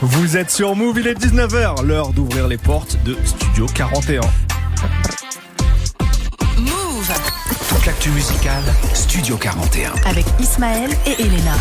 Vous 0.00 0.36
êtes 0.36 0.50
sur 0.50 0.74
Move, 0.74 1.00
il 1.00 1.06
est 1.06 1.18
19h, 1.18 1.84
l'heure 1.84 2.12
d'ouvrir 2.12 2.48
les 2.48 2.58
portes 2.58 2.96
de 3.04 3.16
Studio 3.24 3.66
41. 3.66 4.20
L'actu 8.06 8.10
musicale, 8.10 8.62
Studio 8.94 9.36
41. 9.36 9.92
avec 10.06 10.24
Ismaël 10.40 10.90
et 11.06 11.22
Elena. 11.22 11.54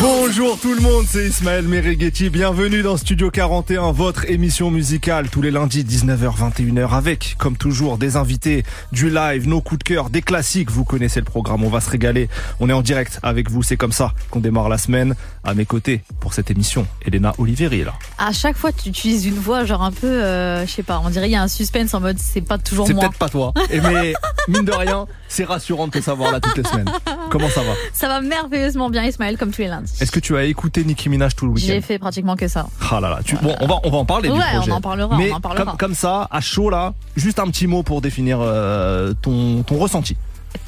Bonjour 0.00 0.58
tout 0.58 0.74
le 0.74 0.80
monde, 0.80 1.04
c'est 1.08 1.26
Ismaël 1.26 1.66
Merighetti. 1.66 2.30
Bienvenue 2.30 2.82
dans 2.82 2.96
Studio 2.96 3.30
41, 3.30 3.92
votre 3.92 4.28
émission 4.30 4.70
musicale 4.70 5.28
tous 5.28 5.42
les 5.42 5.50
lundis 5.50 5.84
19h 5.84 6.36
21h 6.36 6.90
avec 6.90 7.36
comme 7.38 7.56
toujours 7.56 7.98
des 7.98 8.16
invités, 8.16 8.64
du 8.92 9.10
live, 9.10 9.48
nos 9.48 9.60
coups 9.60 9.78
de 9.80 9.84
cœur, 9.84 10.10
des 10.10 10.22
classiques. 10.22 10.70
Vous 10.70 10.84
connaissez 10.84 11.20
le 11.20 11.26
programme, 11.26 11.64
on 11.64 11.68
va 11.68 11.80
se 11.80 11.90
régaler. 11.90 12.28
On 12.60 12.68
est 12.68 12.72
en 12.72 12.82
direct 12.82 13.18
avec 13.22 13.50
vous, 13.50 13.62
c'est 13.62 13.76
comme 13.76 13.92
ça 13.92 14.12
qu'on 14.30 14.40
démarre 14.40 14.68
la 14.68 14.78
semaine. 14.78 15.14
À 15.44 15.54
mes 15.54 15.66
côtés 15.66 16.02
pour 16.20 16.34
cette 16.34 16.50
émission, 16.50 16.86
Elena 17.04 17.34
Oliveri 17.38 17.80
est 17.80 17.84
là. 17.84 17.94
À 18.18 18.32
chaque 18.32 18.56
fois, 18.56 18.70
tu 18.72 18.88
utilises 18.88 19.26
une 19.26 19.38
voix 19.38 19.64
genre 19.64 19.82
un 19.82 19.90
peu, 19.92 20.06
euh, 20.06 20.64
je 20.66 20.70
sais 20.70 20.84
pas, 20.84 21.00
on 21.04 21.10
dirait 21.10 21.28
il 21.28 21.32
y 21.32 21.36
a 21.36 21.42
un 21.42 21.48
suspense 21.48 21.94
en 21.94 22.00
mode 22.00 22.18
c'est 22.18 22.40
pas 22.40 22.58
toujours 22.58 22.86
C'est 22.86 22.94
moi. 22.94 23.04
peut-être 23.04 23.18
pas 23.18 23.28
toi, 23.28 23.52
et 23.70 23.80
mais 23.80 24.14
mine 24.48 24.64
de 24.64 24.72
rien, 24.72 25.06
c'est 25.28 25.44
rassurant 25.44 25.88
savoir 26.00 26.32
là 26.32 26.40
toutes 26.40 26.56
les 26.56 26.64
semaines. 26.64 26.90
Comment 27.30 27.48
ça 27.48 27.62
va 27.62 27.72
Ça 27.92 28.08
va 28.08 28.20
merveilleusement 28.20 28.90
bien 28.90 29.04
Ismaël 29.04 29.36
comme 29.36 29.50
tous 29.50 29.62
les 29.62 29.68
lundis. 29.68 29.92
Est-ce 30.00 30.10
que 30.12 30.20
tu 30.20 30.36
as 30.36 30.44
écouté 30.44 30.84
Nicki 30.84 31.08
Minaj 31.08 31.34
tout 31.36 31.46
le 31.46 31.52
week-end 31.52 31.66
J'ai 31.66 31.80
fait 31.80 31.98
pratiquement 31.98 32.36
que 32.36 32.48
ça. 32.48 32.66
Ah 32.90 33.00
là 33.00 33.10
là, 33.10 33.20
tu... 33.24 33.36
bon, 33.36 33.54
on 33.60 33.66
va 33.66 33.80
on 33.84 33.90
va 33.90 33.98
en 33.98 34.04
parler 34.04 34.28
du 34.28 34.34
Ouais, 34.36 34.40
projet. 34.54 34.70
on 34.70 34.74
en 34.76 34.80
parlera, 34.80 35.16
Mais 35.16 35.30
on 35.32 35.36
en 35.36 35.40
parlera. 35.40 35.64
Comme, 35.64 35.76
comme 35.76 35.94
ça, 35.94 36.28
à 36.30 36.40
chaud 36.40 36.70
là, 36.70 36.94
juste 37.16 37.38
un 37.38 37.46
petit 37.48 37.66
mot 37.66 37.82
pour 37.82 38.00
définir 38.00 38.38
euh, 38.40 39.12
ton 39.20 39.62
ton 39.62 39.78
ressenti. 39.78 40.16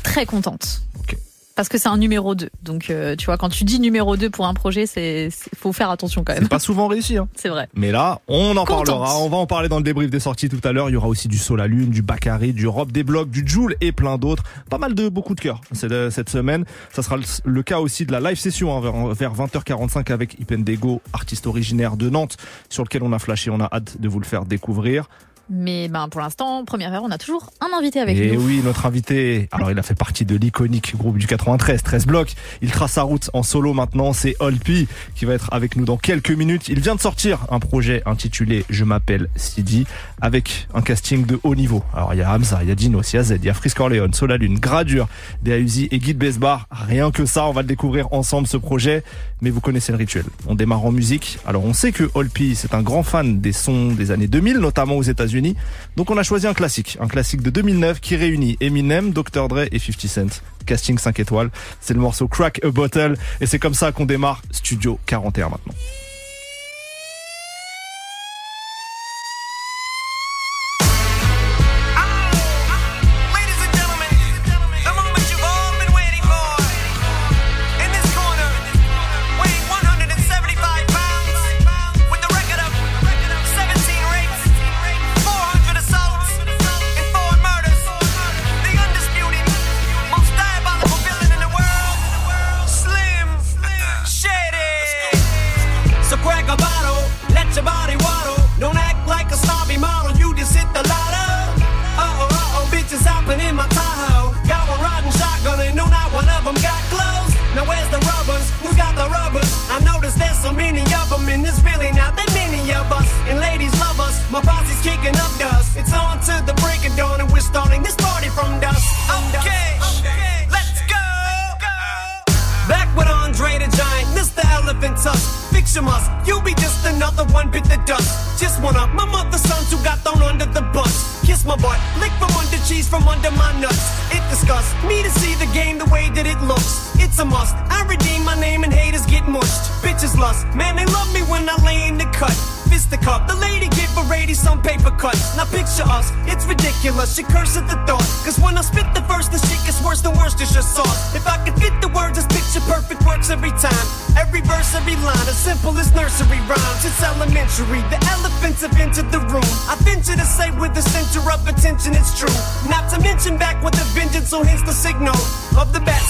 Très 0.02 0.26
contente. 0.26 0.82
Ok. 0.98 1.16
Parce 1.54 1.68
que 1.68 1.78
c'est 1.78 1.88
un 1.88 1.96
numéro 1.98 2.34
2. 2.34 2.50
Donc 2.62 2.90
euh, 2.90 3.14
tu 3.16 3.26
vois, 3.26 3.36
quand 3.36 3.48
tu 3.48 3.62
dis 3.64 3.78
numéro 3.78 4.16
2 4.16 4.28
pour 4.30 4.46
un 4.46 4.54
projet, 4.54 4.86
c'est 4.86 5.28
faut 5.56 5.72
faire 5.72 5.90
attention 5.90 6.24
quand 6.24 6.32
même. 6.34 6.42
C'est 6.42 6.48
pas 6.48 6.58
souvent 6.58 6.88
réussi. 6.88 7.16
Hein. 7.16 7.28
C'est 7.36 7.48
vrai. 7.48 7.68
Mais 7.74 7.92
là, 7.92 8.20
on 8.26 8.56
en 8.56 8.64
Contente. 8.64 8.86
parlera. 8.86 9.18
On 9.18 9.28
va 9.28 9.36
en 9.36 9.46
parler 9.46 9.68
dans 9.68 9.76
le 9.78 9.84
débrief 9.84 10.10
des 10.10 10.18
sorties 10.20 10.48
tout 10.48 10.60
à 10.64 10.72
l'heure. 10.72 10.90
Il 10.90 10.94
y 10.94 10.96
aura 10.96 11.06
aussi 11.06 11.28
du 11.28 11.38
Sol 11.38 11.60
à 11.60 11.66
Lune, 11.68 11.90
du 11.90 12.02
Bakary, 12.02 12.52
du 12.52 12.66
Rob 12.66 12.90
des 12.90 13.04
Blocs, 13.04 13.30
du 13.30 13.46
Joule 13.46 13.76
et 13.80 13.92
plein 13.92 14.18
d'autres. 14.18 14.42
Pas 14.68 14.78
mal 14.78 14.94
de 14.94 15.08
beaucoup 15.08 15.34
de 15.36 15.40
cœur 15.40 15.60
cette 15.72 16.28
semaine. 16.28 16.64
Ça 16.92 17.02
sera 17.02 17.16
le, 17.16 17.22
le 17.44 17.62
cas 17.62 17.78
aussi 17.78 18.04
de 18.04 18.10
la 18.12 18.20
live 18.20 18.38
session 18.38 18.76
hein, 18.76 18.80
vers, 18.80 19.30
vers 19.30 19.34
20h45 19.34 20.12
avec 20.12 20.40
Ipendego, 20.40 21.02
artiste 21.12 21.46
originaire 21.46 21.96
de 21.96 22.10
Nantes, 22.10 22.36
sur 22.68 22.82
lequel 22.82 23.02
on 23.04 23.12
a 23.12 23.18
flashé. 23.20 23.50
On 23.50 23.60
a 23.60 23.68
hâte 23.72 24.00
de 24.00 24.08
vous 24.08 24.18
le 24.18 24.26
faire 24.26 24.44
découvrir. 24.44 25.08
Mais 25.50 25.88
ben 25.88 26.08
pour 26.08 26.20
l'instant, 26.20 26.64
première 26.64 26.92
heure, 26.92 27.02
on 27.04 27.10
a 27.10 27.18
toujours 27.18 27.50
un 27.60 27.76
invité 27.76 28.00
avec 28.00 28.16
Et 28.16 28.32
nous. 28.32 28.46
oui, 28.46 28.62
notre 28.64 28.86
invité, 28.86 29.48
alors 29.52 29.70
il 29.70 29.78
a 29.78 29.82
fait 29.82 29.94
partie 29.94 30.24
de 30.24 30.36
l'iconique 30.36 30.96
groupe 30.96 31.18
du 31.18 31.26
93, 31.26 31.82
13 31.82 32.06
blocs. 32.06 32.32
Il 32.62 32.70
trace 32.70 32.92
sa 32.92 33.02
route 33.02 33.28
en 33.34 33.42
solo 33.42 33.74
maintenant, 33.74 34.12
c'est 34.12 34.36
Olpi 34.40 34.88
qui 35.14 35.24
va 35.24 35.34
être 35.34 35.52
avec 35.52 35.76
nous 35.76 35.84
dans 35.84 35.96
quelques 35.96 36.30
minutes. 36.30 36.68
Il 36.68 36.80
vient 36.80 36.94
de 36.94 37.00
sortir 37.00 37.46
un 37.50 37.58
projet 37.58 38.02
intitulé 38.06 38.64
Je 38.70 38.84
m'appelle 38.84 39.28
Sidi 39.36 39.86
avec 40.20 40.66
un 40.74 40.80
casting 40.80 41.26
de 41.26 41.38
haut 41.42 41.54
niveau. 41.54 41.82
Alors 41.92 42.14
il 42.14 42.18
y 42.18 42.22
a 42.22 42.32
Hamza, 42.32 42.60
il 42.62 42.68
y 42.68 42.72
a 42.72 42.74
Dinos, 42.74 43.12
il 43.12 43.16
y 43.16 43.18
a 43.18 43.22
Z, 43.22 43.32
il 43.42 43.44
y 43.44 43.50
a 43.50 43.54
Frisk 43.54 43.78
Orleans, 43.80 44.12
Solalune, 44.12 44.58
Gradure, 44.58 45.08
Uzi 45.44 45.88
et 45.90 45.98
Guide 45.98 46.18
Besbar. 46.18 46.66
Rien 46.70 47.10
que 47.10 47.26
ça, 47.26 47.46
on 47.46 47.52
va 47.52 47.62
le 47.62 47.68
découvrir 47.68 48.12
ensemble 48.12 48.46
ce 48.46 48.56
projet. 48.56 49.02
Mais 49.44 49.50
vous 49.50 49.60
connaissez 49.60 49.92
le 49.92 49.98
rituel. 49.98 50.24
On 50.46 50.54
démarre 50.54 50.86
en 50.86 50.90
musique. 50.90 51.38
Alors 51.44 51.66
on 51.66 51.74
sait 51.74 51.92
que 51.92 52.10
Olpi, 52.14 52.54
c'est 52.54 52.72
un 52.72 52.80
grand 52.80 53.02
fan 53.02 53.42
des 53.42 53.52
sons 53.52 53.92
des 53.92 54.10
années 54.10 54.26
2000, 54.26 54.56
notamment 54.56 54.96
aux 54.96 55.02
États-Unis. 55.02 55.54
Donc 55.96 56.10
on 56.10 56.16
a 56.16 56.22
choisi 56.22 56.46
un 56.46 56.54
classique, 56.54 56.96
un 56.98 57.08
classique 57.08 57.42
de 57.42 57.50
2009 57.50 58.00
qui 58.00 58.16
réunit 58.16 58.56
Eminem, 58.60 59.10
Dr 59.12 59.48
Dre 59.48 59.66
et 59.70 59.78
50 59.78 60.06
Cent. 60.08 60.42
Casting 60.64 60.96
5 60.96 61.20
étoiles, 61.20 61.50
c'est 61.78 61.92
le 61.92 62.00
morceau 62.00 62.26
Crack 62.26 62.64
a 62.64 62.70
Bottle 62.70 63.18
et 63.42 63.44
c'est 63.44 63.58
comme 63.58 63.74
ça 63.74 63.92
qu'on 63.92 64.06
démarre 64.06 64.40
Studio 64.50 64.98
41 65.04 65.50
maintenant. 65.50 65.74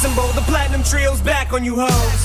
Symbol. 0.00 0.26
The 0.34 0.44
platinum 0.50 0.82
trio's 0.82 1.20
back 1.20 1.52
on 1.52 1.64
you 1.64 1.76
hoes. 1.78 2.22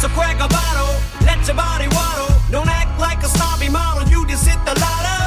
So 0.00 0.08
crack 0.16 0.38
a 0.40 0.48
bottle, 0.48 0.94
let 1.26 1.44
your 1.46 1.56
body 1.56 1.88
waddle. 1.92 2.32
Don't 2.50 2.68
act 2.68 2.98
like 2.98 3.20
a 3.22 3.28
snobby 3.28 3.68
model, 3.68 4.08
you 4.08 4.26
just 4.26 4.46
hit 4.46 4.58
the 4.64 4.74
lotto. 4.78 5.18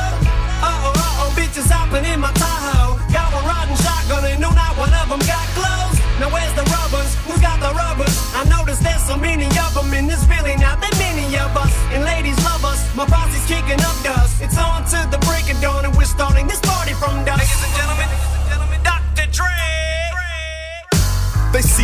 Uh 0.64 0.88
oh, 0.88 0.94
uh 0.96 1.22
oh, 1.22 1.30
bitches 1.38 1.70
hopping 1.70 2.06
in 2.06 2.20
my 2.20 2.32
Tahoe. 2.34 2.98
Got 3.12 3.30
one 3.36 3.46
riding 3.46 3.78
shotgun 3.78 4.26
and 4.26 4.40
no, 4.42 4.50
not 4.52 4.74
one 4.78 4.94
of 4.94 5.08
them 5.12 5.22
got 5.28 5.46
clothes. 5.54 5.98
Now 6.20 6.34
where's 6.34 6.54
the 6.58 6.66
rubbers? 6.74 7.12
Who's 7.28 7.42
got 7.42 7.60
the 7.60 7.72
rubbers? 7.76 8.16
I 8.34 8.48
noticed 8.50 8.82
there's 8.82 9.04
so 9.04 9.18
many 9.18 9.46
of 9.46 9.72
them 9.76 9.94
and 9.94 10.10
there's 10.10 10.26
really 10.26 10.56
not 10.58 10.82
that 10.82 10.96
many 10.98 11.28
of 11.38 11.52
us. 11.54 11.74
And 11.94 12.04
ladies 12.04 12.38
love 12.44 12.64
us, 12.66 12.82
my 12.96 13.06
posse's 13.06 13.46
kicking 13.46 13.82
up 13.84 13.98
dust. 14.02 14.42
It's 14.42 14.58
on 14.58 14.88
to 14.96 15.00
the 15.14 15.20
break 15.30 15.52
of 15.54 15.62
dawn 15.62 15.86
and 15.86 15.94
we're 15.96 16.10
starting 16.10 16.48
this 16.48 16.62
party 16.64 16.94
from 16.98 17.24
dusk. 17.28 17.44
Ladies 17.44 17.62
and 17.62 17.74
gentlemen, 17.78 18.10
Dr. 18.82 19.28
Dre. 19.30 19.73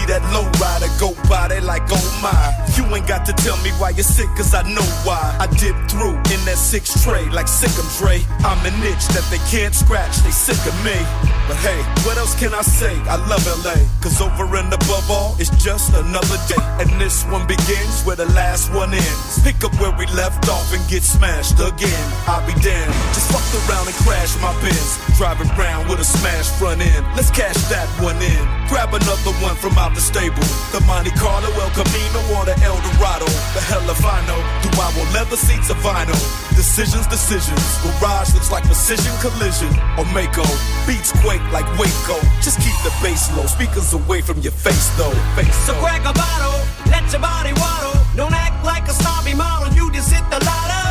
That 0.10 0.26
low 0.34 0.50
rider 0.58 0.90
go 0.98 1.14
by, 1.30 1.50
they 1.50 1.62
like, 1.62 1.86
oh 1.94 2.10
my. 2.18 2.34
You 2.74 2.82
ain't 2.96 3.06
got 3.06 3.30
to 3.30 3.34
tell 3.46 3.58
me 3.62 3.70
why 3.78 3.92
you're 3.92 4.02
sick, 4.02 4.26
cause 4.34 4.56
I 4.56 4.66
know 4.66 4.88
why. 5.06 5.22
I 5.38 5.46
dip 5.62 5.78
through 5.86 6.18
in 6.34 6.42
that 6.50 6.58
six 6.58 7.04
tray 7.06 7.30
like 7.30 7.48
sick 7.48 7.70
'em 7.78 7.86
Dre. 8.02 8.26
I'm 8.42 8.58
an 8.66 8.74
itch 8.82 9.06
that 9.14 9.22
they 9.30 9.38
can't 9.54 9.76
scratch, 9.76 10.18
they 10.26 10.34
sick 10.34 10.58
of 10.66 10.74
me. 10.82 10.98
But 11.46 11.62
hey, 11.62 11.78
what 12.10 12.18
else 12.18 12.34
can 12.34 12.58
I 12.58 12.66
say? 12.66 12.98
I 13.06 13.22
love 13.30 13.46
LA, 13.62 13.78
cause 14.02 14.18
over 14.18 14.50
and 14.58 14.74
above 14.74 15.06
all, 15.14 15.36
it's 15.38 15.54
just 15.62 15.94
another 15.94 16.40
day. 16.50 16.64
And 16.82 16.90
this 16.98 17.22
one 17.30 17.46
begins 17.46 18.02
where 18.02 18.16
the 18.16 18.30
last 18.34 18.74
one 18.74 18.90
ends. 18.94 19.44
Pick 19.46 19.62
up 19.64 19.74
where 19.78 19.94
we 19.94 20.10
left 20.18 20.50
off 20.50 20.74
and 20.74 20.82
get 20.90 21.04
smashed 21.04 21.62
again. 21.62 22.06
I'll 22.26 22.42
be 22.50 22.58
damned. 22.66 22.94
Just 23.14 23.30
fucked 23.30 23.54
around 23.70 23.86
and 23.86 23.98
crashed 24.02 24.42
my 24.42 24.54
Benz. 24.62 24.98
Driving 25.22 25.50
round 25.54 25.90
with 25.90 26.00
a 26.00 26.08
smashed 26.18 26.58
front 26.58 26.82
end. 26.82 27.06
Let's 27.14 27.30
cash 27.30 27.58
that 27.70 27.86
one 28.02 28.18
in. 28.18 28.44
Grab 28.70 28.90
another 28.94 29.34
one 29.46 29.56
from 29.58 29.78
out 29.78 29.94
the 29.94 29.99
the 30.00 30.06
stable. 30.06 30.48
The 30.72 30.80
Monte 30.88 31.12
Carlo, 31.20 31.52
El 31.60 31.72
Camino, 31.76 32.20
or 32.36 32.48
the 32.48 32.56
El 32.64 32.80
Dorado. 32.88 33.28
The 33.52 33.60
hell 33.60 33.84
if 33.92 34.00
I 34.00 34.24
know. 34.24 34.40
Do 34.64 34.70
I 34.80 34.88
want 34.96 35.12
leather 35.12 35.36
seats 35.36 35.70
or 35.70 35.80
vinyl? 35.84 36.16
Decisions, 36.56 37.06
decisions. 37.08 37.60
Garage 37.84 38.32
looks 38.34 38.52
like 38.52 38.64
precision 38.64 39.12
collision. 39.20 39.68
Or 40.00 40.08
Mako. 40.16 40.48
Beats 40.88 41.12
quake 41.20 41.44
like 41.52 41.68
Waco. 41.76 42.16
Just 42.40 42.64
keep 42.64 42.76
the 42.88 42.94
bass 43.04 43.28
low. 43.36 43.46
Speakers 43.46 43.92
away 43.92 44.22
from 44.22 44.40
your 44.40 44.56
face 44.56 44.88
though. 44.96 45.16
Face 45.36 45.52
so 45.68 45.74
low. 45.74 45.84
crack 45.84 46.04
a 46.08 46.14
bottle. 46.16 46.60
Let 46.88 47.04
your 47.12 47.22
body 47.22 47.52
waddle. 47.60 48.00
Don't 48.16 48.34
act 48.34 48.64
like 48.64 48.88
a 48.88 48.96
snobby 48.96 49.36
model. 49.36 49.68
You 49.76 49.92
just 49.92 50.12
hit 50.12 50.24
the 50.32 50.40
ladder. 50.40 50.88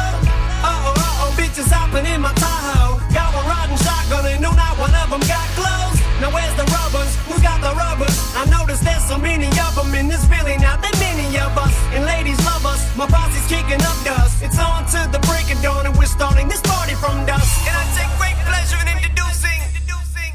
Uh 0.60 0.68
oh, 0.68 0.92
uh 0.92 1.22
oh. 1.24 1.30
Bitches 1.38 1.70
hopping 1.72 2.04
in 2.04 2.20
my 2.20 2.32
Tahoe. 2.36 3.00
Got 3.14 3.32
one 3.32 3.46
rotten 3.48 3.76
shotgun 3.80 4.26
and 4.26 4.40
no, 4.42 4.52
not 4.52 4.76
one 4.76 4.92
of 4.92 5.08
them 5.08 5.22
got 5.24 5.48
clothes. 5.56 5.96
Now 6.20 6.34
where's 6.34 6.54
the 6.60 6.66
rubbers? 6.76 7.12
Who's 7.24 7.40
got 7.40 7.62
the 7.64 7.72
rubbers? 7.72 8.16
I 8.34 8.44
noticed 8.50 8.87
that 9.08 9.20
many 9.22 9.48
of 9.48 9.74
them 9.74 9.94
in 9.94 10.08
this 10.08 10.24
village 10.28 10.60
now 10.60 10.76
that 10.76 10.94
many 11.00 11.26
of 11.40 11.56
us, 11.56 11.72
and 11.96 12.04
ladies 12.04 12.38
love 12.44 12.64
us. 12.66 12.84
My 12.96 13.06
posse's 13.06 13.46
kicking 13.48 13.80
up 13.80 13.96
dust. 14.04 14.42
It's 14.42 14.58
on 14.60 14.84
to 14.92 15.00
the 15.10 15.20
break 15.24 15.48
of 15.48 15.60
dawn, 15.62 15.86
and 15.86 15.96
we're 15.96 16.10
starting 16.10 16.48
this 16.48 16.60
party 16.60 16.94
from 16.94 17.24
dusk. 17.24 17.48
And 17.64 17.76
I 17.76 17.84
take 17.96 18.12
great 18.20 18.38
pleasure 18.44 18.80
in 18.84 18.88
introducing 18.92 19.60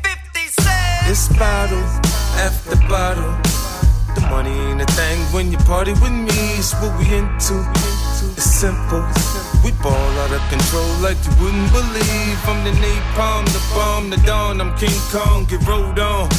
50 0.02 0.62
Cent. 0.62 1.10
It's 1.10 1.30
bottle 1.38 1.86
after 2.42 2.76
bottle. 2.90 3.34
The 4.18 4.22
money 4.30 4.54
ain't 4.70 4.82
a 4.82 4.90
thing 4.98 5.20
when 5.34 5.52
you 5.52 5.58
party 5.70 5.94
with 5.94 6.14
me. 6.14 6.38
It's 6.58 6.74
what 6.82 6.94
we 6.98 7.06
into. 7.14 7.62
It's 8.34 8.50
simple. 8.50 9.06
We 9.62 9.72
ball 9.86 10.14
out 10.26 10.34
of 10.34 10.44
control 10.50 10.90
like 11.06 11.18
you 11.26 11.34
wouldn't 11.38 11.70
believe. 11.70 12.38
I'm 12.50 12.64
the 12.66 12.74
napalm, 12.82 13.46
the 13.54 13.62
bomb, 13.74 14.10
the 14.10 14.18
dawn. 14.26 14.62
I'm 14.62 14.76
King 14.78 14.98
Kong, 15.14 15.46
get 15.46 15.62
rolled 15.68 16.00
on. 16.00 16.30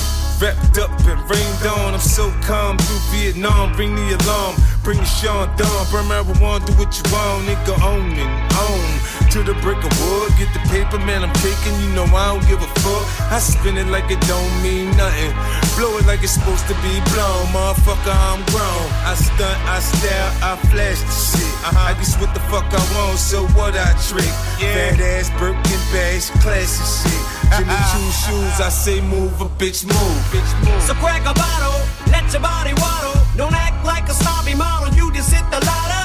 Wrapped 0.44 0.76
up 0.76 0.92
and 1.08 1.16
rained 1.24 1.64
on. 1.64 1.94
I'm 1.94 2.00
so 2.00 2.28
calm 2.44 2.76
through 2.76 3.00
Vietnam. 3.16 3.72
Bring 3.72 3.96
the 3.96 4.12
alarm. 4.12 4.60
Bring 4.82 4.98
the 4.98 5.08
Sean 5.08 5.48
Dawn. 5.56 5.86
Burn 5.88 6.04
marijuana, 6.04 6.60
do 6.66 6.74
what 6.76 6.92
you 6.92 7.04
want. 7.08 7.48
Nigga, 7.48 7.72
own 7.80 8.12
and 8.12 8.52
own. 8.60 8.90
To 9.32 9.40
the 9.40 9.56
brick 9.64 9.80
of 9.80 9.88
wood. 10.04 10.28
Get 10.36 10.52
the 10.52 10.60
paper, 10.68 11.00
man. 11.08 11.24
I'm 11.24 11.32
taking. 11.40 11.72
You 11.80 11.88
know 11.96 12.04
I 12.12 12.36
don't 12.36 12.44
give 12.44 12.60
a 12.60 12.68
fuck. 12.84 13.04
I 13.32 13.38
spin 13.40 13.78
it 13.78 13.86
like 13.86 14.10
it 14.10 14.20
don't 14.28 14.52
mean 14.60 14.92
nothing. 15.00 15.32
Blow 15.80 15.96
it 15.96 16.04
like 16.04 16.22
it's 16.22 16.36
supposed 16.36 16.68
to 16.68 16.76
be 16.84 16.92
blown. 17.16 17.48
Motherfucker, 17.48 18.12
I'm 18.12 18.44
grown. 18.52 18.84
I 19.08 19.16
stunt, 19.16 19.56
I 19.64 19.80
stare, 19.80 20.28
I 20.44 20.60
flash 20.68 21.00
the 21.00 21.40
shit. 21.40 21.54
I 21.72 21.96
guess 21.96 22.20
what 22.20 22.34
the 22.34 22.40
fuck 22.52 22.68
I 22.68 22.84
want, 22.92 23.16
so 23.16 23.48
what 23.56 23.72
I 23.72 23.96
trick. 23.96 24.28
Fat 24.60 25.00
ass 25.00 25.32
Birkin 25.40 25.80
bags, 25.88 26.28
classy 26.44 26.84
shit. 26.84 27.43
Jimmy 27.54 27.78
Choo 27.94 28.10
shoes, 28.10 28.58
I 28.58 28.66
say 28.68 29.00
move, 29.00 29.30
a 29.40 29.46
bitch 29.46 29.86
move. 29.86 30.18
Bitch 30.34 30.52
move. 30.66 30.82
So 30.82 30.94
crack 30.98 31.22
a 31.22 31.30
bottle, 31.38 31.78
let 32.10 32.26
your 32.34 32.42
body 32.42 32.74
waddle. 32.82 33.14
Don't 33.38 33.54
act 33.54 33.78
like 33.86 34.10
a 34.10 34.14
snobby 34.14 34.58
model, 34.58 34.90
you 34.90 35.12
just 35.14 35.30
hit 35.30 35.46
the 35.54 35.62
lotto. 35.62 36.02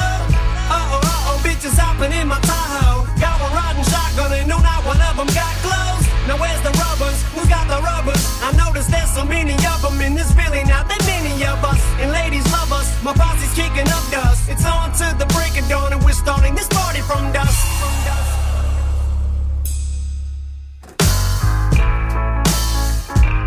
Uh 0.70 0.94
oh, 0.94 1.02
uh 1.02 1.30
oh, 1.34 1.38
bitches 1.42 1.74
hopping 1.74 2.14
in 2.14 2.30
my 2.30 2.38
Tahoe. 2.46 3.02
Got 3.18 3.42
one 3.42 3.50
riding 3.58 3.82
shotgun 3.82 4.30
and 4.38 4.46
no, 4.46 4.62
not 4.62 4.86
one 4.86 5.02
of 5.02 5.18
them 5.18 5.26
got 5.34 5.50
clothes. 5.66 6.06
Now 6.30 6.38
where's 6.38 6.62
the 6.62 6.70
rubbers? 6.78 7.18
Who's 7.34 7.50
got 7.50 7.66
the 7.66 7.82
rubbers? 7.82 8.22
I 8.46 8.54
noticed 8.54 8.94
there's 8.94 9.10
so 9.10 9.26
many 9.26 9.58
of 9.58 9.82
them 9.82 9.98
in 10.06 10.14
this 10.14 10.30
Philly, 10.38 10.62
not 10.70 10.86
that 10.86 11.02
many 11.10 11.34
of 11.50 11.58
us. 11.66 11.82
And 11.98 12.14
ladies 12.14 12.46
love 12.54 12.70
us, 12.70 12.94
my 13.02 13.18
posse's 13.18 13.50
kicking 13.58 13.90
up 13.90 14.06
dust. 14.14 14.46
It's 14.54 14.70
on 14.70 14.94
to 15.02 15.18
the 15.18 15.26
break 15.34 15.58
of 15.58 15.66
dawn 15.66 15.98
and 15.98 16.02
we're 16.06 16.14
starting 16.14 16.54
this 16.54 16.70
party 16.70 17.02
from 17.02 17.34
dusk. 17.34 17.58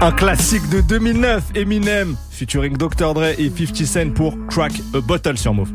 Un 0.02 0.10
classique 0.10 0.69
de 0.69 0.81
2009, 0.81 1.52
Eminem, 1.54 2.16
featuring 2.32 2.76
Dr. 2.76 3.14
Dre 3.14 3.38
et 3.38 3.49
50 3.49 3.87
Cent 3.87 4.10
pour 4.12 4.34
Crack 4.49 4.72
a 4.94 5.00
Bottle 5.00 5.38
sur 5.38 5.54
Move. 5.54 5.70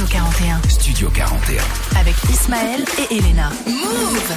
Studio 0.00 0.18
41 0.18 0.68
Studio 0.70 1.10
41. 1.10 1.62
avec 2.00 2.14
Ismaël 2.30 2.80
et 3.10 3.16
Elena. 3.18 3.50
Move 3.66 4.32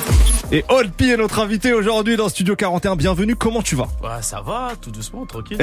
Et 0.52 0.66
Old 0.68 0.92
P 0.92 1.08
est 1.12 1.16
notre 1.16 1.40
invité 1.40 1.72
aujourd'hui 1.74 2.18
dans 2.18 2.28
Studio 2.28 2.58
41. 2.58 2.98
Bienvenue, 2.98 3.38
comment 3.38 3.62
tu 3.62 3.76
vas? 3.78 3.88
Ouais, 4.04 4.22
ça 4.22 4.42
va, 4.42 4.74
tout 4.82 4.92
doucement, 4.92 5.26
tranquille. 5.26 5.58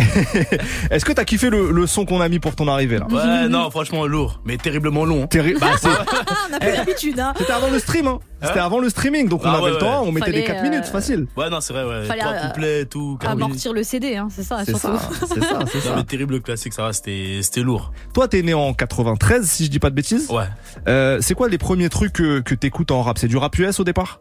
Est-ce 0.90 1.04
que 1.04 1.12
t'as 1.12 1.24
kiffé 1.24 1.50
le, 1.50 1.70
le 1.70 1.86
son 1.86 2.06
qu'on 2.06 2.22
a 2.22 2.28
mis 2.30 2.38
pour 2.38 2.56
ton 2.56 2.66
arrivée 2.66 2.98
là? 2.98 3.06
Ouais, 3.10 3.48
non, 3.48 3.70
franchement, 3.70 4.06
lourd, 4.06 4.40
mais 4.46 4.56
terriblement 4.56 5.04
long. 5.04 5.24
hein. 5.24 5.26
Terri- 5.26 5.58
bah, 5.60 5.72
c'est- 5.78 5.88
Ah, 6.30 6.46
on 6.50 6.54
a 6.54 6.58
plus 6.60 6.72
l'habitude, 6.72 7.20
hein. 7.20 7.34
C'était 7.36 7.52
avant 7.52 7.68
le 7.70 7.78
stream, 7.78 8.06
hein. 8.06 8.20
C'était 8.42 8.58
Hein 8.58 8.64
avant 8.64 8.78
le 8.78 8.88
streaming, 8.88 9.28
donc 9.28 9.42
on 9.44 9.48
Ah 9.48 9.56
avait 9.56 9.64
ouais, 9.64 9.70
le 9.72 9.76
temps, 9.76 10.00
ouais. 10.02 10.08
on 10.08 10.12
mettait 10.12 10.32
des 10.32 10.46
Fallait, 10.46 10.60
4 10.60 10.62
minutes, 10.62 10.84
euh, 10.86 10.92
facile. 10.92 11.26
Ouais, 11.36 11.50
non, 11.50 11.60
c'est 11.60 11.74
vrai, 11.74 11.84
ouais. 11.84 12.06
Fallait, 12.06 12.20
Trois 12.22 12.32
euh, 12.32 12.46
couplets, 12.48 12.84
tout, 12.86 13.18
quatre 13.20 13.32
minutes. 13.36 13.44
Amortir 13.44 13.72
le 13.74 13.82
CD, 13.82 14.16
hein, 14.16 14.28
c'est 14.34 14.42
ça, 14.44 14.60
C'est 14.64 14.70
surtout. 14.78 14.96
ça, 14.96 15.08
c'est 15.20 15.26
ça, 15.26 15.58
c'est 15.70 15.78
Non, 15.78 15.84
ça. 15.84 15.96
mais 15.96 16.04
terrible 16.04 16.40
classique, 16.40 16.72
ça 16.72 16.84
va, 16.84 16.94
c'était 16.94 17.40
c'était 17.42 17.60
lourd. 17.60 17.92
Toi, 18.14 18.28
t'es 18.28 18.40
né 18.40 18.54
en 18.54 18.72
93, 18.72 19.46
si 19.46 19.66
je 19.66 19.70
dis 19.70 19.78
pas 19.78 19.89
de 19.90 19.94
bêtises. 19.94 20.30
Ouais. 20.30 20.44
Euh, 20.88 21.18
c'est 21.20 21.34
quoi 21.34 21.48
les 21.48 21.58
premiers 21.58 21.88
trucs 21.88 22.12
que, 22.14 22.40
que 22.40 22.54
t'écoutes 22.54 22.90
en 22.90 23.02
rap? 23.02 23.18
C'est 23.18 23.28
du 23.28 23.36
rap 23.36 23.56
US 23.58 23.78
au 23.80 23.84
départ? 23.84 24.20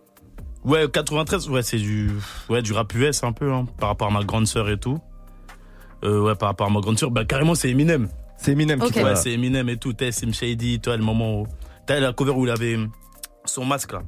Ouais, 0.65 0.89
93, 0.91 1.49
ouais, 1.49 1.61
c'est 1.63 1.77
du, 1.77 2.11
ouais, 2.49 2.61
du 2.61 2.73
rap 2.73 2.93
US 2.95 3.23
un 3.23 3.31
peu, 3.31 3.51
hein, 3.53 3.65
par 3.79 3.89
rapport 3.89 4.07
à 4.09 4.11
ma 4.11 4.23
grande 4.23 4.45
sœur 4.45 4.69
et 4.69 4.77
tout. 4.77 4.99
Euh, 6.03 6.21
ouais, 6.21 6.35
par 6.35 6.49
rapport 6.49 6.67
à 6.67 6.69
ma 6.69 6.79
grande 6.81 6.97
sœur, 6.99 7.11
bah, 7.11 7.25
carrément, 7.25 7.55
c'est 7.55 7.69
Eminem. 7.69 8.09
C'est 8.37 8.51
Eminem 8.51 8.81
Ok. 8.81 8.91
qui 8.91 9.03
Ouais, 9.03 9.15
c'est 9.15 9.31
Eminem 9.31 9.67
et 9.69 9.77
tout. 9.77 9.93
T'as 9.93 10.11
Sim 10.11 10.31
Shady, 10.33 10.79
toi, 10.79 10.95
le 10.97 11.03
moment 11.03 11.41
où. 11.41 11.47
T'as 11.85 11.99
la 11.99 12.13
cover 12.13 12.31
où 12.31 12.45
il 12.45 12.51
avait 12.51 12.77
son 13.45 13.65
masque, 13.65 13.93
là. 13.93 14.01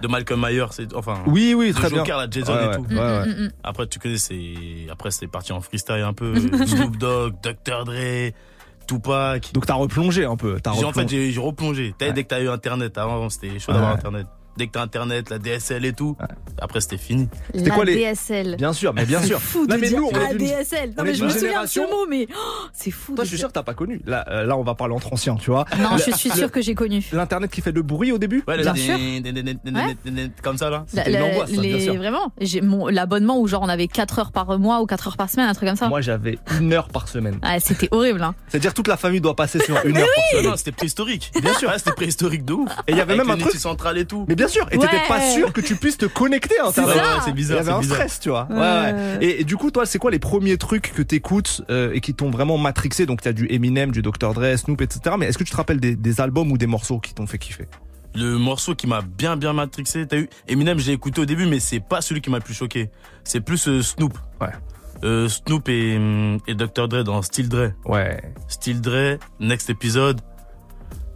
De 0.00 0.06
Malcolm 0.08 0.40
Myers, 0.40 0.66
c'est, 0.70 0.94
enfin. 0.94 1.22
Oui, 1.26 1.52
oui, 1.56 1.72
très 1.72 1.88
bien. 1.90 1.98
Joker, 1.98 2.16
là, 2.16 2.26
Jason 2.30 2.54
Ouais, 2.54 2.64
et 2.64 2.68
ouais, 2.68 2.76
tout. 2.76 2.84
ouais, 2.94 2.96
ouais. 2.96 3.48
Après, 3.64 3.86
tu 3.86 3.98
connais, 3.98 4.18
c'est, 4.18 4.54
après, 4.90 5.10
c'est 5.10 5.26
parti 5.26 5.52
en 5.52 5.60
freestyle 5.60 5.96
un 6.02 6.12
peu. 6.12 6.34
Snoop 6.66 6.96
Dogg, 6.96 7.34
Dr. 7.42 7.84
Dre, 7.84 8.30
Tupac. 8.86 9.52
Donc 9.52 9.66
t'as 9.66 9.74
replongé 9.74 10.24
un 10.24 10.36
peu. 10.36 10.60
T'as 10.60 10.70
en 10.70 10.74
fait, 10.74 10.84
replongé. 10.84 11.32
j'ai 11.32 11.40
replongé. 11.40 11.94
Dès 11.98 12.12
que 12.12 12.28
t'as 12.28 12.40
eu 12.40 12.48
Internet, 12.48 12.96
avant, 12.98 13.28
c'était 13.28 13.58
chaud 13.58 13.72
d'avoir. 13.72 13.92
Internet. 13.92 14.26
Dès 14.56 14.66
que 14.68 14.72
t'as 14.72 14.82
Internet, 14.82 15.30
la 15.30 15.38
DSL 15.38 15.84
et 15.84 15.92
tout, 15.92 16.16
après, 16.60 16.80
c'était 16.80 16.96
fini. 16.98 17.28
C'était 17.54 17.68
La 17.70 17.74
quoi 17.74 17.84
les- 17.84 17.96
DSL. 17.96 18.56
Bien 18.56 18.72
sûr, 18.72 18.94
mais 18.94 19.04
bien 19.04 19.20
sûr. 19.22 19.40
Fou 19.40 19.66
Non, 19.66 19.74
de 19.74 19.80
mais 19.80 19.88
dire 19.88 19.98
nous, 19.98 20.10
on 20.12 20.14
ADSL. 20.30 20.92
on 20.96 20.98
Non 21.00 21.04
mais 21.04 21.14
je 21.14 21.24
me 21.24 21.28
souviens 21.30 21.62
de 21.62 21.68
ce 21.68 21.80
mot, 21.80 22.06
mais 22.08 22.28
oh, 22.30 22.66
c'est 22.72 22.90
fou. 22.90 23.14
Toi, 23.14 23.24
de 23.24 23.26
je 23.26 23.28
suis 23.30 23.36
dire- 23.36 23.44
sûr 23.44 23.48
que 23.48 23.54
t'as 23.54 23.62
pas 23.62 23.74
connu. 23.74 24.00
Là, 24.06 24.24
euh, 24.30 24.44
là, 24.44 24.56
on 24.56 24.62
va 24.62 24.74
parler 24.74 24.94
entre 24.94 25.12
anciens, 25.12 25.36
tu 25.36 25.50
vois. 25.50 25.64
Non, 25.78 25.92
Le- 25.96 25.98
je 26.02 26.10
suis 26.16 26.30
sûr 26.30 26.50
que 26.52 26.62
j'ai 26.62 26.74
connu. 26.74 27.04
L'internet 27.12 27.50
qui 27.50 27.60
fait 27.60 27.72
de 27.72 27.80
bruit 27.80 28.12
au 28.12 28.18
début. 28.18 28.44
Ouais, 28.46 28.58
Bien 28.58 28.74
sûr. 28.74 28.96
Comme 30.42 30.56
ça, 30.58 30.70
là. 30.70 30.84
La- 30.94 31.08
la- 31.08 31.46
sûr. 31.80 31.94
Vraiment, 31.94 32.32
j'ai 32.40 32.60
mon 32.60 32.86
l'abonnement 32.88 33.38
où 33.40 33.46
genre 33.46 33.62
on 33.62 33.68
avait 33.68 33.88
4 33.88 34.18
heures 34.18 34.32
par 34.32 34.58
mois 34.58 34.80
ou 34.80 34.86
4 34.86 35.08
heures 35.08 35.16
par 35.16 35.28
semaine, 35.30 35.48
un 35.48 35.54
truc 35.54 35.68
comme 35.68 35.76
ça. 35.76 35.88
Moi, 35.88 36.00
j'avais 36.00 36.38
une 36.60 36.72
heure 36.72 36.88
par 36.88 37.08
semaine. 37.08 37.38
C'était 37.60 37.88
horrible. 37.90 38.22
Hein. 38.22 38.34
C'est-à-dire 38.48 38.74
toute 38.74 38.88
la 38.88 38.96
famille 38.96 39.20
doit 39.20 39.36
passer 39.36 39.58
sur 39.58 39.76
une 39.84 39.96
heure 39.96 40.06
par 40.14 40.24
semaine. 40.30 40.50
non, 40.50 40.56
c'était 40.56 40.72
préhistorique. 40.72 41.32
Bien 41.40 41.54
sûr. 41.54 41.70
C'était 41.76 41.92
préhistorique 41.92 42.44
de 42.44 42.52
ouf. 42.52 42.70
Et 42.86 42.92
il 42.92 42.98
y 42.98 43.00
avait 43.00 43.16
même 43.16 43.30
un 43.30 43.36
truc. 43.36 43.54
centrale 43.54 43.98
et 43.98 44.04
tout. 44.04 44.24
Bien 44.44 44.48
sûr, 44.48 44.66
et 44.70 44.78
t'étais 44.78 45.00
pas 45.08 45.20
sûr 45.20 45.52
que 45.52 45.60
tu 45.60 45.76
puisses 45.76 45.96
te 45.98 46.06
connecter 46.06 46.58
à 46.60 46.70
C'est 46.72 46.80
Internet. 46.82 47.04
C'est 47.24 47.30
Il 47.30 47.32
y 47.32 47.34
bizarre, 47.34 47.56
avait 47.58 47.66
c'est 47.66 47.72
un 47.72 47.80
bizarre. 47.80 47.96
stress, 47.96 48.20
tu 48.20 48.28
vois. 48.28 48.46
Ouais, 48.50 48.56
Ouais. 48.56 48.60
ouais. 48.92 49.18
Et, 49.20 49.40
et 49.40 49.44
du 49.44 49.56
coup, 49.56 49.70
toi, 49.70 49.86
c'est 49.86 49.98
quoi 49.98 50.10
les 50.10 50.18
premiers 50.18 50.56
trucs 50.58 50.92
que 50.92 51.02
t'écoutes 51.02 51.62
euh, 51.70 51.92
et 51.94 52.00
qui 52.00 52.14
t'ont 52.14 52.30
vraiment 52.30 52.58
matrixé? 52.58 53.06
Donc, 53.06 53.22
t'as 53.22 53.32
du 53.32 53.46
Eminem, 53.50 53.90
du 53.92 54.02
Dr. 54.02 54.34
Dre, 54.34 54.56
Snoop, 54.56 54.80
etc. 54.82 55.16
Mais 55.18 55.26
est-ce 55.26 55.38
que 55.38 55.44
tu 55.44 55.50
te 55.52 55.56
rappelles 55.56 55.80
des, 55.80 55.96
des 55.96 56.20
albums 56.20 56.50
ou 56.52 56.58
des 56.58 56.66
morceaux 56.66 56.98
qui 57.00 57.14
t'ont 57.14 57.26
fait 57.26 57.38
kiffer? 57.38 57.66
Le 58.14 58.38
morceau 58.38 58.74
qui 58.76 58.86
m'a 58.86 59.00
bien 59.02 59.36
bien 59.36 59.52
matrixé, 59.52 60.06
t'as 60.06 60.18
eu 60.18 60.28
Eminem, 60.46 60.78
j'ai 60.78 60.92
écouté 60.92 61.20
au 61.20 61.24
début, 61.24 61.46
mais 61.46 61.58
c'est 61.58 61.80
pas 61.80 62.00
celui 62.00 62.20
qui 62.20 62.30
m'a 62.30 62.36
le 62.38 62.44
plus 62.44 62.54
choqué. 62.54 62.90
C'est 63.24 63.40
plus 63.40 63.66
euh, 63.66 63.82
Snoop. 63.82 64.16
Ouais. 64.40 64.48
Euh, 65.02 65.28
Snoop 65.28 65.68
et, 65.68 65.96
hum, 65.96 66.38
et 66.46 66.54
Dr. 66.54 66.86
Dre 66.88 67.02
dans 67.02 67.20
Still 67.22 67.48
Dre. 67.48 67.72
Ouais. 67.84 68.22
Still 68.48 68.80
Dre, 68.80 69.18
Next 69.40 69.68
Episode. 69.68 70.20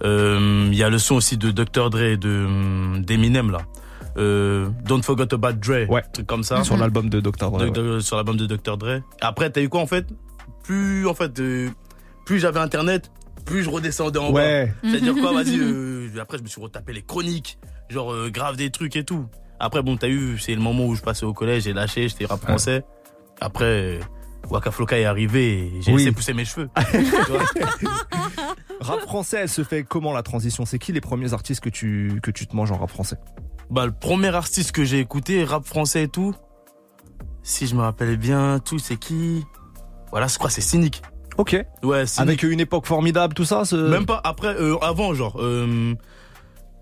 Euh, 0.04 0.66
Il 0.70 0.74
y 0.76 0.82
a 0.82 0.90
le 0.90 0.98
son 0.98 1.16
aussi 1.16 1.36
de 1.36 1.50
Dr. 1.50 1.90
Dre 1.90 2.02
et 2.02 2.16
de 2.16 2.44
hum, 2.44 3.04
d'Eminem 3.04 3.50
là. 3.50 3.58
Euh, 4.16 4.68
Don't 4.84 5.02
Forget 5.02 5.32
About 5.34 5.52
Dre. 5.54 5.88
Ouais. 5.88 6.02
Truc 6.12 6.26
comme 6.26 6.42
ça. 6.42 6.64
Sur 6.64 6.76
l'album 6.76 7.08
de 7.08 7.20
Dr. 7.20 7.50
Dre. 7.50 7.70
De- 7.70 7.96
ouais. 7.96 8.00
sur 8.00 8.16
l'album 8.16 8.36
de 8.36 8.46
Dr. 8.46 8.76
Dre. 8.76 9.00
Après, 9.20 9.50
t'as 9.50 9.62
eu 9.62 9.68
quoi 9.68 9.80
en 9.80 9.86
fait? 9.86 10.06
Plus 10.64 11.06
en 11.06 11.14
fait, 11.14 11.38
euh, 11.40 11.68
plus 12.26 12.38
j'avais 12.40 12.60
internet, 12.60 13.10
plus 13.44 13.62
je 13.62 13.70
redescendais 13.70 14.18
en 14.18 14.32
bas. 14.32 14.40
Ouais. 14.40 14.72
C'est-à-dire 14.82 15.14
quoi, 15.14 15.32
vas-y, 15.42 15.58
euh, 15.58 16.08
après 16.20 16.38
je 16.38 16.42
me 16.42 16.48
suis 16.48 16.60
retapé 16.60 16.92
les 16.92 17.02
chroniques, 17.02 17.58
genre 17.88 18.12
euh, 18.12 18.28
grave 18.30 18.56
des 18.56 18.70
trucs 18.70 18.96
et 18.96 19.04
tout. 19.04 19.26
Après, 19.60 19.82
bon, 19.82 19.96
t'as 19.96 20.08
eu, 20.08 20.38
c'est 20.38 20.54
le 20.54 20.60
moment 20.60 20.86
où 20.86 20.94
je 20.94 21.02
passais 21.02 21.24
au 21.24 21.32
collège, 21.32 21.64
j'ai 21.64 21.72
lâché, 21.72 22.08
j'étais 22.08 22.26
rap 22.26 22.40
français. 22.40 22.84
Après, 23.40 23.98
euh, 24.44 24.48
Waka 24.50 24.70
Flocka 24.70 24.98
est 24.98 25.04
arrivé 25.04 25.58
et 25.76 25.82
j'ai 25.82 25.92
Oui. 25.92 25.98
laissé 25.98 26.12
pousser 26.12 26.32
mes 26.34 26.44
cheveux. 26.44 26.68
Rap 28.80 29.00
français, 29.00 29.38
elle 29.42 29.48
se 29.48 29.64
fait 29.64 29.82
comment 29.84 30.12
la 30.12 30.22
transition? 30.22 30.64
C'est 30.64 30.78
qui 30.78 30.92
les 30.92 31.00
premiers 31.00 31.32
artistes 31.34 31.60
que 31.60 31.68
tu, 31.68 32.20
que 32.22 32.30
tu 32.30 32.46
te 32.46 32.54
manges 32.54 32.70
en 32.70 32.78
rap 32.78 32.90
français? 32.90 33.16
Bah, 33.70 33.84
le 33.86 33.92
premier 33.92 34.34
artiste 34.34 34.72
que 34.72 34.84
j'ai 34.84 35.00
écouté, 35.00 35.44
rap 35.44 35.64
français 35.64 36.04
et 36.04 36.08
tout, 36.08 36.34
si 37.42 37.66
je 37.66 37.74
me 37.74 37.80
rappelle 37.82 38.16
bien, 38.16 38.60
tout, 38.64 38.78
c'est 38.78 38.96
qui? 38.96 39.44
Voilà, 40.10 40.26
je 40.26 40.38
crois 40.38 40.48
c'est 40.50 40.60
Cynic. 40.60 41.02
Ok. 41.36 41.56
Ouais, 41.82 42.06
Cynic. 42.06 42.28
Avec 42.28 42.42
une 42.44 42.60
époque 42.60 42.86
formidable, 42.86 43.34
tout 43.34 43.44
ça 43.44 43.64
ce- 43.64 43.76
Même 43.76 44.06
pas 44.06 44.20
après, 44.24 44.54
euh, 44.60 44.76
avant, 44.78 45.12
genre, 45.14 45.36
euh, 45.40 45.94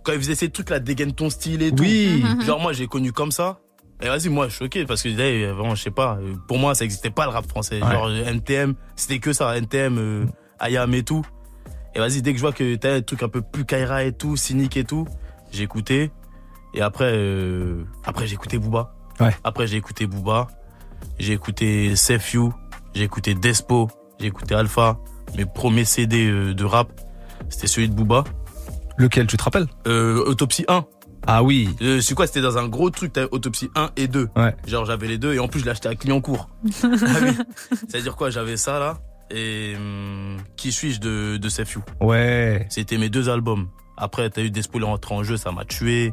quand 0.05 0.13
ils 0.13 0.19
faisaient 0.19 0.35
ces 0.37 0.51
trucs 0.51 0.71
là, 0.71 0.79
dégaine 0.79 1.13
ton 1.13 1.29
style 1.31 1.63
et 1.63 1.71
tout. 1.73 1.83
Oui. 1.83 2.23
Genre, 2.45 2.61
moi, 2.61 2.73
j'ai 2.73 2.87
connu 2.87 3.13
comme 3.13 3.33
ça. 3.33 3.59
Et 4.03 4.09
vas-y, 4.09 4.29
moi, 4.29 4.47
je 4.47 4.51
suis 4.55 4.65
choqué 4.65 4.85
parce 4.85 5.03
que 5.03 5.09
là, 5.09 5.53
vraiment, 5.53 5.75
je 5.75 5.83
sais 5.83 5.91
pas, 5.91 6.19
euh, 6.21 6.35
pour 6.49 6.59
moi, 6.59 6.75
ça 6.75 6.85
existait 6.85 7.11
pas 7.11 7.25
le 7.25 7.31
rap 7.31 7.49
français. 7.49 7.83
Ouais. 7.83 7.91
Genre, 7.91 8.07
euh, 8.07 8.25
NTM, 8.27 8.75
c'était 8.95 9.19
que 9.19 9.33
ça, 9.33 9.57
NTM, 9.57 9.99
euh, 9.99 10.27
Ayam 10.61 10.93
et 10.95 11.03
tout. 11.03 11.25
Et 11.95 11.99
vas-y, 11.99 12.21
dès 12.21 12.33
que 12.33 12.37
je 12.37 12.43
vois 12.43 12.53
que 12.53 12.75
t'as 12.75 12.97
des 12.97 13.03
trucs 13.03 13.23
un 13.23 13.29
peu 13.29 13.41
plus 13.41 13.65
Kaira 13.65 14.05
et 14.05 14.13
tout, 14.13 14.37
cynique 14.37 14.77
et 14.77 14.85
tout, 14.85 15.07
j'ai 15.51 15.63
écouté. 15.63 16.11
Et 16.75 16.83
après, 16.83 17.11
euh, 17.15 17.85
après, 18.05 18.27
j'ai 18.27 18.35
écouté 18.35 18.59
Booba. 18.59 18.95
Ouais. 19.19 19.35
Après, 19.45 19.67
j'ai 19.67 19.79
écouté 19.79 20.07
Booba. 20.07 20.49
J'ai 21.19 21.33
écouté 21.33 21.97
Safe 21.97 22.35
You. 22.35 22.53
J'ai 22.95 23.05
écouté 23.05 23.35
Despo. 23.35 23.89
J'ai 24.21 24.27
écouté 24.27 24.55
Alpha. 24.55 24.99
Mes 25.37 25.47
premiers 25.47 25.87
CD 25.87 26.27
euh, 26.27 26.55
de 26.55 26.65
rap, 26.65 26.89
c'était 27.49 27.67
celui 27.67 27.89
de 27.89 27.95
Booba. 27.95 28.25
Lequel, 28.99 29.27
tu 29.27 29.37
te 29.37 29.43
rappelles? 29.43 29.67
Euh, 29.87 30.23
Autopsie 30.27 30.65
1. 30.69 30.85
Ah 31.27 31.43
oui. 31.43 31.69
Euh, 31.83 32.01
c'est 32.01 32.15
quoi 32.15 32.27
C'était 32.27 32.41
dans 32.41 32.57
un 32.57 32.69
gros 32.69 32.91
truc, 32.91 33.13
t'avais 33.13 33.29
Autopsie 33.33 33.69
1 33.75 33.91
et 33.97 34.07
2. 34.09 34.29
Ouais. 34.37 34.55
Genre 34.67 34.85
j'avais 34.85 35.09
les 35.09 35.19
deux 35.19 35.35
et 35.35 35.39
en 35.39 35.49
plus 35.49 35.61
je 35.61 35.65
l'ai 35.65 35.73
acheté 35.73 35.89
à 35.89 35.95
Clignancourt. 35.95 36.49
ah 36.85 36.89
oui. 37.23 37.37
C'est-à-dire 37.89 38.17
quoi 38.17 38.31
J'avais 38.31 38.57
ça 38.57 38.79
là 38.79 38.99
et 39.31 39.75
hum, 39.77 40.37
Qui 40.57 40.71
suis-je 40.71 41.01
de, 41.01 41.37
de. 41.37 41.49
Ouais. 42.01 42.67
C'était 42.71 42.99
mes 42.99 43.09
deux 43.09 43.29
albums. 43.29 43.69
Après, 43.97 44.29
t'as 44.31 44.43
eu 44.43 44.51
Despo, 44.51 44.79
il 44.79 44.83
est 44.83 44.87
rentré 44.87 45.15
en 45.15 45.23
jeu, 45.23 45.37
ça 45.37 45.53
m'a 45.53 45.65
tué. 45.65 46.13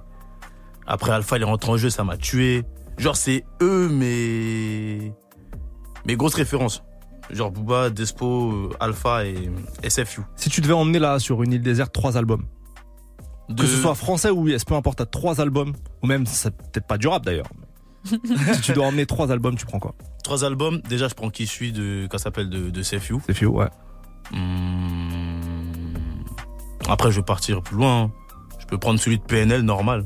Après, 0.87 1.11
Alpha, 1.11 1.37
il 1.37 1.41
est 1.41 1.45
rentré 1.45 1.71
en 1.71 1.77
jeu, 1.77 1.89
ça 1.89 2.03
m'a 2.03 2.17
tué. 2.17 2.63
Genre, 2.97 3.15
c'est 3.15 3.43
eux 3.61 3.89
mes, 3.89 5.13
mes 6.05 6.15
grosses 6.15 6.35
références. 6.35 6.83
Genre 7.29 7.51
Booba, 7.51 7.89
Despo, 7.89 8.71
Alpha 8.79 9.25
et 9.25 9.49
SFU. 9.87 10.21
Si 10.35 10.49
tu 10.49 10.61
devais 10.61 10.73
emmener 10.73 10.99
là 10.99 11.19
sur 11.19 11.41
une 11.43 11.53
île 11.53 11.61
déserte 11.61 11.93
trois 11.93 12.17
albums, 12.17 12.45
De- 13.53 13.61
que 13.61 13.67
ce 13.67 13.77
soit 13.81 13.95
français 13.95 14.29
ou 14.29 14.47
US, 14.47 14.63
peu 14.65 14.75
importe, 14.75 14.97
t'as 14.99 15.05
trois 15.05 15.39
albums, 15.41 15.73
ou 16.01 16.07
même 16.07 16.25
c'est 16.25 16.55
peut-être 16.55 16.87
pas 16.87 16.97
durable 16.97 17.25
d'ailleurs. 17.25 17.47
si 18.05 18.19
tu 18.63 18.73
dois 18.73 18.87
emmener 18.87 19.05
trois 19.05 19.31
albums, 19.31 19.55
tu 19.55 19.65
prends 19.65 19.79
quoi? 19.79 19.95
Trois 20.23 20.43
albums, 20.43 20.81
déjà, 20.89 21.07
je 21.07 21.13
prends 21.15 21.29
qui 21.29 21.47
suis 21.47 21.71
de, 21.71 22.07
quand 22.09 22.17
ça 22.17 22.25
s'appelle 22.25 22.49
de, 22.49 22.69
de. 22.69 22.81
C'est 22.83 22.99
Fio, 22.99 23.21
ouais. 23.51 23.67
Hmm. 24.31 25.39
Après, 26.89 27.11
je 27.11 27.17
vais 27.17 27.23
partir 27.25 27.61
plus 27.61 27.77
loin. 27.77 28.03
hein. 28.03 28.11
Je 28.59 28.65
peux 28.65 28.77
prendre 28.77 28.99
celui 28.99 29.17
de 29.17 29.23
PNL 29.23 29.61
normal. 29.61 30.05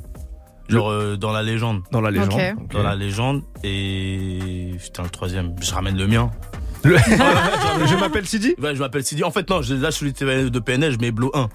Genre 0.70 0.90
euh, 0.90 1.16
dans 1.16 1.32
la 1.32 1.44
légende. 1.44 1.82
Dans 1.92 2.02
la 2.02 2.12
légende. 2.12 2.32
Dans 2.72 2.84
la 2.84 2.96
légende. 2.96 3.42
Et 3.64 4.76
putain, 4.84 5.04
le 5.04 5.10
troisième, 5.10 5.56
je 5.62 5.72
ramène 5.74 5.98
le 5.98 6.08
mien. 6.08 6.30
Le- 6.84 6.98
je 7.88 8.00
m'appelle 8.00 8.26
Sidi? 8.28 8.56
Ouais, 8.62 8.76
je 8.76 8.80
m'appelle 8.80 9.04
Sidi. 9.04 9.24
En 9.24 9.32
fait, 9.32 9.50
non, 9.50 9.62
je 9.62 9.76
lâche 9.76 9.96
celui 9.96 10.14
de 10.14 10.60
PNL, 10.60 10.92
je 10.92 11.00
mets 11.00 11.12
Blow 11.12 11.32
1. 11.34 11.48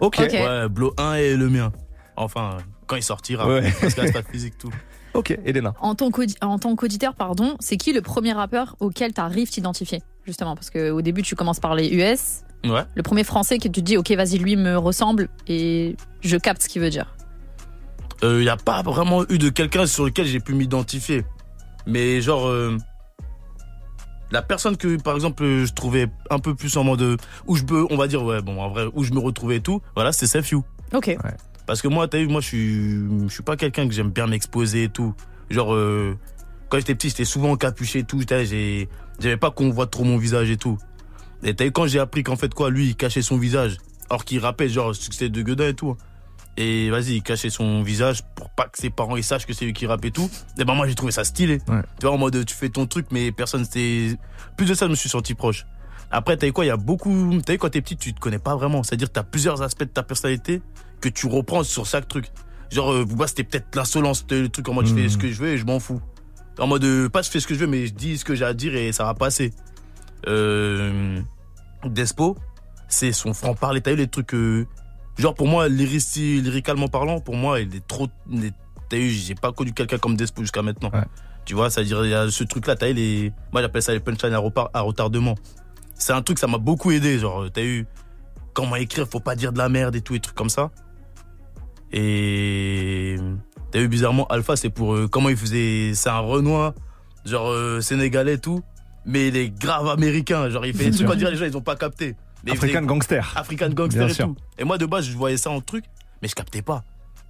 Ok. 0.00 0.18
Ouais, 0.18 0.68
Blow 0.68 0.92
1 0.98 1.14
et 1.14 1.36
le 1.36 1.48
mien. 1.48 1.72
Enfin, 2.16 2.58
quand 2.86 2.96
il 2.96 3.02
sortira. 3.02 3.46
Ouais. 3.46 3.72
Parce 3.80 3.94
qu'il 3.94 4.02
y 4.04 4.06
a 4.06 4.10
stade 4.10 4.26
physique, 4.30 4.58
tout. 4.58 4.70
Ok, 5.14 5.38
Elena. 5.44 5.74
En 5.80 5.94
tant 5.94 6.10
qu'audi- 6.10 6.34
en 6.42 6.58
tant 6.58 6.74
qu'auditeur, 6.74 7.14
pardon, 7.14 7.54
c'est 7.60 7.76
qui 7.76 7.92
le 7.92 8.00
premier 8.00 8.32
rappeur 8.32 8.74
auquel 8.80 9.12
t'arrives 9.12 9.48
t'identifier 9.48 10.02
Justement, 10.26 10.56
parce 10.56 10.70
qu'au 10.70 11.02
début, 11.02 11.22
tu 11.22 11.36
commences 11.36 11.60
par 11.60 11.76
les 11.76 11.88
US. 11.94 12.40
Ouais. 12.68 12.82
Le 12.96 13.02
premier 13.04 13.22
français 13.22 13.58
que 13.58 13.62
tu 13.68 13.70
te 13.70 13.80
dis, 13.80 13.96
ok, 13.96 14.10
vas-y, 14.10 14.38
lui 14.38 14.56
me 14.56 14.76
ressemble 14.76 15.28
et 15.46 15.94
je 16.20 16.36
capte 16.36 16.62
ce 16.62 16.68
qu'il 16.68 16.82
veut 16.82 16.90
dire. 16.90 17.14
Il 18.22 18.38
n'y 18.38 18.48
a 18.48 18.56
pas 18.56 18.82
vraiment 18.82 19.22
eu 19.28 19.38
de 19.38 19.50
quelqu'un 19.50 19.86
sur 19.86 20.04
lequel 20.04 20.26
j'ai 20.26 20.40
pu 20.40 20.54
m'identifier. 20.54 21.24
Mais 21.86 22.20
genre, 22.20 22.48
euh, 22.48 22.76
la 24.34 24.42
personne 24.42 24.76
que, 24.76 25.00
par 25.00 25.14
exemple, 25.14 25.44
euh, 25.44 25.64
je 25.64 25.72
trouvais 25.72 26.08
un 26.28 26.40
peu 26.40 26.56
plus 26.56 26.76
en 26.76 26.82
mode. 26.82 27.18
Où 27.46 27.54
je 27.56 27.62
peux, 27.62 27.86
on 27.88 27.96
va 27.96 28.08
dire, 28.08 28.24
ouais, 28.24 28.42
bon, 28.42 28.60
en 28.60 28.68
vrai, 28.68 28.86
où 28.92 29.04
je 29.04 29.12
me 29.12 29.20
retrouvais 29.20 29.56
et 29.56 29.60
tout, 29.60 29.80
voilà, 29.94 30.10
c'est 30.10 30.26
Sef 30.26 30.50
You. 30.50 30.64
Ok. 30.92 31.16
Parce 31.66 31.80
que 31.80 31.86
moi, 31.86 32.08
t'as 32.08 32.18
vu, 32.18 32.26
moi, 32.26 32.40
je 32.40 32.46
suis, 32.46 33.28
je 33.28 33.32
suis 33.32 33.44
pas 33.44 33.56
quelqu'un 33.56 33.86
que 33.86 33.94
j'aime 33.94 34.10
bien 34.10 34.26
m'exposer 34.26 34.84
et 34.84 34.88
tout. 34.88 35.14
Genre, 35.50 35.72
euh, 35.72 36.18
quand 36.68 36.78
j'étais 36.78 36.96
petit, 36.96 37.10
j'étais 37.10 37.24
souvent 37.24 37.52
encapuché 37.52 38.00
et 38.00 38.04
tout. 38.04 38.20
J'aimais 39.20 39.36
pas 39.36 39.52
qu'on 39.52 39.70
voit 39.70 39.86
trop 39.86 40.02
mon 40.02 40.18
visage 40.18 40.50
et 40.50 40.56
tout. 40.56 40.78
Et 41.44 41.54
t'as 41.54 41.66
vu, 41.66 41.70
quand 41.70 41.86
j'ai 41.86 42.00
appris 42.00 42.24
qu'en 42.24 42.36
fait, 42.36 42.52
quoi, 42.52 42.70
lui, 42.70 42.88
il 42.88 42.96
cachait 42.96 43.22
son 43.22 43.38
visage, 43.38 43.76
alors 44.10 44.24
qu'il 44.24 44.40
rappelle, 44.40 44.68
genre, 44.68 44.96
succès 44.96 45.28
de 45.28 45.42
Guedin 45.42 45.68
et 45.68 45.74
tout. 45.74 45.96
Et 46.56 46.90
vas-y, 46.90 47.16
il 47.16 47.22
cachait 47.22 47.50
son 47.50 47.82
visage 47.82 48.22
pour 48.36 48.48
pas 48.50 48.68
que 48.68 48.78
ses 48.78 48.90
parents 48.90 49.16
ils 49.16 49.24
sachent 49.24 49.46
que 49.46 49.52
c'est 49.52 49.64
lui 49.64 49.72
qui 49.72 49.86
rappe 49.86 50.04
et 50.04 50.12
tout. 50.12 50.30
Et 50.58 50.64
ben 50.64 50.74
moi, 50.74 50.86
j'ai 50.86 50.94
trouvé 50.94 51.10
ça 51.10 51.24
stylé. 51.24 51.60
Ouais. 51.68 51.82
Tu 51.98 52.06
vois, 52.06 52.12
en 52.12 52.18
mode, 52.18 52.44
tu 52.44 52.54
fais 52.54 52.68
ton 52.68 52.86
truc, 52.86 53.06
mais 53.10 53.32
personne 53.32 53.64
s'est. 53.64 54.16
Plus 54.56 54.66
de 54.66 54.74
ça, 54.74 54.86
je 54.86 54.90
me 54.90 54.94
suis 54.94 55.08
senti 55.08 55.34
proche. 55.34 55.66
Après, 56.10 56.36
t'as 56.36 56.46
vu 56.46 56.52
quoi, 56.52 56.64
il 56.64 56.68
y 56.68 56.70
a 56.70 56.76
beaucoup. 56.76 57.40
T'as 57.44 57.54
vu, 57.54 57.58
quand 57.58 57.70
t'es 57.70 57.80
petit, 57.80 57.96
tu 57.96 58.14
te 58.14 58.20
connais 58.20 58.38
pas 58.38 58.54
vraiment. 58.54 58.84
C'est-à-dire, 58.84 59.10
t'as 59.10 59.24
plusieurs 59.24 59.62
aspects 59.62 59.82
de 59.82 59.88
ta 59.88 60.04
personnalité 60.04 60.62
que 61.00 61.08
tu 61.08 61.26
reprends 61.26 61.64
sur 61.64 61.86
chaque 61.86 62.06
truc. 62.06 62.26
Genre, 62.70 62.92
euh, 62.92 63.04
Booba, 63.04 63.26
c'était 63.26 63.44
peut-être 63.44 63.74
l'insolence, 63.74 64.24
le 64.30 64.48
truc 64.48 64.68
en 64.68 64.74
mode 64.74 64.86
je 64.86 64.94
fais 64.94 65.08
ce 65.08 65.18
que 65.18 65.30
je 65.30 65.40
veux 65.40 65.50
et 65.50 65.58
je 65.58 65.64
m'en 65.64 65.80
fous. 65.80 66.00
En 66.58 66.68
mode, 66.68 66.84
euh, 66.84 67.08
pas 67.08 67.22
je 67.22 67.30
fais 67.30 67.40
ce 67.40 67.46
que 67.46 67.54
je 67.54 67.60
veux, 67.60 67.66
mais 67.66 67.86
je 67.86 67.94
dis 67.94 68.16
ce 68.16 68.24
que 68.24 68.34
j'ai 68.34 68.44
à 68.44 68.54
dire 68.54 68.74
et 68.76 68.92
ça 68.92 69.04
va 69.04 69.14
passer. 69.14 69.52
Euh, 70.28 71.20
Despo, 71.84 72.36
c'est 72.88 73.12
son 73.12 73.34
franc-parler. 73.34 73.80
T'as 73.80 73.92
eu 73.92 73.96
les 73.96 74.06
trucs. 74.06 74.34
Genre, 75.18 75.34
pour 75.34 75.46
moi, 75.48 75.68
lyricalement 75.68 76.88
parlant, 76.88 77.20
pour 77.20 77.36
moi, 77.36 77.60
il 77.60 77.74
est 77.74 77.86
trop. 77.86 78.08
il 78.30 78.46
est- 78.46 78.54
T'as 78.90 78.98
eu, 78.98 79.08
j'ai 79.10 79.34
pas 79.34 79.50
connu 79.52 79.72
quelqu'un 79.72 79.96
comme 79.98 80.14
Despo 80.16 80.42
jusqu'à 80.42 80.60
maintenant. 80.62 80.90
Ouais. 80.92 81.04
Tu 81.46 81.54
vois, 81.54 81.70
c'est-à-dire, 81.70 82.04
il 82.04 82.10
y 82.10 82.14
a 82.14 82.30
ce 82.30 82.44
truc-là, 82.44 82.76
t'as 82.76 82.90
eu 82.90 82.94
les. 82.94 83.32
Moi, 83.52 83.62
j'appelle 83.62 83.82
ça 83.82 83.92
les 83.92 84.00
punchlines 84.00 84.34
à, 84.34 84.80
retardement. 84.80 85.34
C'est 85.94 86.12
un 86.12 86.22
truc, 86.22 86.38
ça 86.38 86.46
m'a 86.46 86.58
beaucoup 86.58 86.90
aidé. 86.90 87.18
Genre, 87.18 87.46
t'as 87.52 87.62
eu 87.64 87.86
comment 88.52 88.76
écrire, 88.76 89.06
faut 89.08 89.20
pas 89.20 89.36
dire 89.36 89.52
de 89.52 89.58
la 89.58 89.68
merde 89.68 89.96
et 89.96 90.00
tout, 90.00 90.14
et 90.14 90.20
trucs 90.20 90.36
comme 90.36 90.50
ça. 90.50 90.70
Et 91.92 93.16
t'as 93.70 93.80
eu 93.80 93.88
bizarrement 93.88 94.26
Alpha, 94.26 94.56
c'est 94.56 94.70
pour 94.70 94.94
euh, 94.94 95.08
comment 95.08 95.28
il 95.28 95.36
faisait. 95.36 95.92
C'est 95.94 96.08
un 96.10 96.18
Renoir, 96.18 96.74
genre 97.24 97.48
euh, 97.50 97.80
sénégalais 97.80 98.34
et 98.34 98.38
tout, 98.38 98.62
mais 99.06 99.28
il 99.28 99.36
est 99.36 99.50
grave 99.50 99.88
américain. 99.88 100.48
Genre, 100.50 100.66
il 100.66 100.74
fait 100.74 100.90
des 100.90 100.96
trucs, 100.96 101.08
on 101.10 101.14
dirait 101.14 101.30
les 101.30 101.36
gens, 101.36 101.46
ils 101.46 101.56
ont 101.56 101.62
pas 101.62 101.76
capté. 101.76 102.16
Il 102.46 102.52
African 102.52 102.82
Gangster. 102.82 103.32
African 103.36 103.68
Gangster 103.70 104.00
Bien 104.04 104.08
et 104.08 104.14
sûr. 104.14 104.26
tout. 104.26 104.36
Et 104.58 104.64
moi, 104.64 104.78
de 104.78 104.86
base, 104.86 105.06
je 105.06 105.16
voyais 105.16 105.36
ça 105.36 105.50
en 105.50 105.60
truc, 105.60 105.84
mais 106.22 106.28
je 106.28 106.34
captais 106.34 106.62
pas. 106.62 106.82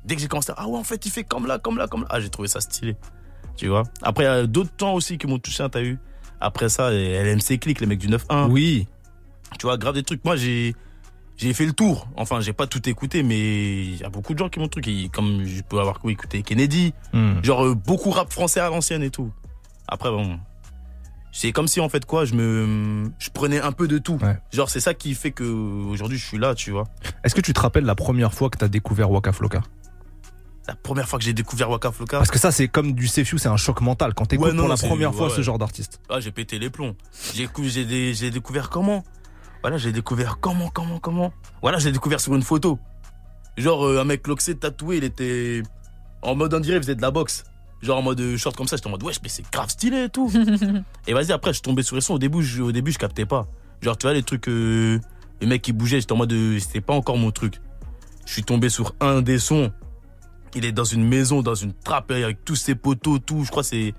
Dès 0.05 0.17
que 0.17 0.21
j'ai 0.21 0.29
commencé 0.29 0.51
à, 0.53 0.57
ah 0.59 0.67
ouais, 0.69 0.79
en 0.79 0.85
fait, 0.85 1.05
il 1.07 1.11
fait 1.11 1.25
comme 1.25 1.47
là, 1.47 1.59
comme 1.59 1.79
là, 1.79 1.87
comme 1.87 2.03
là. 2.03 2.09
Ah, 2.11 2.21
j'ai 2.21 2.29
trouvé 2.31 2.49
ça 2.49 2.61
stylé. 2.61 2.97
Tu 3.57 3.69
vois? 3.69 3.85
Après, 4.03 4.25
il 4.25 4.27
y 4.27 4.31
a 4.31 4.47
d'autres 4.47 4.75
temps 4.77 4.95
aussi 4.95 5.17
qui 5.19 5.27
m'ont 5.27 5.39
touché, 5.39 5.65
t'as 5.71 5.83
eu. 5.83 5.99
Après 6.41 6.69
ça, 6.69 6.91
LMC 6.91 7.59
Click, 7.61 7.81
les 7.81 7.87
mecs 7.87 8.01
du 8.01 8.09
9-1. 8.09 8.49
Oui. 8.51 8.87
Tu 9.59 9.67
vois, 9.67 9.79
grave 9.79 9.95
des 9.95 10.03
trucs. 10.03 10.25
Moi, 10.25 10.37
j'ai 10.37 10.75
j'ai 11.37 11.53
fait 11.55 11.65
le 11.67 11.73
tour. 11.73 12.07
Enfin, 12.17 12.41
j'ai 12.41 12.53
pas 12.53 12.67
tout 12.67 12.87
écouté, 12.89 13.23
mais 13.23 13.39
il 13.85 13.97
y 13.97 14.05
a 14.05 14.09
beaucoup 14.09 14.35
de 14.35 14.39
gens 14.39 14.49
qui 14.49 14.59
m'ont 14.61 14.69
truc. 14.69 14.87
Comme 15.13 15.45
je 15.45 15.63
peux 15.63 15.79
avoir 15.81 15.99
écouté 16.09 16.43
Kennedy, 16.43 16.93
Hmm. 17.13 17.43
genre 17.43 17.65
euh, 17.65 17.75
beaucoup 17.75 18.11
rap 18.11 18.33
français 18.33 18.61
à 18.61 18.69
l'ancienne 18.69 19.03
et 19.03 19.11
tout. 19.11 19.33
Après, 19.89 20.11
bon, 20.11 20.39
c'est 21.37 21.51
comme 21.51 21.67
si 21.67 21.81
en 21.81 21.89
fait 21.89 22.07
quoi, 22.07 22.25
je 22.25 22.35
me, 22.35 23.11
je 23.19 23.29
prenais 23.31 23.61
un 23.61 23.73
peu 23.73 23.89
de 23.89 23.99
tout. 23.99 24.19
Ouais. 24.23 24.39
Genre, 24.53 24.71
c'est 24.71 24.79
ça 24.79 24.95
qui 24.95 25.15
fait 25.15 25.33
que 25.33 25.43
aujourd'hui 25.43 26.17
je 26.17 26.25
suis 26.25 26.39
là, 26.39 26.55
tu 26.55 26.71
vois. 26.71 26.85
Est-ce 27.25 27.35
que 27.35 27.41
tu 27.41 27.53
te 27.53 27.61
rappelles 27.61 27.85
la 27.85 27.97
première 27.97 28.33
fois 28.33 28.49
que 28.51 28.57
t'as 28.57 28.69
découvert 28.69 29.11
Waka 29.11 29.33
Flocka? 29.33 29.61
La 30.69 30.77
première 30.77 31.09
fois 31.09 31.19
que 31.19 31.25
j'ai 31.25 31.35
découvert 31.35 31.69
Waka 31.69 31.91
Flocka, 31.91 32.19
Parce 32.19 32.31
que 32.31 32.39
ça, 32.39 32.53
c'est 32.53 32.69
comme 32.69 32.93
du 32.93 33.09
Sefiu, 33.09 33.37
c'est 33.39 33.49
un 33.49 33.57
choc 33.57 33.81
mental 33.81 34.15
quand 34.15 34.27
t'écoutes 34.27 34.47
Ouais, 34.53 34.57
pour 34.57 34.69
la 34.69 34.77
première 34.77 35.13
fois 35.13 35.27
ouais. 35.27 35.35
ce 35.35 35.43
genre 35.43 35.59
d'artiste. 35.59 36.01
ah, 36.09 36.21
j'ai 36.21 36.31
pété 36.31 36.59
les 36.61 36.71
plombs. 36.71 36.95
J'ai 37.35 38.31
découvert 38.31 38.71
comment? 38.71 39.05
Voilà, 39.63 39.77
j'ai 39.77 39.93
découvert 39.93 40.39
comment, 40.41 40.69
comment, 40.69 41.01
comment? 41.01 41.33
Voilà, 41.63 41.79
j'ai 41.79 41.91
découvert 41.91 42.21
sur 42.21 42.35
une 42.37 42.43
photo. 42.43 42.79
Genre, 43.57 43.85
euh, 43.87 44.01
un 44.01 44.05
mec 44.05 44.27
loxé 44.29 44.55
tatoué, 44.57 44.99
il 44.99 45.05
était 45.05 45.63
en 46.23 46.35
mode, 46.37 46.55
on 46.55 46.61
dirait, 46.61 46.77
il 46.77 46.83
faisait 46.83 46.95
de 46.95 47.03
la 47.03 47.11
boxe. 47.11 47.45
Genre 47.85 47.99
en 47.99 48.03
mode 48.03 48.21
euh, 48.21 48.39
short 48.39 48.57
comme 48.57 48.67
ça, 48.67 48.77
j'étais 48.77 48.87
en 48.87 48.93
mode, 48.93 49.03
wesh, 49.03 49.21
mais 49.23 49.29
c'est 49.29 49.45
grave 49.53 49.69
stylé 49.69 50.05
et 50.05 50.09
tout. 50.09 50.33
et 51.07 51.13
vas-y, 51.13 51.33
après, 51.33 51.51
je 51.51 51.57
suis 51.57 51.63
tombé 51.63 51.83
sur 51.83 51.97
les 51.97 52.01
sons. 52.01 52.15
Au 52.15 52.19
début, 52.19 52.43
je, 52.43 52.63
au 52.63 52.73
début, 52.73 52.93
je 52.93 52.99
captais 52.99 53.27
pas. 53.27 53.47
Genre, 53.83 53.99
tu 53.99 54.07
vois, 54.07 54.15
les 54.15 54.23
trucs, 54.23 54.49
euh, 54.49 54.99
les 55.43 55.47
mecs 55.47 55.61
qui 55.61 55.75
bougeaient, 55.75 56.01
j'étais 56.01 56.13
en 56.13 56.17
mode, 56.17 56.33
euh, 56.33 56.59
c'était 56.59 56.81
pas 56.81 56.95
encore 56.95 57.19
mon 57.19 57.31
truc. 57.31 57.61
Je 58.25 58.33
suis 58.33 58.43
tombé 58.43 58.71
sur 58.71 58.95
un 59.01 59.21
des 59.21 59.39
sons. 59.39 59.71
Il 60.55 60.65
est 60.65 60.73
dans 60.73 60.85
une 60.85 61.07
maison, 61.07 61.43
dans 61.43 61.55
une 61.55 61.75
trappe, 61.75 62.11
avec 62.11 62.43
tous 62.43 62.57
ses 62.57 62.75
poteaux, 62.75 63.19
tout. 63.19 63.45
Je 63.45 63.51
crois 63.51 63.63
que 63.63 63.69
c'est. 63.69 63.93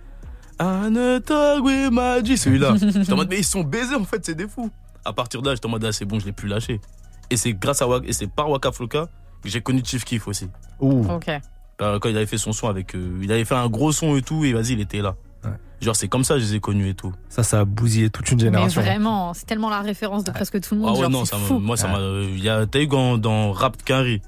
Anatogwe 0.58 1.92
Maji, 1.92 2.40
celui-là. 2.40 2.76
J'étais 2.82 3.14
en 3.14 3.18
mode, 3.18 3.30
mais 3.30 3.38
ils 3.38 3.46
sont 3.46 3.64
baisés, 3.64 3.94
en 3.94 4.06
fait, 4.06 4.26
c'est 4.26 4.36
des 4.36 4.48
fous. 4.48 4.72
À 5.04 5.14
partir 5.14 5.44
de 5.44 5.50
là, 5.50 5.54
j'étais 5.54 5.68
en 5.68 5.70
mode, 5.70 5.86
ah, 5.86 5.92
c'est 5.92 6.06
bon, 6.06 6.18
je 6.18 6.26
l'ai 6.26 6.32
plus 6.32 6.48
lâché. 6.48 6.82
Et 7.30 7.38
c'est 7.38 7.54
grâce 7.54 7.84
à 7.84 7.88
Waka, 7.88 8.08
et 8.08 8.14
c'est 8.14 8.28
par 8.32 8.50
Waka 8.50 8.72
Flocka 8.72 9.10
que 9.44 9.50
j'ai 9.50 9.62
connu 9.62 9.84
Chief 9.86 10.04
Keef 10.04 10.28
aussi. 10.28 10.50
Ouh. 10.80 11.06
Ok. 11.08 11.30
Euh, 11.82 12.00
Quand 12.00 12.10
il 12.10 12.16
avait 12.18 12.26
fait 12.26 12.38
son 12.38 12.54
son 12.54 12.68
avec. 12.70 12.96
euh, 12.96 13.20
il 13.22 13.32
avait 13.32 13.46
fait 13.46 13.56
un 13.56 13.68
gros 13.70 13.92
son 13.92 14.16
et 14.16 14.22
tout, 14.22 14.46
et 14.46 14.54
vas-y, 14.54 14.74
il 14.74 14.80
était 14.82 15.02
là. 15.02 15.16
Ouais. 15.44 15.52
Genre, 15.82 15.96
c'est 15.96 16.08
comme 16.08 16.24
ça 16.24 16.36
que 16.36 16.40
je 16.40 16.46
les 16.46 16.56
ai 16.56 16.60
connus 16.60 16.90
et 16.90 16.94
tout. 16.94 17.14
Ça, 17.30 17.44
ça 17.44 17.60
a 17.60 17.66
bousillé 17.66 18.10
toute 18.10 18.30
une 18.32 18.38
Mais 18.38 18.44
génération. 18.46 18.82
vraiment, 18.82 19.34
c'est 19.34 19.46
tellement 19.46 19.70
la 19.70 19.82
référence 19.82 20.24
de 20.24 20.32
presque 20.32 20.60
tout 20.62 20.74
le 20.76 20.82
monde. 20.82 20.90
Ah 20.90 20.94
ouais, 20.94 21.02
genre, 21.02 21.10
non, 21.12 21.26
c'est 21.26 21.32
ça 21.32 21.38
m'a- 21.38 21.46
fou. 21.46 21.60
moi, 21.60 21.76
ça 21.78 21.88
m'a. 21.90 21.98
euh, 22.00 22.26
il 22.30 22.42
y 22.44 22.50
a- 22.50 22.66
T'as 22.66 22.80
eu 22.80 22.88
dans, 22.88 23.18
dans 23.18 23.52
Rap 23.52 23.76
Quinry, 23.84 24.22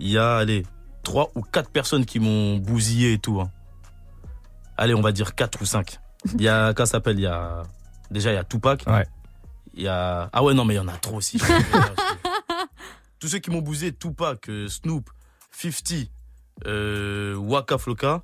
il 0.00 0.08
y 0.08 0.16
a, 0.18 0.36
allez, 0.36 0.64
trois 1.02 1.30
ou 1.34 1.42
quatre 1.42 1.70
personnes 1.70 2.04
qui 2.06 2.18
m'ont 2.18 2.56
bousillé 2.56 3.12
et 3.12 3.18
tout. 3.18 3.40
hein. 3.40 3.50
Allez, 4.78 4.94
on 4.94 5.00
va 5.02 5.12
dire 5.12 5.34
quatre 5.34 5.60
ou 5.60 5.66
cinq. 5.66 5.98
Il 6.34 6.42
y 6.42 6.48
a, 6.48 6.72
comment 6.74 6.86
ça 6.86 6.92
s'appelle 6.92 7.18
Il 7.18 7.22
y 7.22 7.26
a. 7.26 7.62
Déjà, 8.10 8.32
il 8.32 8.34
y 8.34 8.38
a 8.38 8.44
Tupac. 8.44 8.84
Ouais. 8.86 9.06
Il 9.74 9.82
y 9.82 9.88
a. 9.88 10.30
Ah 10.32 10.42
ouais, 10.42 10.54
non, 10.54 10.64
mais 10.64 10.74
il 10.74 10.78
y 10.78 10.80
en 10.80 10.88
a 10.88 10.92
trop 10.96 11.16
aussi. 11.16 11.38
Tous 13.18 13.28
ceux 13.28 13.38
qui 13.38 13.50
m'ont 13.50 13.60
bousillé, 13.62 13.92
Tupac, 13.92 14.48
euh, 14.48 14.68
Snoop, 14.68 15.10
50, 15.50 16.08
euh, 16.66 17.34
Waka 17.36 17.78
Flocka, 17.78 18.22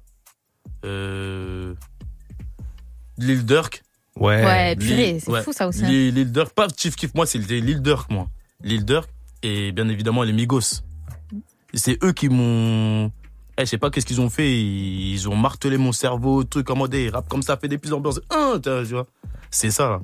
euh, 0.84 1.74
Lil 3.18 3.44
Durk. 3.44 3.82
Ouais. 4.16 4.44
Ouais, 4.44 4.76
purée, 4.76 5.20
c'est 5.20 5.30
ouais. 5.30 5.42
fou 5.42 5.52
ça 5.52 5.66
aussi. 5.68 5.84
hein. 5.84 5.88
Lil, 5.88 6.32
Durk, 6.32 6.52
pas 6.54 6.68
Chief 6.76 6.94
Keef, 6.96 7.14
moi 7.14 7.26
c'était 7.26 7.60
Lil 7.60 7.80
Durk, 7.82 8.10
moi. 8.10 8.28
Lil 8.62 8.84
Durk 8.84 9.08
et 9.42 9.72
bien 9.72 9.88
évidemment 9.88 10.22
les 10.22 10.32
Migos. 10.32 10.82
C'est 11.74 12.02
eux 12.04 12.12
qui 12.12 12.28
m'ont. 12.28 13.10
Eh, 13.58 13.62
je 13.62 13.64
sais 13.66 13.78
pas 13.78 13.90
qu'est-ce 13.90 14.06
qu'ils 14.06 14.20
ont 14.20 14.30
fait, 14.30 14.50
ils 14.62 15.28
ont 15.28 15.36
martelé 15.36 15.76
mon 15.78 15.92
cerveau, 15.92 16.44
truc 16.44 16.68
en 16.70 16.76
mode, 16.76 16.94
rap 17.12 17.28
comme 17.28 17.42
ça, 17.42 17.56
fait 17.56 17.68
des 17.68 17.78
plus 17.78 17.92
ambiances. 17.92 18.20
Hein, 18.30 18.60
tu 18.62 18.70
vois. 18.92 19.06
C'est 19.50 19.70
ça. 19.70 19.88
là. 19.88 20.00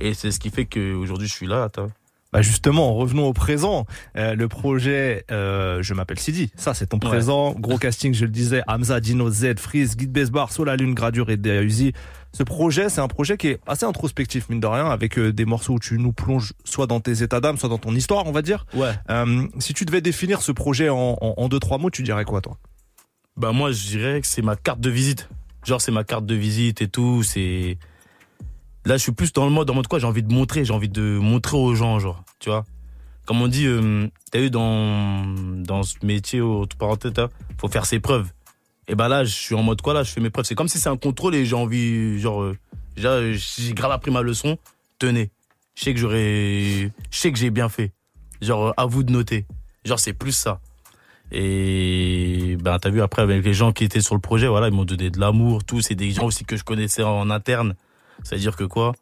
Et 0.00 0.14
c'est 0.14 0.30
ce 0.30 0.38
qui 0.38 0.50
fait 0.50 0.66
qu'aujourd'hui 0.66 1.26
je 1.28 1.32
suis 1.34 1.46
là, 1.46 1.68
t'as. 1.70 1.86
Bah 2.32 2.42
justement, 2.42 2.94
revenons 2.94 3.26
au 3.26 3.32
présent. 3.32 3.86
Euh, 4.16 4.34
le 4.34 4.48
projet 4.48 5.24
euh, 5.30 5.82
Je 5.82 5.94
m'appelle 5.94 6.18
Sidi, 6.18 6.50
ça 6.56 6.74
c'est 6.74 6.86
ton 6.88 6.98
Ouais. 6.98 7.08
présent. 7.08 7.54
Gros 7.58 7.78
casting, 7.78 8.12
je 8.12 8.26
le 8.26 8.30
disais, 8.30 8.62
Hamza, 8.68 9.00
Dino, 9.00 9.30
Z, 9.30 9.58
Freeze, 9.58 9.96
Guide 9.96 10.12
Besbar, 10.12 10.52
Sola 10.52 10.76
Lune, 10.76 10.92
Gradure 10.94 11.30
et 11.30 11.38
Uzi. 11.64 11.94
Ce 12.34 12.42
projet, 12.42 12.90
c'est 12.90 13.00
un 13.00 13.08
projet 13.08 13.38
qui 13.38 13.48
est 13.48 13.60
assez 13.66 13.86
introspectif, 13.86 14.50
mine 14.50 14.60
de 14.60 14.66
rien, 14.66 14.90
avec 14.90 15.18
euh, 15.18 15.32
des 15.32 15.46
morceaux 15.46 15.74
où 15.74 15.78
tu 15.78 15.96
nous 15.98 16.12
plonges 16.12 16.52
soit 16.64 16.86
dans 16.86 17.00
tes 17.00 17.22
états 17.22 17.40
d'âme, 17.40 17.56
soit 17.56 17.70
dans 17.70 17.78
ton 17.78 17.94
histoire, 17.94 18.26
on 18.26 18.32
va 18.32 18.42
dire. 18.42 18.66
Ouais. 18.74 18.92
Euh, 19.10 19.46
si 19.58 19.72
tu 19.72 19.86
devais 19.86 20.02
définir 20.02 20.42
ce 20.42 20.52
projet 20.52 20.90
en, 20.90 21.16
en, 21.22 21.34
en 21.38 21.48
deux, 21.48 21.58
trois 21.60 21.78
mots, 21.78 21.88
tu 21.90 22.02
dirais 22.02 22.26
quoi, 22.26 22.42
toi? 22.42 22.58
Bah 23.38 23.52
moi 23.52 23.72
je 23.72 23.86
dirais 23.86 24.20
que 24.20 24.26
c'est 24.26 24.42
ma 24.42 24.56
carte 24.56 24.80
de 24.80 24.90
visite. 24.90 25.30
Genre 25.64 25.80
c'est 25.80 25.92
ma 25.92 26.04
carte 26.04 26.26
de 26.26 26.34
visite 26.34 26.82
et 26.82 26.88
tout. 26.88 27.22
C'est 27.22 27.78
là 28.88 28.96
je 28.96 29.02
suis 29.02 29.12
plus 29.12 29.32
dans 29.32 29.44
le 29.44 29.50
mode 29.50 29.68
en 29.70 29.74
mode 29.74 29.86
quoi 29.86 29.98
j'ai 29.98 30.06
envie 30.06 30.22
de 30.22 30.32
montrer, 30.32 30.64
j'ai 30.64 30.72
envie 30.72 30.88
de 30.88 31.18
montrer 31.18 31.56
aux 31.56 31.74
gens 31.74 31.98
genre 31.98 32.24
tu 32.38 32.50
vois. 32.50 32.64
Comme 33.26 33.42
on 33.42 33.48
dit, 33.48 33.66
euh, 33.66 34.08
t'as 34.30 34.40
vu 34.40 34.50
dans 34.50 35.22
dans 35.62 35.82
ce 35.82 35.96
métier 36.02 36.40
entre 36.40 36.76
parenthèses, 36.76 37.12
hein, 37.18 37.28
faut 37.60 37.68
faire 37.68 37.84
ses 37.84 38.00
preuves. 38.00 38.32
Et 38.88 38.94
bah 38.94 39.08
là 39.08 39.24
je 39.24 39.34
suis 39.34 39.54
en 39.54 39.62
mode 39.62 39.82
quoi 39.82 39.92
là 39.92 40.02
je 40.02 40.10
fais 40.10 40.20
mes 40.20 40.30
preuves. 40.30 40.46
C'est 40.46 40.54
comme 40.54 40.68
si 40.68 40.78
c'est 40.78 40.88
un 40.88 40.96
contrôle 40.96 41.34
et 41.34 41.44
j'ai 41.44 41.54
envie 41.54 42.18
genre 42.18 42.42
euh, 42.42 42.56
euh, 43.04 43.36
j'ai 43.36 43.74
grave 43.74 43.92
appris 43.92 44.10
ma 44.10 44.22
leçon. 44.22 44.56
Tenez, 44.98 45.30
je 45.74 45.84
sais 45.84 45.94
que 45.94 46.00
j'aurais, 46.00 46.90
je 47.10 47.18
sais 47.18 47.30
que 47.30 47.38
j'ai 47.38 47.50
bien 47.50 47.68
fait. 47.68 47.92
Genre 48.40 48.72
à 48.76 48.86
vous 48.86 49.02
de 49.02 49.12
noter. 49.12 49.46
Genre 49.84 50.00
c'est 50.00 50.14
plus 50.14 50.32
ça. 50.32 50.60
Et 51.30 52.56
ben 52.60 52.78
t'as 52.78 52.88
vu 52.88 53.02
après 53.02 53.20
avec 53.20 53.44
les 53.44 53.52
gens 53.52 53.72
qui 53.72 53.84
étaient 53.84 54.00
sur 54.00 54.14
le 54.14 54.20
projet, 54.22 54.46
voilà, 54.46 54.68
ils 54.68 54.74
m'ont 54.74 54.86
donné 54.86 55.10
de 55.10 55.20
l'amour, 55.20 55.64
tout. 55.64 55.82
C'est 55.82 55.94
des 55.94 56.10
gens 56.10 56.24
aussi 56.24 56.46
que 56.46 56.56
je 56.56 56.64
connaissais 56.64 57.02
en 57.02 57.28
interne. 57.28 57.74
C'est-à-dire 58.22 58.56
que 58.56 58.64
quoi? 58.64 58.92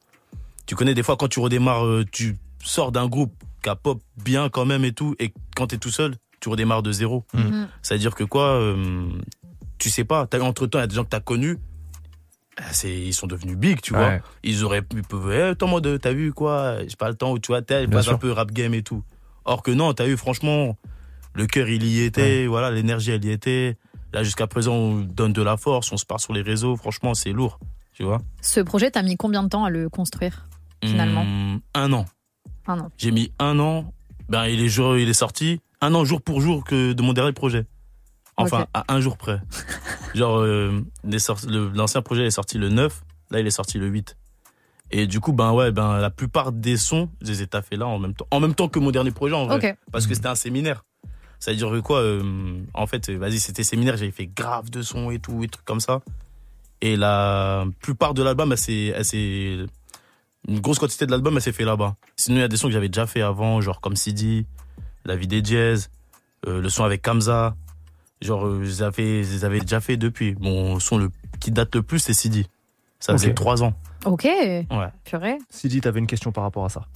Tu 0.66 0.74
connais 0.74 0.94
des 0.94 1.02
fois 1.02 1.16
quand 1.16 1.28
tu 1.28 1.40
redémarres, 1.40 1.84
euh, 1.86 2.04
tu 2.10 2.36
sors 2.62 2.92
d'un 2.92 3.06
groupe 3.06 3.32
qui 3.62 3.68
a 3.68 3.76
pop 3.76 4.00
bien 4.22 4.48
quand 4.48 4.64
même 4.64 4.84
et 4.84 4.92
tout, 4.92 5.14
et 5.18 5.32
quand 5.54 5.68
t'es 5.68 5.78
tout 5.78 5.90
seul, 5.90 6.14
tu 6.40 6.48
redémarres 6.48 6.82
de 6.82 6.92
zéro. 6.92 7.24
Mhm. 7.34 7.68
C'est-à-dire 7.82 8.14
que 8.14 8.24
quoi 8.24 8.54
euh, 8.60 9.08
Tu 9.78 9.90
sais 9.90 10.04
pas. 10.04 10.28
Entre 10.40 10.66
temps, 10.66 10.78
il 10.78 10.82
y 10.82 10.84
a 10.84 10.86
des 10.86 10.94
gens 10.94 11.04
que 11.04 11.10
t'as 11.10 11.20
connus. 11.20 11.58
euh, 12.60 12.62
C'est, 12.72 12.92
ils 12.92 13.14
sont 13.14 13.26
devenus 13.26 13.56
big, 13.56 13.80
tu 13.80 13.92
vois. 13.94 14.08
Ouais. 14.08 14.22
Ils 14.42 14.64
auraient 14.64 14.82
pu, 14.82 15.02
eh, 15.32 15.40
attends, 15.42 15.68
moi, 15.68 15.80
de- 15.80 15.96
t'as 15.96 16.12
vu 16.12 16.32
quoi 16.32 16.78
J'ai 16.86 16.96
pas 16.96 17.08
le 17.08 17.14
temps, 17.14 17.32
ou 17.32 17.38
tu 17.38 17.48
vois, 17.48 17.62
t'as, 17.62 17.86
passe 17.86 18.06
un 18.06 18.10
sûr. 18.10 18.18
peu 18.18 18.32
rap 18.32 18.50
game 18.50 18.74
et 18.74 18.82
tout. 18.82 19.02
Or 19.44 19.62
que 19.62 19.70
non, 19.70 19.92
t'as 19.94 20.06
vu, 20.06 20.16
franchement, 20.16 20.76
le 21.34 21.46
cœur, 21.46 21.68
il 21.68 21.84
y 21.84 22.02
était, 22.02 22.46
voilà, 22.46 22.70
l'énergie, 22.70 23.10
elle 23.12 23.24
y 23.24 23.30
était. 23.30 23.76
Là, 24.12 24.22
jusqu'à 24.24 24.46
présent, 24.46 24.74
on 24.74 25.00
donne 25.00 25.32
de 25.32 25.42
la 25.42 25.56
force, 25.56 25.92
on 25.92 25.96
se 25.96 26.04
part 26.06 26.20
sur 26.20 26.32
les 26.32 26.42
réseaux, 26.42 26.76
franchement, 26.76 27.14
c'est 27.14 27.32
lourd, 27.32 27.58
tu 27.96 28.02
vois. 28.04 28.18
Ce 28.42 28.60
projet, 28.60 28.90
t'as 28.90 29.02
mis 29.02 29.16
combien 29.16 29.42
de 29.42 29.48
temps 29.48 29.64
à 29.64 29.70
le 29.70 29.88
construire 29.88 30.48
Finalement. 30.84 31.22
Hum, 31.22 31.60
Un 31.74 31.92
an. 31.94 32.04
Un 32.66 32.80
an. 32.80 32.90
J'ai 32.98 33.10
mis 33.10 33.32
un 33.38 33.58
an, 33.58 33.92
ben, 34.28 34.44
il 34.46 34.60
est, 34.60 34.68
jour- 34.68 34.98
il 34.98 35.08
est 35.08 35.14
sorti, 35.14 35.60
un 35.80 35.94
an 35.94 36.04
jour 36.04 36.20
pour 36.20 36.40
jour 36.42 36.62
que 36.64 36.92
de 36.92 37.02
mon 37.02 37.14
dernier 37.14 37.32
projet. 37.32 37.64
Enfin, 38.36 38.66
à 38.74 38.84
un 38.94 39.00
jour 39.00 39.16
près. 39.16 39.40
Genre, 40.14 40.38
euh, 40.40 40.82
l'ancien 41.74 42.02
projet 42.02 42.26
est 42.26 42.30
sorti 42.30 42.58
le 42.58 42.68
9, 42.68 43.02
là, 43.30 43.40
il 43.40 43.46
est 43.46 43.50
sorti 43.50 43.78
le 43.78 43.86
8. 43.86 44.16
Et 44.90 45.06
du 45.06 45.20
coup, 45.20 45.32
ben 45.32 45.52
ouais, 45.52 45.72
ben 45.72 45.98
la 45.98 46.10
plupart 46.10 46.52
des 46.52 46.76
sons, 46.76 47.08
je 47.22 47.28
les 47.28 47.42
ai 47.42 47.46
taffés 47.46 47.76
là 47.76 47.86
en 47.86 47.98
même 47.98 48.12
temps. 48.14 48.26
En 48.30 48.40
même 48.40 48.54
temps 48.54 48.68
que 48.68 48.78
mon 48.78 48.90
dernier 48.90 49.10
projet, 49.10 49.34
en 49.34 49.46
vrai. 49.46 49.56
Parce 49.90 50.06
que 50.06 50.14
c'était 50.14 50.28
un 50.28 50.34
séminaire. 50.34 50.84
Ça 51.40 51.50
veut 51.50 51.56
dire 51.56 51.70
que 51.70 51.80
quoi 51.80 52.00
euh, 52.00 52.60
En 52.74 52.86
fait, 52.86 53.10
vas-y, 53.10 53.38
c'était 53.40 53.64
séminaire, 53.64 53.96
j'avais 53.96 54.10
fait 54.12 54.26
grave 54.26 54.68
de 54.70 54.82
sons 54.82 55.10
et 55.10 55.18
tout, 55.18 55.42
et 55.42 55.48
trucs 55.48 55.64
comme 55.64 55.80
ça. 55.80 56.02
Et 56.80 56.96
la 56.96 57.64
plupart 57.80 58.14
de 58.14 58.22
l'album, 58.22 58.52
elle 58.52 58.58
s'est- 58.58 59.66
une 60.48 60.60
grosse 60.60 60.78
quantité 60.78 61.06
de 61.06 61.10
l'album, 61.10 61.34
elle 61.36 61.42
s'est 61.42 61.52
fait 61.52 61.64
là-bas. 61.64 61.96
Sinon, 62.16 62.36
il 62.38 62.40
y 62.40 62.44
a 62.44 62.48
des 62.48 62.56
sons 62.56 62.68
que 62.68 62.72
j'avais 62.72 62.88
déjà 62.88 63.06
fait 63.06 63.22
avant, 63.22 63.60
genre 63.60 63.80
comme 63.80 63.96
CD, 63.96 64.46
La 65.04 65.14
vie 65.16 65.26
des 65.28 65.42
jazz, 65.44 65.88
euh, 66.48 66.60
le 66.60 66.68
son 66.68 66.82
avec 66.84 67.00
Kamza. 67.02 67.54
Genre, 68.20 68.44
euh, 68.46 68.64
je 68.64 68.68
les 68.68 68.82
avais, 69.42 69.60
déjà 69.60 69.80
fait 69.80 69.96
depuis. 69.96 70.34
Mon 70.40 70.80
son 70.80 70.98
le, 70.98 71.10
qui 71.38 71.50
date 71.52 71.74
le 71.76 71.82
plus, 71.82 72.00
c'est 72.00 72.12
CD. 72.14 72.44
Ça 72.98 73.12
faisait 73.12 73.28
Ok. 73.28 73.34
trois 73.36 73.62
ans. 73.62 73.72
Ok, 74.04 74.24
Ouais. 74.24 74.66
purée. 75.04 75.38
Sidi, 75.50 75.80
t'avais 75.80 76.00
une 76.00 76.06
question 76.08 76.32
par 76.32 76.42
rapport 76.44 76.64
à 76.64 76.68
ça 76.70 76.86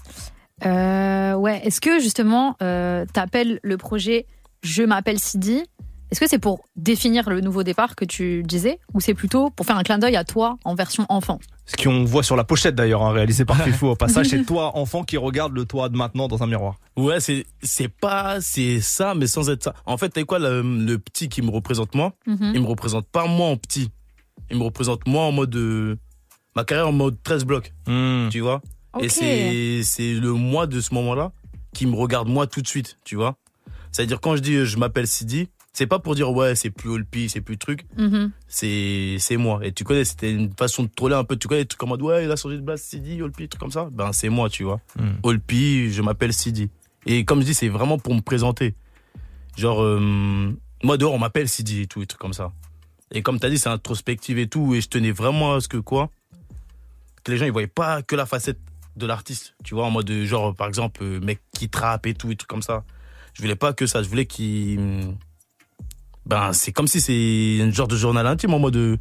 Euh, 0.66 1.34
ouais, 1.34 1.60
est-ce 1.64 1.80
que 1.80 2.00
justement, 2.00 2.56
euh, 2.62 3.06
t'appelles 3.12 3.60
le 3.62 3.76
projet 3.76 4.26
Je 4.62 4.82
m'appelle 4.82 5.18
Sidi 5.18 5.62
Est-ce 6.10 6.18
que 6.18 6.28
c'est 6.28 6.38
pour 6.40 6.64
définir 6.74 7.30
le 7.30 7.40
nouveau 7.40 7.62
départ 7.62 7.94
que 7.94 8.04
tu 8.04 8.42
disais 8.42 8.80
Ou 8.94 9.00
c'est 9.00 9.14
plutôt 9.14 9.50
pour 9.50 9.64
faire 9.64 9.76
un 9.76 9.84
clin 9.84 9.98
d'œil 9.98 10.16
à 10.16 10.24
toi 10.24 10.58
en 10.64 10.74
version 10.74 11.06
enfant? 11.08 11.38
Ce 11.66 11.76
qu'on 11.76 12.04
voit 12.04 12.24
sur 12.24 12.34
la 12.34 12.42
pochette 12.42 12.74
d'ailleurs, 12.74 13.02
hein, 13.02 13.12
réalisé 13.12 13.44
par 13.44 13.56
Fifou 13.62 13.86
au 13.86 13.96
passage, 13.96 14.26
c'est 14.26 14.44
toi, 14.44 14.76
enfant, 14.76 15.04
qui 15.04 15.16
regarde 15.16 15.52
le 15.54 15.64
toi 15.64 15.88
de 15.88 15.96
maintenant 15.96 16.26
dans 16.26 16.42
un 16.42 16.46
miroir. 16.48 16.76
Ouais, 16.96 17.20
c'est, 17.20 17.46
c'est 17.62 17.88
pas, 17.88 18.40
c'est 18.40 18.80
ça, 18.80 19.14
mais 19.14 19.28
sans 19.28 19.48
être 19.50 19.62
ça. 19.62 19.74
En 19.86 19.96
fait, 19.96 20.08
t'as 20.08 20.24
quoi, 20.24 20.40
le, 20.40 20.62
le 20.62 20.98
petit 20.98 21.28
qui 21.28 21.42
me 21.42 21.50
représente 21.50 21.94
moi? 21.94 22.12
Mhm. 22.26 22.52
Il 22.54 22.60
me 22.62 22.66
représente 22.66 23.06
pas 23.06 23.26
moi 23.26 23.46
en 23.46 23.56
petit. 23.56 23.90
Il 24.50 24.58
me 24.58 24.64
représente 24.64 25.06
moi 25.06 25.22
en 25.24 25.32
mode, 25.32 25.54
euh, 25.54 25.96
ma 26.56 26.64
carrière 26.64 26.88
en 26.88 26.92
mode 26.92 27.22
13 27.22 27.44
blocs, 27.44 27.72
tu 28.30 28.40
vois? 28.40 28.62
Et 29.00 29.08
c'est, 29.08 29.82
c'est 29.84 30.14
le 30.14 30.32
moi 30.32 30.66
de 30.66 30.80
ce 30.80 30.92
moment-là 30.94 31.30
qui 31.72 31.86
me 31.86 31.94
regarde 31.94 32.28
moi 32.28 32.48
tout 32.48 32.60
de 32.62 32.66
suite, 32.66 32.96
tu 33.04 33.14
vois? 33.14 33.36
C'est-à-dire 33.92 34.20
quand 34.20 34.34
je 34.34 34.40
dis 34.42 34.54
euh, 34.54 34.64
je 34.64 34.76
m'appelle 34.76 35.06
Sidi, 35.06 35.48
c'est 35.72 35.86
pas 35.86 35.98
pour 35.98 36.14
dire 36.14 36.30
ouais, 36.30 36.54
c'est 36.56 36.70
plus 36.70 36.90
Olpi, 36.90 37.28
c'est 37.28 37.40
plus 37.40 37.56
truc. 37.56 37.86
Mhm. 37.96 38.32
C'est, 38.48 39.16
c'est 39.18 39.36
moi. 39.36 39.60
Et 39.62 39.72
tu 39.72 39.84
connais, 39.84 40.04
c'était 40.04 40.32
une 40.32 40.52
façon 40.52 40.82
de 40.82 40.88
troller 40.88 41.14
un 41.14 41.24
peu. 41.24 41.36
Tu 41.36 41.48
connais, 41.48 41.62
des 41.62 41.66
trucs 41.66 41.82
en 41.82 41.86
mode 41.86 42.02
ouais, 42.02 42.24
il 42.24 42.30
a 42.30 42.36
changé 42.36 42.56
de 42.56 42.62
blase, 42.62 42.82
Sidi, 42.82 43.22
Olpi, 43.22 43.48
truc 43.48 43.60
comme 43.60 43.70
ça. 43.70 43.88
Ben, 43.92 44.12
c'est 44.12 44.28
moi, 44.28 44.50
tu 44.50 44.64
vois. 44.64 44.80
Mm. 44.98 45.08
Olpi, 45.22 45.92
je 45.92 46.02
m'appelle 46.02 46.32
Sidi. 46.32 46.70
Et 47.06 47.24
comme 47.24 47.40
je 47.40 47.46
dis, 47.46 47.54
c'est 47.54 47.68
vraiment 47.68 47.98
pour 47.98 48.14
me 48.14 48.20
présenter. 48.20 48.74
Genre, 49.56 49.82
euh, 49.82 50.52
moi 50.82 50.96
dehors, 50.96 51.14
on 51.14 51.18
m'appelle 51.18 51.48
Sidi 51.48 51.82
et 51.82 51.86
tout, 51.86 52.02
et 52.02 52.06
trucs 52.06 52.20
comme 52.20 52.32
ça. 52.32 52.52
Et 53.12 53.22
comme 53.22 53.38
t'as 53.38 53.48
dit, 53.48 53.58
c'est 53.58 53.68
introspective 53.68 54.38
et 54.38 54.48
tout. 54.48 54.74
Et 54.74 54.80
je 54.80 54.88
tenais 54.88 55.12
vraiment 55.12 55.54
à 55.54 55.60
ce 55.60 55.68
que 55.68 55.76
quoi 55.76 56.10
Que 57.24 57.32
les 57.32 57.38
gens, 57.38 57.46
ils 57.46 57.52
voyaient 57.52 57.66
pas 57.68 58.02
que 58.02 58.16
la 58.16 58.26
facette 58.26 58.58
de 58.96 59.06
l'artiste. 59.06 59.54
Tu 59.64 59.74
vois, 59.74 59.86
en 59.86 59.90
mode, 59.90 60.10
genre, 60.24 60.54
par 60.54 60.66
exemple, 60.66 61.02
euh, 61.04 61.20
mec 61.20 61.40
qui 61.52 61.68
trappe 61.68 62.06
et 62.06 62.14
tout, 62.14 62.30
et 62.30 62.36
trucs 62.36 62.50
comme 62.50 62.62
ça. 62.62 62.84
Je 63.34 63.42
voulais 63.42 63.56
pas 63.56 63.72
que 63.72 63.86
ça. 63.86 64.02
Je 64.02 64.08
voulais 64.08 64.26
qu'il. 64.26 65.14
Ben, 66.26 66.52
c'est 66.52 66.72
comme 66.72 66.86
si 66.86 67.00
c'est 67.00 67.62
un 67.62 67.70
genre 67.72 67.88
de 67.88 67.96
journal 67.96 68.26
intime 68.26 68.54
en 68.54 68.58
mode. 68.58 68.76
euh, 68.76 68.96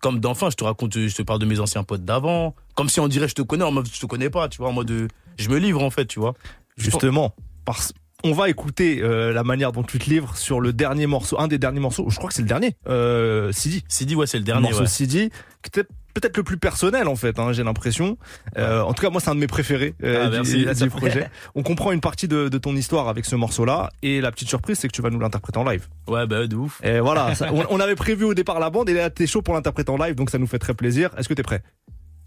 Comme 0.00 0.20
d'enfant, 0.20 0.50
je 0.50 0.56
te 0.56 0.64
raconte, 0.64 0.94
je 0.98 1.14
te 1.14 1.22
parle 1.22 1.38
de 1.40 1.46
mes 1.46 1.58
anciens 1.60 1.82
potes 1.84 2.04
d'avant. 2.04 2.54
Comme 2.74 2.88
si 2.88 3.00
on 3.00 3.08
dirait 3.08 3.28
je 3.28 3.34
te 3.34 3.42
connais, 3.42 3.64
en 3.64 3.72
mode 3.72 3.88
je 3.92 4.00
te 4.00 4.06
connais 4.06 4.30
pas, 4.30 4.48
tu 4.48 4.58
vois, 4.58 4.68
en 4.68 4.72
mode 4.72 4.90
euh, 4.90 5.08
je 5.38 5.48
me 5.48 5.58
livre 5.58 5.82
en 5.82 5.90
fait, 5.90 6.06
tu 6.06 6.18
vois. 6.20 6.34
Justement, 6.76 7.34
parce 7.64 7.92
on 8.24 8.32
va 8.32 8.48
écouter 8.48 9.00
euh, 9.02 9.32
la 9.32 9.44
manière 9.44 9.72
dont 9.72 9.82
tu 9.82 9.98
te 9.98 10.08
livres 10.10 10.36
sur 10.36 10.60
le 10.60 10.72
dernier 10.72 11.06
morceau, 11.06 11.38
un 11.38 11.48
des 11.48 11.58
derniers 11.58 11.80
morceaux, 11.80 12.08
je 12.10 12.16
crois 12.16 12.28
que 12.28 12.34
c'est 12.34 12.42
le 12.42 12.48
dernier, 12.48 12.74
euh, 12.88 13.52
Sidi. 13.52 13.84
Sidi, 13.88 14.14
ouais, 14.14 14.26
c'est 14.26 14.38
le 14.38 14.42
Le 14.42 14.46
dernier. 14.46 14.62
morceau 14.68 14.80
ouais. 14.80 14.86
Sidi, 14.86 15.30
qui 15.62 15.68
était 15.68 15.84
peut-être 16.20 16.36
le 16.36 16.42
plus 16.42 16.56
personnel 16.56 17.08
en 17.08 17.16
fait, 17.16 17.38
hein, 17.38 17.52
j'ai 17.52 17.62
l'impression. 17.62 18.16
Euh, 18.58 18.80
en 18.80 18.92
tout 18.94 19.02
cas, 19.02 19.10
moi, 19.10 19.20
c'est 19.20 19.30
un 19.30 19.34
de 19.34 19.40
mes 19.40 19.46
préférés 19.46 19.94
euh, 20.02 20.24
Ah, 20.24 20.28
du, 20.42 20.64
merci. 20.64 20.82
du 20.84 20.90
projet. 20.90 21.28
On 21.54 21.62
comprend 21.62 21.92
une 21.92 22.00
partie 22.00 22.26
de, 22.28 22.48
de 22.48 22.58
ton 22.58 22.74
histoire 22.74 23.08
avec 23.08 23.24
ce 23.26 23.36
morceau-là, 23.36 23.90
et 24.02 24.20
la 24.20 24.30
petite 24.32 24.48
surprise, 24.48 24.78
c'est 24.78 24.88
que 24.88 24.92
tu 24.94 25.02
vas 25.02 25.10
nous 25.10 25.20
l'interpréter 25.20 25.58
en 25.58 25.64
live. 25.64 25.86
Ouais, 26.08 26.26
bah 26.26 26.46
de 26.46 26.56
ouf. 26.56 26.80
Et 26.82 27.00
voilà, 27.00 27.34
ça- 27.34 27.50
on, 27.52 27.64
on 27.70 27.80
avait 27.80 27.94
prévu 27.96 28.24
au 28.24 28.34
départ 28.34 28.58
la 28.60 28.70
bande, 28.70 28.88
et 28.88 28.94
là, 28.94 29.10
t'es 29.10 29.26
chaud 29.26 29.42
pour 29.42 29.54
l'interpréter 29.54 29.90
en 29.92 29.98
live, 29.98 30.14
donc 30.14 30.30
ça 30.30 30.38
nous 30.38 30.46
fait 30.46 30.58
très 30.58 30.74
plaisir. 30.74 31.10
Est-ce 31.18 31.28
que 31.28 31.34
t'es 31.34 31.42
prêt? 31.42 31.62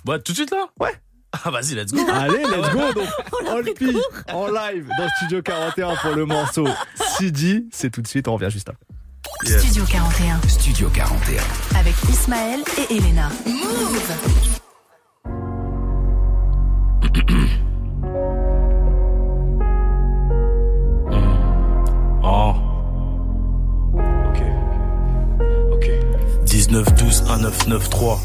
Ouais, 0.08 0.20
tout 0.20 0.32
de 0.32 0.38
suite 0.38 0.52
là? 0.52 0.68
Ouais. 0.80 0.92
Ah, 1.44 1.52
vas-y, 1.52 1.76
let's 1.76 1.92
go. 1.92 2.00
Allez, 2.12 2.40
let's 2.44 2.70
go 2.74 2.94
donc 2.94 3.08
Olpi 3.52 3.96
en 4.34 4.48
live 4.48 4.88
dans 4.98 5.08
Studio 5.18 5.42
41 5.44 5.96
pour 5.98 6.16
le 6.16 6.26
morceau 6.26 6.68
Sidi. 7.18 7.68
C'est 7.72 7.92
tout 7.92 8.02
de 8.02 8.08
suite, 8.08 8.28
on 8.28 8.34
revient 8.36 8.50
juste 8.52 8.70
après. 8.70 8.84
Studio 9.46 9.86
41 9.86 10.40
Studio 10.48 10.90
41. 10.90 11.44
avec 11.80 11.96
Ismaël 12.10 12.62
et 12.78 12.94
Elena. 12.96 13.30
Move 13.46 14.00
Oh. 22.22 22.54
Ok. 24.28 24.42
Ok. 25.72 25.90
19, 26.46 26.94
12, 26.96 27.24
1, 27.28 27.38
9, 27.38 27.68
9, 27.68 27.90
3. 27.90 28.20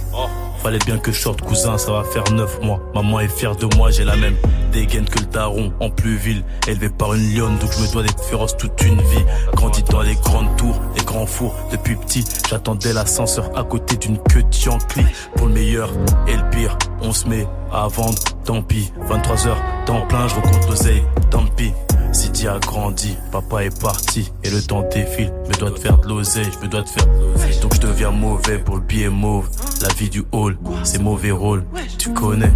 Fallait 0.64 0.78
bien 0.78 0.96
que 0.96 1.12
sorte, 1.12 1.42
cousin, 1.42 1.76
ça 1.76 1.92
va 1.92 2.04
faire 2.04 2.24
9 2.32 2.62
mois. 2.62 2.80
Maman 2.94 3.20
est 3.20 3.28
fière 3.28 3.54
de 3.54 3.66
moi, 3.76 3.90
j'ai 3.90 4.02
la 4.02 4.16
même 4.16 4.34
dégaine 4.72 5.04
que 5.04 5.18
le 5.18 5.26
daron, 5.26 5.74
en 5.78 5.90
plus 5.90 6.16
ville. 6.16 6.42
Élevé 6.66 6.88
par 6.88 7.12
une 7.12 7.34
lionne, 7.34 7.58
donc 7.58 7.70
je 7.76 7.82
me 7.82 7.92
dois 7.92 8.02
d'être 8.02 8.24
féroce 8.24 8.56
toute 8.56 8.80
une 8.80 8.96
vie. 8.96 9.24
Grandi 9.52 9.82
dans 9.82 10.00
les 10.00 10.14
grandes 10.14 10.56
tours, 10.56 10.80
les 10.96 11.04
grands 11.04 11.26
fours. 11.26 11.54
Depuis 11.70 11.96
petit, 11.96 12.24
j'attendais 12.48 12.94
l'ascenseur 12.94 13.50
à 13.54 13.62
côté 13.62 13.98
d'une 13.98 14.16
queue 14.16 14.42
de. 14.42 15.04
Pour 15.36 15.48
le 15.48 15.52
meilleur 15.52 15.90
et 16.26 16.34
le 16.34 16.48
pire, 16.48 16.78
on 17.02 17.12
se 17.12 17.28
met 17.28 17.46
à 17.70 17.86
vendre, 17.88 18.18
tant 18.46 18.62
pis. 18.62 18.90
23 19.06 19.46
heures, 19.46 19.62
temps 19.84 20.06
plein, 20.06 20.26
je 20.28 20.34
recompte 20.36 20.66
l'oseille, 20.70 21.02
tant 21.30 21.44
pis. 21.44 21.74
Sidi 22.14 22.46
a 22.46 22.60
grandi, 22.60 23.16
papa 23.32 23.64
est 23.64 23.80
parti 23.82 24.32
et 24.44 24.50
le 24.50 24.62
temps 24.62 24.84
défile. 24.88 25.32
Je 25.44 25.48
me 25.50 25.54
dois 25.58 25.70
de 25.70 25.78
faire 25.78 25.98
de 25.98 26.08
l'oseille, 26.08 26.46
je 26.54 26.64
me 26.64 26.70
dois 26.70 26.82
de 26.82 26.88
faire 26.88 27.06
de 27.06 27.20
l'oseille. 27.20 27.58
Donc 27.60 27.74
je 27.74 27.80
deviens 27.80 28.12
mauvais 28.12 28.58
pour 28.58 28.76
le 28.76 28.82
billet 28.82 29.08
mauve. 29.08 29.50
La 29.82 29.88
vie 29.94 30.08
du 30.08 30.22
hall, 30.30 30.53
c'est 30.82 31.00
mauvais 31.00 31.30
rôle, 31.30 31.64
tu 31.98 32.12
connais. 32.12 32.52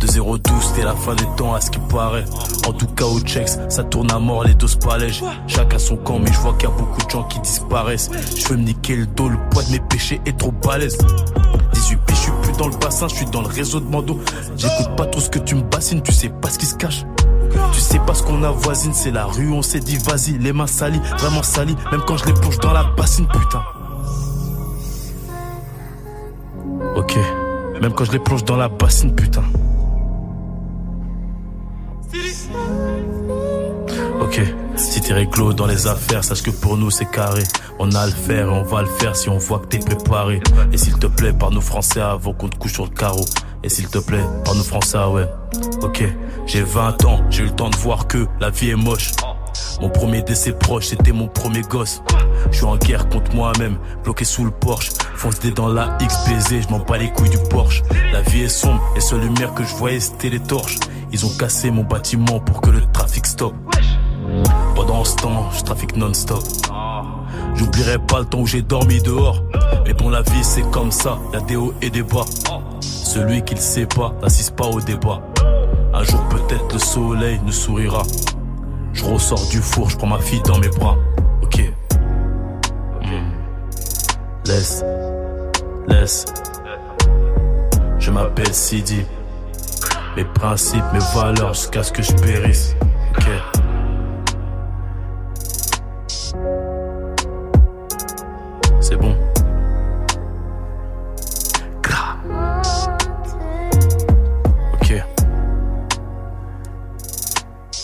De 0.00 0.06
012, 0.06 0.38
c'était 0.60 0.84
la 0.84 0.94
fin 0.94 1.14
des 1.14 1.24
temps 1.36 1.54
à 1.54 1.60
ce 1.60 1.70
qui 1.70 1.78
paraît. 1.78 2.24
En 2.68 2.72
tout 2.72 2.86
cas, 2.86 3.06
au 3.06 3.18
checks, 3.20 3.48
ça 3.68 3.82
tourne 3.82 4.10
à 4.12 4.18
mort 4.18 4.44
les 4.44 4.54
doses 4.54 4.76
palèges. 4.76 5.22
Chacun 5.46 5.78
son 5.78 5.96
camp, 5.96 6.18
mais 6.18 6.32
je 6.32 6.38
vois 6.40 6.52
qu'il 6.54 6.68
y 6.68 6.72
a 6.72 6.76
beaucoup 6.76 7.02
de 7.02 7.10
gens 7.10 7.22
qui 7.24 7.40
disparaissent. 7.40 8.10
Je 8.36 8.46
veux 8.48 8.56
me 8.56 8.64
niquer 8.64 8.96
le 8.96 9.06
dos, 9.06 9.28
le 9.28 9.38
poids 9.50 9.62
de 9.62 9.70
mes 9.70 9.80
péchés 9.80 10.20
est 10.26 10.38
trop 10.38 10.52
balèze. 10.52 10.98
18 11.72 11.96
pieds, 11.96 12.14
je 12.14 12.20
suis 12.20 12.32
plus 12.42 12.52
dans 12.58 12.68
le 12.68 12.76
bassin, 12.76 13.08
je 13.08 13.14
suis 13.14 13.26
dans 13.26 13.40
le 13.40 13.48
réseau 13.48 13.80
de 13.80 13.86
Mando. 13.86 14.20
J'écoute 14.56 14.96
pas 14.96 15.06
trop 15.06 15.20
ce 15.20 15.30
que 15.30 15.38
tu 15.38 15.54
me 15.54 15.62
bassines, 15.62 16.02
tu 16.02 16.12
sais 16.12 16.28
pas 16.28 16.50
ce 16.50 16.58
qui 16.58 16.66
se 16.66 16.76
cache. 16.76 17.04
Tu 17.72 17.80
sais 17.80 17.98
pas 18.00 18.14
ce 18.14 18.22
qu'on 18.22 18.42
avoisine, 18.42 18.92
c'est 18.92 19.10
la 19.10 19.24
rue, 19.24 19.50
on 19.50 19.62
s'est 19.62 19.80
dit 19.80 19.96
vas-y, 19.96 20.38
les 20.38 20.52
mains 20.52 20.66
salies, 20.66 21.00
vraiment 21.18 21.42
salies, 21.42 21.76
même 21.90 22.02
quand 22.06 22.18
je 22.18 22.26
les 22.26 22.34
plonge 22.34 22.58
dans 22.58 22.72
la 22.72 22.84
bassine, 22.96 23.26
putain. 23.26 23.62
Ok, 26.96 27.18
même 27.82 27.92
quand 27.92 28.04
je 28.04 28.12
les 28.12 28.18
plonge 28.18 28.44
dans 28.44 28.56
la 28.56 28.68
bassine, 28.68 29.14
putain. 29.14 29.44
Ok, 34.22 34.40
si 34.76 35.00
t'es 35.02 35.12
réglo 35.12 35.52
dans 35.52 35.66
les 35.66 35.86
affaires, 35.86 36.24
sache 36.24 36.42
que 36.42 36.50
pour 36.50 36.78
nous 36.78 36.90
c'est 36.90 37.10
carré. 37.10 37.42
On 37.78 37.92
a 37.92 38.06
le 38.06 38.12
faire 38.12 38.46
et 38.46 38.50
on 38.50 38.62
va 38.62 38.80
le 38.80 38.88
faire 38.88 39.14
si 39.14 39.28
on 39.28 39.36
voit 39.36 39.58
que 39.58 39.66
t'es 39.66 39.78
préparé. 39.78 40.40
Et 40.72 40.78
s'il 40.78 40.98
te 40.98 41.06
plaît, 41.06 41.34
parle-nous 41.34 41.60
français 41.60 42.00
avant 42.00 42.32
qu'on 42.32 42.48
te 42.48 42.56
couche 42.56 42.72
sur 42.72 42.84
le 42.84 42.90
carreau. 42.90 43.24
Et 43.62 43.68
s'il 43.68 43.88
te 43.88 43.98
plaît, 43.98 44.24
parle-nous 44.44 44.64
français, 44.64 44.96
ah 44.98 45.10
ouais. 45.10 45.28
Ok, 45.82 46.02
j'ai 46.46 46.62
20 46.62 47.04
ans, 47.04 47.20
j'ai 47.28 47.42
eu 47.42 47.46
le 47.46 47.54
temps 47.54 47.68
de 47.68 47.76
voir 47.76 48.06
que 48.06 48.26
la 48.40 48.48
vie 48.48 48.70
est 48.70 48.74
moche. 48.74 49.12
Mon 49.80 49.90
premier 49.90 50.22
décès 50.22 50.52
proche, 50.52 50.86
c'était 50.86 51.12
mon 51.12 51.28
premier 51.28 51.60
gosse. 51.62 52.02
Je 52.50 52.56
suis 52.56 52.64
en 52.64 52.76
guerre 52.76 53.08
contre 53.08 53.34
moi-même, 53.34 53.78
bloqué 54.02 54.24
sous 54.24 54.44
le 54.44 54.50
Porsche. 54.50 54.90
Fonce 55.14 55.38
des 55.40 55.50
dans 55.50 55.68
la 55.68 55.96
XBZ, 56.00 56.62
je 56.62 56.68
m'en 56.70 56.78
bats 56.78 56.98
les 56.98 57.10
couilles 57.12 57.30
du 57.30 57.38
Porsche. 57.50 57.82
La 58.12 58.22
vie 58.22 58.42
est 58.42 58.48
sombre, 58.48 58.82
et 58.96 59.00
seule 59.00 59.20
lumière 59.20 59.54
que 59.54 59.64
je 59.64 59.74
voyais 59.74 60.00
c'était 60.00 60.30
les 60.30 60.40
torches. 60.40 60.78
Ils 61.12 61.24
ont 61.24 61.30
cassé 61.38 61.70
mon 61.70 61.84
bâtiment 61.84 62.40
pour 62.40 62.60
que 62.60 62.70
le 62.70 62.80
trafic 62.92 63.26
stoppe. 63.26 63.54
Pendant 64.74 65.04
ce 65.04 65.16
temps, 65.16 65.50
je 65.56 65.62
trafique 65.62 65.96
non-stop. 65.96 66.42
J'oublierai 67.54 67.98
pas 67.98 68.20
le 68.20 68.24
temps 68.26 68.40
où 68.40 68.46
j'ai 68.46 68.62
dormi 68.62 69.00
dehors. 69.00 69.42
Mais 69.86 69.94
bon, 69.94 70.10
la 70.10 70.22
vie 70.22 70.44
c'est 70.44 70.68
comme 70.70 70.90
ça, 70.90 71.18
y'a 71.32 71.40
des 71.40 71.56
hauts 71.56 71.74
et 71.80 71.90
des 71.90 72.02
bas. 72.02 72.24
Celui 72.80 73.42
qui 73.42 73.54
le 73.54 73.60
sait 73.60 73.86
pas, 73.86 74.14
n'assiste 74.22 74.56
pas 74.56 74.66
au 74.66 74.80
débat. 74.80 75.22
Un 75.94 76.02
jour 76.02 76.20
peut-être 76.28 76.72
le 76.72 76.78
soleil 76.78 77.40
nous 77.44 77.52
sourira. 77.52 78.02
Je 78.96 79.04
ressors 79.04 79.46
du 79.48 79.58
four, 79.58 79.90
je 79.90 79.96
prends 79.98 80.06
ma 80.06 80.18
fille 80.18 80.40
dans 80.42 80.58
mes 80.58 80.68
bras. 80.68 80.96
Ok. 81.42 81.60
Hmm. 83.02 83.30
Laisse, 84.46 84.82
laisse. 85.86 86.24
Je 87.98 88.10
m'appelle 88.10 88.54
Sidi. 88.54 89.04
Mes 90.16 90.24
principes, 90.24 90.84
mes 90.94 90.98
valeurs, 91.14 91.52
jusqu'à 91.52 91.82
ce 91.82 91.92
que 91.92 92.02
je 92.02 92.12
périsse. 92.12 92.74
Ok. 93.18 93.26
C'est 98.80 98.96
bon. 98.96 99.14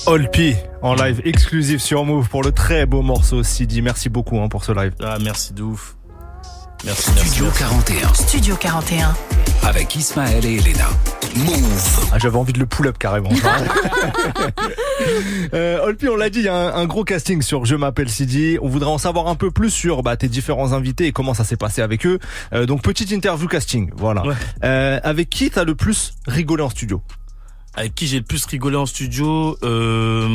Olpi 0.07 0.57
en 0.83 0.95
live 0.95 1.21
exclusif 1.25 1.81
sur 1.81 2.05
Move 2.05 2.29
pour 2.29 2.43
le 2.43 2.51
très 2.51 2.87
beau 2.87 3.03
morceau 3.03 3.43
Sidi. 3.43 3.83
Merci 3.83 4.09
beaucoup 4.09 4.41
hein, 4.41 4.49
pour 4.49 4.65
ce 4.65 4.73
live. 4.73 4.93
Ah, 5.03 5.19
merci 5.23 5.53
de 5.53 5.63
ouf. 5.63 5.97
Merci, 6.85 7.11
merci. 7.15 7.29
Studio 7.29 7.45
merci. 7.45 7.63
41 7.63 8.15
Studio 8.15 8.57
41. 8.57 9.15
avec 9.63 9.95
Ismaël 9.95 10.45
et 10.45 10.57
Elena. 10.57 10.89
Move. 11.37 12.09
Ah, 12.13 12.19
J'avais 12.19 12.37
envie 12.37 12.53
de 12.53 12.59
le 12.59 12.67
pull-up 12.67 12.99
carrément. 12.99 13.31
euh, 15.55 15.85
Olpi, 15.85 16.09
on 16.09 16.17
l'a 16.17 16.29
dit, 16.29 16.41
il 16.41 16.45
y 16.47 16.49
a 16.49 16.55
un, 16.55 16.75
un 16.75 16.85
gros 16.87 17.05
casting 17.05 17.41
sur 17.41 17.65
Je 17.65 17.77
m'appelle 17.77 18.11
Sidi. 18.11 18.59
On 18.61 18.69
voudrait 18.69 18.91
en 18.91 18.99
savoir 18.99 19.29
un 19.29 19.37
peu 19.37 19.53
plus 19.53 19.71
sur 19.71 20.03
bah, 20.03 20.17
tes 20.17 20.29
différents 20.29 20.73
invités 20.73 21.07
et 21.07 21.13
comment 21.13 21.33
ça 21.33 21.45
s'est 21.45 21.57
passé 21.57 21.81
avec 21.81 22.05
eux. 22.07 22.19
Euh, 22.53 22.67
donc 22.67 22.83
petite 22.83 23.13
interview 23.13 23.47
casting, 23.47 23.91
voilà. 23.97 24.27
Ouais. 24.27 24.35
Euh, 24.65 24.99
avec 25.05 25.31
qui 25.31 25.49
t'as 25.51 25.65
le 25.65 25.77
plus 25.77 26.15
rigolé 26.27 26.65
en 26.65 26.71
studio? 26.71 27.01
Avec 27.75 27.95
qui 27.95 28.07
j'ai 28.07 28.19
le 28.19 28.25
plus 28.25 28.45
rigolé 28.47 28.77
en 28.77 28.87
studio 28.87 29.57
euh... 29.63 30.29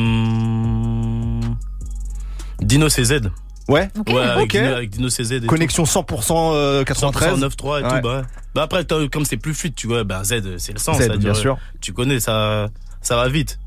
Dino 2.60 2.88
CZ. 2.88 3.30
Ouais. 3.67 3.89
Ok. 4.00 4.10
Ouais, 4.10 4.21
avec, 4.21 4.43
ok. 4.45 4.52
Dino, 4.52 4.73
avec 4.73 4.89
Dino 4.89 5.10
CZ. 5.10 5.32
et 5.34 5.41
tout. 5.41 5.47
Connexion 5.47 5.84
100% 5.84 6.54
euh, 6.54 6.84
93. 6.84 7.39
100% 7.39 7.47
9-3 7.50 7.80
et 7.80 7.84
Ouais. 7.84 7.89
tout, 7.89 8.02
bah 8.08 8.17
ouais. 8.17 8.21
Bah 8.56 8.63
après, 8.63 8.86
comme 9.12 9.26
c'est 9.26 9.38
plus 9.38 9.54
fluide, 9.54 9.76
tu 9.76 9.88
vois, 9.88 10.04
bah 10.04 10.23
Z, 10.23 10.58
c'est 10.58 10.73
le 10.73 10.80
sens. 10.80 10.95
Z, 10.97 11.02
c'est-à-dire, 11.02 11.32
bien 11.32 11.34
sûr. 11.34 11.58
Tu 11.82 11.93
connais, 11.93 12.19
ça, 12.19 12.69
ça 13.02 13.15
va 13.15 13.28
vite. 13.30 13.60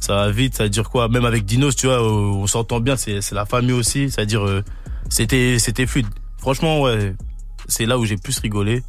Ça 0.00 0.14
va 0.14 0.30
vite, 0.30 0.56
ça 0.56 0.62
veut 0.62 0.70
dire 0.70 0.88
quoi? 0.88 1.08
Même 1.08 1.24
avec 1.24 1.44
Dinos, 1.44 1.74
tu 1.74 1.86
vois, 1.88 1.96
euh, 2.00 2.08
on 2.08 2.46
s'entend 2.46 2.78
bien, 2.80 2.96
c'est 2.96 3.20
c'est 3.20 3.34
la 3.34 3.44
famille 3.46 3.72
aussi, 3.72 4.10
c'est-à-dire, 4.10 4.46
euh, 4.46 4.62
c'était 5.10 5.58
c'était 5.58 5.86
fluide. 5.86 6.06
Franchement, 6.38 6.80
ouais, 6.82 7.14
c'est 7.66 7.84
là 7.84 7.98
où 7.98 8.04
j'ai 8.06 8.16
plus 8.16 8.38
rigolé. 8.38 8.84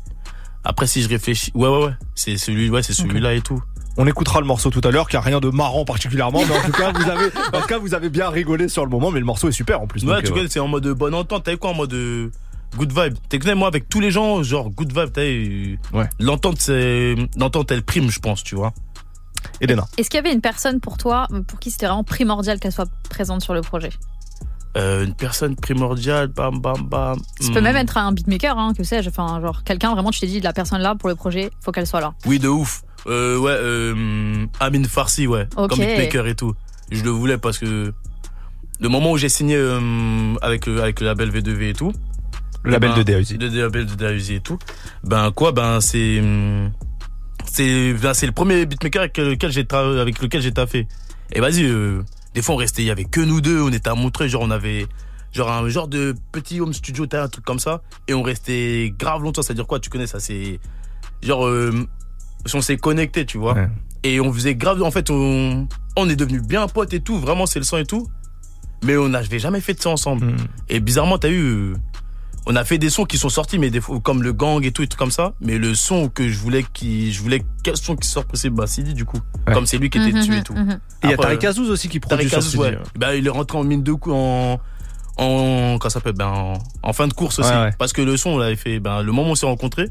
Après, 0.64 0.86
si 0.86 1.02
je 1.02 1.10
réfléchis, 1.10 1.52
ouais, 1.56 1.68
ouais, 1.68 1.86
ouais, 1.88 1.94
c'est 2.14 2.38
celui, 2.38 2.70
ouais, 2.70 2.84
c'est 2.84 2.94
celui-là 2.94 3.34
et 3.34 3.42
tout. 3.42 3.62
On 4.02 4.08
écoutera 4.08 4.40
le 4.40 4.46
morceau 4.46 4.70
tout 4.70 4.80
à 4.86 4.92
l'heure, 4.92 5.10
qui 5.10 5.18
a 5.18 5.22
rien 5.22 5.42
de 5.42 5.50
marrant 5.50 5.84
particulièrement, 5.84 6.42
mais 6.48 6.56
en 6.58 6.62
tout 6.62 6.72
cas, 6.72 6.94
vous 6.94 7.10
avez, 7.10 7.26
en 7.54 7.60
tout 7.60 7.68
cas, 7.68 7.78
vous 7.78 7.94
avez 7.94 8.10
bien 8.10 8.30
rigolé 8.30 8.70
sur 8.70 8.86
le 8.86 8.90
moment, 8.90 9.12
mais 9.12 9.20
le 9.20 9.26
morceau 9.26 9.50
est 9.50 9.52
super 9.52 9.82
en 9.82 9.88
plus. 9.88 10.06
Ouais, 10.06 10.14
donc, 10.16 10.24
tu 10.24 10.32
euh, 10.32 10.36
connais, 10.36 10.48
c'est 10.48 10.62
en 10.62 10.70
mode 10.70 10.88
bonne 10.88 11.14
entente. 11.14 11.44
T'as 11.44 11.58
quoi 11.58 11.72
en 11.72 11.74
mode 11.74 11.94
euh, 11.94 12.32
good 12.78 12.94
vibe? 12.98 13.16
T'es 13.28 13.40
connais, 13.40 13.56
moi, 13.56 13.68
avec 13.68 13.90
tous 13.90 14.00
les 14.00 14.10
gens, 14.10 14.42
genre 14.42 14.70
good 14.70 14.98
vibe, 14.98 15.12
t'as 15.12 15.24
euh, 15.24 15.76
Ouais. 15.92 16.08
L'entente, 16.18 16.62
c'est, 16.62 17.16
l'entente, 17.38 17.72
elle 17.74 17.84
prime, 17.84 18.10
je 18.10 18.20
pense, 18.22 18.42
tu 18.42 18.56
vois. 18.56 18.72
Elena. 19.60 19.86
Est-ce 19.98 20.10
qu'il 20.10 20.18
y 20.18 20.24
avait 20.26 20.34
une 20.34 20.40
personne 20.40 20.80
pour 20.80 20.98
toi, 20.98 21.28
pour 21.48 21.60
qui 21.60 21.70
c'était 21.70 21.88
vraiment 21.88 22.06
primordial 22.06 22.58
qu'elle 22.62 22.72
soit 22.72 22.90
présente 23.10 23.42
sur 23.42 23.54
le 23.54 23.60
projet? 23.60 23.90
Euh, 24.78 25.04
une 25.04 25.14
personne 25.16 25.58
primordiale, 25.58 26.28
bam, 26.28 26.60
bam, 26.62 26.84
bam. 26.88 27.20
Ça 27.42 27.52
peut 27.52 27.60
Hmm. 27.60 27.64
même 27.64 27.76
être 27.76 27.98
un 27.98 28.14
beatmaker, 28.14 28.58
hein, 28.58 28.74
que 28.78 28.84
sais-je. 28.84 29.10
Enfin, 29.10 29.42
genre 29.42 29.64
quelqu'un 29.66 29.92
vraiment, 29.92 30.12
tu 30.12 30.22
t'es 30.22 30.28
dit, 30.28 30.40
la 30.40 30.54
personne 30.54 30.80
là 30.82 30.96
pour 30.96 31.10
le 31.10 31.16
projet, 31.16 31.50
faut 31.60 31.74
qu'elle 31.74 31.88
soit 31.88 32.00
là. 32.00 32.14
Oui, 32.26 32.40
de 32.40 32.48
ouf. 32.48 32.84
Euh, 33.08 33.38
ouais, 33.38 33.52
euh, 33.54 34.46
Amin 34.60 34.84
Farsi, 34.84 35.28
ouais. 35.28 35.48
Ok. 35.56 35.70
Comme 35.70 35.80
beatmaker 35.80 36.28
et 36.28 36.36
tout. 36.36 36.54
Je 36.92 37.04
le 37.04 37.10
voulais 37.10 37.38
parce 37.38 37.58
que 37.58 37.94
le 38.80 38.90
moment 38.90 39.12
où 39.12 39.18
j'ai 39.18 39.30
signé 39.30 39.56
euh, 39.56 40.36
avec, 40.42 40.66
le, 40.66 40.82
avec 40.82 41.00
le 41.00 41.06
label 41.08 41.32
V2V 41.32 41.70
et 41.70 41.74
tout. 41.74 41.92
Le 42.64 42.72
label 42.72 42.92
ben, 42.92 42.98
de 42.98 43.04
DAUSI. 43.04 43.38
Le 43.38 43.48
label 43.48 43.86
de 43.86 43.96
DAUSI 43.96 44.36
et 44.36 44.40
tout. 44.42 44.58
Ben 45.04 45.32
quoi, 45.32 45.52
ben 45.52 45.80
c'est. 45.82 46.20
hum, 46.20 46.72
C'est 47.46 47.94
ben, 47.94 48.14
c'est 48.14 48.26
le 48.26 48.32
premier 48.32 48.66
beatmaker 48.66 49.02
avec 49.04 49.18
lequel 49.18 49.52
j'ai 49.52 49.66
avec 49.74 50.22
lequel 50.22 50.42
j'ai 50.42 50.52
taffé. 50.52 50.88
Et 51.32 51.40
vas-y, 51.42 51.64
euh, 51.64 52.02
des 52.34 52.42
fois 52.42 52.56
on 52.56 52.58
restait, 52.58 52.82
il 52.82 52.88
y 52.88 52.92
avait 52.92 53.06
que 53.06 53.22
nous 53.22 53.40
deux, 53.40 53.62
on 53.62 53.70
était 53.70 53.90
à 53.90 53.96
Montreuil, 53.96 54.30
genre 54.30 54.42
on 54.42 54.52
avait 54.52 54.88
genre 55.32 55.52
un 55.52 55.70
genre 55.70 55.88
de 55.88 56.16
petit 56.32 56.60
home 56.60 56.74
studio, 56.74 57.06
t'as 57.06 57.24
un 57.24 57.28
truc 57.28 57.46
comme 57.46 57.60
ça, 57.60 57.82
et 58.08 58.14
on 58.16 58.24
restait 58.24 58.92
grave 58.98 59.22
longtemps. 59.22 59.44
C'est 59.44 59.52
à 59.52 59.56
dire 59.56 59.68
quoi, 59.68 59.80
tu 59.80 59.90
connais 59.90 60.08
ça, 60.08 60.20
c'est 60.20 60.60
genre 61.22 61.46
euh, 61.46 61.88
on 62.54 62.62
s'est 62.62 62.78
connecté, 62.78 63.26
tu 63.26 63.38
vois. 63.38 63.54
Ouais. 63.54 63.68
Et 64.04 64.20
on 64.22 64.32
faisait 64.32 64.56
grave, 64.56 64.82
en 64.84 64.92
fait, 64.92 65.10
on, 65.10 65.68
on 65.98 66.10
est 66.10 66.16
devenus 66.16 66.42
bien 66.42 66.68
potes 66.68 66.94
et 66.94 67.02
tout, 67.02 67.18
vraiment 67.20 67.46
c'est 67.46 67.60
le 67.60 67.66
sang 67.66 67.78
et 67.78 67.86
tout. 67.86 68.08
Mais 68.84 68.96
on 68.96 69.10
n'avait 69.10 69.40
jamais 69.40 69.60
fait 69.60 69.74
de 69.74 69.82
ça 69.82 69.90
ensemble. 69.90 70.26
Hmm. 70.26 70.38
Et 70.70 70.80
bizarrement, 70.80 71.18
t'as 71.18 71.30
eu, 71.30 71.74
on 72.46 72.56
a 72.56 72.64
fait 72.64 72.78
des 72.78 72.90
sons 72.90 73.04
qui 73.04 73.18
sont 73.18 73.28
sortis, 73.28 73.60
mais 73.60 73.70
des 73.70 73.82
fois, 73.82 74.00
comme 74.00 74.24
le 74.24 74.32
gang 74.32 74.64
et 74.64 74.72
tout, 74.72 74.84
et 74.84 74.88
tout 74.88 74.98
comme 74.98 75.12
ça. 75.12 75.34
Mais 75.42 75.58
le 75.58 75.76
son 75.76 76.08
que 76.08 76.30
je 76.30 76.38
voulais, 76.40 76.64
qui, 76.74 77.12
je 77.12 77.22
voulais 77.22 77.44
quel 77.62 77.76
son 77.76 77.98
qui 77.98 78.08
sort 78.08 78.24
possible, 78.24 78.56
bah 78.56 78.68
Sidi 78.68 78.94
du 78.94 79.04
coup. 79.04 79.20
Ouais. 79.48 79.54
Comme 79.54 79.66
c'est 79.66 79.78
lui 79.78 79.90
qui 79.90 79.98
était 79.98 80.14
Mhm, 80.14 80.20
dessus 80.20 80.38
et 80.38 80.44
tout. 80.44 80.54
mhm. 80.54 80.80
Et 81.04 81.08
il 81.08 81.10
y 81.10 81.14
a 81.14 81.18
Tariq 81.18 81.46
Azouz 81.46 81.70
aussi 81.70 81.90
qui 81.90 82.00
produit 82.00 82.30
Tariq 82.30 82.38
Azouz, 82.38 82.56
ouais. 82.56 82.78
Bah, 82.98 83.16
il 83.16 83.28
est 83.28 83.30
rentré 83.30 83.58
en 83.58 83.66
mine 83.66 83.84
de 83.84 83.92
coup, 83.92 84.14
en, 84.14 84.62
en, 85.18 85.78
comment 85.78 85.80
ça 85.82 85.90
s'appelle, 85.90 86.14
ben, 86.14 86.28
en, 86.28 86.54
en 86.82 86.94
fin 86.94 87.08
de 87.10 87.14
course 87.14 87.40
aussi. 87.40 87.50
Ouais, 87.52 87.56
ouais. 87.64 87.72
Parce 87.78 87.92
que 87.92 88.02
le 88.02 88.16
son, 88.16 88.30
on 88.32 88.38
l'avait 88.38 88.56
fait, 88.56 88.80
ben, 88.80 89.04
le 89.04 89.12
moment 89.12 89.28
où 89.28 89.32
on 89.34 89.36
s'est 89.36 89.46
rencontrés, 89.46 89.90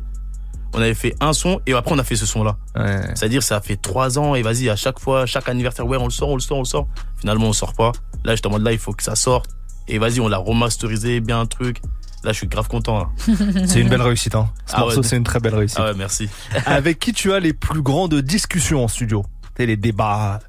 on 0.75 0.81
avait 0.81 0.95
fait 0.95 1.15
un 1.21 1.33
son 1.33 1.61
et 1.67 1.73
après 1.75 1.93
on 1.95 1.99
a 1.99 2.05
fait 2.05 2.17
ce 2.17 2.27
son-là. 2.27 2.57
Ouais. 2.77 3.01
C'est-à-dire, 3.15 3.43
ça 3.43 3.61
fait 3.61 3.77
trois 3.77 4.19
ans 4.19 4.35
et 4.35 4.43
vas-y, 4.43 4.69
à 4.69 4.77
chaque 4.77 4.99
fois, 5.01 5.25
chaque 5.27 5.49
anniversaire, 5.49 5.87
ouais, 5.87 5.97
on 5.97 6.05
le 6.05 6.11
sort, 6.11 6.29
on 6.29 6.35
le 6.35 6.41
sort, 6.41 6.59
on 6.59 6.63
le 6.63 6.67
sort. 6.67 6.87
Finalement, 7.19 7.47
on 7.47 7.53
sort 7.53 7.75
pas. 7.75 7.93
Là, 8.25 8.35
j'étais 8.37 8.49
en 8.49 8.51
mode 8.51 8.63
là, 8.63 8.73
il 8.73 8.79
faut 8.79 8.93
que 8.93 9.03
ça 9.03 9.15
sorte. 9.17 9.51
Et 9.89 9.99
vas-y, 9.99 10.21
on 10.21 10.29
l'a 10.29 10.37
remasterisé, 10.39 11.21
bien 11.21 11.41
un 11.41 11.47
truc. 11.47 11.81
Là, 12.25 12.33
je 12.33 12.39
suis 12.39 12.47
grave 12.49 12.69
content, 12.69 12.99
là. 12.99 13.09
C'est 13.67 13.81
une 13.81 13.89
belle 13.89 14.03
réussite, 14.03 14.35
hein. 14.35 14.51
Ce 14.67 14.73
Ah 14.75 14.81
ouais. 14.81 14.85
morceau, 14.87 15.03
c'est 15.05 15.17
une 15.17 15.25
très 15.25 15.39
belle 15.41 15.55
réussite. 15.55 15.79
Ah 15.81 15.87
ouais, 15.87 15.95
merci. 15.97 16.29
Avec 16.67 16.99
qui 16.99 17.13
tu 17.13 17.33
as 17.33 17.39
les 17.41 17.53
plus 17.53 17.81
grandes 17.81 18.15
discussions 18.21 18.83
en 18.85 18.89
studio? 18.89 19.25
Les 19.59 19.77
débats. 19.77 20.41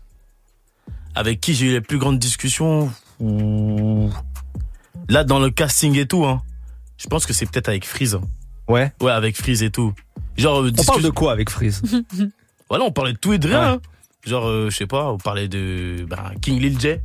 Avec 1.15 1.39
qui 1.41 1.53
j'ai 1.53 1.67
eu 1.67 1.71
les 1.73 1.81
plus 1.81 1.97
grandes 1.99 2.19
discussions? 2.19 2.91
Là, 5.07 5.23
dans 5.23 5.39
le 5.39 5.49
casting 5.49 5.95
et 5.97 6.05
tout, 6.07 6.25
hein. 6.25 6.41
Je 6.97 7.07
pense 7.07 7.25
que 7.25 7.33
c'est 7.33 7.45
peut-être 7.45 7.69
avec 7.69 7.85
Freeze. 7.85 8.15
hein. 8.15 8.21
Ouais. 8.67 8.91
Ouais, 9.01 9.11
avec 9.11 9.37
Freeze 9.37 9.63
et 9.63 9.71
tout. 9.71 9.93
Genre, 10.39 10.61
euh, 10.61 10.71
On 10.77 10.83
parle 10.83 11.01
de 11.01 11.09
quoi 11.09 11.31
avec 11.31 11.49
Freeze? 11.49 11.81
Voilà, 12.69 12.85
on 12.85 12.91
parlait 12.91 13.13
de 13.13 13.17
tout 13.17 13.33
et 13.33 13.37
de 13.39 13.47
rien. 13.47 13.59
Ouais. 13.59 13.67
hein. 13.75 13.81
Genre, 14.25 14.45
euh, 14.47 14.69
je 14.69 14.75
sais 14.75 14.85
pas, 14.87 15.11
on 15.11 15.17
parlait 15.17 15.47
de 15.47 16.05
ben, 16.07 16.31
King 16.41 16.59
Lil 16.59 16.79
J. 16.79 16.95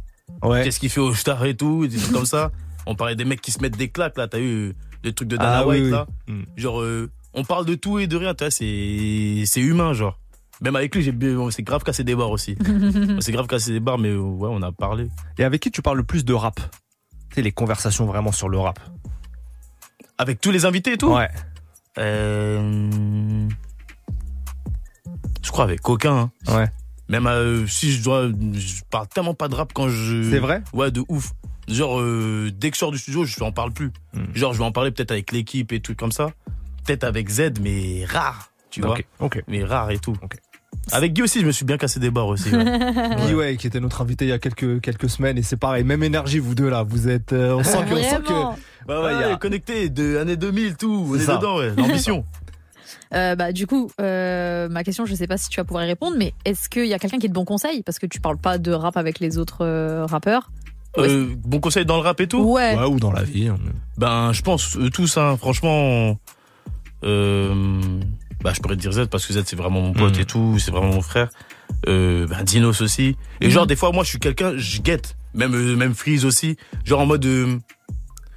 Ouais. 0.43 0.65
Qu'est-ce 0.65 0.81
qu'il 0.81 0.91
fait 0.91 1.01
au 1.01 1.15
star 1.15 1.45
et 1.45 1.57
tout, 1.57 1.87
des 1.87 1.97
trucs 1.97 2.13
comme 2.13 2.27
ça. 2.27 2.51
On 2.87 2.95
parlait 2.95 3.17
des 3.17 3.25
mecs 3.25 3.41
qui 3.41 3.51
se 3.51 3.63
mettent 3.63 3.79
des 3.79 3.89
claques, 3.89 4.19
là. 4.19 4.29
T'as 4.29 4.41
eu 4.41 4.75
le 5.03 5.13
truc 5.13 5.27
de 5.29 5.39
Dana 5.39 5.61
Ah 5.61 5.67
White, 5.67 5.85
oui. 5.85 5.91
là. 5.91 6.07
Hmm. 6.29 6.43
Genre, 6.57 6.83
euh, 6.83 7.11
on 7.33 7.43
parle 7.45 7.65
de 7.65 7.75
tout 7.77 7.99
et 7.99 8.07
de 8.07 8.17
rien, 8.17 8.35
tu 8.35 8.45
vois, 8.45 8.51
c'est, 8.51 9.61
humain, 9.61 9.95
genre. 9.95 10.19
Même 10.61 10.77
avec 10.77 10.95
lui, 10.95 11.03
j'ai 11.03 11.15
on 11.37 11.51
s'est 11.51 11.63
grave 11.63 11.83
cassé 11.83 12.05
des 12.05 12.15
barres 12.15 12.31
aussi. 12.31 12.57
on 13.09 13.21
s'est 13.23 13.33
grave 13.33 13.47
cassé 13.47 13.73
des 13.73 13.81
barres, 13.81 13.99
mais 13.99 14.11
euh, 14.11 14.19
ouais, 14.19 14.51
on 14.53 14.61
a 14.61 14.71
parlé. 14.71 15.09
Et 15.39 15.45
avec 15.45 15.63
qui 15.63 15.71
tu 15.71 15.81
parles 15.81 15.97
le 15.97 16.05
plus 16.05 16.27
de 16.27 16.35
rap? 16.35 16.57
Tu 17.31 17.37
sais, 17.37 17.43
les 17.43 17.53
conversations 17.53 18.05
vraiment 18.05 18.33
sur 18.33 18.51
le 18.51 18.59
rap. 18.59 18.79
Avec 20.19 20.41
tous 20.43 20.51
les 20.51 20.67
invités 20.67 20.93
et 20.93 20.99
tout? 20.99 21.13
Ouais. 21.15 21.31
Euh, 21.99 23.49
Je 25.43 25.51
crois 25.51 25.65
avec 25.65 25.89
aucun. 25.89 26.31
hein. 26.49 26.55
Ouais. 26.55 26.69
Même 27.09 27.27
euh, 27.27 27.67
si 27.67 27.93
je 27.93 28.03
dois. 28.03 28.29
Je 28.29 28.83
parle 28.91 29.07
tellement 29.09 29.35
pas 29.35 29.49
de 29.49 29.55
rap 29.55 29.73
quand 29.75 29.89
je. 29.89 30.31
C'est 30.31 30.39
vrai? 30.39 30.63
Ouais, 30.73 30.91
de 30.91 31.05
ouf. 31.09 31.33
Genre, 31.69 31.99
euh, 32.01 32.51
dès 32.55 32.71
que 32.71 32.77
je 32.77 32.81
sors 32.81 32.91
du 32.93 32.99
studio, 32.99 33.25
je 33.25 33.43
en 33.43 33.53
parle 33.53 33.73
plus. 33.73 33.91
Hmm. 34.13 34.25
Genre, 34.35 34.53
je 34.53 34.59
vais 34.59 34.65
en 34.65 34.73
parler 34.73 34.91
peut-être 34.91 35.11
avec 35.13 35.33
l'équipe 35.33 35.73
et 35.73 35.81
trucs 35.81 35.99
comme 35.99 36.13
ça. 36.13 36.31
Peut-être 36.85 37.05
avec 37.05 37.29
Z, 37.29 37.61
mais 37.61 38.05
rare. 38.07 38.51
Tu 38.71 38.81
vois 38.81 38.93
Ok. 38.95 39.05
Ok. 39.21 39.43
Mais 39.49 39.65
rare 39.65 39.91
et 39.91 39.99
tout. 39.99 40.17
Ok. 40.23 40.37
Avec 40.93 41.13
Guy 41.13 41.23
aussi, 41.23 41.41
je 41.41 41.47
me 41.47 41.53
suis 41.53 41.65
bien 41.65 41.77
cassé 41.79 41.99
des 42.01 42.11
barres 42.11 42.29
aussi. 42.29 42.51
ouais. 42.55 42.65
Guy, 43.27 43.35
ouais, 43.35 43.57
qui 43.57 43.67
était 43.67 43.81
notre 43.81 44.01
invité 44.03 44.25
il 44.27 44.29
y 44.29 44.33
a 44.33 44.39
quelques, 44.39 44.81
quelques 44.81 45.09
semaines, 45.09 45.39
et 45.39 45.43
c'est 45.43 45.57
pareil, 45.57 45.85
même 45.85 46.03
énergie, 46.03 46.39
vous 46.39 46.55
deux 46.55 46.69
là, 46.69 46.83
vous 46.83 47.09
êtes. 47.09 47.33
euh, 47.33 47.55
on 47.55 47.63
sent 47.65 47.79
que. 47.89 47.95
On 47.95 48.03
sent 48.03 48.21
que 48.27 48.33
Vraiment. 48.33 48.51
ouais, 48.89 49.15
ouais, 49.15 49.15
il 49.15 49.21
y 49.31 49.33
a- 49.33 49.37
connecté 49.37 49.89
de 49.89 50.19
années 50.19 50.37
2000, 50.37 50.77
tout. 50.77 51.07
On 51.11 51.15
C'est 51.15 51.23
est 51.23 51.27
ça. 51.27 51.37
dedans, 51.37 51.59
ouais. 51.59 51.73
L'ambition. 51.77 52.25
Euh, 53.13 53.37
bah, 53.37 53.53
du 53.53 53.69
coup, 53.69 53.91
euh, 54.01 54.69
ma 54.69 54.83
question, 54.83 55.07
je 55.07 55.15
sais 55.15 55.29
pas 55.29 55.37
si 55.37 55.49
tu 55.49 55.61
vas 55.61 55.65
pouvoir 55.65 55.85
y 55.85 55.87
répondre, 55.87 56.17
mais 56.19 56.33
est-ce 56.45 56.69
qu'il 56.69 56.87
y 56.87 56.95
a 56.95 56.99
quelqu'un 56.99 57.19
qui 57.19 57.27
est 57.27 57.29
de 57.29 57.35
bon 57.35 57.45
conseil? 57.45 57.83
Parce 57.85 58.01
que 58.01 58.07
tu 58.07 58.21
parles 58.21 58.39
pas 58.39 58.59
de 58.59 58.73
rap 58.73 58.97
avec 58.97 59.21
les 59.21 59.39
autres 59.39 59.59
euh, 59.65 60.05
rappeurs. 60.05 60.51
Euh, 60.99 61.29
bon 61.45 61.61
conseil 61.61 61.85
dans 61.87 61.95
le 61.97 62.03
rap 62.03 62.21
et 62.21 62.27
tout? 62.27 62.41
Ouais. 62.43 62.77
Ouais, 62.77 62.87
ou 62.87 62.99
dans 62.99 63.13
la 63.13 63.23
vie. 63.23 63.47
hein. 63.49 63.57
Ben, 63.99 64.33
je 64.33 64.43
pense 64.43 64.77
eux 64.77 64.91
tous, 64.91 65.17
hein, 65.17 65.37
franchement. 65.37 66.19
Euh, 67.05 67.81
bah, 68.45 68.53
je 68.55 68.61
pourrais 68.61 68.77
te 68.77 68.81
dire 68.81 68.93
Z 68.93 69.07
parce 69.11 69.27
que 69.27 69.33
Z 69.33 69.43
c'est 69.47 69.57
vraiment 69.57 69.81
mon 69.81 69.93
pote 69.93 70.15
Mhm. 70.15 70.21
et 70.21 70.25
tout, 70.27 70.59
c'est 70.61 70.71
vraiment 70.71 70.93
mon 70.93 71.01
frère. 71.03 71.31
Euh, 71.89 72.27
ben, 72.29 72.43
Dinos 72.45 72.81
aussi. 72.83 73.17
Et 73.41 73.47
Mhm. 73.47 73.51
genre 73.51 73.67
des 73.67 73.75
fois, 73.77 73.91
moi, 73.91 74.05
je 74.05 74.11
suis 74.11 74.19
quelqu'un, 74.21 74.53
je 74.57 74.81
guette. 74.81 75.17
Même 75.35 75.55
euh, 75.55 75.75
même 75.77 75.95
Freeze 75.95 76.25
aussi. 76.25 76.57
Genre 76.85 77.01
en 77.01 77.07
mode, 77.07 77.25
euh, 77.27 77.59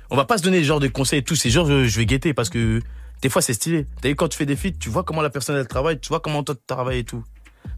on 0.10 0.16
va 0.16 0.26
pas 0.26 0.38
se 0.38 0.44
donner 0.44 0.64
genre 0.64 0.80
de 0.80 0.88
conseils 0.88 1.20
et 1.20 1.24
tout. 1.24 1.36
C'est 1.36 1.50
genre, 1.50 1.68
euh, 1.70 1.86
je 1.86 1.98
vais 1.98 2.06
guetter 2.06 2.34
parce 2.34 2.50
que 2.50 2.82
des 3.22 3.30
fois 3.30 3.42
c'est 3.42 3.54
stylé. 3.54 3.86
T'as 4.02 4.10
vu 4.10 4.16
quand 4.16 4.28
tu 4.30 4.38
fais 4.38 4.46
des 4.46 4.56
feats, 4.56 4.72
tu 4.80 4.90
vois 4.90 5.04
comment 5.04 5.22
la 5.22 5.30
personne 5.30 5.56
elle 5.58 5.68
travaille, 5.68 6.00
tu 6.00 6.08
vois 6.10 6.20
comment 6.22 6.42
toi 6.44 6.56
tu 6.56 6.62
travailles 6.66 7.00
et 7.00 7.04
tout. 7.04 7.24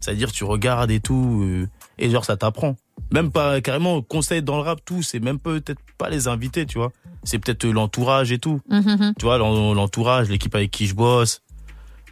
C'est-à-dire 0.00 0.30
tu 0.32 0.44
regardes 0.44 0.90
et 0.90 1.00
tout 1.00 1.42
euh, 1.44 1.66
et 1.98 2.08
genre 2.10 2.24
ça 2.24 2.36
t'apprend. 2.36 2.76
Même 3.12 3.30
pas 3.32 3.60
carrément 3.60 4.00
conseil 4.02 4.40
dans 4.42 4.56
le 4.56 4.62
rap 4.62 4.80
tout, 4.84 5.02
c'est 5.02 5.18
même 5.20 5.38
peut-être 5.40 5.80
pas 5.98 6.08
les 6.08 6.28
invités, 6.28 6.64
tu 6.64 6.78
vois. 6.78 6.92
C'est 7.24 7.38
peut-être 7.38 7.66
l'entourage 7.66 8.30
et 8.32 8.38
tout 8.38 8.60
Mhm, 8.70 8.96
mhm. 8.98 9.14
tu 9.18 9.24
vois, 9.26 9.36
l'en- 9.36 9.74
l'entourage, 9.74 10.28
l'équipe 10.30 10.54
avec 10.54 10.70
qui 10.70 10.86
je 10.86 10.94
bosse. 10.94 11.42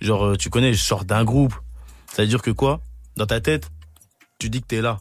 Genre, 0.00 0.24
euh, 0.26 0.36
tu 0.36 0.50
connais, 0.50 0.72
je 0.72 0.82
sors 0.82 1.04
d'un 1.04 1.24
groupe. 1.24 1.54
Ça 2.12 2.22
veut 2.22 2.28
dire 2.28 2.42
que 2.42 2.50
quoi? 2.50 2.80
Dans 3.16 3.26
ta 3.26 3.40
tête, 3.40 3.68
tu 4.38 4.48
dis 4.50 4.60
que 4.60 4.66
t'es 4.66 4.80
là. 4.80 5.00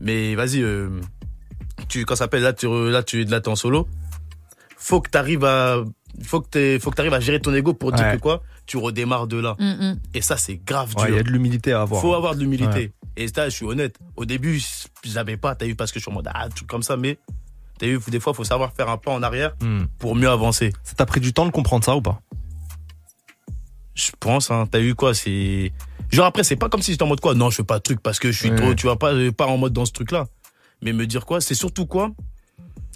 Mais 0.00 0.34
vas-y, 0.34 0.60
euh, 0.62 0.88
tu, 1.88 2.04
quand 2.04 2.14
ça 2.14 2.24
s'appelle 2.24 2.42
là, 2.42 2.52
tu, 2.52 2.66
re- 2.66 2.90
là, 2.90 3.02
tu 3.02 3.22
es 3.22 3.24
là, 3.24 3.40
t'es 3.40 3.48
en 3.48 3.56
solo. 3.56 3.88
Faut 4.76 5.00
que 5.00 5.10
t'arrives 5.10 5.44
à, 5.44 5.82
faut 6.22 6.40
que 6.40 6.78
faut 6.80 6.90
que 6.90 6.96
t'arrives 6.96 7.14
à 7.14 7.20
gérer 7.20 7.40
ton 7.40 7.52
ego 7.54 7.74
pour 7.74 7.92
dire 7.92 8.12
que 8.12 8.16
quoi? 8.18 8.42
Tu 8.66 8.76
redémarres 8.76 9.26
de 9.26 9.38
là. 9.38 9.56
Mm, 9.58 9.64
mm. 9.92 10.00
Et 10.14 10.20
ça, 10.22 10.36
c'est 10.36 10.56
grave 10.56 10.94
Ouais, 10.96 11.04
il 11.06 11.08
y 11.08 11.12
dur. 11.12 11.18
a 11.20 11.22
de 11.22 11.30
l'humilité 11.30 11.72
à 11.72 11.80
avoir. 11.82 12.00
Faut 12.00 12.14
avoir 12.14 12.34
de 12.34 12.40
l'humilité. 12.40 12.92
Et 13.16 13.26
ça, 13.28 13.48
je 13.48 13.54
suis 13.54 13.64
honnête. 13.66 13.96
Au 14.16 14.24
début, 14.24 14.62
j'avais 15.04 15.36
pas, 15.36 15.54
t'as 15.56 15.66
vu, 15.66 15.74
parce 15.74 15.90
que 15.90 15.98
je 15.98 16.04
suis 16.04 16.10
en 16.10 16.14
mode, 16.14 16.28
ah, 16.32 16.48
tout 16.54 16.66
comme 16.66 16.82
ça, 16.84 16.96
mais, 16.96 17.18
t'as 17.78 17.86
vu, 17.86 17.98
des 18.08 18.20
fois, 18.20 18.32
faut 18.34 18.44
savoir 18.44 18.72
faire 18.74 18.88
un 18.88 18.98
pas 18.98 19.10
en 19.10 19.22
arrière 19.22 19.54
Hmm. 19.60 19.86
pour 19.98 20.14
mieux 20.14 20.28
avancer. 20.30 20.72
Ça 20.84 20.94
t'a 20.94 21.06
pris 21.06 21.20
du 21.20 21.32
temps 21.32 21.46
de 21.46 21.50
comprendre 21.50 21.84
ça 21.84 21.96
ou 21.96 22.02
pas? 22.02 22.20
Je 23.98 24.12
pense, 24.20 24.50
hein. 24.52 24.66
T'as 24.70 24.80
eu 24.80 24.94
quoi? 24.94 25.12
C'est. 25.12 25.72
Genre 26.10 26.24
après, 26.26 26.44
c'est 26.44 26.56
pas 26.56 26.68
comme 26.68 26.82
si 26.82 26.92
j'étais 26.92 27.02
en 27.02 27.08
mode 27.08 27.20
quoi? 27.20 27.34
Non, 27.34 27.50
je 27.50 27.56
fais 27.56 27.64
pas 27.64 27.78
de 27.78 27.82
truc 27.82 28.00
parce 28.00 28.18
que 28.20 28.30
je 28.30 28.38
suis 28.38 28.50
Ouais. 28.50 28.56
trop. 28.56 28.74
Tu 28.74 28.86
vois, 28.86 28.98
pas, 28.98 29.12
pas 29.36 29.46
en 29.46 29.58
mode 29.58 29.72
dans 29.72 29.84
ce 29.84 29.92
truc-là. 29.92 30.26
Mais 30.82 30.92
me 30.92 31.04
dire 31.06 31.26
quoi? 31.26 31.40
C'est 31.40 31.54
surtout 31.56 31.84
quoi? 31.86 32.12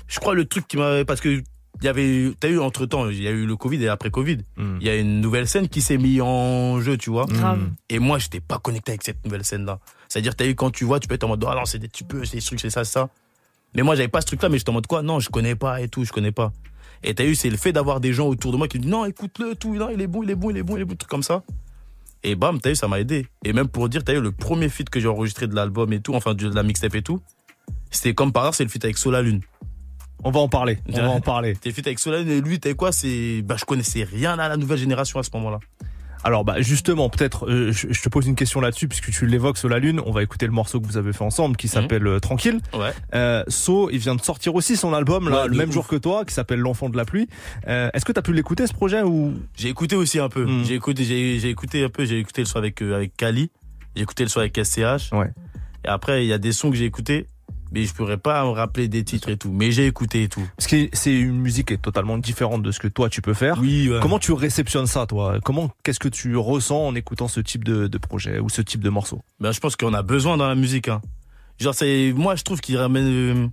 Je 0.06 0.20
crois 0.20 0.34
le 0.34 0.44
truc 0.44 0.68
qui 0.68 0.76
m'a. 0.76 1.04
Parce 1.04 1.20
que. 1.20 1.42
Il 1.80 1.86
y 1.86 1.88
avait, 1.88 2.30
t'as 2.38 2.48
eu 2.48 2.60
entre 2.60 2.86
temps, 2.86 3.08
il 3.08 3.20
y 3.20 3.26
a 3.26 3.32
eu 3.32 3.44
le 3.44 3.56
Covid 3.56 3.82
et 3.82 3.88
après 3.88 4.08
Covid, 4.10 4.38
Hmm. 4.56 4.76
il 4.80 4.86
y 4.86 4.90
a 4.90 4.94
une 4.96 5.20
nouvelle 5.20 5.48
scène 5.48 5.68
qui 5.68 5.80
s'est 5.80 5.96
mise 5.98 6.20
en 6.20 6.80
jeu, 6.80 6.96
tu 6.96 7.10
vois. 7.10 7.24
Hmm. 7.26 7.72
Et 7.88 7.98
moi, 7.98 8.20
j'étais 8.20 8.38
pas 8.38 8.60
connecté 8.60 8.92
avec 8.92 9.02
cette 9.02 9.24
nouvelle 9.24 9.44
scène-là. 9.44 9.80
C'est-à-dire, 10.08 10.36
t'as 10.36 10.46
eu 10.46 10.54
quand 10.54 10.70
tu 10.70 10.84
vois, 10.84 11.00
tu 11.00 11.08
peux 11.08 11.16
être 11.16 11.24
en 11.24 11.28
mode, 11.28 11.44
ah 11.48 11.56
non, 11.56 11.64
c'est 11.64 11.80
des, 11.80 11.88
tu 11.88 12.04
peux, 12.04 12.24
c'est 12.24 12.36
des 12.36 12.42
trucs, 12.42 12.60
c'est 12.60 12.70
ça, 12.70 12.84
c'est 12.84 12.92
ça. 12.92 13.08
Mais 13.74 13.82
moi, 13.82 13.96
j'avais 13.96 14.06
pas 14.06 14.20
ce 14.20 14.26
truc-là, 14.26 14.48
mais 14.48 14.58
j'étais 14.58 14.70
en 14.70 14.74
mode 14.74 14.86
quoi? 14.86 15.02
Non, 15.02 15.18
je 15.18 15.28
connais 15.28 15.56
pas 15.56 15.80
et 15.80 15.88
tout, 15.88 16.04
je 16.04 16.12
connais 16.12 16.30
pas. 16.30 16.52
Et 17.04 17.14
t'as 17.14 17.24
eu, 17.24 17.34
c'est 17.34 17.50
le 17.50 17.56
fait 17.56 17.72
d'avoir 17.72 18.00
des 18.00 18.12
gens 18.12 18.28
autour 18.28 18.52
de 18.52 18.56
moi 18.56 18.68
qui 18.68 18.78
me 18.78 18.82
disent, 18.82 18.92
non, 18.92 19.04
écoute-le, 19.04 19.54
tout, 19.56 19.74
non, 19.74 19.88
il 19.90 20.00
est 20.00 20.06
bon, 20.06 20.22
il 20.22 20.30
est 20.30 20.34
bon, 20.34 20.50
il 20.50 20.56
est 20.56 20.62
bon, 20.62 20.76
il 20.76 20.82
est 20.82 20.84
bon, 20.84 20.94
truc 20.94 21.10
comme 21.10 21.22
ça. 21.22 21.42
Et 22.22 22.36
bam, 22.36 22.60
t'as 22.60 22.70
eu, 22.70 22.76
ça 22.76 22.86
m'a 22.86 23.00
aidé. 23.00 23.26
Et 23.44 23.52
même 23.52 23.68
pour 23.68 23.88
dire, 23.88 24.04
t'as 24.04 24.14
eu 24.14 24.20
le 24.20 24.30
premier 24.30 24.68
feat 24.68 24.88
que 24.88 25.00
j'ai 25.00 25.08
enregistré 25.08 25.48
de 25.48 25.54
l'album 25.54 25.92
et 25.92 26.00
tout, 26.00 26.14
enfin, 26.14 26.34
de 26.34 26.48
la 26.48 26.62
mixtape 26.62 26.94
et 26.94 27.02
tout. 27.02 27.20
C'était 27.90 28.14
comme 28.14 28.32
par 28.32 28.44
hasard, 28.44 28.54
c'est 28.54 28.64
le 28.64 28.70
feat 28.70 28.84
avec 28.84 28.98
Sola 28.98 29.22
Lune. 29.22 29.40
On 30.24 30.30
va 30.30 30.38
en 30.38 30.48
parler. 30.48 30.78
On 30.88 30.92
va 30.92 31.10
en 31.10 31.20
parler. 31.20 31.56
T'es 31.56 31.72
feat 31.72 31.86
avec 31.86 31.98
Sola 31.98 32.20
Lune 32.20 32.30
et 32.30 32.40
lui, 32.40 32.60
t'as 32.60 32.74
quoi? 32.74 32.92
C'est, 32.92 33.42
bah, 33.42 33.56
je 33.58 33.64
connaissais 33.64 34.04
rien 34.04 34.38
à 34.38 34.48
la 34.48 34.56
nouvelle 34.56 34.78
génération 34.78 35.18
à 35.18 35.24
ce 35.24 35.30
moment-là. 35.34 35.58
Alors 36.24 36.44
bah 36.44 36.61
justement, 36.61 37.08
peut-être, 37.11 37.48
euh, 37.48 37.72
je, 37.72 37.88
je 37.90 38.00
te 38.02 38.08
pose 38.08 38.26
une 38.26 38.37
question 38.37 38.61
là-dessus 38.61 38.87
puisque 38.88 39.11
tu 39.11 39.26
l'évoques 39.26 39.58
sur 39.58 39.68
la 39.68 39.78
lune. 39.78 40.00
On 40.06 40.12
va 40.12 40.22
écouter 40.22 40.46
le 40.46 40.52
morceau 40.52 40.80
que 40.80 40.87
vous 40.87 40.96
avez 40.96 41.12
fait 41.12 41.24
ensemble 41.24 41.56
qui 41.56 41.66
s'appelle 41.68 42.06
euh, 42.06 42.20
Tranquille. 42.20 42.61
Ouais. 42.74 42.92
Euh, 43.14 43.42
So, 43.48 43.90
il 43.90 43.98
vient 43.98 44.14
de 44.14 44.22
sortir 44.22 44.54
aussi 44.54 44.76
son 44.76 44.94
album 44.94 45.28
là 45.28 45.42
Ouais, 45.42 45.48
le 45.48 45.56
même 45.56 45.68
ouf. 45.70 45.74
jour 45.74 45.87
que 45.88 45.96
toi, 45.96 46.24
qui 46.24 46.32
s'appelle 46.35 46.61
L'enfant 46.61 46.88
de 46.88 46.96
la 46.96 47.04
pluie. 47.04 47.28
Euh, 47.66 47.90
Est-ce 47.92 48.04
que 48.04 48.12
t'as 48.12 48.22
pu 48.22 48.32
l'écouter 48.32 48.66
ce 48.66 48.72
projet 48.72 49.02
ou? 49.02 49.35
J'ai 49.56 49.68
écouté 49.68 49.96
aussi 49.96 50.18
un 50.20 50.28
peu. 50.28 50.44
Mm. 50.44 50.64
J'ai 50.64 50.74
écouté, 50.74 51.04
j'ai, 51.04 51.38
j'ai 51.40 51.50
écouté 51.50 51.85
un 51.85 51.88
peu. 51.88 52.04
J'ai 52.04 52.18
écouté 52.20 52.42
le 52.42 52.46
son 52.46 52.58
avec 52.58 52.80
euh, 52.82 52.94
avec 52.94 53.16
Kali. 53.16 53.50
J'ai 53.96 54.02
écouté 54.02 54.22
le 54.22 54.28
son 54.28 54.40
avec 54.40 54.56
SCH. 54.56 55.12
Ouais. 55.12 55.30
Et 55.85 55.88
après, 55.88 56.24
il 56.24 56.28
y 56.28 56.32
a 56.32 56.38
des 56.38 56.52
sons 56.52 56.70
que 56.70 56.76
j'ai 56.76 56.85
écoutés, 56.85 57.26
mais 57.72 57.85
je 57.85 57.94
pourrais 57.94 58.18
pas 58.18 58.44
me 58.44 58.50
rappeler 58.50 58.88
des 58.88 59.02
titres 59.04 59.28
et 59.30 59.37
tout. 59.37 59.50
Mais 59.52 59.72
j'ai 59.72 59.87
écouté 59.87 60.24
et 60.24 60.28
tout. 60.28 60.46
parce 60.56 60.66
que 60.68 60.88
c'est 60.92 61.14
une 61.14 61.38
musique 61.40 61.68
qui 61.68 61.74
est 61.74 61.82
totalement 61.82 62.18
différente 62.18 62.62
de 62.62 62.70
ce 62.70 62.78
que 62.80 62.88
toi 62.88 63.08
tu 63.08 63.22
peux 63.22 63.35
faire. 63.35 63.58
Oui. 63.61 63.88
ouais. 63.90 63.98
Comment 64.00 64.18
tu 64.18 64.32
réceptionnes 64.32 64.87
ça, 64.87 65.06
toi? 65.06 65.38
Comment, 65.44 65.70
qu'est-ce 65.82 66.00
que 66.00 66.08
tu 66.08 66.37
ressens 66.37 66.87
en 66.88 66.94
écoutant 66.94 67.28
ce 67.28 67.40
type 67.40 67.64
de, 67.64 67.87
de 67.88 67.98
projet 67.98 68.38
ou 68.38 68.48
ce 68.48 68.62
type 68.62 68.82
de 68.82 68.90
morceau? 68.90 69.20
Ben, 69.40 69.52
je 69.52 69.61
pense 69.61 69.76
qu'on 69.76 69.94
a 69.94 70.02
besoin 70.02 70.37
dans 70.37 70.48
la 70.48 70.54
musique. 70.54 70.88
Hein. 70.88 71.00
Genre, 71.58 71.74
c'est 71.74 72.12
moi, 72.16 72.35
je 72.37 72.42
trouve 72.42 72.61
qu'il 72.61 72.76
ramène. 72.76 73.06
euh, 73.06 73.48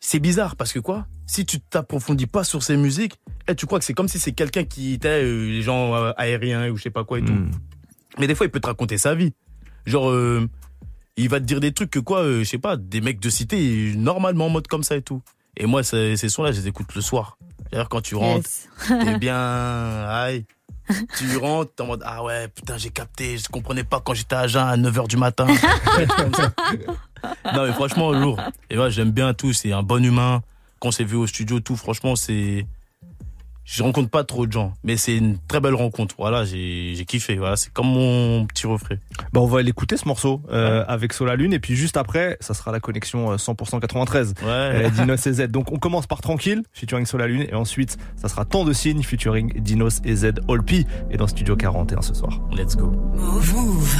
C'est 0.00 0.18
bizarre 0.18 0.56
parce 0.56 0.72
que 0.72 0.78
quoi? 0.78 1.06
Si 1.26 1.44
tu 1.46 1.60
t'approfondis 1.60 2.26
pas 2.26 2.42
sur 2.42 2.62
ces 2.62 2.76
musiques, 2.76 3.14
eh, 3.46 3.54
tu 3.54 3.66
crois 3.66 3.78
que 3.78 3.84
c'est 3.84 3.94
comme 3.94 4.08
si 4.08 4.18
c'est 4.18 4.32
quelqu'un 4.32 4.64
qui 4.64 4.94
était 4.94 5.22
euh, 5.22 5.46
les 5.46 5.62
gens 5.62 5.94
euh, 5.94 6.12
aériens 6.16 6.68
ou 6.70 6.76
je 6.76 6.82
sais 6.82 6.90
pas 6.90 7.04
quoi 7.04 7.18
et 7.20 7.24
tout. 7.24 7.32
Hmm. 7.32 7.50
Mais 8.18 8.26
des 8.26 8.34
fois, 8.34 8.46
il 8.46 8.50
peut 8.50 8.58
te 8.60 8.66
raconter 8.66 8.98
sa 8.98 9.14
vie. 9.14 9.32
Genre, 9.86 10.10
euh, 10.10 10.48
il 11.16 11.28
va 11.28 11.40
te 11.40 11.44
dire 11.44 11.60
des 11.60 11.72
trucs 11.72 11.90
que 11.90 11.98
quoi, 11.98 12.20
euh, 12.22 12.40
je 12.40 12.44
sais 12.48 12.58
pas, 12.58 12.76
des 12.76 13.00
mecs 13.00 13.20
de 13.20 13.30
cité, 13.30 13.92
normalement 13.96 14.46
en 14.46 14.50
mode 14.50 14.66
comme 14.66 14.82
ça 14.82 14.96
et 14.96 15.02
tout. 15.02 15.22
Et 15.56 15.66
moi, 15.66 15.82
ces, 15.82 16.16
ces 16.16 16.28
sons-là, 16.28 16.52
je 16.52 16.60
les 16.60 16.68
écoute 16.68 16.94
le 16.94 17.00
soir. 17.00 17.36
D'ailleurs, 17.70 17.88
quand 17.88 18.00
tu 18.00 18.14
rentres, 18.14 18.48
Yes. 18.48 18.68
t'es 18.88 19.18
bien, 19.18 19.36
aïe. 20.08 20.44
Tu 21.18 21.36
rentres, 21.36 21.72
t'es 21.74 21.82
en 21.82 21.86
mode, 21.86 22.02
ah 22.04 22.24
ouais, 22.24 22.48
putain, 22.48 22.76
j'ai 22.78 22.90
capté, 22.90 23.38
je 23.38 23.48
comprenais 23.48 23.84
pas 23.84 24.00
quand 24.00 24.14
j'étais 24.14 24.34
à 24.34 24.46
Jeun 24.48 24.66
à 24.66 24.76
9h 24.76 25.06
du 25.08 25.16
matin. 25.16 25.46
Non, 27.54 27.66
mais 27.66 27.72
franchement, 27.72 28.12
lourd. 28.12 28.40
Et 28.70 28.78
ouais, 28.78 28.90
j'aime 28.90 29.10
bien 29.10 29.34
tout, 29.34 29.52
c'est 29.52 29.72
un 29.72 29.82
bon 29.82 30.02
humain. 30.04 30.42
Quand 30.80 30.88
on 30.88 30.92
s'est 30.92 31.04
vu 31.04 31.16
au 31.16 31.26
studio, 31.26 31.60
tout, 31.60 31.76
franchement, 31.76 32.16
c'est. 32.16 32.66
Je 33.64 33.82
rencontre 33.82 34.10
pas 34.10 34.24
trop 34.24 34.46
de 34.46 34.52
gens, 34.52 34.72
mais 34.82 34.96
c'est 34.96 35.16
une 35.16 35.38
très 35.46 35.60
belle 35.60 35.74
rencontre. 35.74 36.14
Voilà, 36.18 36.44
j'ai 36.44 37.04
kiffé. 37.06 37.36
Voilà, 37.36 37.56
c'est 37.56 37.72
comme 37.72 37.86
mon 37.86 38.44
petit 38.46 38.66
refrain. 38.66 38.96
Bah 39.32 39.40
on 39.40 39.46
va 39.46 39.62
l'écouter 39.62 39.96
ce 39.96 40.08
morceau 40.08 40.42
euh, 40.50 40.84
avec 40.88 41.12
Sola 41.12 41.36
Lune 41.36 41.52
et 41.52 41.60
puis 41.60 41.76
juste 41.76 41.96
après, 41.96 42.36
ça 42.40 42.54
sera 42.54 42.72
la 42.72 42.80
connexion 42.80 43.30
euh, 43.30 43.36
100% 43.36 43.78
93. 43.78 44.34
Ouais. 44.42 44.48
Euh, 44.48 44.90
Dinos 44.90 45.24
et 45.26 45.32
Z. 45.32 45.48
Donc 45.48 45.70
on 45.70 45.78
commence 45.78 46.06
par 46.06 46.20
Tranquille, 46.20 46.62
featuring 46.72 47.06
Sola 47.06 47.26
Lune, 47.26 47.46
et 47.48 47.54
ensuite 47.54 47.96
ça 48.16 48.28
sera 48.28 48.44
Tant 48.44 48.64
de 48.64 48.72
signes, 48.72 49.02
featuring 49.02 49.52
Dinos 49.60 50.00
et 50.04 50.16
Z 50.16 50.32
Olpi, 50.48 50.86
et 51.10 51.16
dans 51.16 51.28
Studio 51.28 51.54
41 51.54 52.02
ce 52.02 52.14
soir. 52.14 52.40
Let's 52.52 52.76
go. 52.76 52.90
Move. 53.14 53.96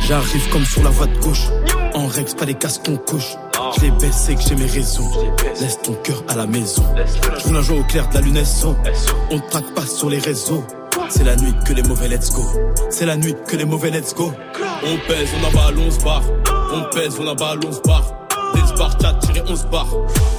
J'arrive 0.00 0.48
comme 0.48 0.64
sur 0.64 0.82
la 0.82 0.88
voie 0.88 1.06
de 1.06 1.18
gauche. 1.18 1.48
En 1.98 2.06
Rex, 2.06 2.32
pas 2.34 2.44
les 2.44 2.54
casques 2.54 2.86
qu'on 2.86 2.96
couche. 2.96 3.34
Je 3.76 3.80
les 3.82 4.36
que 4.36 4.40
j'ai 4.40 4.54
mes 4.54 4.66
raisons. 4.66 5.10
Laisse 5.60 5.82
ton 5.82 5.94
cœur 5.94 6.22
à 6.28 6.36
la 6.36 6.46
maison. 6.46 6.84
Je 7.44 7.52
un 7.52 7.60
jour 7.60 7.80
au 7.80 7.82
clair 7.82 8.08
de 8.08 8.14
la 8.14 8.20
lune 8.20 8.44
SO. 8.44 8.76
On 9.32 9.40
te 9.40 9.50
traque 9.50 9.74
pas 9.74 9.84
sur 9.84 10.08
les 10.08 10.20
réseaux. 10.20 10.62
C'est 11.08 11.24
la 11.24 11.34
nuit 11.34 11.52
que 11.66 11.72
les 11.72 11.82
mauvais 11.82 12.06
let's 12.06 12.30
go. 12.30 12.44
C'est 12.90 13.04
la 13.04 13.16
nuit 13.16 13.34
que 13.48 13.56
les 13.56 13.64
mauvais 13.64 13.90
let's 13.90 14.14
go. 14.14 14.32
On 14.84 15.08
pèse, 15.08 15.28
on 15.40 15.44
emballe, 15.48 15.74
on 15.76 15.90
se 15.90 15.98
barre. 16.04 16.22
On 16.72 16.94
pèse, 16.94 17.18
on 17.18 17.26
emballe, 17.26 17.58
on 17.66 17.72
se 17.72 17.80
barre. 17.80 18.12
Des 18.54 18.78
bars, 18.78 18.96
chat, 19.02 19.14
tiré, 19.14 19.42
on 19.48 19.56
se 19.56 19.66
barre. 19.66 19.88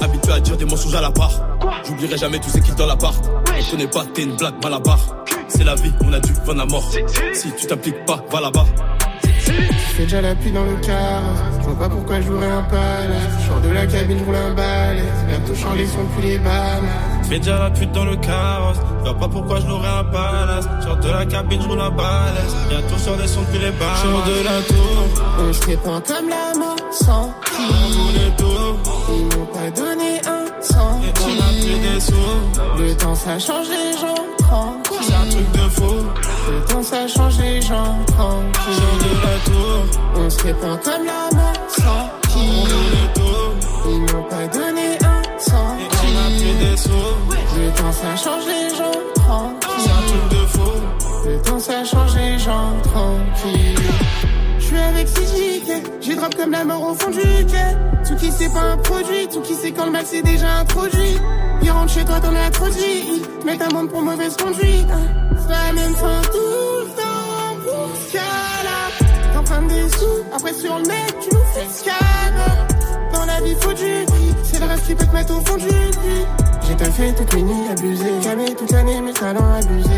Habitué 0.00 0.32
à 0.32 0.40
dire 0.40 0.56
des 0.56 0.64
mensonges 0.64 0.94
à 0.94 1.02
la 1.02 1.10
part. 1.10 1.46
J'oublierai 1.84 2.16
jamais 2.16 2.38
tous 2.38 2.48
ces 2.48 2.62
kills 2.62 2.74
dans 2.76 2.86
l'appart. 2.86 3.22
Je 3.60 3.70
connais 3.70 3.86
pas, 3.86 4.06
t'es 4.14 4.22
une 4.22 4.36
blague 4.36 4.62
mal 4.62 4.72
à 4.72 4.78
barre. 4.78 5.24
C'est 5.48 5.64
la 5.64 5.74
vie, 5.74 5.92
on 6.06 6.12
a 6.14 6.20
du 6.20 6.32
vent 6.32 6.58
à 6.58 6.64
mort. 6.64 6.90
Si 7.34 7.52
tu 7.52 7.66
t'appliques 7.66 8.06
pas, 8.06 8.24
va 8.32 8.40
là-bas. 8.40 8.64
Fais 9.96 10.04
déjà 10.04 10.20
la 10.20 10.34
pluie 10.34 10.52
dans 10.52 10.64
le 10.64 10.76
car. 10.76 11.22
Je 11.60 11.66
vois 11.66 11.78
pas 11.78 11.88
pourquoi 11.88 12.20
jouerais 12.20 12.50
un 12.50 12.62
palace. 12.62 13.46
Sors 13.46 13.60
de 13.60 13.68
la 13.68 13.86
cabine, 13.86 14.18
je 14.18 14.24
roule 14.24 14.36
un 14.36 14.54
balai. 14.54 15.02
Bientôt 15.28 15.54
chant 15.54 15.74
les 15.74 15.86
sons 15.86 16.06
plus 16.16 16.28
les 16.28 16.38
balles. 16.38 16.82
Fais 17.28 17.38
déjà 17.38 17.58
la 17.58 17.70
pute 17.70 17.92
dans 17.92 18.04
le 18.04 18.16
carrosse. 18.16 18.78
Je 19.00 19.10
vois 19.10 19.18
pas 19.18 19.28
pourquoi 19.28 19.60
je 19.60 19.66
un 19.66 20.04
palace. 20.04 20.66
Sors 20.82 20.96
de 20.96 21.08
la 21.08 21.26
cabine, 21.26 21.60
je 21.62 21.68
roule 21.68 21.80
un 21.80 21.90
balèze. 21.90 22.56
Bientôt 22.68 22.98
sur 22.98 23.16
des 23.16 23.28
sons 23.28 23.42
depuis 23.42 23.58
les 23.58 23.70
barres. 23.72 23.96
Sors 23.98 24.24
de 24.24 24.44
la 24.44 24.62
tour. 24.62 25.24
On 25.38 25.52
se 25.52 25.66
répand 25.66 26.02
comme 26.06 26.28
la 26.28 26.58
mort 26.58 26.76
sans. 26.92 27.34
Ils 29.08 29.24
m'ont 29.36 29.46
pas 29.46 29.70
donné 29.70 30.20
un 30.26 30.62
centime. 30.62 31.12
Plus. 31.14 32.82
Le 32.82 32.94
temps 32.94 33.14
ça 33.14 33.38
change 33.38 33.66
les 33.68 33.98
gens 33.98 34.29
tranquille. 34.50 35.06
C'est 35.06 35.14
un 35.14 35.28
truc 35.30 35.50
de 35.52 35.68
fou. 35.70 35.94
Le 36.50 36.60
temps 36.72 36.82
ça 36.82 37.06
change 37.06 37.38
les 37.38 37.60
gens 37.62 37.96
Sors 38.08 38.16
tranquille. 38.16 38.98
de 39.04 39.12
la 39.26 39.36
tour. 39.44 39.78
On 40.16 40.30
se 40.30 40.42
répand 40.42 40.80
comme 40.82 41.04
la 41.06 41.36
mort 41.36 41.52
sans 41.68 42.10
On 42.36 42.66
est 43.00 43.14
tout. 43.14 43.88
Ils 43.88 44.00
m'ont 44.12 44.22
pas 44.24 44.46
donné 44.52 44.98
un 45.04 45.22
Et 45.22 45.40
centime. 45.40 45.86
on 46.06 46.18
a 46.18 46.28
plus 46.38 46.54
des 46.64 46.76
sous. 46.76 47.12
Le 47.58 47.70
temps 47.78 47.92
ça 47.92 48.16
change 48.16 48.44
les 48.46 48.68
gens 48.76 48.98
tranquille. 49.14 49.70
C'est 49.78 49.90
un 49.90 50.02
truc 50.10 50.26
de 50.40 50.46
fou. 50.46 50.70
Le 51.26 51.42
temps 51.42 51.58
ça 51.58 51.84
change 51.84 52.14
les 52.16 52.38
gens 52.38 52.72
tranquille. 52.82 53.79
Suis 54.70 54.78
avec 54.78 55.08
CJK, 55.08 56.00
j'ai 56.00 56.14
drop 56.14 56.32
comme 56.36 56.52
la 56.52 56.64
mort 56.64 56.90
au 56.90 56.94
fond 56.94 57.10
du 57.10 57.18
quai. 57.18 57.76
Tout 58.06 58.14
qui 58.14 58.30
c'est 58.30 58.52
pas 58.52 58.60
un 58.60 58.76
produit, 58.76 59.26
tout 59.26 59.40
qui 59.40 59.54
c'est 59.54 59.72
quand 59.72 59.86
le 59.86 59.90
mal 59.90 60.04
c'est 60.06 60.22
déjà 60.22 60.58
introduit. 60.58 61.18
Il 61.60 61.70
rentre 61.72 61.92
chez 61.92 62.04
toi, 62.04 62.18
as 62.18 62.50
trop 62.50 62.68
dit. 62.68 63.20
Mets 63.44 63.56
ta 63.56 63.68
montre 63.70 63.90
pour 63.90 64.02
mauvaise 64.02 64.36
conduite. 64.36 64.86
C'est 65.42 65.50
la 65.50 65.72
même 65.72 65.94
fin 65.96 66.22
tout 66.22 66.38
le 66.38 66.86
temps 66.86 67.56
pour. 67.64 67.88
T'empruntes 69.34 69.66
des 69.66 69.88
sous, 69.88 70.22
après 70.32 70.54
sur 70.54 70.78
le 70.78 70.84
net, 70.84 71.16
tu 71.20 71.34
nous 71.34 71.42
fais. 71.52 71.90
Dans 71.90 72.69
la 73.40 73.46
vie, 73.46 73.54
prix. 73.54 74.34
C'est 74.42 74.60
le 74.60 74.66
reste 74.66 74.86
qui 74.86 74.94
peut 74.94 75.06
te 75.06 75.12
mettre 75.12 75.32
au 75.36 75.40
fond 75.40 75.56
du 75.56 75.66
puits. 75.66 76.26
J'ai 76.68 76.76
ta 76.76 76.84
fait 76.90 77.12
toute 77.12 77.34
mes 77.34 77.42
nuits 77.42 77.68
abusées. 77.70 78.22
Jamais 78.22 78.54
toute 78.54 78.70
l'année, 78.70 79.00
mes 79.00 79.12
talents 79.12 79.54
abusés. 79.54 79.88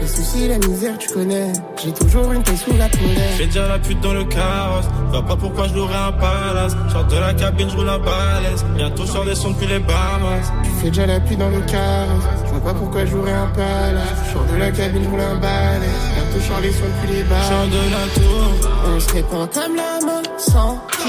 Les 0.00 0.06
soucis, 0.06 0.48
la 0.48 0.58
misère, 0.58 0.96
tu 0.98 1.08
connais. 1.10 1.52
J'ai 1.82 1.92
toujours 1.92 2.32
une 2.32 2.42
tête 2.42 2.56
sous 2.56 2.76
la 2.76 2.88
poulet. 2.88 3.28
Fais 3.36 3.46
déjà 3.46 3.68
la 3.68 3.78
pute 3.78 4.00
dans 4.00 4.14
le 4.14 4.24
carrosse. 4.24 4.86
Je 5.06 5.10
vois 5.12 5.26
pas 5.26 5.36
pourquoi 5.36 5.68
je 5.68 5.74
louerais 5.74 5.94
un 5.94 6.12
palace. 6.12 6.74
Sors 6.90 7.04
de 7.04 7.16
la 7.16 7.34
cabine, 7.34 7.68
je 7.70 7.76
roule 7.76 7.88
un 7.88 7.98
balèze. 7.98 8.64
Bientôt 8.76 9.06
sur 9.06 9.24
des 9.24 9.34
sons 9.34 9.50
depuis 9.50 9.66
les 9.66 9.78
Bahamas. 9.80 10.50
Tu 10.64 10.70
fais 10.82 10.88
déjà 10.88 11.06
la 11.06 11.20
pluie 11.20 11.36
dans 11.36 11.50
le 11.50 11.60
carrosse. 11.60 12.24
Je 12.46 12.50
vois 12.50 12.60
pas 12.60 12.74
pourquoi 12.74 13.04
je 13.04 13.10
jouerais 13.10 13.32
un 13.32 13.48
palace. 13.48 14.18
Je 14.26 14.32
sors 14.32 14.44
de 14.44 14.56
la 14.58 14.70
cabine, 14.70 15.02
je 15.04 15.08
roule 15.08 15.20
un 15.20 15.36
balai. 15.36 16.21
Bientôt 16.32 16.46
chant 16.48 16.60
les 16.60 16.72
sons 16.72 16.84
depuis 17.02 17.14
les 17.16 17.24
Sors 17.24 17.28
bars. 17.28 17.66
de 17.66 17.90
la 17.90 18.06
tour. 18.14 18.70
On 18.86 19.00
se 19.00 19.12
répand 19.12 19.50
comme 19.52 19.76
la 19.76 20.00
mort 20.06 20.22
sans 20.38 20.78
tout. 20.92 21.08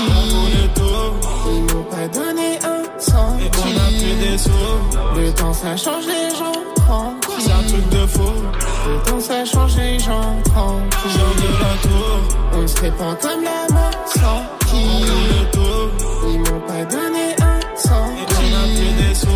Ils 1.47 1.73
m'ont 1.73 1.83
pas 1.83 2.07
donné 2.13 2.59
un 2.63 2.83
Et 2.83 3.01
centime. 3.01 3.49
on 3.57 3.77
a 3.77 3.87
plus 3.87 4.15
des 4.31 4.37
sous. 4.37 4.49
Le 5.15 5.31
temps 5.33 5.53
ça 5.53 5.77
change 5.77 6.05
les 6.07 6.29
gens 6.35 6.51
tranquille. 6.75 7.35
C'est 7.39 7.51
un 7.51 7.63
truc 7.67 7.89
de 7.89 8.05
fou. 8.07 8.31
Le 8.87 9.09
temps 9.09 9.19
ça 9.19 9.45
change 9.45 9.77
les 9.77 9.99
gens 9.99 10.35
tranquille. 10.45 11.11
Sors 11.11 11.35
de 11.35 11.49
la 11.63 11.73
tour. 11.81 12.19
On 12.55 12.67
se 12.67 12.81
répand 12.81 13.17
comme 13.21 13.43
la 13.43 13.73
mort 13.73 13.91
sans 14.07 14.43
tout. 14.67 15.89
Ils 16.31 16.39
m'ont 16.39 16.59
pas 16.67 16.83
donné 16.85 17.35
un 17.41 17.59
Et 17.59 17.77
centime. 17.77 18.25
on 18.39 18.55
a 18.55 18.63
plus 18.75 19.07
des 19.07 19.15
sous. 19.15 19.27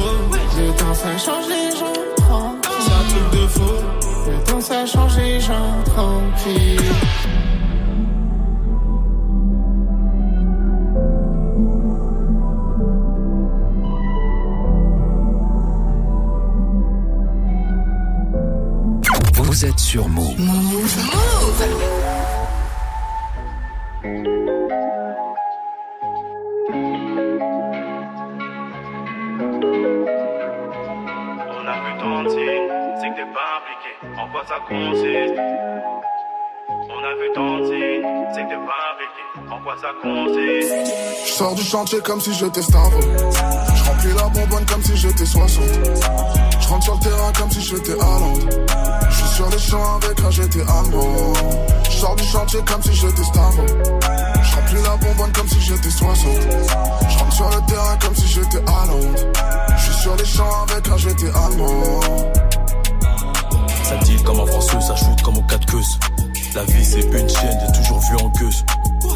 Le 0.60 0.71
temps 0.73 0.93
ça 0.93 1.17
change 1.17 1.45
les 1.47 1.71
gens 1.78 1.93
tranquille. 2.17 2.71
C'est 2.82 2.91
un 2.91 3.30
truc 3.30 3.41
de 3.41 3.47
fou. 3.47 4.07
Temps 4.45 4.61
ça 4.61 4.85
change 4.85 5.17
les 5.17 5.39
gens 5.39 5.83
tranquille. 5.85 6.81
Vous 19.33 19.65
êtes 19.65 19.79
sur 19.79 20.07
Move. 20.07 20.35
On 31.49 31.67
a 31.67 31.75
vu 31.83 31.91
ton 31.99 32.29
c'est 32.99 33.09
que 33.09 33.15
t'es 33.15 33.25
pas 33.33 33.47
impliqué. 33.57 33.87
En 34.27 34.31
quoi 34.31 34.43
ça 34.45 34.55
consiste 34.67 35.39
On 36.89 37.03
a 37.03 37.13
vu 37.15 37.31
ton 37.33 37.65
signe, 37.65 38.03
c'est 38.33 38.43
que 38.43 38.49
t'es 38.49 38.55
pas. 38.55 39.55
En 39.55 39.61
quoi 39.61 39.75
ça 39.81 39.87
consiste 40.01 40.73
Je 41.25 41.31
sors 41.31 41.55
du 41.55 41.61
chantier 41.63 41.99
comme 42.01 42.19
si 42.19 42.33
j'étais 42.33 42.61
Stavro. 42.61 42.99
Je 42.99 43.83
remplis 43.85 44.13
la 44.17 44.27
bonbonne 44.27 44.65
comme 44.65 44.83
si 44.83 44.97
j'étais 44.97 45.25
60. 45.25 45.63
Je 46.59 46.67
rentre 46.67 46.83
sur 46.83 46.95
le 46.95 46.99
terrain 46.99 47.31
comme 47.39 47.51
si 47.51 47.61
j'étais 47.61 47.93
Hollande. 47.93 48.65
Je 49.09 49.15
suis 49.15 49.35
sur 49.35 49.49
les 49.49 49.59
champs 49.59 49.95
avec 50.03 50.19
un 50.19 50.31
GT 50.31 50.59
allemand. 50.59 51.33
Je 51.85 51.91
sors 51.91 52.15
du 52.15 52.23
chantier 52.25 52.59
comme 52.65 52.81
si 52.81 52.93
j'étais 52.93 53.23
Stavro. 53.23 53.65
Je 53.67 54.55
remplis 54.55 54.83
la 54.83 54.97
bonbonne 54.97 55.31
comme 55.31 55.47
si 55.47 55.61
j'étais 55.61 55.89
60. 55.89 56.31
Je 57.09 57.17
rentre 57.17 57.33
sur 57.33 57.49
le 57.49 57.65
terrain 57.65 57.97
comme 58.01 58.15
si 58.15 58.27
j'étais 58.27 58.57
Hollande. 58.57 59.33
Je 59.77 59.83
suis 59.83 60.01
sur 60.01 60.15
les 60.17 60.25
champs 60.25 60.65
avec 60.69 60.85
un 60.89 60.97
GT 60.97 61.27
allemand. 61.27 62.01
Ça 63.88 63.95
deal 64.04 64.21
comme 64.23 64.41
un 64.41 64.45
français, 64.45 64.82
ça 64.82 64.97
shoot 64.97 65.21
comme 65.21 65.38
au 65.38 65.41
4 65.43 65.65
queues. 65.65 65.80
La 66.56 66.65
vie 66.65 66.84
c'est 66.84 67.00
une 67.00 67.30
chaîne, 67.30 67.58
t'es 67.58 67.80
toujours 67.80 68.00
vu 68.02 68.17
en 68.17 68.28
gueuse. 68.38 68.65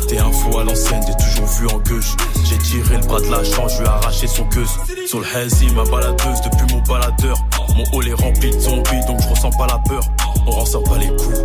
T'es 0.07 0.17
un 0.17 0.31
fou 0.31 0.57
à 0.59 0.63
l'ancienne, 0.63 1.03
t'es 1.05 1.25
toujours 1.25 1.45
vu 1.45 1.67
en 1.67 1.77
gueuche. 1.79 2.15
J'ai 2.45 2.57
tiré 2.57 2.95
le 2.95 3.05
bras 3.05 3.19
de 3.19 3.29
la 3.29 3.43
chance, 3.43 3.73
je 3.73 3.79
lui 3.79 3.85
ai 3.85 3.89
arraché 3.89 4.27
son 4.27 4.45
queuse. 4.45 4.69
Sur 5.07 5.19
le 5.19 5.25
hazy, 5.35 5.67
ma 5.71 5.83
baladeuse, 5.83 6.39
depuis 6.41 6.73
mon 6.73 6.81
baladeur. 6.83 7.37
Mon 7.75 7.83
hall 7.91 8.07
est 8.07 8.13
rempli 8.13 8.49
de 8.49 8.59
zombies, 8.61 9.05
donc 9.07 9.21
je 9.21 9.27
ressens 9.27 9.51
pas 9.51 9.67
la 9.67 9.77
peur. 9.79 10.03
On 10.47 10.51
ressent 10.51 10.83
pas 10.83 10.97
les 10.97 11.09
coups 11.17 11.39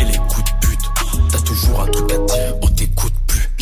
et 0.00 0.04
les 0.04 0.18
coups 0.18 0.42
de 0.42 0.66
pute. 0.66 0.80
T'as 1.30 1.40
toujours 1.40 1.82
un 1.82 1.86
truc 1.86 2.10
à 2.10 2.18
dire, 2.18 2.54
on 2.62 2.66
t'écoute. 2.66 3.12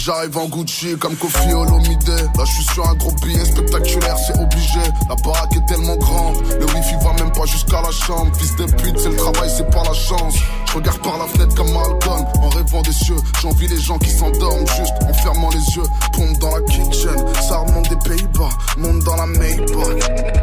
J'arrive 0.02 0.38
en 0.38 0.46
Gucci 0.46 0.96
comme 0.96 1.14
Kofi 1.14 1.52
Olomide. 1.52 2.08
Là, 2.08 2.44
je 2.46 2.52
suis 2.52 2.64
sur 2.72 2.88
un 2.88 2.94
gros 2.94 3.12
billet 3.22 3.44
spectaculaire, 3.44 4.16
c'est 4.16 4.40
obligé. 4.40 4.80
La 5.10 5.14
baraque 5.16 5.54
est 5.54 5.66
tellement 5.66 5.96
grande, 5.96 6.36
le 6.58 6.64
wifi 6.64 6.94
va 7.04 7.12
même 7.22 7.30
pas 7.32 7.44
jusqu'à 7.44 7.82
la 7.82 7.90
chambre. 7.90 8.34
Fils 8.38 8.56
de 8.56 8.64
pute, 8.64 8.98
c'est 8.98 9.10
le 9.10 9.16
travail, 9.16 9.50
c'est 9.54 9.70
pas 9.70 9.82
la 9.84 9.92
chance. 9.92 10.36
Je 10.68 10.72
regarde 10.72 11.02
par 11.02 11.18
la 11.18 11.26
fenêtre 11.26 11.54
comme 11.54 11.70
Malcolm, 11.70 12.24
en 12.40 12.48
rêvant 12.48 12.80
des 12.80 12.92
cieux. 12.92 13.16
J'envie 13.42 13.68
les 13.68 13.76
gens 13.76 13.98
qui 13.98 14.10
s'endorment 14.10 14.66
juste 14.68 14.94
en 15.02 15.12
fermant 15.12 15.50
les 15.50 15.76
yeux. 15.76 15.88
Pompe 16.14 16.38
dans 16.38 16.54
la 16.54 16.62
kitchen, 16.62 17.24
ça 17.46 17.58
remonte 17.58 17.90
des 17.90 18.08
Pays-Bas, 18.08 18.48
monte 18.78 19.04
dans 19.04 19.16
la 19.16 19.26
Maybach. 19.26 19.98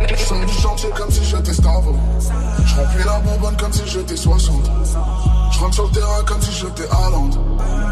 Je 0.08 0.46
du 0.46 0.54
chantier 0.54 0.90
comme 0.96 1.10
si 1.10 1.24
j'étais 1.24 1.54
Stavo. 1.54 1.96
Je 2.68 3.06
la 3.06 3.20
bonbonne 3.22 3.58
comme 3.58 3.74
si 3.74 3.82
j'étais 3.88 4.16
60. 4.16 4.56
Je 5.52 5.60
rentre 5.60 5.74
sur 5.74 5.86
le 5.86 5.92
terrain 5.92 6.24
comme 6.28 6.42
si 6.42 6.52
j'étais 6.52 6.88
Haaland. 6.92 7.30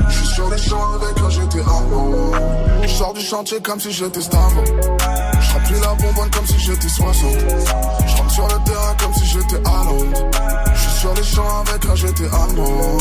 Je 0.09 0.15
suis 0.17 0.27
sur 0.27 0.49
les 0.49 0.57
champs 0.57 0.93
avec 0.93 1.17
un 1.19 1.29
GT 1.29 1.54
Je 2.83 2.87
sors 2.87 3.13
du 3.13 3.21
chantier 3.21 3.61
comme 3.61 3.79
si 3.79 3.91
j'étais 3.91 4.21
Stavo. 4.21 4.63
Je 4.65 5.53
remplis 5.53 5.79
la 5.79 5.93
bonbonne 5.95 6.29
comme 6.31 6.45
si 6.45 6.59
j'étais 6.59 6.89
60. 6.89 7.31
Je 8.07 8.17
rentre 8.17 8.31
sur 8.31 8.47
le 8.47 8.63
terrain 8.63 8.95
comme 8.99 9.13
si 9.13 9.25
j'étais 9.25 9.55
Haaland. 9.65 10.31
Je 10.73 10.79
suis 10.79 10.99
sur 10.99 11.13
les 11.13 11.23
champs 11.23 11.63
avec 11.67 11.85
un 11.85 11.95
GT 11.95 12.23
allemand. 12.25 12.97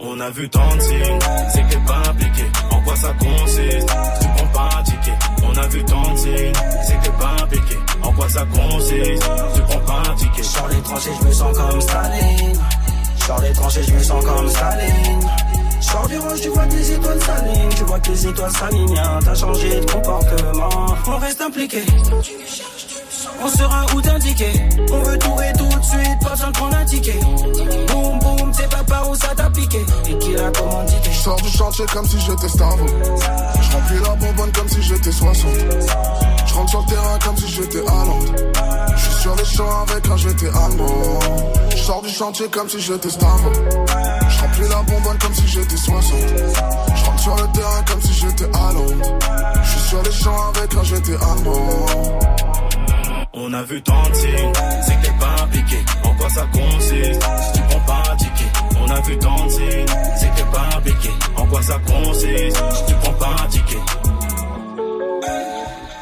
On 0.00 0.20
a 0.20 0.30
vu 0.30 0.48
tant 0.48 0.74
de 0.76 0.80
signes, 0.80 1.18
c'est 1.52 1.62
que 1.62 1.68
t'es 1.70 1.80
pas 1.86 2.02
impliqué. 2.10 2.44
En 2.70 2.80
quoi 2.82 2.96
ça 2.96 3.12
consiste? 3.18 3.88
Tu 4.20 4.28
prends 4.36 4.46
pas 4.52 4.78
un 4.78 4.82
ticket. 4.82 5.18
On 5.42 5.56
a 5.56 5.66
vu 5.68 5.84
tant 5.84 6.12
de 6.12 6.16
signes, 6.16 6.52
c'est 6.86 6.96
que 6.96 7.04
t'es 7.04 7.10
pas 7.10 7.36
impliqué. 7.42 7.76
En 8.02 8.12
quoi 8.12 8.28
ça 8.28 8.44
consiste? 8.46 9.30
Tu 9.54 9.62
prends 9.62 9.80
pas 9.80 10.10
un 10.10 10.14
ticket. 10.14 10.42
Sur 10.42 10.68
les 10.68 10.80
tranchées, 10.80 11.10
je 11.20 11.26
me 11.26 11.32
sens 11.32 11.58
comme 11.58 11.80
Staline. 11.80 12.58
Sur 13.24 13.40
les 13.40 13.52
tranchées, 13.52 13.82
je 13.82 13.92
me 13.92 14.02
sens 14.02 14.24
comme 14.24 14.48
Staline. 14.48 15.20
Sors 15.80 16.06
du 16.08 16.18
rouge, 16.18 16.40
tu 16.42 16.48
vois 16.48 16.66
que 16.66 16.74
les 16.74 16.92
étoiles 16.92 17.22
s'alignent. 17.22 17.68
Tu 17.70 17.84
vois 17.84 18.00
que 18.00 18.10
les 18.10 18.26
étoiles 18.26 18.52
s'alignent. 18.52 19.02
T'as 19.24 19.34
changé 19.34 19.80
de 19.80 19.90
comportement. 19.90 20.96
On 21.06 21.18
reste 21.18 21.40
impliqué. 21.40 21.82
On 23.42 23.48
sera 23.48 23.86
où 23.94 24.00
t'indiquer? 24.00 24.52
On 24.92 25.02
veut 25.02 25.18
tout 25.18 25.36
et 25.42 25.52
tout 25.58 25.78
de 25.78 25.84
suite. 25.84 26.18
Pas 26.22 26.30
besoin 26.30 26.48
de 26.48 26.52
prendre 26.52 26.76
un 26.76 26.84
ticket. 26.84 27.20
Boum 27.88 28.18
boum, 28.20 28.52
c'est 28.52 28.68
pas 28.70 28.84
par 28.84 29.10
où 29.10 29.14
ça 29.14 29.34
t'a 29.34 29.50
piqué. 29.50 29.84
Et 30.08 30.18
qui 30.18 30.32
l'a 30.32 30.50
commandité. 30.50 31.10
Je 31.10 31.18
sors 31.18 31.36
du 31.36 31.48
chantier 31.48 31.84
comme 31.92 32.06
si 32.06 32.18
j'étais 32.20 32.48
Stavo. 32.48 32.86
Je 32.86 33.72
remplis 33.72 33.98
la 34.02 34.14
bonbonne 34.16 34.52
comme 34.52 34.68
si 34.68 34.82
j'étais 34.82 35.12
60. 35.12 35.50
Je 36.46 36.54
rentre 36.54 36.70
sur 36.70 36.80
le 36.80 36.86
terrain 36.86 37.18
comme 37.24 37.36
si 37.36 37.48
j'étais 37.48 37.80
Haaland. 37.80 38.20
Je 38.96 39.02
suis 39.02 39.22
sur 39.22 39.36
les 39.36 39.44
champs 39.44 39.82
avec 39.88 40.08
un 40.08 40.16
GT 40.16 40.46
allemand. 40.48 41.18
Je 41.70 41.76
sors 41.76 42.02
du 42.02 42.08
chantier 42.10 42.48
comme 42.48 42.68
si 42.68 42.80
j'étais 42.80 43.10
Stavo. 43.10 43.52
Je 44.28 44.40
remplis 44.40 44.68
la 44.68 44.82
bonbonne 44.82 45.18
comme 45.18 45.34
si 45.34 45.46
j'étais 45.46 45.76
60. 45.76 46.02
Je 46.94 47.04
rentre 47.04 47.20
sur 47.20 47.36
le 47.36 47.52
terrain 47.52 47.82
comme 47.86 48.00
si 48.02 48.12
j'étais 48.12 48.44
Haaland. 48.44 48.86
Je 49.62 49.68
suis 49.70 49.88
sur 49.88 50.02
les 50.02 50.12
champs 50.12 50.52
avec 50.54 50.74
un 50.74 50.82
GT 50.82 51.12
allemand. 51.14 51.86
On 53.42 53.54
a 53.54 53.62
vu 53.62 53.80
tant 53.80 54.06
de 54.10 54.14
signes, 54.14 54.52
c'est 54.86 55.00
que 55.00 55.06
t'es 55.06 55.18
pas 55.18 55.42
impliqué. 55.42 55.76
En 56.04 56.14
quoi 56.14 56.28
ça 56.28 56.46
consiste? 56.52 57.22
Si 57.22 57.52
tu 57.54 57.60
prends 57.70 57.80
pas 57.80 58.02
un 58.12 58.16
ticket. 58.16 58.44
On 58.78 58.90
a 58.90 59.00
vu 59.00 59.18
tant 59.18 59.46
de 59.46 59.50
signes, 59.50 59.86
c'est 60.18 60.30
que 60.30 60.36
t'es 60.36 60.50
pas 60.52 60.68
impliqué. 60.76 61.08
En 61.36 61.46
quoi 61.46 61.62
ça 61.62 61.78
consiste? 61.86 62.56
Si 62.56 62.86
tu 62.86 62.94
prends 63.00 63.14
pas 63.14 63.36
un 63.42 63.46
ticket. 63.48 63.78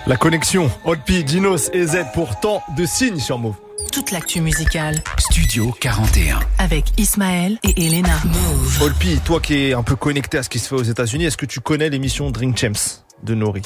La 0.09 0.17
connexion, 0.17 0.69
Olpi, 0.85 1.23
Dinos 1.23 1.71
et 1.73 1.87
Z 1.87 2.07
pour 2.13 2.41
tant 2.41 2.61
de 2.77 2.85
signes 2.85 3.21
sur 3.21 3.39
Move. 3.39 3.55
Toute 3.93 4.11
l'actu 4.11 4.41
musicale. 4.41 5.01
Studio 5.19 5.73
41. 5.81 6.41
Avec 6.59 6.87
Ismaël 6.99 7.59
et 7.63 7.87
Elena. 7.87 8.19
Move. 8.25 8.83
Olpi, 8.83 9.21
toi 9.25 9.39
qui 9.41 9.69
es 9.69 9.75
un 9.75 9.85
peu 9.85 9.95
connecté 9.95 10.39
à 10.39 10.43
ce 10.43 10.49
qui 10.49 10.59
se 10.59 10.69
fait 10.69 10.75
aux 10.75 10.83
États-Unis, 10.83 11.27
est-ce 11.27 11.37
que 11.37 11.47
tu 11.47 11.61
connais 11.61 11.89
l'émission 11.89 12.33
Drink 12.33 12.59
Champs 12.59 13.05
de 13.23 13.35
Nori? 13.37 13.63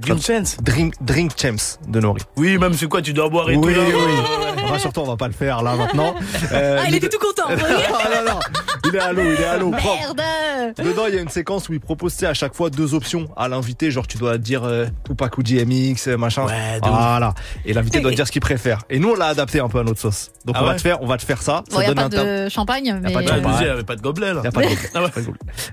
Dream 0.00 0.20
Chance 0.20 0.56
Drink, 0.62 0.94
Drink 1.00 1.32
Champs 1.40 1.78
de 1.88 2.00
Nori. 2.00 2.22
Oui, 2.36 2.56
même 2.58 2.74
c'est 2.74 2.86
quoi, 2.86 3.02
tu 3.02 3.12
dois 3.12 3.28
boire 3.28 3.50
et 3.50 3.56
Oui, 3.56 3.74
tout 3.74 3.80
là. 3.80 3.86
oui. 3.86 4.62
Rassure-toi, 4.70 5.02
on 5.02 5.06
va 5.06 5.16
pas 5.16 5.26
le 5.26 5.32
faire 5.32 5.62
là 5.62 5.74
maintenant. 5.76 6.14
Euh, 6.52 6.78
Ah, 6.80 6.84
il 6.88 6.94
était 6.94 7.08
tout 7.08 7.18
content. 7.18 7.48
non, 7.50 7.56
non, 7.56 8.32
non. 8.34 8.40
Il 8.84 8.94
est 8.94 9.00
à 9.00 9.12
l'eau, 9.12 9.22
il 9.24 9.40
est 9.40 9.44
à 9.44 9.56
l'eau. 9.58 9.70
propre. 9.70 10.14
Merde. 10.16 10.74
Dedans, 10.78 11.06
il 11.08 11.14
y 11.14 11.18
a 11.18 11.20
une 11.20 11.28
séquence 11.28 11.68
où 11.68 11.72
il 11.72 11.80
propose 11.80 12.22
à 12.24 12.32
chaque 12.34 12.54
fois 12.54 12.70
deux 12.70 12.94
options 12.94 13.28
à 13.36 13.48
l'invité. 13.48 13.90
Genre, 13.90 14.06
tu 14.06 14.18
dois 14.18 14.38
dire 14.38 14.64
euh, 14.64 14.86
Tupac 15.04 15.36
ou 15.38 15.42
DMX, 15.42 16.06
euh, 16.08 16.16
machin. 16.16 16.46
Ouais, 16.46 16.78
voilà. 16.82 17.34
Et 17.64 17.72
l'invité 17.72 18.00
doit 18.00 18.10
dire 18.14 18.26
ce 18.26 18.32
qu'il 18.32 18.40
préfère. 18.40 18.80
Et 18.88 18.98
nous, 18.98 19.10
on 19.10 19.14
l'a 19.14 19.26
adapté 19.26 19.60
un 19.60 19.68
peu 19.68 19.80
à 19.80 19.84
notre 19.84 20.00
sauce. 20.00 20.30
Donc, 20.44 20.56
Ah 20.58 20.62
on 20.62 20.66
va 20.66 20.74
te 20.74 20.80
faire, 20.80 21.02
on 21.02 21.06
va 21.06 21.16
te 21.18 21.24
faire 21.24 21.42
ça. 21.42 21.64
Bon, 21.70 21.76
ça 21.76 21.82
y 21.82 21.86
a 21.86 21.94
donne 21.94 22.08
pas 22.10 22.24
de 22.24 22.48
champagne, 22.48 22.98
mais. 23.02 23.12
pas 23.12 23.22
de 23.22 23.28
champagne. 23.28 23.56
il 23.60 23.66
y 23.66 23.70
avait 23.70 23.84
pas 23.84 23.96
de 23.96 24.00
gobelet 24.02 24.32
là. 24.34 24.42
Y 24.44 24.46
a 24.46 24.52
pas 24.52 24.62
de 24.62 24.66
gobelet. 24.68 24.88
Ah 24.94 25.02
ouais. 25.02 25.10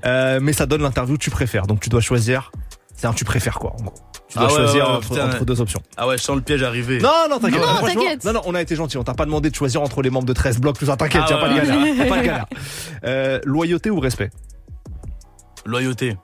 Euh, 0.05 0.39
mais 0.41 0.53
ça 0.53 0.65
donne 0.65 0.81
l'interview 0.81 1.15
que 1.17 1.23
tu 1.23 1.29
préfères. 1.31 1.67
Donc, 1.67 1.79
tu 1.81 1.89
dois 1.89 2.01
choisir. 2.01 2.51
C'est 2.95 3.07
un 3.07 3.13
tu 3.13 3.25
préfères 3.25 3.59
quoi, 3.59 3.73
en 3.79 3.83
gros. 3.83 3.93
Tu 4.27 4.37
dois 4.39 4.47
Ah 4.49 4.51
ouais, 4.51 4.57
choisir 4.57 4.83
ouais, 4.85 4.89
ouais, 4.91 4.97
entre, 4.97 5.09
putain. 5.09 5.27
entre 5.27 5.45
deux 5.45 5.61
options. 5.61 5.81
Ah 5.97 6.07
ouais, 6.07 6.17
je 6.17 6.23
sens 6.23 6.35
le 6.35 6.41
piège 6.41 6.63
arriver. 6.63 6.97
Non, 6.99 7.11
non, 7.29 7.39
t'inquiète. 7.39 7.61
Non, 7.61 7.85
t'inquiète. 7.87 8.23
Non, 8.25 8.33
non, 8.33 8.41
on 8.45 8.55
a 8.55 8.61
été 8.61 8.75
gentil. 8.75 8.97
On 8.97 9.03
t'a 9.03 9.13
pas 9.13 9.25
demandé 9.25 9.49
de 9.49 9.55
choisir 9.55 9.81
entre 9.81 10.01
les 10.01 10.09
membres 10.09 10.25
de 10.25 10.33
13 10.33 10.59
blocs, 10.59 10.77
tout 10.79 10.85
ça. 10.85 10.97
T'inquiète, 10.97 11.23
Ah 11.27 11.31
y 11.31 11.33
a 11.33 11.37
pas 11.37 11.49
de 11.49 11.55
galère. 11.55 12.07
pas 12.09 12.17
de 12.17 12.23
galère. 12.25 12.45
Euh, 13.05 13.39
loyauté 13.45 13.89
ou 13.89 13.99
respect? 13.99 14.31
Loyauté. 15.65 16.15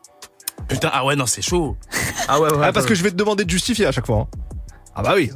Putain, 0.67 0.89
ah 0.93 1.05
ouais, 1.05 1.15
non, 1.15 1.25
c'est 1.25 1.41
chaud. 1.41 1.75
Ah 2.27 2.39
ouais, 2.39 2.51
ouais. 2.53 2.59
Ah, 2.67 2.71
parce 2.71 2.85
que 2.85 2.95
je 2.95 3.03
vais 3.03 3.11
te 3.11 3.15
demander 3.15 3.43
de 3.45 3.49
justifier 3.49 3.85
à 3.85 3.91
chaque 3.91 4.05
fois. 4.05 4.17
hein. 4.17 4.27
Ah 4.95 5.01
bah 5.03 5.13
oui. 5.15 5.31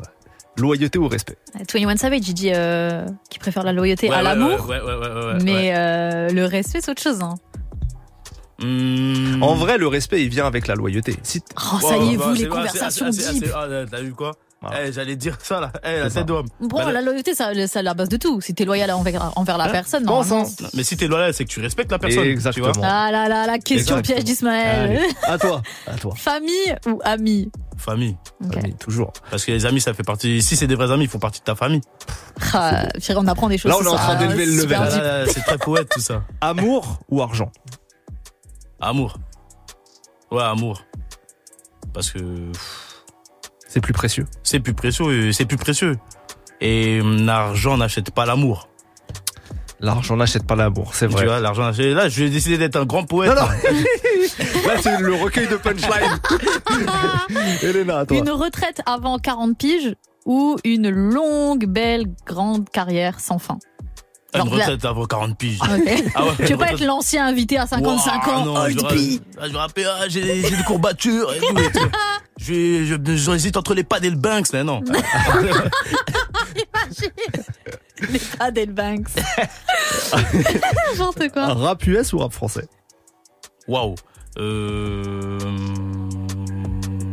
Loyauté 0.58 0.98
ou 1.00 1.08
respect? 1.10 1.38
21 1.74 1.98
Savage, 1.98 2.28
il 2.30 2.34
dit 2.34 2.52
euh, 2.54 3.06
qu'il 3.30 3.40
préfère 3.42 3.64
la 3.64 3.74
loyauté 3.74 4.08
Ouais, 4.10 4.16
à 4.16 4.18
ouais, 4.20 4.24
l'amour. 4.24 4.68
Ouais, 4.70 4.80
ouais, 4.80 4.94
ouais, 4.94 4.96
ouais, 5.08 5.26
ouais, 5.34 5.38
mais 5.44 5.54
ouais. 5.54 5.74
euh, 5.76 6.30
le 6.30 6.46
respect, 6.46 6.80
c'est 6.82 6.92
autre 6.92 7.02
chose. 7.02 7.22
Hein. 7.22 7.36
Hmm. 8.62 9.44
En 9.44 9.56
vrai, 9.56 9.78
le 9.78 9.88
respect, 9.88 10.24
il 10.24 10.30
vient 10.30 10.46
avec 10.48 10.68
la 10.68 10.76
loyauté. 10.76 11.16
Si 11.24 11.42
t- 11.42 11.48
Oh, 11.58 11.80
ça 11.82 11.98
y 11.98 12.14
est, 12.14 12.18
bah, 12.18 12.26
vous, 12.30 12.36
c'est- 12.36 12.44
les 12.44 12.48
bah, 12.48 12.56
conversations 12.56 13.10
deep. 13.10 13.46
Ah, 13.54 13.66
t'as 13.90 14.02
vu 14.02 14.14
quoi 14.14 14.32
Voilà. 14.62 14.88
Eh, 14.88 14.94
J'allais 14.94 15.18
dire 15.18 15.38
ça 15.44 15.60
là. 15.60 15.72
Eh, 15.84 16.00
la 16.00 16.10
tête 16.10 16.26
d'homme. 16.26 16.46
Bon, 16.62 16.78
Bah, 16.78 16.92
la 16.92 17.02
loyauté, 17.02 17.36
ça- 17.36 17.52
c'est 17.68 17.84
la 17.84 17.94
base 17.94 18.08
de 18.08 18.16
tout. 18.18 18.40
Si 18.40 18.54
t'es 18.56 18.64
loyal 18.64 18.90
envers, 18.92 19.34
envers 19.36 19.58
la 19.58 19.66
Hein 19.66 19.72
personne, 19.72 20.06
Bon 20.06 20.24
sens. 20.24 20.56
Mais 20.74 20.84
si 20.84 20.96
t'es 20.96 21.08
loyal, 21.08 21.34
c'est 21.34 21.44
que 21.44 21.50
tu 21.50 21.60
respectes 21.60 21.92
la 21.92 22.00
personne. 22.00 22.24
Exactement. 22.24 22.72
Tu 22.72 22.80
vois 22.80 22.88
Ah 22.88 23.12
là 23.12 23.28
là, 23.28 23.46
la 23.46 23.60
question 23.60 23.98
Exactement. 23.98 24.02
piège 24.16 24.24
d'Ismaël. 24.24 25.02
À 25.24 25.38
toi, 25.38 25.62
à 25.86 25.96
toi. 25.96 26.14
Famille 26.16 26.76
ou 26.88 27.00
amis 27.04 27.52
Famille. 27.78 28.16
Ok. 28.46 28.54
Famille, 28.54 28.76
toujours. 28.80 29.12
Parce 29.30 29.44
que 29.44 29.52
les 29.52 29.66
amis, 29.66 29.82
ça 29.82 29.94
fait 29.94 30.04
partie. 30.04 30.42
Si 30.42 30.56
c'est 30.56 30.66
des 30.68 30.76
vrais 30.76 30.92
amis, 30.94 31.04
ils 31.04 31.10
font 31.10 31.20
partie 31.20 31.42
de 31.42 31.46
ta 31.46 31.56
famille. 31.56 31.82
Ah, 32.54 32.88
on 33.10 33.28
apprend 33.28 33.50
des 33.50 33.58
choses. 33.58 33.70
Là, 33.70 33.78
on 33.82 33.84
est 33.84 33.88
en 33.90 33.96
train 33.98 34.16
d'élever 34.16 34.46
le 34.46 34.56
level. 34.62 34.78
Ah, 34.82 35.26
C'est 35.28 35.42
très 35.42 35.58
poète 35.58 35.90
tout 35.90 36.00
ça. 36.00 36.24
Amour 36.40 37.00
ou 37.10 37.22
argent 37.22 37.52
Amour. 38.88 39.18
Ouais, 40.32 40.44
amour. 40.44 40.84
Parce 41.94 42.12
que 42.12 42.20
C'est 43.68 43.82
plus 43.82 43.94
précieux. 43.94 44.26
c'est 44.44 44.60
plus 44.60 44.74
précieux. 44.74 45.06
euh, 45.08 45.32
C'est 45.32 45.46
plus 45.46 45.58
précieux. 45.58 45.98
Et 46.62 47.02
hum, 47.02 47.26
l'argent 47.26 47.78
n'achète 47.78 48.12
pas 48.12 48.26
l'amour. 48.26 48.70
L'argent 49.80 50.16
n'achète 50.16 50.46
pas 50.48 50.56
l'amour, 50.56 50.94
c'est 50.96 51.08
Tu 51.08 51.14
vrai. 51.14 51.26
vois, 51.26 51.40
l'argent 51.40 51.64
n'achète. 51.64 51.94
Là, 51.96 52.08
je 52.10 52.24
vais 52.24 52.30
décider 52.30 52.58
d'être 52.58 52.76
un 52.78 52.86
grand 52.86 53.04
poète. 53.04 53.36
Non, 53.36 53.42
non. 53.42 53.48
Là, 54.68 54.82
c'est 54.82 55.00
le 55.00 55.14
recueil 55.16 55.48
de 55.48 55.58
punchline. 55.58 56.20
Elena, 57.64 58.00
à 58.00 58.06
toi. 58.06 58.18
Une 58.18 58.30
retraite 58.32 58.82
avant 58.86 59.18
40 59.20 59.58
piges 59.58 59.96
ou 60.26 60.58
une 60.64 60.90
longue, 60.90 61.66
belle, 61.66 62.06
grande 62.26 62.70
carrière 62.70 63.20
sans 63.20 63.38
fin? 63.40 63.58
Une 64.44 64.50
là- 64.58 64.66
retraite 64.66 64.86
avant 64.86 65.06
40 65.06 65.38
piges. 65.38 65.60
Ah 65.64 66.24
ouais, 66.26 66.32
Tu 66.38 66.54
veux 66.54 66.58
pas 66.58 66.72
être 66.74 66.84
l'ancien 66.84 67.26
invité 67.28 67.58
à 67.58 67.68
55 67.68 68.28
Ouah, 68.28 68.34
ans, 68.34 68.46
non, 68.46 68.56
old 68.56 68.80
je 68.80 68.86
ah, 69.40 69.48
je 69.48 69.52
me 69.54 69.58
rappelle, 69.58 69.88
ah, 70.00 70.06
j'ai 70.08 70.42
j'ai 70.42 70.56
des 70.58 70.64
courbatures 70.64 71.34
et 71.34 71.40
tout. 71.40 71.58
et. 71.58 71.64
Je, 72.38 72.84
je, 72.86 73.16
j'hésite 73.16 73.56
entre 73.56 73.74
les 73.74 73.86
pads 73.86 74.00
et 74.04 74.10
le 74.10 74.18
Banks, 74.18 74.48
mais 74.52 74.64
non. 74.66 74.82
Les 78.10 78.22
Adel 78.40 78.72
Banks. 78.74 79.08
N'importe 80.92 81.30
quoi. 81.32 81.54
Rap 81.54 81.88
US 81.88 82.14
ou 82.14 82.20
rap 82.20 82.34
français 82.34 82.68
Waouh. 83.68 83.96
Euh... 84.38 85.40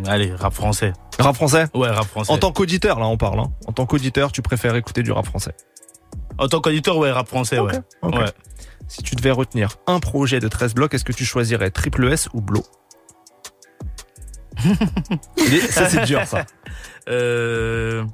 Allez, 0.07 0.35
rap 0.35 0.53
français. 0.53 0.93
Rap 1.19 1.37
français 1.37 1.67
Ouais, 1.75 1.89
rap 1.89 2.07
français. 2.07 2.33
En 2.33 2.39
tant 2.39 2.53
qu'auditeur, 2.53 2.99
là, 2.99 3.07
on 3.07 3.17
parle. 3.17 3.41
hein. 3.41 3.53
En 3.69 3.73
tant 3.73 3.87
qu'auditeur, 3.87 4.33
tu 4.33 4.43
préfères 4.43 4.75
écouter 4.75 5.03
du 5.03 5.13
rap 5.13 5.25
français. 5.25 5.55
En 6.39 6.49
tant 6.49 6.61
qu'auditeur, 6.61 6.97
ouais, 6.99 7.11
rap 7.13 7.29
français, 7.29 7.59
ouais. 7.59 7.73
Ouais. 8.03 8.25
Si 8.89 9.03
tu 9.03 9.15
devais 9.15 9.31
retenir 9.31 9.77
un 9.87 10.01
projet 10.01 10.41
de 10.41 10.49
13 10.49 10.75
blocs, 10.75 10.93
est-ce 10.95 11.05
que 11.05 11.13
tu 11.13 11.25
choisirais 11.25 11.71
Triple 11.71 12.09
S 12.13 12.29
ou 12.35 12.43
est- 15.39 15.71
Ça, 15.71 15.89
c'est 15.89 16.05
dur, 16.05 16.25
ça. 16.27 16.45
Euh... 17.09 18.05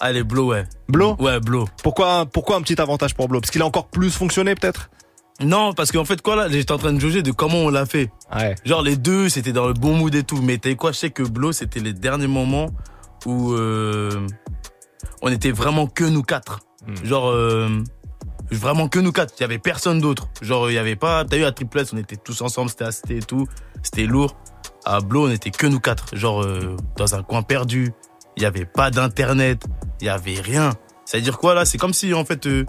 Allez, 0.00 0.22
Blow, 0.22 0.46
ouais. 0.52 0.64
Blow 0.88 1.16
Ouais, 1.18 1.40
Blow. 1.40 1.66
pourquoi, 1.82 2.24
pourquoi 2.26 2.56
un 2.56 2.62
petit 2.62 2.80
avantage 2.80 3.14
pour 3.14 3.26
Blow 3.28 3.40
Parce 3.40 3.50
qu'il 3.50 3.62
a 3.62 3.66
encore 3.66 3.88
plus 3.88 4.10
fonctionné, 4.10 4.54
peut-être? 4.54 4.90
Non, 5.40 5.72
parce 5.72 5.90
qu'en 5.92 6.04
fait, 6.04 6.20
quoi, 6.22 6.36
là, 6.36 6.48
j'étais 6.48 6.72
en 6.72 6.78
train 6.78 6.92
de 6.92 7.00
juger 7.00 7.22
de 7.22 7.30
comment 7.32 7.58
on 7.58 7.68
l'a 7.68 7.84
fait. 7.86 8.10
Ouais. 8.34 8.54
Genre, 8.64 8.82
les 8.82 8.96
deux, 8.96 9.28
c'était 9.28 9.52
dans 9.52 9.66
le 9.66 9.72
bon 9.72 9.94
mood 9.96 10.14
et 10.14 10.22
tout. 10.24 10.40
Mais 10.42 10.58
t'as 10.58 10.74
quoi, 10.74 10.92
je 10.92 10.98
sais 10.98 11.10
que 11.10 11.22
Blow, 11.22 11.52
c'était 11.52 11.80
les 11.80 11.92
derniers 11.92 12.26
moments 12.28 12.66
où 13.26 13.52
euh, 13.52 14.26
on 15.22 15.30
était 15.30 15.50
vraiment 15.50 15.86
que 15.86 16.04
nous 16.04 16.22
quatre. 16.22 16.60
Hmm. 16.86 17.04
Genre, 17.04 17.30
euh, 17.30 17.68
vraiment 18.50 18.88
que 18.88 18.98
nous 18.98 19.12
quatre. 19.12 19.34
Il 19.38 19.42
y 19.42 19.44
avait 19.44 19.58
personne 19.58 20.00
d'autre. 20.00 20.28
Genre, 20.40 20.70
il 20.70 20.74
y 20.74 20.78
avait 20.78 20.96
pas. 20.96 21.24
T'as 21.24 21.36
eu 21.36 21.44
à 21.44 21.52
Triple 21.52 21.80
S, 21.80 21.92
on 21.92 21.96
était 21.96 22.16
tous 22.16 22.40
ensemble, 22.42 22.70
c'était 22.70 22.84
assez 22.84 23.16
et 23.16 23.22
tout. 23.22 23.46
C'était 23.82 24.06
lourd. 24.06 24.36
À 24.84 25.00
Blow, 25.00 25.28
on 25.28 25.30
était 25.30 25.50
que 25.50 25.66
nous 25.66 25.80
quatre. 25.80 26.16
Genre, 26.16 26.42
euh, 26.42 26.76
dans 26.96 27.14
un 27.14 27.22
coin 27.22 27.42
perdu. 27.42 27.92
Il 28.36 28.42
y 28.42 28.46
avait 28.46 28.64
pas 28.64 28.90
d'internet. 28.90 29.64
Il 30.00 30.06
y 30.06 30.10
avait 30.10 30.40
rien. 30.40 30.72
C'est-à-dire 31.04 31.38
quoi, 31.38 31.54
là 31.54 31.64
C'est 31.64 31.78
comme 31.78 31.94
si, 31.94 32.14
en 32.14 32.24
fait, 32.24 32.46
euh, 32.46 32.64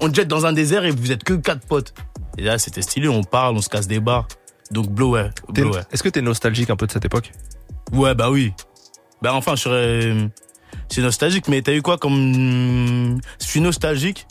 on 0.00 0.08
te 0.08 0.14
jette 0.14 0.28
dans 0.28 0.46
un 0.46 0.52
désert 0.52 0.84
et 0.84 0.90
vous 0.90 1.12
êtes 1.12 1.24
que 1.24 1.34
quatre 1.34 1.66
potes. 1.66 1.94
Et 2.36 2.42
là, 2.42 2.58
c'était 2.58 2.82
stylé. 2.82 3.08
On 3.08 3.24
parle, 3.24 3.56
on 3.56 3.60
se 3.60 3.68
casse 3.68 3.88
des 3.88 4.00
barres. 4.00 4.28
Donc, 4.70 4.88
Blow, 4.88 5.10
ouais. 5.10 5.30
Ouais. 5.56 5.80
Est-ce 5.90 6.02
que 6.02 6.08
t'es 6.08 6.22
nostalgique 6.22 6.70
un 6.70 6.76
peu 6.76 6.86
de 6.86 6.92
cette 6.92 7.04
époque? 7.04 7.32
Ouais, 7.92 8.14
bah 8.14 8.30
oui. 8.30 8.52
Bah 9.22 9.34
enfin, 9.34 9.56
je 9.56 9.62
serais. 9.62 10.30
C'est 10.90 11.02
nostalgique, 11.02 11.48
mais 11.48 11.62
t'as 11.62 11.74
eu 11.74 11.82
quoi 11.82 11.98
comme. 11.98 13.20
Je 13.40 13.46
suis 13.46 13.60
nostalgique, 13.60 14.26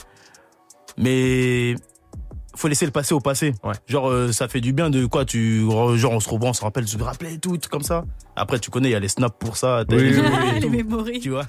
mais. 0.97 1.75
Faut 2.55 2.67
laisser 2.67 2.87
le 2.87 2.91
passé 2.91 3.13
au 3.13 3.19
passé. 3.19 3.53
Ouais. 3.63 3.75
Genre, 3.87 4.09
euh, 4.09 4.31
ça 4.31 4.47
fait 4.47 4.61
du 4.61 4.73
bien 4.73 4.89
de 4.89 5.05
quoi 5.05 5.25
tu. 5.25 5.61
Genre, 5.69 6.11
on 6.11 6.19
se 6.19 6.27
revoit, 6.27 6.49
on 6.49 6.53
se 6.53 6.61
rappelle, 6.63 6.87
se 6.87 6.97
rappeler 6.97 7.35
et 7.35 7.37
tout, 7.37 7.55
tout 7.57 7.69
comme 7.69 7.83
ça. 7.83 8.03
Après, 8.35 8.57
tu 8.57 8.71
connais, 8.71 8.89
il 8.89 8.93
y 8.93 8.95
a 8.95 8.99
les 8.99 9.09
snaps 9.09 9.35
pour 9.39 9.57
ça. 9.57 9.83
Oui, 9.89 9.95
les 9.99 10.19
oui, 10.19 10.59
Les 10.61 10.69
mémories. 10.69 11.19
Tu 11.19 11.29
vois 11.29 11.45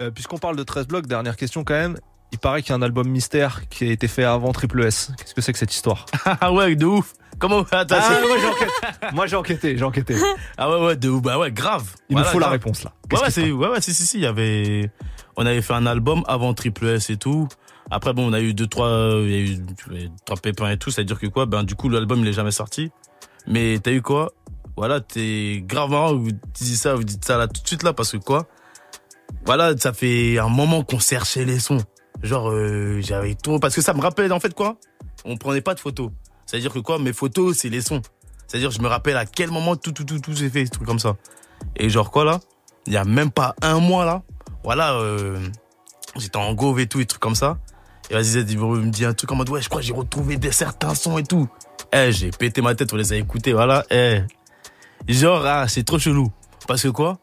Euh, 0.00 0.12
Puisqu'on 0.12 0.38
parle 0.38 0.54
de 0.56 0.62
13 0.62 0.86
blocs, 0.86 1.08
dernière 1.08 1.36
question 1.36 1.64
quand 1.64 1.74
même. 1.74 1.98
Il 2.32 2.38
paraît 2.38 2.62
qu'il 2.62 2.70
y 2.70 2.72
a 2.72 2.76
un 2.76 2.82
album 2.82 3.08
mystère 3.08 3.68
qui 3.68 3.88
a 3.88 3.92
été 3.92 4.08
fait 4.08 4.24
avant 4.24 4.52
Triple 4.52 4.82
S. 4.84 5.12
Qu'est-ce 5.18 5.34
que 5.34 5.40
c'est 5.40 5.52
que 5.52 5.58
cette 5.58 5.74
histoire? 5.74 6.06
Ah 6.40 6.52
ouais, 6.52 6.74
de 6.74 6.86
ouf. 6.86 7.12
Comment. 7.38 7.64
Attends, 7.70 7.96
Ah, 7.98 8.20
moi 8.26 8.36
j'ai 8.38 8.46
enquêté. 8.46 8.72
Moi 9.12 9.26
j'ai 9.26 9.36
enquêté, 9.36 9.78
j'ai 9.78 9.84
enquêté. 9.84 10.16
ah 10.56 10.70
ouais, 10.70 10.86
ouais, 10.86 10.96
de 10.96 11.08
ouf. 11.08 11.22
Bah 11.22 11.38
ouais, 11.38 11.52
grave. 11.52 11.84
Il 12.08 12.14
Voilà, 12.14 12.28
nous 12.28 12.32
faut 12.32 12.38
la 12.38 12.48
réponse 12.48 12.84
là. 12.84 12.92
Ouais, 13.12 13.20
ouais, 13.20 13.30
c'est, 13.30 13.50
ouais, 13.50 13.68
ouais, 13.68 13.80
si, 13.80 13.92
si, 13.92 14.06
si, 14.06 14.18
il 14.18 14.22
y 14.22 14.26
avait, 14.26 14.90
on 15.36 15.44
avait 15.44 15.62
fait 15.62 15.74
un 15.74 15.86
album 15.86 16.22
avant 16.26 16.54
Triple 16.54 16.86
S 16.86 17.10
et 17.10 17.16
tout. 17.16 17.48
Après, 17.90 18.12
bon, 18.14 18.30
on 18.30 18.32
a 18.32 18.40
eu 18.40 18.54
deux, 18.54 18.66
trois, 18.66 18.88
il 19.20 19.30
y 19.30 19.34
a 19.34 19.38
eu 19.38 19.58
euh, 19.90 20.08
trois 20.24 20.36
pépins 20.38 20.70
et 20.70 20.78
tout. 20.78 20.90
Ça 20.90 21.02
veut 21.02 21.06
dire 21.06 21.18
que 21.18 21.26
quoi, 21.26 21.46
ben, 21.46 21.64
du 21.64 21.74
coup, 21.74 21.88
l'album, 21.88 22.20
il 22.20 22.28
est 22.28 22.32
jamais 22.32 22.50
sorti. 22.52 22.90
Mais 23.46 23.78
t'as 23.82 23.90
eu 23.92 24.00
quoi? 24.02 24.32
Voilà, 24.76 25.00
t'es 25.00 25.62
grave 25.66 25.90
marrant, 25.90 26.14
vous 26.14 26.30
dites 26.32 26.76
ça, 26.76 26.94
vous 26.94 27.04
dites 27.04 27.24
ça 27.24 27.36
là 27.36 27.46
tout 27.48 27.60
de 27.60 27.66
suite 27.68 27.82
là, 27.82 27.92
parce 27.92 28.12
que 28.12 28.16
quoi? 28.16 28.46
Voilà, 29.44 29.76
ça 29.76 29.92
fait 29.92 30.38
un 30.38 30.48
moment 30.48 30.82
qu'on 30.84 31.00
cherchait 31.00 31.44
les 31.44 31.58
sons. 31.58 31.78
Genre, 32.22 32.50
euh, 32.50 33.00
j'avais 33.00 33.34
trop, 33.34 33.58
parce 33.58 33.74
que 33.74 33.82
ça 33.82 33.94
me 33.94 34.00
rappelle, 34.00 34.32
en 34.32 34.40
fait, 34.40 34.54
quoi? 34.54 34.76
On 35.24 35.36
prenait 35.36 35.60
pas 35.60 35.74
de 35.74 35.80
photos. 35.80 36.10
Ça 36.46 36.56
veut 36.56 36.60
dire 36.60 36.72
que 36.72 36.78
quoi? 36.78 36.98
Mes 36.98 37.12
photos, 37.12 37.56
c'est 37.56 37.68
les 37.68 37.80
sons. 37.80 38.02
C'est-à-dire, 38.46 38.70
je 38.70 38.80
me 38.80 38.88
rappelle 38.88 39.16
à 39.16 39.24
quel 39.24 39.50
moment 39.50 39.76
tout, 39.76 39.92
tout, 39.92 40.04
tout, 40.04 40.18
tout 40.18 40.36
s'est 40.36 40.50
fait, 40.50 40.64
des 40.64 40.68
trucs 40.68 40.86
comme 40.86 40.98
ça. 40.98 41.16
Et 41.76 41.88
genre 41.88 42.10
quoi 42.10 42.24
là? 42.24 42.40
Il 42.86 42.92
y 42.92 42.96
a 42.96 43.04
même 43.04 43.30
pas 43.30 43.54
un 43.62 43.78
mois 43.78 44.04
là. 44.04 44.22
Voilà, 44.64 44.94
euh, 44.94 45.40
j'étais 46.16 46.36
en 46.36 46.52
gove 46.52 46.78
et 46.80 46.86
tout, 46.86 47.00
et 47.00 47.06
trucs 47.06 47.22
comme 47.22 47.34
ça. 47.34 47.58
Et 48.10 48.14
vas-y, 48.14 48.40
il 48.42 48.58
me 48.58 48.90
dit 48.90 49.04
un 49.04 49.14
truc 49.14 49.30
en 49.32 49.36
mode 49.36 49.48
ouais, 49.48 49.62
je 49.62 49.68
crois 49.68 49.80
j'ai 49.80 49.92
retrouvé 49.92 50.38
certains 50.50 50.94
sons 50.94 51.18
et 51.18 51.22
tout. 51.22 51.48
Eh, 51.92 52.12
j'ai 52.12 52.30
pété 52.30 52.60
ma 52.60 52.74
tête, 52.74 52.92
on 52.92 52.96
les 52.96 53.12
a 53.12 53.16
écoutés, 53.16 53.52
voilà. 53.52 53.84
Eh, 53.90 54.20
genre 55.08 55.46
ah, 55.46 55.68
c'est 55.68 55.84
trop 55.84 55.98
chelou. 55.98 56.30
Parce 56.66 56.82
que 56.82 56.88
quoi? 56.88 57.18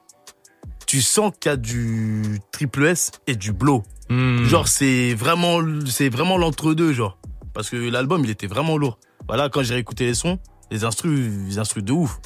Tu 0.86 1.02
sens 1.02 1.32
qu'il 1.40 1.52
y 1.52 1.54
a 1.54 1.58
du 1.58 2.40
triple 2.52 2.86
S 2.86 3.12
et 3.28 3.36
du 3.36 3.54
blow. 3.54 3.84
Hmm. 4.10 4.44
Genre 4.46 4.68
c'est 4.68 5.14
vraiment 5.14 5.60
c'est 5.86 6.10
vraiment 6.10 6.38
l'entre-deux 6.38 6.94
genre 6.94 7.18
parce 7.54 7.70
que 7.70 7.76
l'album 7.78 8.24
il 8.26 8.30
était 8.32 8.48
vraiment 8.48 8.78
lourd. 8.78 8.98
Voilà, 9.28 9.50
quand 9.50 9.62
j'ai 9.64 9.76
réécouté 9.76 10.06
les 10.08 10.16
sons, 10.16 10.40
les 10.72 10.84
instrus 10.84 11.30
les 11.48 11.60
instrus 11.60 11.84
de 11.84 11.92
ouf. 11.92 12.20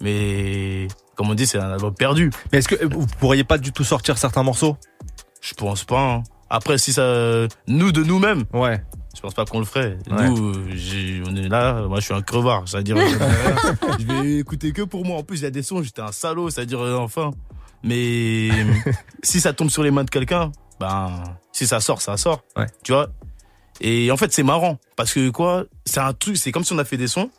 Mais 0.00 0.88
comme 1.16 1.30
on 1.30 1.34
dit, 1.34 1.46
c'est 1.46 1.58
un 1.58 1.70
album 1.70 1.94
perdu. 1.94 2.30
Mais 2.52 2.58
est-ce 2.58 2.68
que 2.68 2.84
vous 2.84 3.06
pourriez 3.18 3.44
pas 3.44 3.58
du 3.58 3.72
tout 3.72 3.84
sortir 3.84 4.18
certains 4.18 4.42
morceaux? 4.42 4.76
Je 5.40 5.54
pense 5.54 5.84
pas. 5.84 6.00
hein. 6.00 6.22
Après, 6.50 6.76
si 6.76 6.92
ça, 6.92 7.46
nous 7.66 7.92
de 7.92 8.02
nous-mêmes, 8.02 8.44
Ouais. 8.52 8.82
je 9.16 9.20
pense 9.20 9.32
pas 9.32 9.44
qu'on 9.44 9.58
le 9.60 9.64
ferait. 9.64 9.96
Ouais. 10.10 10.28
Nous, 10.28 10.52
on 11.26 11.36
est 11.36 11.48
là. 11.48 11.82
Moi, 11.88 12.00
je 12.00 12.04
suis 12.06 12.14
un 12.14 12.20
crevard. 12.22 12.64
C'est-à-dire, 12.66 12.96
je 12.98 13.98
je 14.00 14.06
vais 14.22 14.38
écouter 14.38 14.72
que 14.72 14.82
pour 14.82 15.04
moi. 15.06 15.18
En 15.18 15.22
plus, 15.22 15.38
il 15.38 15.42
y 15.44 15.46
a 15.46 15.50
des 15.50 15.62
sons. 15.62 15.82
J'étais 15.82 16.02
un 16.02 16.12
salaud. 16.12 16.50
C'est-à-dire, 16.50 16.80
euh, 16.80 16.96
enfin. 16.98 17.30
Mais 17.84 18.50
si 19.22 19.40
ça 19.40 19.52
tombe 19.52 19.70
sur 19.70 19.82
les 19.82 19.90
mains 19.90 20.04
de 20.04 20.10
quelqu'un, 20.10 20.50
ben, 20.82 21.22
si 21.52 21.66
ça 21.66 21.80
sort, 21.80 22.02
ça 22.02 22.16
sort. 22.16 22.42
Ouais. 22.56 22.66
Tu 22.82 22.92
vois? 22.92 23.08
Et 23.80 24.10
en 24.10 24.16
fait, 24.16 24.32
c'est 24.32 24.42
marrant 24.42 24.78
parce 24.96 25.12
que 25.12 25.30
quoi, 25.30 25.64
c'est 25.84 26.00
un 26.00 26.12
truc. 26.12 26.36
C'est 26.36 26.52
comme 26.52 26.64
si 26.64 26.72
on 26.72 26.78
a 26.78 26.84
fait 26.84 26.96
des 26.96 27.08
sons 27.08 27.30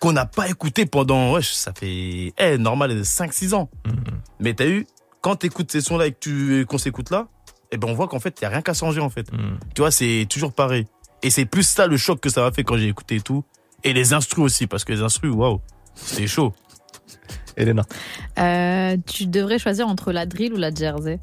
qu'on 0.00 0.12
n'a 0.12 0.26
pas 0.26 0.48
écouté 0.48 0.86
pendant. 0.86 1.32
Ouais, 1.32 1.42
ça 1.42 1.72
fait, 1.72 2.32
eh, 2.38 2.58
normal, 2.58 3.02
5-6 3.02 3.54
ans. 3.54 3.70
Mhm. 3.86 3.94
Mais 4.40 4.54
t'as 4.54 4.66
eu, 4.66 4.86
quand 5.20 5.36
t'écoutes 5.36 5.70
ces 5.70 5.80
sons-là 5.80 6.06
et 6.06 6.12
que 6.12 6.18
tu, 6.20 6.66
qu'on 6.66 6.78
s'écoute 6.78 7.10
là, 7.10 7.28
eh 7.70 7.76
ben, 7.76 7.88
on 7.88 7.94
voit 7.94 8.08
qu'en 8.08 8.20
fait, 8.20 8.40
y 8.40 8.44
a 8.44 8.48
rien 8.48 8.62
qu'à 8.62 8.74
changer, 8.74 9.00
en 9.00 9.10
fait. 9.10 9.30
Mhm. 9.32 9.58
Tu 9.74 9.82
vois, 9.82 9.90
c'est 9.90 10.26
toujours 10.28 10.52
pareil. 10.52 10.86
Et 11.22 11.30
c'est 11.30 11.46
plus 11.46 11.66
ça 11.66 11.86
le 11.86 11.96
choc 11.96 12.20
que 12.20 12.28
ça 12.28 12.42
m'a 12.42 12.52
fait 12.52 12.64
quand 12.64 12.76
j'ai 12.76 12.88
écouté 12.88 13.16
et 13.16 13.20
tout. 13.20 13.44
Et 13.82 13.92
les 13.92 14.12
instrus 14.12 14.44
aussi, 14.44 14.66
parce 14.66 14.84
que 14.84 14.92
les 14.92 15.02
instrus, 15.02 15.32
waouh, 15.32 15.60
c'est 15.94 16.26
chaud. 16.26 16.52
Elena. 17.56 17.82
Euh, 18.38 18.96
tu 19.06 19.26
devrais 19.26 19.58
choisir 19.58 19.86
entre 19.88 20.12
la 20.12 20.26
drill 20.26 20.52
ou 20.54 20.56
la 20.56 20.74
jersey. 20.74 21.20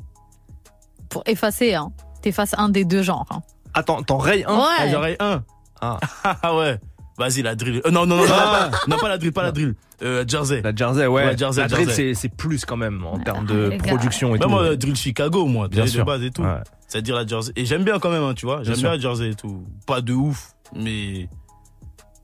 Pour 1.12 1.24
effacer, 1.28 1.76
hein. 1.76 1.92
T'effaces 2.24 2.56
un 2.58 2.70
des 2.70 2.86
deux 2.86 3.04
genres. 3.04 3.28
hein. 3.30 3.42
Attends, 3.74 4.02
t'en 4.04 4.18
rayes 4.18 4.44
un? 4.48 4.56
Ouais. 4.58 4.64
Ah, 4.80 4.88
j'aurais 4.90 5.18
un. 5.20 5.44
Ah. 5.82 6.00
Ah 6.44 6.56
ouais. 6.56 6.80
Vas-y, 7.18 7.42
la 7.44 7.54
drill. 7.56 7.82
Euh, 7.86 7.92
non, 7.92 8.06
non, 8.08 8.16
non, 8.16 8.26
non, 8.26 8.34
Ah. 8.36 8.70
pas, 8.72 8.78
non, 8.88 8.98
pas 8.98 9.10
la 9.10 9.18
drill, 9.18 9.32
pas 9.34 9.44
la 9.44 9.52
drill. 9.52 9.76
Euh, 10.02 10.24
Jersey. 10.28 10.62
La 10.64 10.74
Jersey, 10.76 11.06
ouais. 11.06 11.26
Ouais, 11.26 11.38
Jersey, 11.38 11.62
la 11.62 11.68
drill, 11.68 11.86
Jersey. 11.88 12.14
c'est 12.16 12.22
c'est 12.22 12.30
plus 12.36 12.66
quand 12.66 12.78
même 12.78 13.06
en 13.06 13.20
termes 13.20 13.46
de 13.46 13.70
les 13.70 13.78
gars. 13.78 13.84
production 13.90 14.30
et 14.30 14.32
Même 14.40 14.42
tout. 14.42 14.50
moi, 14.50 14.76
drill 14.76 14.96
Chicago, 14.96 15.46
moi, 15.46 15.68
Bien 15.68 15.84
de, 15.84 15.90
sûr. 15.90 16.00
de 16.00 16.06
base 16.10 16.24
et 16.24 16.32
tout. 16.32 16.42
Ouais. 16.42 16.62
C'est-à-dire 16.88 17.16
la 17.16 17.28
Jersey. 17.28 17.52
Et 17.56 17.66
j'aime 17.66 17.84
bien 17.84 18.00
quand 18.00 18.10
même, 18.10 18.24
hein, 18.24 18.34
tu 18.34 18.46
vois. 18.46 18.64
J'aime 18.64 18.76
sûr. 18.76 18.84
bien 18.90 18.92
la 18.94 19.00
Jersey 19.00 19.30
et 19.30 19.36
tout. 19.36 19.64
Pas 19.86 20.02
de 20.02 20.14
ouf, 20.14 20.54
mais. 20.76 21.30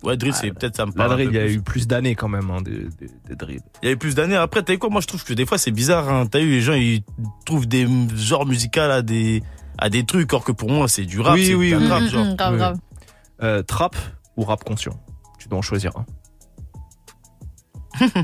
Ouais, 0.04 0.16
drill, 0.16 0.34
c'est 0.34 0.52
peut-être 0.52 0.76
ça 0.76 0.86
me 0.86 0.92
parle. 0.92 1.12
drill, 1.14 1.30
il 1.30 1.36
y 1.36 1.40
a 1.40 1.48
eu 1.48 1.60
plus 1.62 1.88
d'années 1.88 2.14
quand 2.16 2.28
même 2.28 2.50
hein, 2.52 2.62
des, 2.62 2.84
des, 3.00 3.10
des 3.28 3.36
drills. 3.36 3.62
Il 3.82 3.86
y 3.86 3.88
avait 3.90 3.96
plus 3.96 4.14
d'années. 4.16 4.36
Après, 4.36 4.62
t'as 4.62 4.74
vu 4.74 4.80
quoi? 4.80 4.90
Moi, 4.90 5.02
je 5.02 5.08
trouve 5.08 5.24
que 5.24 5.34
des 5.34 5.46
fois, 5.46 5.58
c'est 5.58 5.72
bizarre. 5.72 6.08
Hein. 6.08 6.28
T'as 6.28 6.40
eu 6.40 6.50
les 6.50 6.62
gens, 6.62 6.74
ils 6.74 7.02
trouvent 7.46 7.68
des 7.68 7.88
genres 8.16 8.46
musicaux 8.46 8.80
à 8.82 9.02
des 9.02 9.42
à 9.80 9.90
des 9.90 10.04
trucs, 10.06 10.32
or 10.34 10.44
que 10.44 10.52
pour 10.52 10.70
moi, 10.72 10.88
c'est 10.88 11.06
du 11.06 11.20
rap. 11.20 11.34
Oui, 11.36 11.48
c'est 11.48 11.54
oui, 11.56 11.72
de 11.72 11.76
la 11.78 11.82
oui. 11.82 11.88
rap, 11.88 12.02
Mm, 12.04 12.08
genre. 12.10 12.26
mm, 12.26 12.36
grave, 12.36 12.52
Oui. 12.54 12.58
grave. 12.60 12.78
Euh, 13.44 13.64
trap 13.64 13.96
ou 14.38 14.44
rap 14.44 14.64
conscient? 14.64 15.00
Tu 15.40 15.48
dois 15.50 15.60
en 15.60 15.62
choisir 15.64 15.92
un. 15.98 16.06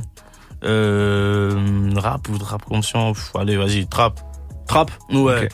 Euh, 0.63 1.89
rap 1.95 2.29
ou 2.29 2.37
rap 2.37 2.63
conscient? 2.63 3.11
Pff, 3.13 3.35
Allez, 3.35 3.57
vas-y, 3.57 3.85
trap. 3.87 4.21
Trap? 4.67 4.91
Ouais. 5.11 5.49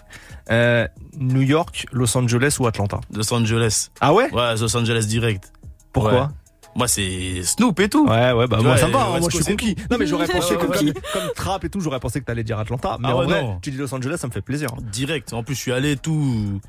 Euh, 0.51 0.87
New 1.17 1.41
York, 1.41 1.87
Los 1.91 2.15
Angeles 2.15 2.57
ou 2.59 2.67
Atlanta? 2.67 2.99
Los 3.11 3.33
Angeles. 3.33 3.89
Ah 4.01 4.13
ouais? 4.13 4.31
Ouais, 4.31 4.55
Los 4.55 4.75
Angeles 4.77 5.07
direct. 5.07 5.51
Pourquoi 5.93 6.13
Ouais. 6.13 6.27
Moi, 6.75 6.87
c'est 6.87 7.41
Snoop 7.43 7.79
et 7.79 7.89
tout. 7.89 8.07
Ouais, 8.07 8.31
ouais, 8.31 8.47
bah 8.47 8.57
Tu 8.57 8.63
moi 8.63 8.75
vois, 8.75 8.77
ça 8.77 8.87
va, 8.87 8.99
et 8.99 9.01
hein, 9.01 9.19
moi 9.19 9.29
je 9.31 9.35
suis 9.37 9.43
conquis. 9.43 9.75
Non 9.89 9.97
mais 9.97 10.05
j'aurais 10.05 10.27
pensé 10.27 10.55
comme, 10.59 10.69
ouais. 10.69 10.93
comme 11.13 11.23
trap 11.35 11.65
et 11.65 11.69
tout, 11.69 11.81
j'aurais 11.81 11.99
pensé 11.99 12.19
que 12.21 12.25
t'allais 12.25 12.43
dire 12.43 12.59
Atlanta. 12.59 12.97
Mais 12.99 13.07
Ah 13.09 13.15
en 13.15 13.19
ouais, 13.21 13.25
vrai, 13.25 13.41
non. 13.41 13.59
tu 13.61 13.71
dis 13.71 13.77
Los 13.77 13.93
Angeles, 13.93 14.17
ça 14.19 14.27
me 14.27 14.31
fait 14.31 14.41
plaisir. 14.41 14.69
Direct. 14.91 15.33
En 15.33 15.43
plus, 15.43 15.55
je 15.55 15.59
suis 15.61 15.71
allé 15.73 15.97
tout. 15.97 16.61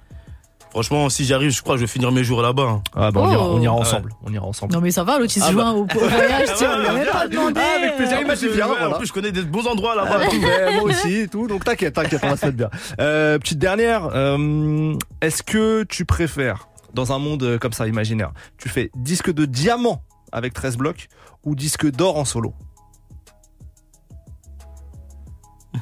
Franchement, 0.70 1.08
si 1.10 1.24
j'arrive, 1.24 1.50
je 1.50 1.60
crois 1.62 1.74
que 1.74 1.80
je 1.80 1.84
vais 1.84 1.90
finir 1.90 2.12
mes 2.12 2.22
jours 2.22 2.42
là-bas. 2.42 2.62
hein. 2.62 2.82
Ah 2.94 3.10
bah 3.10 3.20
on 3.24 3.30
ira, 3.32 3.44
Oh. 3.44 3.54
on 3.56 3.60
ira 3.60 3.74
Ouais. 3.74 3.80
ensemble. 3.80 4.12
On 4.24 4.32
ira 4.32 4.46
ensemble. 4.46 4.72
Non 4.72 4.80
mais 4.80 4.92
ça 4.92 5.02
va, 5.02 5.18
l'autre 5.18 5.32
il 5.36 5.40
se 5.42 5.46
Ah 5.48 5.50
joint 5.52 5.72
au, 5.72 5.82
au 5.82 5.86
voyage, 5.86 6.48
tu 6.56 6.64
lui 6.64 6.70
avait 6.72 7.00
ouais, 7.00 7.06
pas 7.06 7.26
demandé. 7.28 7.60
Ah, 7.60 7.76
avec 7.78 7.96
plaisir, 7.96 8.18
dit 8.18 8.56
bien, 8.56 8.66
ouais, 8.68 8.74
voilà. 8.78 8.94
En 8.94 8.98
plus, 8.98 9.08
je 9.08 9.12
connais 9.12 9.32
des 9.32 9.42
bons 9.42 9.66
endroits 9.66 9.96
là-bas. 9.96 10.20
Ah, 10.22 10.28
ouais, 10.32 10.74
moi 10.76 10.84
aussi 10.84 11.16
et 11.22 11.28
tout. 11.28 11.48
Donc 11.48 11.64
t'inquiète, 11.64 11.94
t'inquiète, 11.94 12.20
on 12.22 12.28
va 12.30 12.36
se 12.36 12.46
mettre 12.46 12.56
bien. 12.56 12.70
Euh, 13.00 13.38
petite 13.40 13.58
dernière. 13.58 14.10
euh, 14.14 14.94
Est-ce 15.20 15.42
que 15.42 15.82
tu 15.82 16.04
préfères, 16.04 16.68
dans 16.94 17.12
un 17.12 17.18
monde 17.18 17.42
euh, 17.42 17.58
comme 17.58 17.72
ça 17.72 17.86
imaginaire, 17.86 18.32
tu 18.58 18.68
fais 18.68 18.90
disque 18.94 19.32
de 19.32 19.44
diamant 19.44 20.02
avec 20.32 20.52
13 20.54 20.76
blocs 20.76 21.08
ou 21.44 21.54
disque 21.54 21.90
d'or 21.90 22.16
en 22.16 22.24
solo 22.24 22.54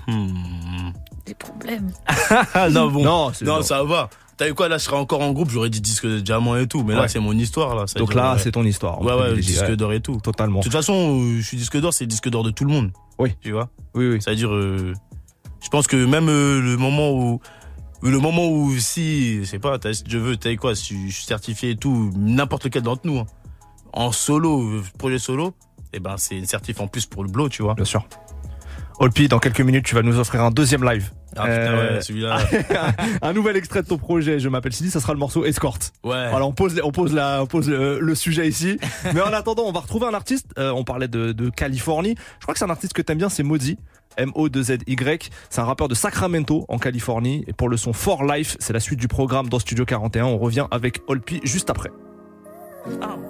Hmm. 0.06 0.90
Des 1.26 1.34
problèmes. 1.34 1.90
Ah 2.54 2.68
non, 2.70 2.90
bon. 2.90 3.04
Non, 3.04 3.32
c'est 3.32 3.44
ça 3.62 3.82
va. 3.84 4.08
T'as 4.36 4.46
vu 4.46 4.54
quoi, 4.54 4.68
là, 4.68 4.78
je 4.78 4.84
serais 4.84 4.96
encore 4.96 5.20
en 5.20 5.32
groupe, 5.32 5.50
j'aurais 5.50 5.70
dit 5.70 5.80
disque 5.80 6.06
de 6.06 6.20
diamant 6.20 6.56
et 6.56 6.68
tout. 6.68 6.84
Mais 6.84 6.94
là, 6.94 7.08
c'est 7.08 7.18
mon 7.18 7.32
histoire, 7.32 7.74
là. 7.74 7.86
Ça 7.86 7.98
Donc 7.98 8.10
dire, 8.10 8.18
là, 8.18 8.34
ouais. 8.34 8.38
c'est 8.38 8.52
ton 8.52 8.64
histoire. 8.64 9.00
Ouais, 9.02 9.12
ouais, 9.12 9.34
disque 9.36 9.62
ouais, 9.62 9.76
d'or 9.76 9.92
et 9.92 10.00
tout. 10.00 10.20
Totalement. 10.22 10.60
De 10.60 10.64
toute 10.64 10.72
façon, 10.72 11.20
euh, 11.20 11.38
je 11.40 11.42
suis 11.46 11.56
disque 11.56 11.76
d'or, 11.80 11.92
c'est 11.92 12.06
disque 12.06 12.28
d'or 12.28 12.44
de 12.44 12.50
tout 12.50 12.64
le 12.64 12.70
monde. 12.70 12.92
Oui. 13.18 13.34
Tu 13.40 13.50
vois 13.50 13.68
Oui, 13.94 14.08
oui. 14.08 14.18
C'est-à-dire, 14.22 14.54
euh, 14.54 14.92
je 15.60 15.68
pense 15.68 15.86
que 15.88 15.96
même 15.96 16.28
euh, 16.28 16.60
le 16.60 16.76
moment 16.76 17.10
où. 17.10 17.40
Le 18.00 18.18
moment 18.18 18.48
où, 18.48 18.76
si, 18.78 19.40
je 19.40 19.44
sais 19.44 19.58
pas, 19.58 19.78
je 20.06 20.18
veux, 20.18 20.36
t'as 20.36 20.54
quoi, 20.56 20.74
si 20.74 21.08
je 21.08 21.14
suis 21.14 21.24
certifié 21.24 21.70
et 21.70 21.76
tout, 21.76 22.12
n'importe 22.16 22.64
lequel 22.64 22.82
d'entre 22.82 23.02
nous, 23.04 23.18
hein, 23.18 23.26
en 23.92 24.12
solo, 24.12 24.82
projet 24.98 25.18
solo, 25.18 25.54
eh 25.92 26.00
ben, 26.00 26.16
c'est 26.16 26.36
une 26.36 26.46
certif 26.46 26.80
en 26.80 26.86
plus 26.86 27.06
pour 27.06 27.24
le 27.24 27.30
blow, 27.30 27.48
tu 27.48 27.62
vois. 27.62 27.74
Bien 27.74 27.84
sûr. 27.84 28.06
Olpi, 29.00 29.28
dans 29.28 29.38
quelques 29.38 29.60
minutes, 29.60 29.84
tu 29.84 29.94
vas 29.94 30.02
nous 30.02 30.18
offrir 30.18 30.42
un 30.42 30.50
deuxième 30.50 30.84
live. 30.84 31.10
Ah 31.36 31.42
putain, 31.42 31.50
Euh, 31.50 31.94
ouais, 31.96 32.00
celui-là. 32.02 32.38
un 33.22 33.32
nouvel 33.32 33.56
extrait 33.56 33.82
de 33.82 33.88
ton 33.88 33.98
projet, 33.98 34.38
je 34.40 34.48
m'appelle 34.48 34.72
Sidi, 34.72 34.90
ça 34.90 35.00
sera 35.00 35.12
le 35.12 35.18
morceau 35.18 35.44
Escort. 35.44 35.78
Ouais. 36.04 36.30
Voilà, 36.30 36.46
on 36.46 36.52
pose, 36.52 36.80
on 36.82 36.90
pose, 36.92 37.12
la, 37.14 37.42
on 37.42 37.46
pose 37.46 37.68
le, 37.68 38.00
le 38.00 38.14
sujet 38.14 38.48
ici. 38.48 38.78
Mais 39.14 39.20
en 39.20 39.32
attendant, 39.32 39.64
on 39.66 39.72
va 39.72 39.80
retrouver 39.80 40.06
un 40.06 40.14
artiste. 40.14 40.46
Euh, 40.58 40.70
on 40.70 40.84
parlait 40.84 41.08
de, 41.08 41.32
de 41.32 41.50
Californie. 41.50 42.14
Je 42.38 42.42
crois 42.44 42.54
que 42.54 42.58
c'est 42.58 42.64
un 42.64 42.70
artiste 42.70 42.92
que 42.92 43.02
t'aimes 43.02 43.18
bien, 43.18 43.28
c'est 43.28 43.42
Modi. 43.42 43.78
M-O-2-Z-Y. 44.16 45.30
C'est 45.48 45.60
un 45.60 45.64
rappeur 45.64 45.86
de 45.88 45.94
Sacramento, 45.94 46.64
en 46.68 46.78
Californie. 46.78 47.44
Et 47.46 47.52
pour 47.52 47.68
le 47.68 47.76
son 47.76 47.92
For 47.92 48.24
Life, 48.24 48.56
c'est 48.58 48.72
la 48.72 48.80
suite 48.80 48.98
du 48.98 49.06
programme 49.06 49.48
dans 49.48 49.58
Studio 49.60 49.84
41. 49.84 50.24
On 50.24 50.38
revient 50.38 50.66
avec 50.70 51.02
Olpi 51.06 51.40
juste 51.44 51.70
après. 51.70 51.90
Bang 53.00 53.20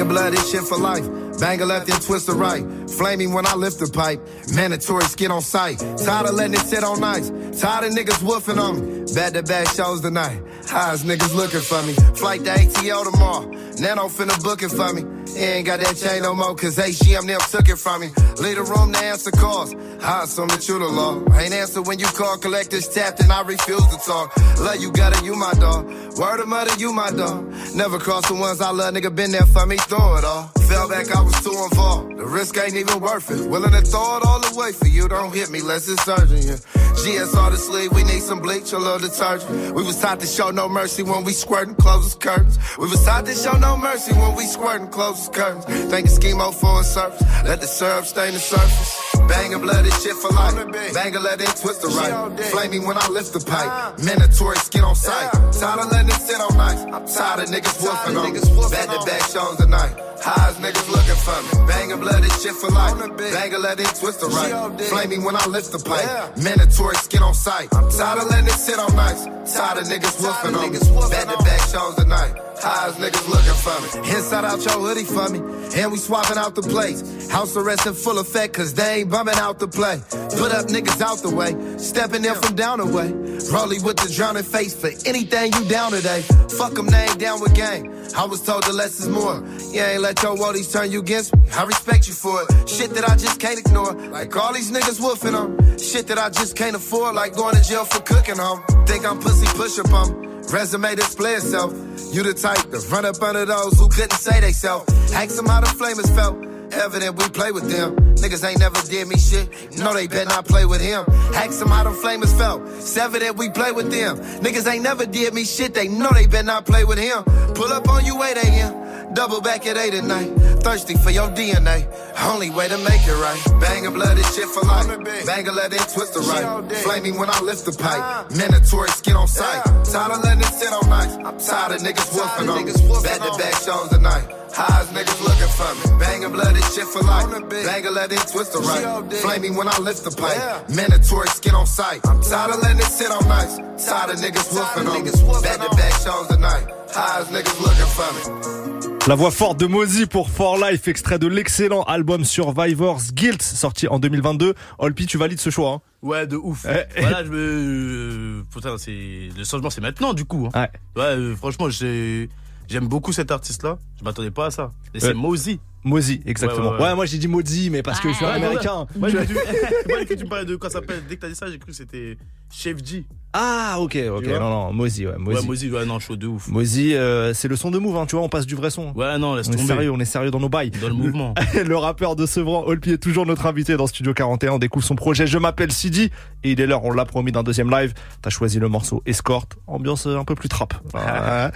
a 0.00 0.04
blood, 0.04 0.32
this 0.32 0.50
shit 0.50 0.64
for 0.64 0.78
life. 0.78 1.25
Bang 1.38 1.60
a 1.60 1.66
left 1.66 1.90
and 1.90 2.00
twist 2.00 2.26
the 2.26 2.32
right. 2.32 2.64
Flaming 2.90 3.32
when 3.32 3.46
I 3.46 3.54
lift 3.54 3.78
the 3.78 3.86
pipe. 3.86 4.20
Mandatory 4.54 5.04
skid 5.04 5.30
on 5.30 5.42
sight. 5.42 5.78
Tired 5.78 6.28
of 6.28 6.34
letting 6.34 6.54
it 6.54 6.60
sit 6.60 6.82
on 6.82 7.00
nights. 7.00 7.28
Tired 7.60 7.84
of 7.84 7.92
niggas 7.92 8.22
woofing 8.22 8.58
on 8.58 9.04
me. 9.04 9.14
Back 9.14 9.34
to 9.34 9.42
back 9.42 9.68
shows 9.68 10.00
tonight. 10.00 10.42
Highs 10.66 11.04
niggas 11.04 11.34
looking 11.34 11.60
for 11.60 11.82
me. 11.82 11.92
Flight 12.16 12.44
to 12.44 12.50
ATL 12.50 13.10
tomorrow. 13.10 13.46
Nano 13.78 14.08
finna 14.08 14.42
book 14.42 14.62
it 14.62 14.70
for 14.70 14.92
me. 14.92 15.04
He 15.36 15.44
ain't 15.44 15.66
got 15.66 15.80
that 15.80 15.96
chain 15.96 16.22
no 16.22 16.34
more, 16.34 16.54
cause 16.54 16.78
HGM 16.78 17.26
them 17.26 17.40
took 17.50 17.68
it 17.68 17.76
from 17.76 18.00
me. 18.00 18.08
Leave 18.40 18.56
the 18.56 18.62
room 18.62 18.92
to 18.92 18.98
answer 18.98 19.30
calls. 19.30 19.74
I 20.00 20.24
assume 20.24 20.48
that 20.48 20.66
you 20.66 20.78
the 20.78 20.86
law. 20.86 21.20
Ain't 21.36 21.52
answer 21.52 21.82
when 21.82 21.98
you 21.98 22.06
call, 22.06 22.38
collectors 22.38 22.88
tapped 22.88 23.20
and 23.20 23.30
I 23.30 23.42
refuse 23.42 23.86
to 23.86 23.98
talk. 23.98 24.34
Love 24.58 24.80
you, 24.80 24.90
gotta 24.92 25.22
you 25.24 25.36
my 25.36 25.52
dog. 25.54 25.86
Word 26.16 26.40
of 26.40 26.48
mother, 26.48 26.74
you 26.78 26.92
my 26.92 27.10
dog. 27.10 27.52
Never 27.74 27.98
cross 27.98 28.26
the 28.28 28.34
ones 28.34 28.62
I 28.62 28.70
love, 28.70 28.94
nigga 28.94 29.14
been 29.14 29.30
there 29.30 29.44
for 29.44 29.66
me 29.66 29.76
through 29.76 30.18
it 30.18 30.24
all. 30.24 30.50
Fell 30.68 30.88
back, 30.88 31.14
I 31.14 31.20
was 31.22 31.38
too 31.44 31.56
involved. 31.70 32.16
The 32.18 32.26
risk 32.26 32.58
ain't 32.58 32.74
even 32.74 33.00
worth 33.00 33.30
it. 33.30 33.48
Willing 33.48 33.70
to 33.70 33.82
throw 33.82 34.16
it 34.16 34.24
all 34.24 34.44
away 34.52 34.72
for 34.72 34.88
you, 34.88 35.08
don't 35.08 35.32
hit 35.32 35.50
me, 35.50 35.60
less 35.60 35.88
it's 35.88 36.06
urgent, 36.08 36.44
yeah. 36.44 36.58
GSR 36.96 37.50
to 37.50 37.56
sleep, 37.56 37.92
we 37.92 38.02
need 38.02 38.22
some 38.22 38.40
bleach, 38.40 38.72
a 38.72 38.78
little 38.78 38.98
detergent. 38.98 39.74
We 39.74 39.84
was 39.84 40.00
taught 40.00 40.18
to 40.20 40.26
show 40.26 40.50
no 40.50 40.68
mercy 40.68 41.02
when 41.02 41.22
we 41.24 41.32
squirtin', 41.32 41.76
close 41.78 42.14
curtains. 42.14 42.58
We 42.78 42.88
was 42.88 43.04
taught 43.04 43.26
to 43.26 43.34
show 43.34 43.52
no 43.58 43.76
mercy 43.76 44.12
when 44.12 44.34
we 44.34 44.44
squirtin', 44.44 44.90
close 44.90 45.28
curtains. 45.28 45.64
Thank 45.90 46.06
you, 46.06 46.12
schemo 46.12 46.52
for 46.52 46.80
a 46.80 46.84
surface. 46.84 47.22
Let 47.44 47.60
the 47.60 47.66
syrup 47.66 48.04
stain 48.04 48.32
the 48.32 48.40
surface. 48.40 49.06
Bang 49.28 49.54
and 49.54 49.62
blood, 49.62 49.84
this 49.84 50.02
shit 50.02 50.16
for 50.16 50.30
life. 50.30 50.54
Bang 50.94 51.14
and 51.14 51.24
let 51.24 51.40
it 51.40 51.54
twist 51.56 51.82
the 51.82 51.88
right. 51.88 52.40
Flaming 52.50 52.86
when 52.86 52.96
I 52.96 53.08
lift 53.08 53.32
the 53.32 53.40
pipe. 53.40 53.98
Mandatory 54.02 54.56
skin 54.56 54.82
on 54.82 54.94
sight. 54.94 55.30
Tired 55.52 55.80
of 55.80 55.90
letting 55.90 56.08
it 56.08 56.20
sit 56.20 56.40
on 56.40 56.56
nights. 56.56 56.82
I'm 56.82 57.06
tired 57.06 57.44
of 57.44 57.50
niggas 57.50 57.78
whooping 57.82 58.16
on 58.16 58.32
me. 58.32 58.40
Back 58.70 58.88
to 58.90 59.04
back 59.06 59.22
shows 59.30 59.56
tonight. 59.56 60.15
Highs 60.20 60.56
niggas 60.56 60.88
looking 60.88 61.20
for 61.20 61.38
me. 61.42 61.66
Bang 61.66 61.92
and 61.92 62.00
blood, 62.00 62.24
shit 62.40 62.54
for 62.54 62.70
life. 62.70 62.98
Bang 63.16 63.54
and 63.54 63.62
let 63.62 63.80
it 63.80 63.86
twist 63.96 64.20
the 64.20 64.28
right. 64.28 64.80
Flaming 64.88 65.24
when 65.24 65.36
I 65.36 65.46
lift 65.46 65.72
the 65.72 65.78
pipe. 65.78 66.36
Mandatory 66.36 66.96
skin 66.96 67.22
on 67.22 67.34
sight. 67.34 67.68
I'm 67.74 67.90
tired 67.90 68.22
of 68.22 68.30
letting 68.30 68.48
it 68.48 68.58
sit 68.58 68.78
on 68.78 68.94
nights. 68.96 69.24
Tired 69.54 69.78
of 69.78 69.84
niggas 69.84 70.16
whooping 70.20 70.54
on 70.56 70.72
me. 70.72 70.78
Back 71.10 71.28
to 71.28 71.44
back 71.44 71.60
shows 71.70 71.94
tonight. 71.96 72.34
Highs 72.58 72.94
niggas 72.96 73.28
looking 73.28 73.58
for 73.60 73.76
me. 73.82 74.10
Inside 74.16 74.44
out 74.44 74.64
your 74.64 74.80
hoodie 74.80 75.04
for 75.04 75.28
me. 75.28 75.38
And 75.76 75.92
we 75.92 75.98
swapping 75.98 76.38
out 76.38 76.54
the 76.54 76.62
plates. 76.62 77.30
House 77.30 77.56
arrest 77.56 77.86
in 77.86 77.94
full 77.94 78.18
effect, 78.18 78.54
cause 78.54 78.72
they 78.74 79.00
ain't 79.00 79.10
bumming 79.10 79.36
out 79.36 79.58
the 79.58 79.68
play. 79.68 80.00
Put 80.10 80.52
up 80.52 80.66
niggas 80.66 81.00
out 81.00 81.18
the 81.18 81.30
way. 81.34 81.52
Stepping 81.78 82.24
in 82.24 82.34
from 82.34 82.54
down 82.56 82.78
the 82.78 82.86
way. 82.86 83.12
Rolly 83.52 83.78
with 83.80 83.96
the 83.98 84.10
drowning 84.12 84.42
face 84.42 84.74
for 84.74 84.90
anything 85.06 85.52
you 85.52 85.68
down 85.68 85.92
today. 85.92 86.22
Fuck 86.56 86.74
them, 86.74 86.86
they 86.86 87.04
ain't 87.04 87.18
down 87.18 87.40
with 87.40 87.54
gang. 87.54 87.92
I 88.16 88.24
was 88.24 88.40
told 88.42 88.64
the 88.64 88.72
less 88.72 88.98
is 88.98 89.08
more. 89.08 89.44
You 89.72 89.82
ain't 89.82 90.00
let 90.06 90.22
your 90.22 90.36
wallies 90.36 90.72
turn 90.72 90.92
you 90.92 91.00
against 91.00 91.34
me. 91.34 91.42
I 91.52 91.64
respect 91.64 92.06
you 92.06 92.14
for 92.14 92.40
it. 92.42 92.68
Shit 92.68 92.90
that 92.90 93.08
I 93.08 93.16
just 93.16 93.40
can't 93.40 93.58
ignore. 93.58 93.92
Like 93.92 94.36
all 94.36 94.52
these 94.52 94.70
niggas 94.70 95.00
woofing 95.00 95.34
on. 95.34 95.78
Shit 95.78 96.06
that 96.06 96.16
I 96.16 96.30
just 96.30 96.54
can't 96.54 96.76
afford. 96.76 97.16
Like 97.16 97.34
going 97.34 97.56
to 97.56 97.62
jail 97.62 97.84
for 97.84 98.00
cooking 98.02 98.38
on. 98.38 98.62
Think 98.86 99.04
I'm 99.04 99.18
pussy 99.18 99.46
push 99.58 99.80
up 99.80 99.92
on. 99.92 100.08
Resume 100.46 100.94
display 100.94 101.34
itself. 101.34 101.72
You 102.14 102.22
the 102.22 102.34
type 102.34 102.70
to 102.70 102.78
run 102.92 103.04
up 103.04 103.20
under 103.20 103.44
those 103.46 103.76
who 103.80 103.88
couldn't 103.88 104.12
say 104.12 104.38
they 104.40 104.52
self. 104.52 104.88
Ask 105.12 105.34
them 105.34 105.46
how 105.46 105.60
the 105.60 105.66
flamers 105.66 106.14
felt. 106.14 106.36
Evident 106.72 107.16
we 107.16 107.28
play 107.30 107.50
with 107.50 107.68
them. 107.68 107.96
Niggas 108.14 108.48
ain't 108.48 108.60
never 108.60 108.80
did 108.88 109.08
me 109.08 109.18
shit. 109.18 109.48
No, 109.78 109.92
they 109.92 110.06
better 110.06 110.28
not 110.28 110.46
play 110.46 110.66
with 110.66 110.80
him. 110.80 111.04
Ask 111.34 111.58
them 111.58 111.68
how 111.68 111.82
them 111.82 111.94
flamers 111.94 112.36
felt. 112.38 112.62
It's 112.78 112.96
evident 112.96 113.38
we 113.38 113.50
play 113.50 113.72
with 113.72 113.90
them. 113.90 114.18
Niggas 114.44 114.70
ain't 114.72 114.84
never 114.84 115.04
did 115.04 115.34
me 115.34 115.44
shit. 115.44 115.74
They 115.74 115.88
know 115.88 116.10
they 116.10 116.26
better 116.26 116.46
not 116.46 116.64
play 116.64 116.84
with 116.84 116.98
him. 116.98 117.24
Pull 117.54 117.72
up 117.72 117.88
on 117.88 118.04
you 118.04 118.22
8 118.22 118.36
a.m. 118.36 118.85
Double 119.14 119.40
back 119.40 119.66
at 119.66 119.76
8 119.76 119.94
at 119.94 120.04
night. 120.04 120.30
Thirsty 120.62 120.94
for 120.94 121.10
your 121.10 121.28
DNA. 121.28 121.86
Only 122.26 122.50
way 122.50 122.68
to 122.68 122.76
make 122.78 123.06
it 123.06 123.18
right. 123.22 123.60
Bang 123.60 123.86
a 123.86 123.90
bloody 123.90 124.22
shit 124.34 124.48
for 124.48 124.62
life. 124.62 124.88
Bang 125.26 125.46
a 125.48 125.52
let 125.52 125.72
it 125.72 125.86
twist 125.94 126.14
the 126.14 126.20
right. 126.20 126.44
Flaming 126.82 127.18
when 127.18 127.30
I 127.30 127.40
lift 127.40 127.64
the 127.64 127.72
pipe. 127.72 128.30
Mandatory 128.32 128.88
skin 128.90 129.16
on 129.16 129.28
sight. 129.28 129.64
Tired 129.84 130.12
of 130.12 130.24
letting 130.24 130.40
it 130.40 130.52
sit 130.52 130.72
on 130.72 130.88
night. 130.88 131.10
I'm 131.24 131.38
tired 131.38 131.76
of 131.76 131.80
niggas 131.82 132.10
whooping 132.12 132.48
on 132.48 132.64
me. 132.64 132.72
Back 133.02 133.20
to 133.22 133.30
back 133.38 133.54
shows 133.62 133.88
tonight. 133.88 134.26
Highs 134.52 134.88
niggas 134.88 135.20
looking 135.22 135.52
for 135.54 135.70
me. 135.76 135.98
Bang 136.00 136.24
a 136.24 136.28
bloody 136.28 136.60
shit 136.74 136.86
for 136.86 137.02
life. 137.02 137.30
Bang 137.48 137.86
a 137.86 137.90
let 137.90 138.10
it 138.10 138.26
twist 138.26 138.52
the 138.52 138.60
right. 138.60 139.12
Flaming 139.22 139.54
when 139.54 139.68
I 139.68 139.78
lift 139.78 140.04
the 140.04 140.10
pipe. 140.10 140.68
Mandatory 140.68 141.28
skin 141.28 141.54
on 141.54 141.66
sight. 141.66 142.00
I'm 142.06 142.20
tired 142.22 142.54
of 142.54 142.62
letting 142.62 142.80
it 142.80 142.90
sit 142.90 143.10
on 143.10 143.22
nights. 143.28 143.56
Tired 143.86 144.10
of 144.10 144.16
niggas 144.18 144.50
whooping 144.50 144.88
on 144.88 145.04
me. 145.04 145.10
Back 145.42 145.60
to 145.62 145.70
back 145.76 145.92
shows 146.02 146.26
tonight. 146.28 146.66
Highs 146.90 147.28
niggas 147.28 147.60
looking 147.60 147.90
for 147.94 148.10
me. 148.12 148.65
La 149.08 149.14
voix 149.14 149.30
forte 149.30 149.60
de 149.60 149.66
Mozy 149.66 150.06
pour 150.06 150.30
For 150.30 150.58
Life, 150.58 150.88
extrait 150.88 151.20
de 151.20 151.28
l'excellent 151.28 151.84
album 151.84 152.24
Survivor's 152.24 153.12
Guilt, 153.14 153.40
sorti 153.40 153.86
en 153.86 154.00
2022. 154.00 154.54
Olpi, 154.78 155.06
tu 155.06 155.16
valides 155.16 155.38
ce 155.38 155.48
choix 155.50 155.70
hein 155.74 155.80
Ouais, 156.02 156.26
de 156.26 156.36
ouf. 156.36 156.66
Eh, 156.68 157.00
voilà, 157.00 157.24
je 157.24 157.30
me. 157.30 157.36
euh, 157.38 158.42
Putain, 158.52 158.76
c'est. 158.78 159.28
Le 159.36 159.44
changement, 159.44 159.70
c'est 159.70 159.80
maintenant, 159.80 160.12
du 160.12 160.24
coup. 160.24 160.48
hein. 160.52 160.60
Ouais. 160.96 161.02
Ouais, 161.02 161.08
euh, 161.16 161.36
franchement, 161.36 161.70
j'ai. 161.70 162.28
J'aime 162.68 162.88
beaucoup 162.88 163.12
cet 163.12 163.30
artiste-là. 163.30 163.78
Je 163.96 164.02
m'attendais 164.02 164.32
pas 164.32 164.46
à 164.46 164.50
ça. 164.50 164.72
Et 164.92 164.98
c'est 164.98 165.08
Ouais. 165.08 165.14
Mozy. 165.14 165.60
Mozy, 165.84 166.20
exactement. 166.26 166.62
Ouais, 166.62 166.72
Ouais, 166.72 166.78
ouais, 166.82 166.88
ouais. 166.88 166.94
moi 166.96 167.06
j'ai 167.06 167.18
dit 167.18 167.28
Mozy, 167.28 167.70
mais 167.70 167.84
parce 167.84 168.00
que 168.00 168.08
je 168.08 168.14
suis 168.16 168.24
un 168.24 168.30
américain. 168.30 168.86
Moi, 168.96 169.08
moi, 169.88 170.04
que 170.04 170.14
tu 170.14 170.24
me 170.24 170.28
parlais 170.28 170.44
de 170.44 170.56
quoi 170.56 170.68
ça 170.68 170.80
s'appelle. 170.80 171.04
Dès 171.08 171.14
que 171.14 171.20
t'as 171.20 171.28
dit 171.28 171.36
ça, 171.36 171.46
j'ai 171.48 171.60
cru 171.60 171.70
que 171.70 171.76
c'était 171.76 172.18
Chef 172.52 172.84
G. 172.84 173.04
Ah, 173.38 173.76
ok, 173.80 173.98
ok, 174.16 174.26
non, 174.28 174.48
non, 174.48 174.72
Mozy, 174.72 175.06
ouais, 175.06 175.12
Ouais, 175.12 175.18
Mozy. 175.18 175.46
Mozy, 175.46 175.70
ouais, 175.70 175.84
non, 175.84 175.98
chaud 175.98 176.16
de 176.16 176.26
ouf. 176.26 176.48
Mozy, 176.48 176.94
euh, 176.94 177.34
c'est 177.34 177.48
le 177.48 177.56
son 177.56 177.70
de 177.70 177.78
Move, 177.78 177.94
hein, 177.98 178.06
tu 178.06 178.16
vois, 178.16 178.24
on 178.24 178.30
passe 178.30 178.46
du 178.46 178.54
vrai 178.54 178.70
son. 178.70 178.92
Ouais, 178.94 179.18
non, 179.18 179.34
laisse 179.34 179.48
On 179.48 179.52
est 179.52 179.58
sérieux, 179.58 179.90
on 179.90 180.00
est 180.00 180.06
sérieux 180.06 180.30
dans 180.30 180.40
nos 180.40 180.48
bails. 180.48 180.70
Dans 180.70 180.88
le 180.88 180.94
mouvement. 180.94 181.34
le 181.54 181.76
rappeur 181.76 182.16
de 182.16 182.24
Sevran, 182.24 182.64
Olpi, 182.66 182.92
est 182.92 182.98
toujours 182.98 183.26
notre 183.26 183.44
invité 183.44 183.76
dans 183.76 183.86
Studio 183.86 184.14
41. 184.14 184.52
On 184.52 184.58
découvre 184.58 184.86
son 184.86 184.94
projet 184.94 185.26
Je 185.26 185.36
m'appelle 185.36 185.70
Sidi. 185.70 186.10
Et 186.44 186.52
il 186.52 186.60
est 186.62 186.66
l'heure, 186.66 186.82
on 186.84 186.92
l'a 186.92 187.04
promis, 187.04 187.30
d'un 187.30 187.42
deuxième 187.42 187.70
live. 187.70 187.92
T'as 188.22 188.30
choisi 188.30 188.58
le 188.58 188.70
morceau 188.70 189.02
Escort. 189.04 189.44
Ambiance 189.66 190.06
un 190.06 190.24
peu 190.24 190.34
plus 190.34 190.48
trap. 190.48 190.72
Ah. 190.98 191.50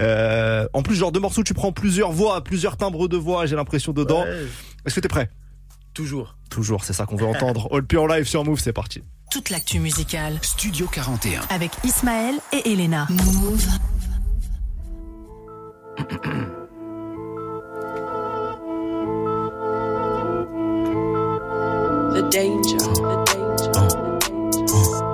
Euh, 0.00 0.66
en 0.72 0.82
plus, 0.82 0.94
genre 0.94 1.12
de 1.12 1.18
morceau, 1.18 1.42
tu 1.42 1.52
prends 1.52 1.70
plusieurs 1.70 2.12
voix, 2.12 2.42
plusieurs 2.42 2.76
timbres 2.76 3.08
de 3.08 3.16
voix, 3.16 3.46
j'ai 3.46 3.56
l'impression 3.56 3.92
dedans. 3.92 4.22
Ouais. 4.22 4.46
Est-ce 4.86 4.94
que 4.94 5.00
t'es 5.00 5.08
prêt? 5.08 5.28
Toujours. 5.96 6.36
Toujours, 6.50 6.84
c'est 6.84 6.92
ça 6.92 7.06
qu'on 7.06 7.16
veut 7.16 7.24
entendre. 7.24 7.68
Olpi 7.70 7.96
en 7.96 8.06
live 8.06 8.24
sur 8.24 8.44
Move, 8.44 8.60
c'est 8.60 8.74
parti. 8.74 9.02
Toute 9.30 9.48
l'actu 9.48 9.80
musicale 9.80 10.38
Studio 10.42 10.86
41. 10.92 11.40
avec 11.48 11.70
Ismaël 11.84 12.34
et 12.52 12.70
Elena. 12.70 13.06
Move. 13.08 13.66
The 22.12 22.22
danger. 22.30 22.76
The 22.76 23.24
danger. 23.24 23.96
C'est 24.68 25.05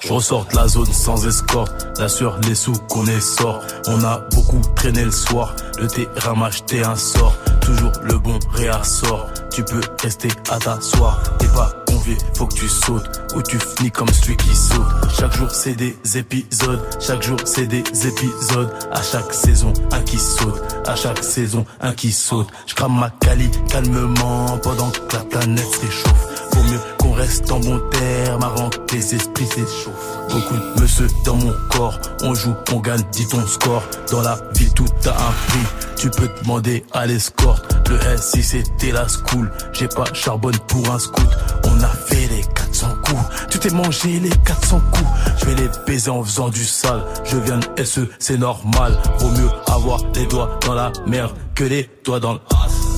Je 0.00 0.12
ressors 0.12 0.44
de 0.44 0.56
la 0.56 0.68
zone 0.68 0.92
sans 0.92 1.26
escorte, 1.26 1.98
l'assure 1.98 2.36
les 2.46 2.54
sous 2.54 2.74
qu'on 2.90 3.06
est 3.06 3.22
sort. 3.22 3.60
On 3.86 4.04
a 4.04 4.18
beaucoup 4.34 4.60
traîné 4.76 5.02
le 5.02 5.10
soir, 5.10 5.54
le 5.78 5.86
terrain 5.86 6.34
m'a 6.34 6.46
acheté 6.46 6.82
un 6.82 6.96
sort. 6.96 7.34
Toujours 7.62 7.92
le 8.02 8.18
bon 8.18 8.38
réassort, 8.52 9.28
tu 9.50 9.64
peux 9.64 9.80
rester 10.02 10.28
à 10.50 10.58
t'asseoir. 10.58 11.22
T'es 11.38 11.46
pas 11.46 11.72
convié, 11.86 12.18
faut 12.36 12.46
que 12.46 12.54
tu 12.54 12.68
sautes, 12.68 13.22
ou 13.34 13.40
tu 13.40 13.58
finis 13.58 13.90
comme 13.90 14.12
celui 14.12 14.36
qui 14.36 14.54
saute. 14.54 14.84
Chaque 15.18 15.34
jour 15.34 15.50
c'est 15.50 15.74
des 15.74 15.96
épisodes, 16.18 16.86
chaque 17.00 17.22
jour 17.22 17.38
c'est 17.46 17.66
des 17.66 17.84
épisodes. 18.06 18.70
À 18.92 19.02
chaque 19.02 19.32
saison, 19.32 19.72
un 19.90 20.02
qui 20.02 20.18
saute, 20.18 20.60
à 20.86 20.96
chaque 20.96 21.24
saison, 21.24 21.64
un 21.80 21.94
qui 21.94 22.12
saute. 22.12 22.48
Je 22.66 22.74
crame 22.74 22.98
ma 22.98 23.08
cali 23.08 23.50
calmement 23.70 24.58
pendant 24.58 24.90
que 24.90 25.16
la 25.16 25.24
planète 25.24 25.74
se 25.74 25.80
réchauffe. 25.80 26.26
Vaut 26.52 26.62
mieux 26.64 26.80
reste 27.20 27.52
en 27.52 27.60
bon 27.60 27.78
terme 27.90 28.42
avant 28.42 28.70
que 28.70 28.94
les 28.94 29.14
esprits 29.14 29.46
s'échauffent. 29.46 30.18
Beaucoup 30.30 30.54
de 30.54 30.80
monsieur 30.80 31.06
dans 31.24 31.36
mon 31.36 31.52
corps. 31.68 31.98
On 32.22 32.34
joue, 32.34 32.54
on 32.72 32.80
gagne, 32.80 33.02
dit 33.12 33.26
ton 33.28 33.46
score. 33.46 33.82
Dans 34.10 34.22
la 34.22 34.38
ville, 34.54 34.72
tout 34.72 34.86
a 35.04 35.10
un 35.10 35.32
prix. 35.48 35.86
Tu 35.96 36.08
peux 36.10 36.28
demander 36.42 36.82
à 36.92 37.06
l'escorte. 37.06 37.64
Le 37.90 37.96
S, 38.14 38.30
si 38.32 38.42
c'était 38.42 38.92
la 38.92 39.06
school. 39.06 39.52
J'ai 39.72 39.88
pas 39.88 40.04
charbonne 40.14 40.56
pour 40.66 40.90
un 40.90 40.98
scout. 40.98 41.28
On 41.64 41.82
a 41.82 41.88
fait 41.88 42.26
les 42.28 42.42
400 42.54 42.88
coups. 43.04 43.46
Tu 43.50 43.58
t'es 43.58 43.70
mangé 43.70 44.18
les 44.20 44.30
400 44.30 44.80
coups. 44.92 45.10
Je 45.40 45.44
vais 45.44 45.54
les 45.56 45.68
baiser 45.86 46.10
en 46.10 46.24
faisant 46.24 46.48
du 46.48 46.64
sale. 46.64 47.02
Je 47.24 47.36
viens 47.36 47.58
de 47.58 47.84
SE, 47.84 48.00
c'est 48.18 48.38
normal. 48.38 48.96
Vaut 49.18 49.30
mieux 49.30 49.50
avoir 49.66 50.00
les 50.14 50.26
doigts 50.26 50.58
dans 50.64 50.74
la 50.74 50.90
merde 51.06 51.32
que 51.54 51.64
les 51.64 51.90
doigts 52.02 52.20
dans 52.20 52.34
le 52.34 52.40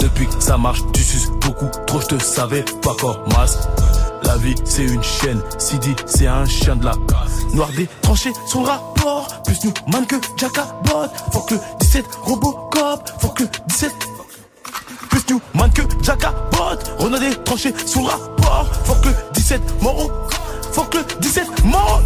depuis 0.02 0.26
que 0.26 0.42
ça 0.42 0.58
marche, 0.58 0.80
tu 0.92 1.00
suces 1.00 1.30
beaucoup 1.40 1.68
trop, 1.86 2.00
je 2.00 2.06
te 2.06 2.18
savais 2.18 2.64
pas 2.82 2.94
comme 3.00 3.16
masque. 3.36 3.60
La 4.24 4.36
vie, 4.36 4.54
c'est 4.64 4.84
une 4.84 5.02
chaîne, 5.02 5.42
Sidi, 5.58 5.94
c'est 6.06 6.26
un 6.26 6.44
chien 6.46 6.76
de 6.76 6.84
la 6.84 6.94
Noir 7.54 7.68
des 7.76 7.88
tranchées, 8.00 8.32
son 8.46 8.62
rapport, 8.62 9.42
plus 9.44 9.64
nous 9.64 9.72
man 9.92 10.06
que 10.06 10.16
Jacabot. 10.36 11.08
Faut 11.32 11.40
que 11.40 11.54
le 11.54 11.60
17 11.80 12.04
Robocop, 12.22 13.10
faut 13.20 13.28
que 13.28 13.42
le 13.42 13.48
17 13.68 13.92
plus 15.10 15.20
nous 15.30 15.40
man 15.54 15.70
que 15.72 15.82
Jacabot. 16.02 16.78
Renaud 16.98 17.18
des 17.18 17.34
tranchées, 17.44 17.74
son 17.84 18.04
rapport, 18.04 18.66
faut 18.84 18.94
que 18.94 19.08
le 19.08 19.14
17 19.34 19.82
mort. 19.82 20.10
Faut 20.72 20.84
que 20.84 20.98
le 20.98 21.04
17 21.20 21.64
mort. 21.64 22.02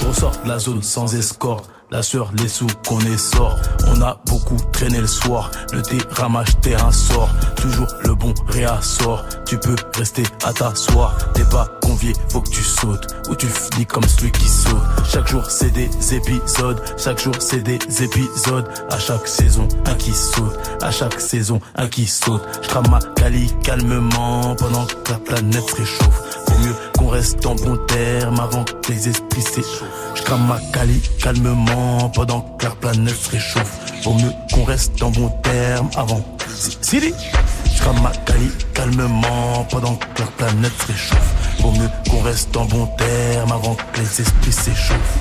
Je 0.00 0.06
ressors 0.06 0.32
la 0.44 0.58
zone 0.58 0.82
sans 0.82 1.14
escorte. 1.14 1.70
La 1.92 2.02
sœur, 2.02 2.32
les 2.36 2.48
sous 2.48 2.66
qu'on 2.88 2.98
est 2.98 3.16
sort. 3.16 3.56
On 3.86 4.02
a 4.02 4.20
beaucoup 4.26 4.56
traîné 4.72 4.98
le 4.98 5.06
soir. 5.06 5.52
Le 5.72 5.82
m'a 6.28 6.40
acheté 6.40 6.74
un 6.74 6.90
sort. 6.90 7.28
Toujours 7.54 7.86
le 8.04 8.14
bon 8.16 8.34
réassort. 8.48 9.24
Tu 9.46 9.56
peux 9.56 9.76
rester 9.96 10.24
à 10.44 10.52
t'asseoir. 10.52 11.16
T'es 11.32 11.44
pas 11.44 11.68
convié, 11.82 12.12
faut 12.28 12.40
que 12.40 12.50
tu 12.50 12.64
sautes. 12.64 13.06
Ou 13.30 13.36
tu 13.36 13.46
finis 13.46 13.86
comme 13.86 14.02
celui 14.02 14.32
qui 14.32 14.48
saute. 14.48 14.82
Chaque 15.08 15.28
jour 15.28 15.48
c'est 15.48 15.70
des 15.70 15.88
épisodes. 16.12 16.82
Chaque 16.98 17.22
jour 17.22 17.34
c'est 17.38 17.62
des 17.62 17.78
épisodes. 18.02 18.68
À 18.90 18.98
chaque 18.98 19.28
saison, 19.28 19.68
un 19.86 19.94
qui 19.94 20.12
saute. 20.12 20.58
À 20.82 20.90
chaque 20.90 21.20
saison, 21.20 21.60
un 21.76 21.86
qui 21.86 22.06
saute. 22.06 22.42
Je 22.62 22.68
crame 22.68 22.90
ma 22.90 22.98
cali 23.14 23.54
calmement 23.62 24.56
pendant 24.56 24.86
que 24.86 25.12
la 25.12 25.18
planète 25.18 25.70
réchauffe. 25.70 26.22
Vaut 26.48 26.58
mieux 26.58 26.74
qu'on 27.06 27.12
reste 27.12 27.46
en 27.46 27.54
bon 27.54 27.76
terme 27.86 28.40
avant 28.40 28.64
que 28.64 28.90
les 28.92 29.08
esprits 29.08 29.42
s'échauffent. 29.42 30.12
Je 30.16 30.22
crame 30.22 30.46
ma 30.48 30.58
cali 30.72 31.00
calmement 31.22 32.08
pendant 32.10 32.40
que 32.58 32.64
la 32.64 32.70
planète 32.72 33.14
se 33.16 33.30
réchauffe. 33.30 33.78
Vaut 34.04 34.14
mieux 34.14 34.32
qu'on 34.52 34.64
reste 34.64 35.00
en 35.02 35.10
bon 35.10 35.28
terme 35.42 35.88
avant. 35.96 36.20
Si- 36.54 36.76
Sidi, 36.80 37.12
je 37.74 37.80
crame 37.80 38.00
ma 38.02 38.10
cali 38.24 38.50
calmement 38.74 39.64
pendant 39.70 39.94
que 39.96 40.20
la 40.22 40.26
planète 40.36 40.72
se 40.82 40.86
réchauffe. 40.92 41.34
Vaut 41.60 41.72
mieux 41.72 41.90
qu'on 42.10 42.20
reste 42.22 42.56
en 42.56 42.64
bon 42.64 42.86
terme 42.98 43.52
avant 43.52 43.74
que 43.92 44.00
les 44.00 44.20
esprits 44.20 44.52
s'échauffent. 44.52 45.18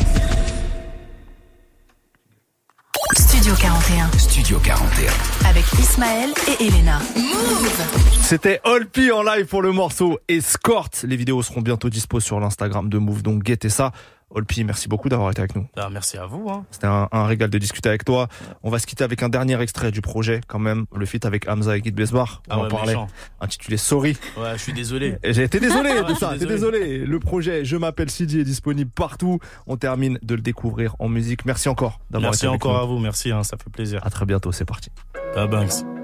Studio 3.45 3.61
41 3.61 4.17
Studio 4.17 4.59
41. 4.59 5.47
avec 5.47 5.65
Ismaël 5.77 6.33
et 6.47 6.65
Elena. 6.65 6.97
Move. 7.15 7.79
C'était 8.23 8.59
Olpi 8.63 9.11
en 9.11 9.21
live 9.21 9.45
pour 9.45 9.61
le 9.61 9.71
morceau 9.71 10.17
Escort. 10.27 10.89
Les 11.03 11.15
vidéos 11.15 11.43
seront 11.43 11.61
bientôt 11.61 11.91
dispo 11.91 12.19
sur 12.19 12.39
l'Instagram 12.39 12.89
de 12.89 12.97
Move, 12.97 13.21
donc 13.21 13.43
guettez 13.43 13.69
ça. 13.69 13.91
Olpi, 14.31 14.63
merci 14.63 14.89
beaucoup 14.89 15.07
d'avoir 15.07 15.29
été 15.31 15.39
avec 15.39 15.55
nous. 15.55 15.67
Ah, 15.77 15.87
merci 15.89 16.17
à 16.17 16.25
vous. 16.25 16.49
Hein. 16.49 16.65
C'était 16.71 16.87
un, 16.87 17.07
un 17.11 17.25
régal 17.25 17.49
de 17.49 17.57
discuter 17.57 17.89
avec 17.89 18.03
toi. 18.03 18.27
On 18.63 18.69
va 18.69 18.79
se 18.79 18.87
quitter 18.87 19.03
avec 19.03 19.21
un 19.23 19.29
dernier 19.29 19.59
extrait 19.61 19.91
du 19.91 20.01
projet, 20.01 20.41
quand 20.47 20.59
même, 20.59 20.85
le 20.95 21.05
feat 21.05 21.25
avec 21.25 21.47
Hamza 21.47 21.77
et 21.77 21.81
Guy 21.81 21.91
Besbar. 21.91 22.41
On 22.49 22.51
Ah 22.53 22.57
en 22.57 22.63
ouais, 22.63 22.67
parlait. 22.69 22.87
méchant. 22.87 23.07
Intitulé 23.39 23.77
Sorry. 23.77 24.17
Ouais, 24.37 24.53
je 24.53 24.61
suis 24.61 24.73
désolé. 24.73 25.17
J'ai 25.23 25.43
été 25.43 25.59
désolé 25.59 25.91
Ouais, 25.91 26.03
de 26.03 26.13
ça, 26.15 26.33
t'es 26.37 26.45
désolé. 26.45 26.97
Le 27.05 27.19
projet 27.19 27.63
Je 27.63 27.77
m'appelle 27.77 28.09
Sidi 28.09 28.39
est 28.39 28.43
disponible 28.43 28.89
partout. 28.91 29.39
On 29.67 29.77
termine 29.77 30.19
de 30.21 30.35
le 30.35 30.41
découvrir 30.41 30.95
en 30.99 31.07
musique. 31.07 31.45
Merci 31.45 31.69
encore 31.69 31.99
d'avoir 32.09 32.33
été 32.33 32.45
Merci 32.45 32.45
avec 32.47 32.55
encore 32.65 32.73
nous. 32.77 32.83
à 32.83 32.85
vous, 32.85 32.99
merci, 32.99 33.31
hein, 33.31 33.43
ça 33.43 33.57
fait 33.57 33.69
plaisir. 33.69 34.01
À 34.03 34.09
très 34.09 34.25
bientôt, 34.25 34.51
c'est 34.51 34.65
parti. 34.65 34.89
Ah, 35.35 35.47
Banks. 35.47 35.94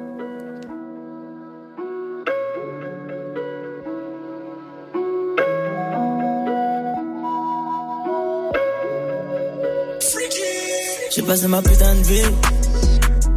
J'ai 11.13 11.23
passé 11.23 11.45
ma 11.47 11.61
putain 11.61 11.93
de 11.95 12.03
vie 12.03 12.23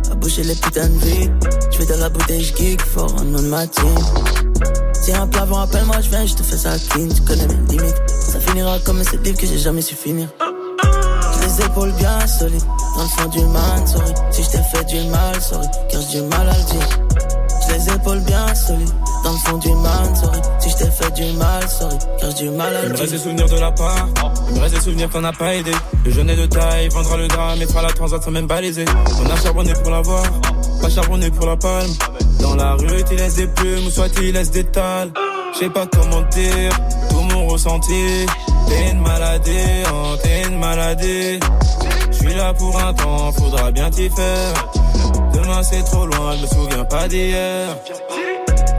à 0.09 0.15
boucher 0.15 0.45
les 0.45 0.55
putains 0.55 0.89
de 0.89 0.99
vie. 0.99 1.31
Je 1.73 1.79
vais 1.79 1.87
dans 1.87 1.99
la 1.99 2.09
bouteille, 2.09 2.45
je 2.45 2.55
geek 2.55 2.81
fort 2.81 3.13
en 3.19 3.25
nom 3.25 3.43
de 3.43 3.49
ma 3.49 3.67
team. 3.67 3.95
Si 4.93 5.13
un 5.13 5.27
plat, 5.27 5.45
rappelle-moi, 5.45 6.01
je 6.01 6.09
viens, 6.09 6.25
je 6.25 6.35
te 6.35 6.45
fais 6.45 6.57
ça 6.57 6.71
clean. 6.91 7.09
Tu 7.09 7.23
connais 7.23 7.49
mes 7.49 7.73
limites. 7.73 8.03
Ça 8.09 8.39
finira 8.39 8.79
comme 8.85 9.03
ce 9.03 9.17
livre 9.17 9.37
que 9.37 9.47
j'ai 9.47 9.59
jamais 9.59 9.83
su 9.83 9.97
finir. 9.97 10.29
J'ai 10.41 11.47
les 11.47 11.67
épaules 11.67 11.93
bien 11.99 12.25
solides, 12.29 12.63
dans 12.97 13.03
le 13.03 13.09
fond 13.09 13.29
du 13.29 13.45
man, 13.47 13.87
sorry. 13.89 14.15
Si 14.31 14.45
je 14.45 14.51
t'ai 14.51 14.63
fait 14.73 14.85
du 14.85 15.11
mal, 15.11 15.41
sorry, 15.41 15.67
car 15.91 16.01
j'ai 16.01 16.21
du 16.21 16.27
mal 16.29 16.49
à 16.49 16.57
le 16.57 16.65
dire. 16.65 17.34
Les 17.75 17.93
épaules 17.93 18.21
bien 18.21 18.55
solides, 18.55 18.89
dans 19.25 19.33
le 19.33 19.39
fond 19.39 19.59
du 19.59 19.73
man, 19.75 20.15
sorry. 20.15 20.39
Si 20.61 20.71
je 20.71 20.77
t'ai 20.77 20.91
fait 20.93 21.11
du 21.15 21.33
mal, 21.37 21.69
sorry, 21.69 21.97
car 22.21 22.31
j'ai 22.31 22.45
du 22.45 22.51
mal 22.51 22.77
à 22.77 22.85
Il 22.85 22.93
me 22.93 22.97
reste 22.97 23.13
des 23.13 23.19
souvenirs 23.19 23.49
de 23.49 23.59
la 23.59 23.73
part. 23.73 24.09
Il 24.49 24.55
me 24.55 24.61
reste 24.61 24.75
des 24.77 24.81
souvenirs 24.81 25.11
qu'on 25.11 25.23
n'a 25.23 25.33
pas 25.33 25.57
aidé. 25.57 25.73
Le 26.05 26.11
jeune 26.13 26.31
est 26.31 26.37
de 26.37 26.47
taille, 26.47 26.89
vendra 26.91 27.17
le 27.17 27.27
drame 27.27 27.61
et 27.61 27.67
fera 27.67 27.83
la 27.83 27.93
transat 27.93 28.23
sans 28.23 28.31
même 28.31 28.47
baliser. 28.47 28.85
On 29.21 29.29
a 29.29 29.37
charbonné 29.43 29.73
pour 29.73 29.91
l'avoir, 29.91 30.23
pas 30.81 30.89
charbonné 30.89 31.31
pour 31.33 31.47
la 31.47 31.57
palme. 31.57 31.91
Dans 32.39 32.55
la 32.55 32.75
rue, 32.75 33.03
tu 33.09 33.17
laisses 33.17 33.35
des 33.35 33.49
plumes 33.49 33.87
ou 33.89 33.91
soit 33.91 34.09
tu 34.09 34.31
laisses 34.31 34.53
des 34.53 34.65
tales. 34.65 35.11
Je 35.55 35.59
sais 35.59 35.71
pas 35.71 35.87
comment 35.87 36.23
dire, 36.31 36.71
tout 37.11 37.23
mon 37.23 37.49
ressenti. 37.49 38.27
T'es 38.69 38.93
une 38.93 39.01
maladie, 39.01 39.83
oh, 39.93 40.15
t'es 40.23 40.47
une 40.47 40.61
maladie. 40.61 41.41
Je 42.13 42.17
suis 42.17 42.35
là 42.35 42.55
pour 42.55 42.79
un 42.81 42.95
temps, 42.95 43.33
faudra 43.33 43.73
bien 43.73 43.91
t'y 43.91 44.09
faire. 44.11 45.24
C'est 45.63 45.83
trop 45.85 46.07
loin, 46.07 46.37
je 46.37 46.43
me 46.43 46.47
souviens 46.47 46.85
pas 46.85 47.09
d'hier. 47.09 47.77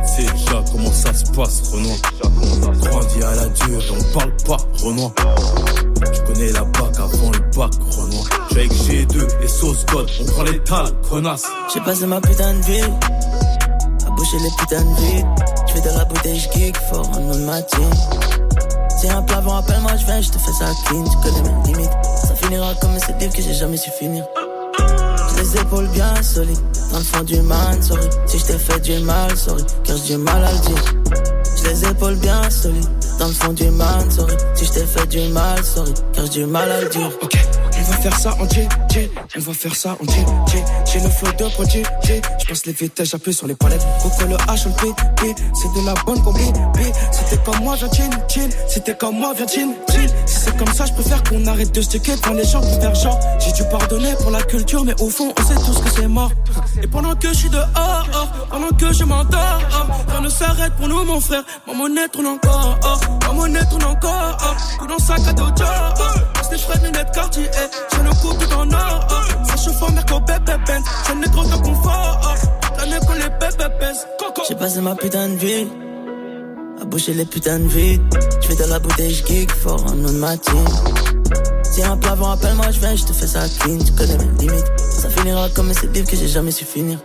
C'est 0.05 0.23
déjà 0.23 0.63
comment 0.71 0.91
ça 0.91 1.13
se 1.13 1.23
passe, 1.31 1.61
Renoir? 1.71 1.97
Grandi 2.79 3.23
à 3.23 3.35
la 3.35 3.45
dure, 3.47 3.83
on 3.91 4.17
parle 4.17 4.35
pas, 4.45 4.57
Renoir. 4.83 5.11
Je 6.13 6.21
connais 6.21 6.51
la 6.51 6.63
bac 6.63 6.93
avant 6.97 7.31
le 7.31 7.39
bac, 7.55 7.71
Renoir. 7.91 8.25
Suis 8.49 8.59
avec 8.59 8.73
G2 8.73 9.43
et 9.43 9.47
sauce 9.47 9.85
God, 9.91 10.09
on 10.21 10.25
prend 10.25 10.43
les 10.43 10.59
tales, 10.63 10.91
connasse. 11.09 11.45
J'ai 11.73 11.81
passé 11.81 12.05
ma 12.05 12.21
putain 12.21 12.53
de 12.53 12.61
vie 12.61 12.81
à 14.05 14.09
boucher 14.11 14.37
les 14.39 14.51
putains 14.57 14.83
de 14.83 14.95
vides. 14.95 15.25
Je 15.67 15.73
vais 15.73 15.89
dans 15.89 15.97
la 15.97 16.05
bouteille, 16.05 16.39
je 16.39 16.59
geek 16.59 16.77
fort 16.89 17.09
en 17.09 17.19
nom 17.19 17.35
de 17.35 17.45
ma 17.45 17.61
team. 17.63 17.89
Si 18.99 19.09
un 19.09 19.21
plat, 19.23 19.41
rappelle-moi, 19.45 19.97
je 19.97 20.05
viens, 20.05 20.21
je 20.21 20.29
te 20.29 20.37
fais 20.37 20.53
ça 20.59 20.65
clean. 20.87 21.03
Tu 21.03 21.17
connais 21.17 21.49
mes 21.49 21.73
limites. 21.73 21.91
Ça 22.21 22.35
finira 22.35 22.73
comme 22.75 22.97
ce 22.99 23.11
livre 23.19 23.33
que 23.33 23.41
j'ai 23.41 23.53
jamais 23.53 23.77
su 23.77 23.89
finir. 23.91 24.23
Les 25.55 25.61
épaules 25.61 25.87
bien 25.87 26.21
solides, 26.21 26.59
dans 26.91 26.97
le 26.97 27.03
fond 27.05 27.23
du 27.23 27.39
man, 27.41 27.81
sorry. 27.81 28.09
Si 28.25 28.39
je 28.39 28.43
t'ai 28.43 28.57
fait 28.57 28.79
du 28.81 28.99
mal, 28.99 29.37
sorry, 29.37 29.63
car 29.85 29.95
j'ai 29.95 30.15
du 30.15 30.17
mal 30.21 30.43
à 30.43 30.51
le 30.51 30.59
dire. 30.59 30.95
J'ai 31.55 31.69
les 31.69 31.85
épaules 31.85 32.15
bien 32.15 32.49
solides, 32.49 32.89
dans 33.19 33.27
le 33.27 33.33
fond 33.33 33.53
du 33.53 33.69
man, 33.69 34.11
sorry. 34.11 34.35
Si 34.53 34.65
je 34.65 34.71
t'ai 34.71 34.85
fait 34.85 35.07
du 35.07 35.29
mal, 35.29 35.63
sorry, 35.63 35.93
car 36.11 36.25
j'ai 36.25 36.41
du 36.41 36.45
mal 36.45 36.69
à 36.69 36.81
le 36.81 36.89
dire. 36.89 37.09
Ok, 37.21 37.37
on 37.64 37.64
va 37.85 37.97
faire 37.97 38.19
ça 38.19 38.35
en 38.39 38.49
J, 38.49 38.67
J, 38.91 39.09
on 39.37 39.39
va 39.39 39.53
faire 39.53 39.75
ça 39.75 39.97
en 40.01 40.11
J, 40.11 40.19
J. 40.47 40.57
J'ai 40.85 40.99
le 40.99 41.09
flow 41.09 41.31
de 41.31 41.53
produit, 41.53 41.83
J. 42.03 42.21
Je 42.39 42.45
passe 42.45 42.65
les 42.65 42.73
vitesses, 42.73 43.09
j'appuie 43.09 43.33
sur 43.33 43.47
les 43.47 43.55
palettes. 43.55 43.85
Coco 44.01 44.25
le 44.27 44.35
H, 44.35 44.65
on 44.65 44.85
le 44.85 44.93
P. 45.15 45.35
C'est 45.53 45.81
de 45.81 45.85
la 45.85 45.93
bonne 46.05 46.21
combi, 46.23 46.51
B. 46.73 46.79
T'es 47.29 47.37
comme 47.37 47.63
moi, 47.63 47.75
viens 47.75 47.89
chin. 47.91 48.49
Si 48.67 48.81
t'es 48.81 48.95
comme 48.95 49.17
moi, 49.17 49.33
viens 49.35 49.47
chin, 49.47 49.73
chin. 49.91 50.07
Si 50.25 50.39
c'est 50.39 50.57
comme 50.57 50.73
ça, 50.73 50.85
je 50.85 50.93
préfère 50.93 51.23
qu'on 51.23 51.45
arrête 51.47 51.71
de 51.71 51.81
sticker 51.81 52.19
quand 52.21 52.33
les 52.33 52.45
gens 52.45 52.61
vont 52.61 52.79
faire 52.79 52.95
genre. 52.95 53.19
J'ai 53.39 53.51
dû 53.51 53.63
pardonner 53.69 54.13
pour 54.21 54.31
la 54.31 54.41
culture, 54.43 54.83
mais 54.85 54.99
au 55.01 55.09
fond, 55.09 55.33
on 55.37 55.43
sait 55.43 55.55
tous 55.55 55.79
que 55.79 55.89
c'est 55.95 56.07
mort. 56.07 56.31
Et 56.81 56.87
pendant 56.87 57.15
que 57.15 57.29
je 57.29 57.33
suis 57.33 57.49
dehors, 57.49 58.29
pendant 58.49 58.69
que 58.69 58.93
je 58.93 59.03
m'endors, 59.03 59.61
oh, 59.73 59.91
rien 60.09 60.21
ne 60.21 60.29
s'arrête 60.29 60.73
pour 60.75 60.87
nous, 60.87 61.03
mon 61.03 61.19
frère. 61.19 61.43
Ma 61.67 61.73
monnaie 61.73 62.07
tourne 62.09 62.27
encore, 62.27 62.77
oh, 62.83 63.25
ma 63.27 63.33
monnaie 63.33 63.65
tourne 63.69 63.85
encore, 63.85 64.37
oh. 64.41 64.85
Dans 64.87 64.99
sac 64.99 65.19
à 65.27 65.33
dos. 65.33 65.45
Passe 66.45 66.51
les 66.51 66.57
frais 66.57 66.79
lunettes 66.85 67.11
quartier. 67.11 67.49
J'ai 67.91 68.03
le 68.03 68.09
coup 68.21 68.33
tout 68.33 68.53
en 68.53 68.69
or. 68.71 69.07
Ça 69.47 69.57
chauffe 69.57 69.81
en 69.81 69.91
merco, 69.91 70.19
bébé, 70.19 70.53
ben. 70.67 70.83
J'ai 71.07 71.15
le 71.15 71.27
gros 71.29 71.43
de 71.43 71.55
confort. 71.63 72.35
L'année 72.77 72.99
qu'on 73.05 73.13
les 73.13 73.29
bébés 73.29 73.73
pèsent. 73.79 74.05
J'ai 74.47 74.55
passé 74.55 74.81
ma 74.81 74.95
putain 74.95 75.29
de 75.29 75.35
vie 75.35 75.67
à 76.79 76.85
boucher 76.85 77.13
les 77.13 77.25
putains 77.25 77.57
de 77.59 77.67
vides. 77.67 78.01
Je 78.41 78.47
vais 78.49 78.55
dans 78.55 78.67
la 78.67 78.79
bouteille, 78.79 79.13
je 79.13 79.25
geek 79.25 79.51
fort 79.51 79.83
en 79.87 79.95
nom 79.95 80.11
de 80.11 80.17
ma 80.17 80.37
team. 80.37 80.65
Si 81.63 81.81
un 81.81 81.97
plat, 81.97 82.13
rappelle-moi, 82.13 82.69
je 82.69 82.79
viens, 82.79 82.95
je 82.95 83.05
te 83.05 83.13
fais 83.13 83.27
ça 83.27 83.39
clean. 83.59 83.79
Tu 83.79 83.91
connais 83.93 84.17
mes 84.17 84.47
limites. 84.47 84.71
Ça 84.77 85.09
finira 85.09 85.49
comme 85.49 85.73
ce 85.73 85.87
livre 85.87 86.07
que 86.07 86.15
j'ai 86.15 86.27
jamais 86.27 86.51
su 86.51 86.65
finir. 86.65 86.99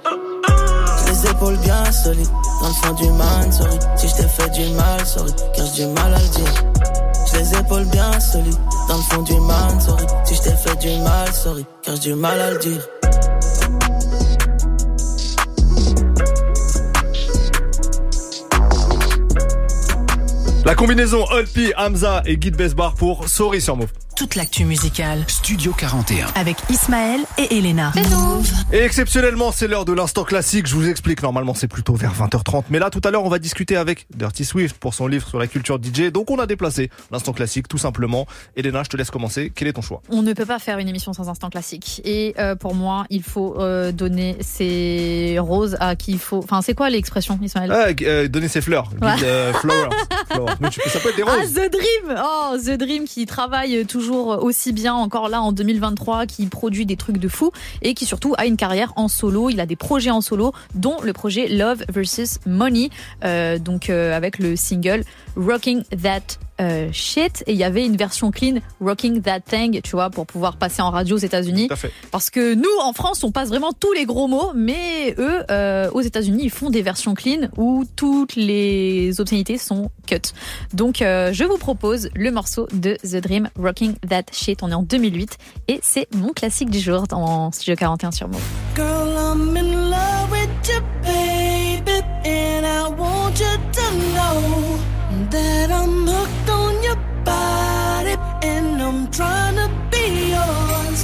J'ai 1.07 1.13
les 1.13 1.31
épaules 1.31 1.57
bien 1.59 1.91
solides, 1.93 2.29
dans 2.61 2.69
le 2.69 2.75
fond 2.75 2.95
du 2.95 3.09
man, 3.13 3.53
sorry. 3.53 3.79
Si 3.97 4.09
je 4.09 4.15
t'ai 4.17 4.29
fait 4.29 4.51
du 4.51 4.69
mal, 4.75 5.07
sorry, 5.07 5.33
car 5.55 5.65
j'ai 5.67 5.87
du 5.87 5.93
mal 5.93 6.15
à 6.15 6.19
le 6.19 6.29
dire. 6.29 7.00
Les 7.41 7.59
épaules 7.59 7.87
bien 7.87 8.21
solides, 8.21 8.53
dans 8.87 8.99
le 8.99 9.03
fond 9.03 9.23
du 9.23 9.33
man, 9.41 9.81
sorry. 9.81 10.05
Si 10.27 10.35
je 10.35 10.43
t'ai 10.43 10.51
fait 10.51 10.77
du 10.79 10.91
mal, 11.03 11.33
sorry, 11.33 11.65
car 11.83 11.97
j'ai 11.97 12.11
du 12.11 12.15
mal 12.15 12.39
à 12.39 12.51
le 12.51 12.59
dire. 12.59 12.87
La 20.67 20.75
combinaison 20.75 21.25
Olpi, 21.31 21.73
Hamza 21.79 22.21
et 22.27 22.37
Guy 22.37 22.51
Besbar 22.51 22.95
pour 22.95 23.27
Sorry 23.27 23.63
sur 23.63 23.75
Move. 23.75 23.89
Toute 24.21 24.35
l'actu 24.35 24.67
musicale 24.67 25.25
Studio 25.29 25.73
41. 25.73 26.27
avec 26.35 26.59
Ismaël 26.69 27.21
et 27.39 27.57
Elena. 27.57 27.91
Et 28.71 28.77
exceptionnellement, 28.81 29.51
c'est 29.51 29.67
l'heure 29.67 29.87
de 29.87 29.95
l'instant 29.95 30.25
classique. 30.25 30.67
Je 30.67 30.75
vous 30.75 30.87
explique, 30.91 31.23
normalement 31.23 31.55
c'est 31.55 31.69
plutôt 31.69 31.95
vers 31.95 32.13
20h30. 32.13 32.65
Mais 32.69 32.79
là, 32.79 32.91
tout 32.91 33.01
à 33.03 33.11
l'heure, 33.11 33.25
on 33.25 33.31
va 33.31 33.39
discuter 33.39 33.79
avec 33.79 34.07
Dirty 34.15 34.45
Swift 34.45 34.77
pour 34.77 34.93
son 34.93 35.07
livre 35.07 35.27
sur 35.27 35.39
la 35.39 35.47
culture 35.47 35.79
DJ. 35.83 36.13
Donc 36.13 36.31
on 36.31 36.39
a 36.39 36.45
déplacé 36.45 36.91
l'instant 37.11 37.33
classique, 37.33 37.67
tout 37.67 37.79
simplement. 37.79 38.27
Elena, 38.57 38.83
je 38.85 38.91
te 38.91 38.99
laisse 38.99 39.11
commencer. 39.11 39.51
Quel 39.55 39.69
est 39.69 39.73
ton 39.73 39.81
choix? 39.81 40.03
On 40.11 40.21
ne 40.21 40.35
peut 40.35 40.45
pas 40.45 40.59
faire 40.59 40.77
une 40.79 40.89
émission 40.89 41.15
sans 41.15 41.31
instant 41.31 41.49
classique. 41.49 42.03
Et 42.05 42.35
euh, 42.39 42.57
pour 42.57 42.75
moi, 42.75 43.07
il 43.09 43.23
faut 43.23 43.59
euh, 43.59 43.91
donner 43.91 44.37
ses 44.43 45.37
roses 45.39 45.79
à 45.81 45.97
qui 45.97 46.13
il 46.13 46.19
faut. 46.19 46.41
Enfin, 46.45 46.61
c'est 46.61 46.75
quoi 46.75 46.91
l'expression, 46.91 47.39
Ismaël? 47.43 47.73
Ah, 47.73 47.87
euh, 48.03 48.29
Donner 48.29 48.49
ses 48.49 48.61
fleurs. 48.61 48.91
Ouais. 49.01 49.15
Euh, 49.23 49.55
flowers. 49.55 49.89
Flowers. 50.31 50.55
Mais 50.61 50.69
tu 50.69 50.81
peux- 50.81 50.91
ça 50.91 51.01
peut 51.01 51.09
être 51.09 51.17
des 51.17 51.25
Ah, 51.27 51.37
roses. 51.37 51.55
The 51.55 51.71
Dream 51.73 52.19
Oh, 52.23 52.57
The 52.63 52.77
Dream 52.79 53.05
qui 53.05 53.25
travaille 53.25 53.87
toujours 53.87 54.10
aussi 54.15 54.73
bien 54.73 54.95
encore 54.95 55.29
là 55.29 55.43
en 55.43 55.53
2023, 55.53 56.27
qui 56.27 56.47
produit 56.47 56.87
des 56.87 56.97
trucs 56.97 57.19
de 57.19 57.29
fou 57.29 57.51
et 57.83 57.95
qui 57.95 58.07
surtout 58.07 58.35
a 58.39 58.47
une 58.47 58.57
carrière 58.57 58.93
en 58.97 59.09
solo. 59.09 59.51
Il 59.51 59.61
a 59.61 59.67
des 59.67 59.77
projets 59.77 60.11
en 60.11 60.21
solo, 60.21 60.53
dont 60.75 60.97
le 61.03 61.13
projet 61.13 61.49
Love 61.49 61.85
versus 61.89 62.39
Money, 62.47 62.91
euh, 63.25 63.59
donc 63.59 63.91
euh, 63.91 64.17
avec 64.17 64.39
le 64.39 64.57
single 64.57 65.05
Rocking 65.41 65.83
That 66.03 66.39
euh, 66.61 66.91
Shit. 66.93 67.43
Et 67.47 67.53
il 67.53 67.59
y 67.59 67.65
avait 67.65 67.85
une 67.85 67.97
version 67.97 68.31
clean, 68.31 68.59
Rocking 68.81 69.23
That 69.23 69.41
Thing, 69.41 69.81
tu 69.83 69.93
vois, 69.93 70.11
pour 70.11 70.27
pouvoir 70.27 70.57
passer 70.57 70.83
en 70.83 70.91
radio 70.91 71.17
aux 71.17 71.21
États-Unis. 71.21 71.69
Tout 71.69 71.75
à 71.75 71.77
fait. 71.77 71.93
Parce 72.11 72.31
que 72.31 72.55
nous, 72.55 72.69
en 72.83 72.93
France, 72.93 73.25
on 73.25 73.33
passe 73.33 73.49
vraiment 73.49 73.73
tous 73.73 73.93
les 73.93 74.05
gros 74.05 74.29
mots, 74.29 74.53
mais 74.55 75.15
eux, 75.19 75.43
euh, 75.51 75.91
aux 75.93 76.03
États-Unis, 76.03 76.43
ils 76.45 76.51
font 76.51 76.71
des 76.71 76.83
versions 76.83 77.15
clean 77.15 77.49
où 77.57 77.85
toutes 77.97 78.37
les 78.37 79.21
obscénités 79.21 79.59
sont 79.59 79.91
cut. 80.07 80.21
Donc, 80.75 81.03
euh, 81.03 81.33
je 81.33 81.45
vous 81.45 81.59
propose 81.59 82.11
le 82.15 82.31
morceau 82.31 82.67
de 82.73 82.97
The 83.03 83.17
Dream, 83.17 83.49
Rocking 83.59 83.95
That 84.09 84.25
Shit. 84.33 84.63
On 84.63 84.71
est 84.71 84.75
en 84.75 84.83
2008 84.83 85.39
et 85.69 85.81
c'est 85.83 86.13
mon 86.15 86.33
classique 86.33 86.71
du 86.71 86.81
jour 86.81 87.05
en 87.13 87.51
Studio 87.53 87.77
41 87.77 88.11
sur 88.11 88.29
Move. 88.29 88.41
Girl, 88.77 89.17
I'm 89.17 89.57
in 89.57 89.91
love 89.91 90.31
with 90.31 90.69
you, 90.69 90.81
baby. 91.03 92.05
And 92.25 92.67
I 92.67 92.89
want 92.89 93.41
you 93.41 93.57
to 93.73 93.83
know 94.15 94.90
that 95.31 95.71
I'm 95.71 96.07
hooked 96.07 96.51
on 96.51 96.83
your 96.83 96.97
body. 97.25 98.15
And 98.43 98.83
I'm 98.83 99.11
trying 99.11 99.57
to 99.63 99.69
be 99.91 100.31
yours. 100.35 101.01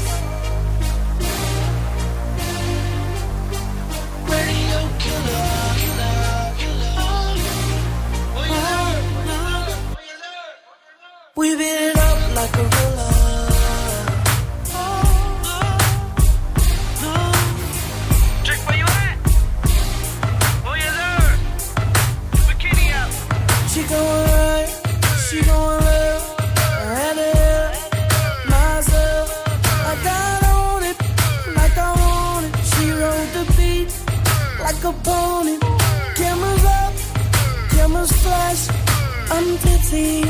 Radio 4.33 4.81
killer. 4.99 5.57
We 11.37 11.55
beat 11.55 11.81
it 11.89 11.97
up 11.99 12.35
like 12.35 12.55
a 12.57 12.63
roller. 12.63 13.06
opponent. 34.87 35.63
Cameras 36.15 36.65
up, 36.65 36.95
cameras 37.71 38.13
flash. 38.23 38.63
I'm 39.31 39.57
dizzy, 39.65 40.23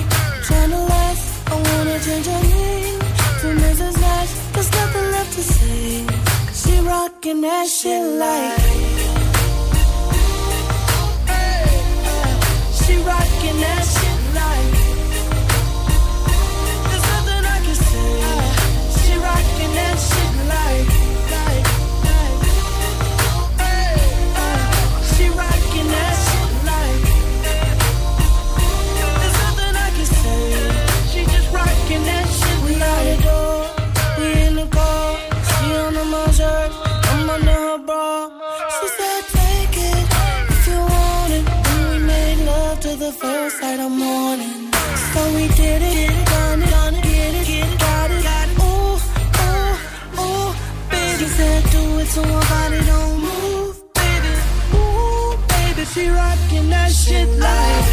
trying 0.47 0.71
to 0.71 0.83
last. 0.93 1.25
I 1.53 1.55
wanna 1.55 1.99
change 2.01 2.27
her 2.27 2.43
name 2.43 2.99
to 3.41 3.47
Mrs. 3.63 4.01
Nash. 4.01 4.33
There's 4.53 4.71
nothing 4.73 5.07
left 5.15 5.33
to 5.37 5.43
say. 5.43 6.07
She 6.61 6.81
rocking 6.81 7.41
that 7.43 7.69
shit 7.69 8.03
like. 8.23 9.16
She 12.87 12.95
rockin' 12.99 13.59
that 13.59 13.83
shit 13.83 14.06
she 55.97 56.09
rockin' 56.11 56.69
that 56.69 56.93
shit 56.93 57.27
like, 57.39 57.86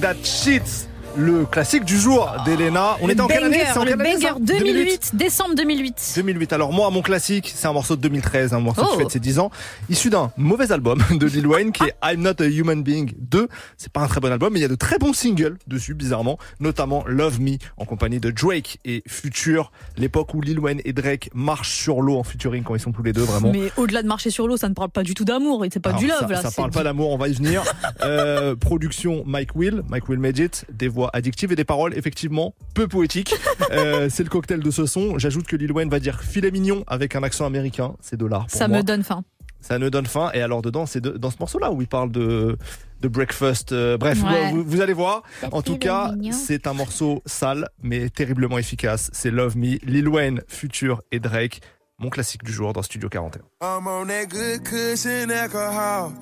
That 0.00 0.24
Shit. 0.24 0.89
Le 1.16 1.44
classique 1.44 1.84
du 1.84 1.98
jour 1.98 2.30
d'Elena. 2.46 2.96
On 3.00 3.06
Le 3.06 3.12
était 3.12 3.20
en 3.20 3.26
quelle 3.26 3.44
année 3.44 3.62
en 3.76 3.84
le 3.84 3.90
quelle 3.90 4.00
année, 4.00 4.20
ça 4.20 4.32
banger 4.34 4.44
2008, 4.62 5.10
décembre 5.14 5.54
2008. 5.56 6.12
2008. 6.16 6.52
Alors 6.52 6.72
moi, 6.72 6.88
mon 6.90 7.02
classique, 7.02 7.52
c'est 7.54 7.66
un 7.66 7.72
morceau 7.72 7.96
de 7.96 8.00
2013, 8.02 8.54
un 8.54 8.60
morceau 8.60 8.82
Oh. 8.84 8.92
qui 8.92 8.98
fête 8.98 9.10
ses 9.10 9.18
10 9.20 9.38
ans, 9.40 9.50
issu 9.88 10.08
d'un 10.10 10.30
mauvais 10.36 10.72
album 10.72 11.02
de 11.10 11.26
Lil 11.26 11.46
Wayne 11.48 11.72
qui 11.72 11.82
est 11.84 11.94
I'm 12.04 12.20
Not 12.22 12.40
a 12.40 12.46
Human 12.46 12.82
Being 12.82 13.12
2. 13.18 13.48
C'est 13.76 13.92
pas 13.92 14.00
un 14.00 14.06
très 14.06 14.20
bon 14.20 14.30
album, 14.30 14.52
mais 14.52 14.60
il 14.60 14.62
y 14.62 14.66
a 14.66 14.68
de 14.68 14.74
très 14.76 14.98
bons 14.98 15.12
singles 15.12 15.58
dessus, 15.66 15.94
bizarrement, 15.94 16.38
notamment 16.60 17.04
Love 17.06 17.40
Me 17.40 17.56
en 17.76 17.84
compagnie 17.84 18.20
de 18.20 18.30
Drake 18.30 18.78
et 18.84 19.02
Future, 19.06 19.72
l'époque 19.96 20.32
où 20.34 20.40
Lil 20.40 20.60
Wayne 20.60 20.80
et 20.84 20.92
Drake 20.92 21.30
marchent 21.34 21.72
sur 21.74 22.00
l'eau 22.02 22.16
en 22.18 22.22
featuring 22.24 22.62
quand 22.62 22.74
ils 22.76 22.80
sont 22.80 22.92
tous 22.92 23.02
les 23.02 23.12
deux 23.12 23.22
vraiment. 23.22 23.50
Mais 23.52 23.72
au-delà 23.76 24.02
de 24.02 24.08
marcher 24.08 24.30
sur 24.30 24.46
l'eau, 24.46 24.56
ça 24.56 24.68
ne 24.68 24.74
parle 24.74 24.90
pas 24.90 25.02
du 25.02 25.14
tout 25.14 25.24
d'amour 25.24 25.64
et 25.64 25.70
c'est 25.72 25.80
pas 25.80 25.90
Alors, 25.90 26.00
du 26.00 26.06
love 26.06 26.20
ça, 26.20 26.28
là. 26.28 26.42
ça 26.42 26.50
parle 26.50 26.70
pas 26.70 26.84
d'amour, 26.84 27.10
on 27.10 27.18
va 27.18 27.28
y 27.28 27.32
venir. 27.32 27.62
Euh, 28.02 28.56
production 28.56 29.24
Mike 29.26 29.54
Will, 29.56 29.82
Mike 29.88 30.08
Will 30.08 30.18
made 30.18 30.38
it, 30.38 30.64
voix 31.00 31.10
addictives 31.12 31.52
et 31.52 31.56
des 31.56 31.64
paroles 31.64 31.96
effectivement 31.96 32.54
peu 32.74 32.86
poétiques. 32.88 33.34
Euh, 33.72 34.08
c'est 34.10 34.24
le 34.24 34.28
cocktail 34.30 34.60
de 34.60 34.70
ce 34.70 34.84
son. 34.86 35.18
J'ajoute 35.18 35.46
que 35.46 35.54
Lil 35.54 35.70
Wayne 35.70 35.88
va 35.90 36.00
dire 36.00 36.20
filet 36.22 36.50
mignon 36.50 36.82
avec 36.88 37.14
un 37.14 37.22
accent 37.22 37.46
américain, 37.46 37.94
c'est 38.00 38.16
de 38.16 38.26
l'art 38.26 38.46
Ça 38.48 38.66
moi. 38.66 38.78
me 38.78 38.82
donne 38.82 39.04
faim. 39.04 39.22
Ça 39.60 39.78
me 39.78 39.90
donne 39.90 40.06
faim. 40.06 40.30
Et 40.34 40.40
alors 40.40 40.60
dedans, 40.62 40.86
c'est 40.86 41.00
de- 41.00 41.10
dans 41.10 41.30
ce 41.30 41.36
morceau-là 41.38 41.70
où 41.70 41.80
il 41.82 41.86
parle 41.86 42.10
de 42.10 42.56
de 43.00 43.08
breakfast. 43.08 43.72
euh, 43.72 43.96
bref, 43.96 44.22
Ouais. 44.24 44.50
vous, 44.50 44.64
vous 44.64 44.80
allez 44.80 44.92
voir. 44.92 45.22
En 45.52 45.62
tout 45.62 45.76
cas, 45.78 46.12
mignon. 46.12 46.32
c'est 46.36 46.66
un 46.66 46.72
morceau 46.74 47.22
sale 47.26 47.68
mais 47.82 48.08
terriblement 48.10 48.58
efficace. 48.58 49.08
C'est 49.12 49.30
Love 49.30 49.56
Me, 49.56 49.78
Lil 49.86 50.08
Wayne, 50.08 50.40
Future 50.48 51.00
et 51.12 51.20
Drake. 51.20 51.60
Mon 52.00 52.08
classique 52.08 52.42
du 52.42 52.50
jour 52.52 52.72
dans 52.72 52.82
Studio 52.82 53.10
41. 53.10 53.42
I'm 53.60 53.86
on 53.86 54.06
that 54.06 54.28
good 54.30 54.64
cushion 54.64 55.30
alcohol. 55.30 56.14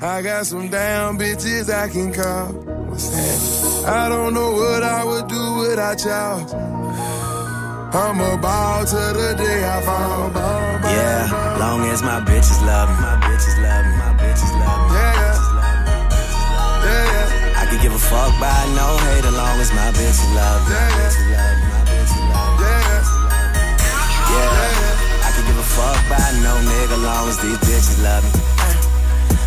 I 0.00 0.22
got 0.22 0.46
some 0.46 0.70
damn 0.70 1.18
bitches 1.18 1.68
I 1.68 1.88
can 1.90 2.10
call. 2.10 2.52
What's 2.88 3.10
that? 3.10 3.84
I 3.86 4.08
don't 4.08 4.32
know 4.32 4.52
what 4.52 4.82
I 4.82 5.04
would 5.04 5.28
do 5.28 5.54
without 5.60 6.02
y'all. 6.02 6.40
I'm 7.92 8.18
a 8.20 8.36
ball 8.38 8.84
to 8.86 8.96
the 8.96 9.34
day 9.36 9.64
I 9.64 9.80
fall. 9.82 10.30
Ball, 10.30 10.32
ball, 10.32 10.90
Yeah, 10.90 11.56
long 11.60 11.84
as 11.90 12.02
my 12.02 12.20
bitches 12.24 12.60
love 12.64 12.88
me. 12.88 12.96
My 12.96 13.16
bitches 13.28 13.60
love 13.60 13.84
me. 13.84 13.92
My 13.92 14.12
bitches 14.16 14.52
love 14.56 14.80
me. 14.88 14.96
Yeah, 14.96 15.14
yeah, 15.20 17.12
yeah. 17.12 17.60
I 17.60 17.66
could 17.70 17.80
give 17.82 17.92
a 17.92 17.98
fuck 17.98 18.32
by 18.40 18.56
no 18.72 18.88
hate 19.04 19.24
as 19.24 19.34
long 19.36 19.60
as 19.60 19.70
my 19.72 19.90
bitches 19.92 20.34
love 20.34 20.60
me. 20.64 20.74
My 20.74 20.88
bitches 20.96 21.25
fuck 25.76 26.00
by 26.08 26.28
no 26.40 26.56
nigga 26.64 26.96
long 27.04 27.28
as 27.28 27.36
these 27.44 27.60
bitches 27.68 28.00
love 28.00 28.24
me. 28.24 28.32
Uh, 28.64 28.76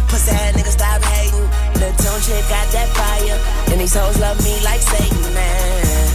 pussy 0.09 0.32
ass 0.32 0.53
nigga 0.53 0.69
stop 0.69 1.01
hating. 1.01 1.47
Lil' 1.82 1.95
tune 1.97 2.21
chick 2.21 2.45
got 2.53 2.67
that 2.69 2.89
fire. 2.93 3.38
And 3.73 3.82
these 3.82 3.95
hoes 3.97 4.17
love 4.21 4.38
me 4.45 4.53
like 4.61 4.82
Satan, 4.82 5.25
man. 5.34 6.07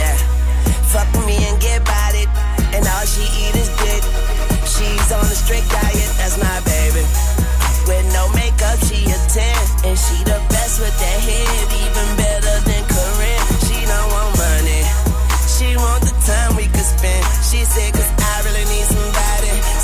Yeah. 0.00 0.16
Fuck 0.92 1.08
with 1.12 1.26
me 1.28 1.36
and 1.44 1.60
get 1.60 1.84
about 1.84 2.14
it. 2.16 2.28
And 2.72 2.82
all 2.88 3.04
she 3.04 3.24
eat 3.44 3.54
is 3.54 3.68
dick. 3.84 4.02
She's 4.64 5.08
on 5.12 5.24
a 5.28 5.36
strict 5.36 5.68
diet, 5.68 6.10
that's 6.16 6.40
my 6.40 6.58
baby. 6.64 7.04
With 7.84 8.06
no 8.16 8.24
makeup, 8.32 8.80
she 8.88 9.04
a 9.12 9.18
10. 9.28 9.92
And 9.92 9.96
she 10.00 10.16
the 10.24 10.40
best 10.48 10.80
with 10.80 10.96
that 11.04 11.18
head, 11.20 11.68
even 11.84 12.08
better 12.16 12.56
than 12.64 12.73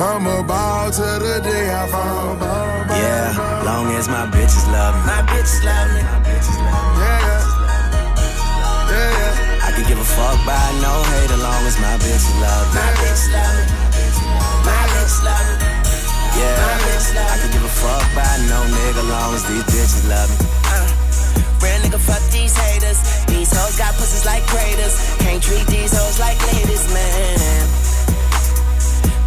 I'm 0.00 0.24
a 0.24 0.42
ball 0.42 0.90
to 0.90 1.08
the 1.20 1.40
day 1.44 1.68
I 1.68 1.84
fall. 1.84 2.36
Ball, 2.40 2.40
ball, 2.40 2.96
Yeah, 2.96 3.62
long 3.64 3.92
as 3.92 4.08
my 4.08 4.24
bitches 4.32 4.64
love 4.72 4.96
me. 4.96 5.04
My 5.04 5.20
bitches 5.28 5.60
love 5.60 5.88
me. 5.92 6.00
My 6.00 6.16
bitches 6.24 6.56
love 6.56 6.88
me. 6.88 7.02
Yeah, 8.88 9.10
yeah. 9.20 9.66
I 9.66 9.68
can 9.76 9.84
give 9.84 10.00
a 10.00 10.08
fuck 10.08 10.40
by 10.48 10.64
no 10.80 10.92
hate 11.12 11.36
long 11.36 11.62
as 11.68 11.76
my 11.76 12.00
bitches 12.00 12.32
love 12.40 12.66
me. 12.72 12.80
My 12.80 12.88
bitches 13.04 13.26
love 13.36 13.52
me. 13.52 13.64
My 14.64 14.82
bitches 14.96 15.20
love 15.28 15.48
me. 15.60 15.72
Yeah, 16.40 17.28
I 17.28 17.36
can 17.36 17.50
give 17.52 17.64
a 17.64 17.74
fuck 17.76 18.06
by 18.16 18.32
no 18.48 18.64
nigga 18.72 19.04
long 19.12 19.36
as 19.36 19.44
these 19.44 19.64
bitches 19.68 20.08
love 20.08 20.28
me. 20.32 20.36
Uh, 20.72 20.88
real 21.60 21.78
nigga, 21.84 22.00
fuck 22.00 22.24
these 22.32 22.56
haters. 22.56 22.96
These 23.28 23.52
hoes 23.52 23.76
got 23.76 23.92
pussies 24.00 24.24
like 24.24 24.42
craters. 24.48 24.96
Can't 25.20 25.42
treat 25.42 25.66
these 25.68 25.92
hoes 25.92 26.18
like 26.18 26.40
ladies, 26.48 26.88
man. 26.88 27.81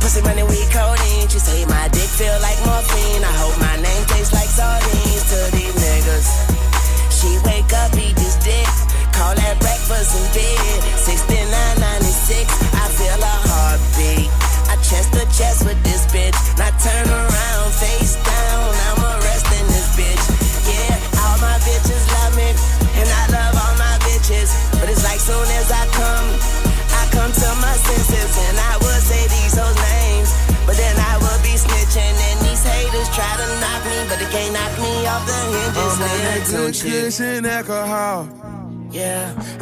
Pussy 0.06 0.22
money, 0.22 0.44
we 0.44 0.62
codeine. 0.70 1.28
She 1.30 1.40
say 1.40 1.66
my 1.66 1.88
dick 1.90 2.06
feel 2.06 2.38
like 2.38 2.62
morphine. 2.62 3.26
I 3.26 3.34
hope 3.42 3.58
my 3.58 3.76
name 3.82 4.06
tastes 4.06 4.34
like 4.34 4.48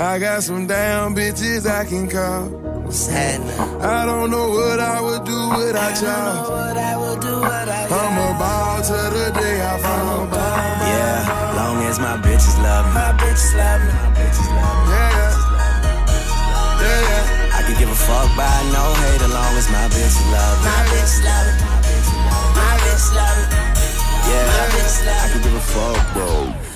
I 0.04 0.20
got 0.20 0.44
some 0.44 0.68
damn 0.68 1.16
bitches 1.16 1.66
I 1.66 1.86
can 1.86 2.10
call. 2.10 2.52
What's 2.84 3.08
happening? 3.08 3.56
I 3.80 4.06
don't 4.06 4.30
know 4.30 4.50
what 4.50 4.78
I 4.78 5.00
would 5.00 5.24
do 5.24 5.40
without 5.56 5.96
y'all. 6.04 6.52
What 6.52 6.76
I 6.76 6.98
will 7.00 7.16
do, 7.16 7.40
what 7.40 7.70
I 7.72 7.88
I'm 7.88 8.20
a 8.20 8.30
ball 8.36 8.84
till 8.84 9.00
the 9.00 9.32
day 9.32 9.64
I 9.64 9.80
fall. 9.80 10.28
Yeah, 10.84 11.56
long 11.56 11.80
as 11.88 12.00
my 12.04 12.20
bitches 12.20 12.60
love 12.60 12.84
me. 12.84 13.00
My 13.00 13.16
bitches 13.16 13.56
love 13.56 13.80
me. 13.80 13.96
My 13.96 14.12
bitches 14.12 14.50
love 14.52 14.76
me. 14.84 14.92
Yeah, 14.92 15.16
yeah. 15.16 15.40
Yeah. 16.84 17.56
I 17.56 17.64
could 17.64 17.80
give 17.80 17.88
a 17.88 17.96
fuck 17.96 18.28
by 18.36 18.52
no 18.76 18.84
hate 19.08 19.24
as 19.24 19.32
long 19.32 19.56
as 19.56 19.72
my 19.72 19.88
bitches 19.88 20.20
love 20.36 20.58
me. 20.60 20.68
My 20.68 20.84
bitches 20.92 21.24
love 21.24 21.48
me. 21.48 21.64
My 22.60 22.76
bitches 22.84 23.08
love 23.16 23.40
me. 23.40 23.88
Yeah, 24.28 24.52
my 24.52 24.68
bitches 24.68 25.00
love 25.08 25.16
me. 25.16 25.24
I 25.24 25.32
can 25.32 25.42
give 25.48 25.56
a 25.56 25.64
fuck, 25.72 26.04
bro. 26.12 26.73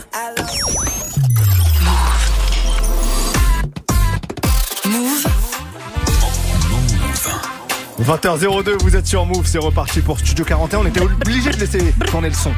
21h02, 8.01 8.81
vous 8.83 8.95
êtes 8.95 9.07
sur 9.07 9.25
Move, 9.25 9.47
c'est 9.47 9.57
reparti 9.57 10.01
pour 10.01 10.19
Studio 10.19 10.45
41. 10.45 10.79
On 10.79 10.85
était 10.85 11.01
obligé 11.01 11.49
de 11.49 11.57
laisser 11.57 11.93
tourner 12.05 12.29
le 12.29 12.35
son. 12.35 12.51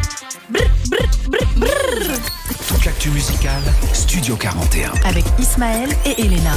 Toute 2.67 2.85
l'actu 2.85 3.09
musicale, 3.09 3.61
Studio 3.93 4.35
41. 4.35 4.91
Avec 5.05 5.23
Ismaël 5.39 5.89
et 6.05 6.21
Elena. 6.21 6.51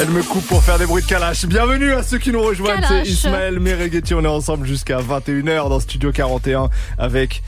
Elle 0.00 0.10
me 0.10 0.22
coupe 0.22 0.46
pour 0.48 0.62
faire 0.62 0.78
des 0.78 0.86
bruits 0.86 1.02
de 1.02 1.08
calache. 1.08 1.46
Bienvenue 1.46 1.92
à 1.92 2.02
ceux 2.02 2.18
qui 2.18 2.32
nous 2.32 2.42
rejoignent, 2.42 2.84
c'est. 2.86 3.02
Ismaël 3.08 3.60
Mereghetti. 3.60 4.14
On 4.14 4.24
est 4.24 4.28
ensemble 4.28 4.66
jusqu'à 4.66 4.98
21h 4.98 5.68
dans 5.68 5.80
Studio 5.80 6.10
41 6.10 6.68
avec 6.98 7.42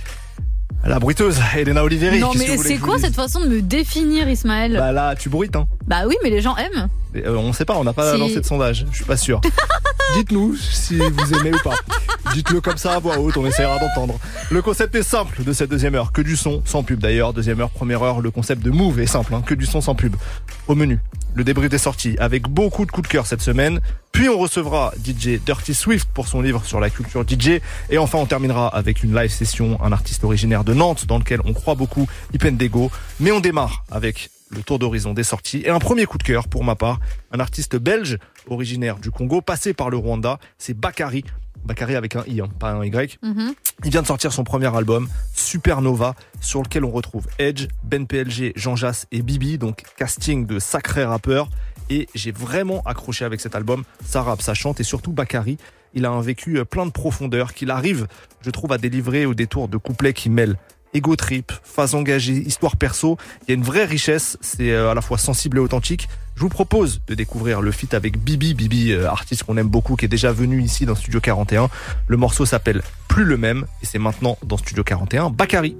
la 0.84 0.98
bruiteuse 0.98 1.38
Elena 1.56 1.84
Oliveri. 1.84 2.18
Non, 2.20 2.32
mais 2.36 2.56
c'est 2.58 2.78
quoi 2.78 2.98
cette 2.98 3.14
façon 3.14 3.40
de 3.40 3.46
me 3.46 3.62
définir, 3.62 4.28
Ismaël? 4.28 4.74
Bah 4.76 4.92
là, 4.92 5.14
tu 5.14 5.28
bruites, 5.28 5.54
hein. 5.56 5.66
Bah 5.86 6.02
oui, 6.08 6.16
mais 6.22 6.30
les 6.30 6.40
gens 6.40 6.56
aiment. 6.56 6.88
Euh, 7.16 7.36
on 7.36 7.52
sait 7.52 7.64
pas, 7.64 7.74
on 7.76 7.84
n'a 7.84 7.92
pas 7.92 8.12
Si. 8.14 8.18
lancé 8.18 8.40
de 8.40 8.44
sondage. 8.46 8.86
Je 8.90 8.96
suis 8.96 9.04
pas 9.04 9.16
sûr. 9.16 9.40
Dites-nous 10.16 10.56
si 10.56 10.96
vous 10.98 11.34
aimez 11.38 11.52
ou 11.54 11.58
pas. 11.62 11.76
Dites-le 12.34 12.60
comme 12.60 12.76
ça 12.76 12.94
à 12.94 12.98
voix 12.98 13.18
haute, 13.18 13.36
on 13.36 13.46
essaiera 13.46 13.78
d'entendre. 13.78 14.18
Le 14.50 14.60
concept 14.62 14.94
est 14.94 15.02
simple 15.02 15.42
de 15.44 15.52
cette 15.52 15.70
deuxième 15.70 15.94
heure. 15.94 16.12
Que 16.12 16.20
du 16.22 16.36
son, 16.36 16.62
sans 16.64 16.82
pub 16.82 17.00
d'ailleurs. 17.00 17.32
Deuxième 17.32 17.60
heure, 17.60 17.70
première 17.70 18.02
heure, 18.02 18.20
le 18.20 18.30
concept 18.30 18.62
de 18.62 18.70
Move 18.70 19.00
est 19.00 19.06
simple. 19.06 19.34
hein. 19.34 19.42
Que 19.44 19.54
du 19.54 19.66
son, 19.66 19.80
sans 19.80 19.94
pub. 19.94 20.16
Au 20.68 20.74
menu, 20.74 20.98
le 21.34 21.44
débrief 21.44 21.70
des 21.70 21.78
sorties 21.78 22.16
avec 22.18 22.48
beaucoup 22.48 22.84
de 22.84 22.90
coups 22.90 23.08
de 23.08 23.12
cœur 23.12 23.26
cette 23.26 23.42
semaine. 23.42 23.80
Puis 24.12 24.28
on 24.28 24.38
recevra 24.38 24.92
DJ 25.04 25.40
Dirty 25.44 25.74
Swift 25.74 26.08
pour 26.12 26.28
son 26.28 26.42
livre 26.42 26.64
sur 26.64 26.80
la 26.80 26.90
culture 26.90 27.24
DJ. 27.26 27.60
Et 27.90 27.98
enfin, 27.98 28.18
on 28.18 28.26
terminera 28.26 28.68
avec 28.68 29.02
une 29.02 29.14
live 29.14 29.30
session, 29.30 29.82
un 29.82 29.92
artiste 29.92 30.24
originaire 30.24 30.64
de 30.64 30.74
Nantes 30.74 31.06
dans 31.06 31.18
lequel 31.18 31.40
on 31.44 31.52
croit 31.52 31.74
beaucoup, 31.74 32.06
Ipendego. 32.34 32.90
Mais 33.20 33.32
on 33.32 33.40
démarre 33.40 33.84
avec 33.90 34.30
le 34.54 34.62
tour 34.62 34.78
d'horizon 34.78 35.14
des 35.14 35.24
sorties 35.24 35.62
et 35.64 35.70
un 35.70 35.78
premier 35.78 36.06
coup 36.06 36.18
de 36.18 36.22
cœur 36.22 36.48
pour 36.48 36.64
ma 36.64 36.74
part, 36.74 37.00
un 37.32 37.40
artiste 37.40 37.76
belge 37.76 38.18
originaire 38.48 38.98
du 38.98 39.10
Congo, 39.10 39.40
passé 39.40 39.72
par 39.72 39.90
le 39.90 39.96
Rwanda, 39.96 40.38
c'est 40.58 40.74
Bakary. 40.74 41.24
Bakary 41.64 41.94
avec 41.94 42.16
un 42.16 42.24
i, 42.26 42.40
hein, 42.40 42.48
pas 42.58 42.72
un 42.72 42.84
y. 42.84 43.18
Mhm. 43.22 43.54
Il 43.84 43.90
vient 43.90 44.02
de 44.02 44.06
sortir 44.06 44.32
son 44.32 44.44
premier 44.44 44.74
album, 44.74 45.08
Supernova, 45.34 46.14
sur 46.40 46.62
lequel 46.62 46.84
on 46.84 46.90
retrouve 46.90 47.26
Edge, 47.38 47.68
Ben 47.84 48.06
PLG, 48.06 48.52
Jean 48.56 48.76
Jass 48.76 49.06
et 49.12 49.22
Bibi, 49.22 49.58
donc 49.58 49.82
casting 49.96 50.46
de 50.46 50.58
sacrés 50.58 51.04
rappeurs. 51.04 51.48
Et 51.90 52.08
j'ai 52.14 52.32
vraiment 52.32 52.82
accroché 52.84 53.24
avec 53.24 53.40
cet 53.40 53.54
album. 53.54 53.84
Ça 54.04 54.22
rappe, 54.22 54.42
ça 54.42 54.54
chante 54.54 54.80
et 54.80 54.84
surtout 54.84 55.12
Bakary, 55.12 55.58
il 55.94 56.06
a 56.06 56.10
un 56.10 56.20
vécu 56.20 56.58
euh, 56.58 56.64
plein 56.64 56.86
de 56.86 56.90
profondeur 56.90 57.54
qu'il 57.54 57.70
arrive, 57.70 58.06
je 58.40 58.50
trouve, 58.50 58.72
à 58.72 58.78
délivrer 58.78 59.26
au 59.26 59.34
détour 59.34 59.68
de 59.68 59.76
couplets 59.76 60.14
qui 60.14 60.30
mêlent 60.30 60.56
ego 60.94 61.16
trip, 61.16 61.52
phase 61.62 61.94
engagée, 61.94 62.34
histoire 62.34 62.76
perso. 62.76 63.16
Il 63.42 63.50
y 63.50 63.52
a 63.52 63.54
une 63.54 63.62
vraie 63.62 63.84
richesse, 63.84 64.38
c'est 64.40 64.70
euh, 64.70 64.90
à 64.90 64.94
la 64.94 65.00
fois 65.00 65.18
sensible 65.18 65.58
et 65.58 65.60
authentique. 65.60 66.08
Je 66.36 66.40
vous 66.40 66.48
propose 66.48 67.02
de 67.06 67.14
découvrir 67.14 67.60
le 67.60 67.70
feat 67.72 67.94
avec 67.94 68.18
Bibi, 68.18 68.54
Bibi, 68.54 68.92
euh, 68.92 69.08
artiste 69.08 69.44
qu'on 69.44 69.56
aime 69.56 69.68
beaucoup, 69.68 69.96
qui 69.96 70.04
est 70.04 70.08
déjà 70.08 70.32
venu 70.32 70.62
ici 70.62 70.86
dans 70.86 70.94
Studio 70.94 71.20
41. 71.20 71.68
Le 72.06 72.16
morceau 72.16 72.46
s'appelle 72.46 72.82
Plus 73.08 73.24
le 73.24 73.36
même 73.36 73.66
et 73.82 73.86
c'est 73.86 73.98
maintenant 73.98 74.38
dans 74.44 74.56
Studio 74.56 74.84
41. 74.84 75.30
Bakary. 75.30 75.76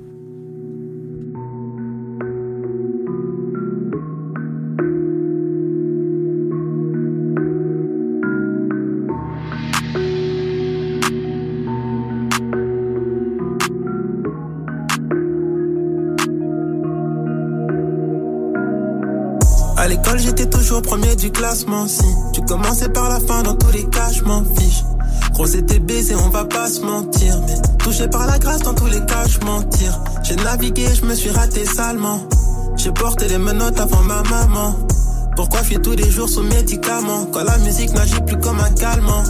Du 21.23 21.31
classement. 21.31 21.87
Si 21.87 22.05
tu 22.33 22.43
commençais 22.43 22.89
par 22.89 23.09
la 23.09 23.21
fin, 23.21 23.43
dans 23.45 23.55
tous 23.55 23.71
les 23.71 23.85
cas, 23.85 24.11
je 24.11 24.23
m'en 24.25 24.43
fiche. 24.43 24.83
Gros, 25.33 25.47
c'était 25.47 25.79
baisé, 25.79 26.17
on 26.17 26.29
va 26.31 26.45
pas 26.45 26.69
se 26.69 26.81
mentir. 26.81 27.41
Mais 27.47 27.55
touché 27.79 28.09
par 28.09 28.27
la 28.27 28.41
grâce, 28.41 28.63
dans 28.63 28.75
tous 28.75 28.87
les 28.87 29.01
cas, 29.07 29.25
je 29.29 29.39
mentir. 29.47 30.01
J'ai 30.25 30.35
navigué, 30.37 30.85
je 30.93 31.05
me 31.05 31.15
suis 31.15 31.31
raté 31.31 31.65
salement. 31.65 32.21
J'ai 32.77 32.91
porté 32.91 33.29
les 33.29 33.39
menottes 33.39 33.79
avant 33.79 34.03
ma 34.03 34.23
maman. 34.25 34.75
Pourquoi 35.37 35.61
fuir 35.63 35.81
tous 35.81 35.93
les 35.93 36.11
jours 36.11 36.29
sous 36.29 36.43
médicaments? 36.43 37.27
Quand 37.33 37.45
la 37.45 37.57
musique 37.59 37.93
n'agit 37.95 38.21
plus 38.27 38.39
comme 38.39 38.59
un 38.59 38.71
calmant. 38.73 39.23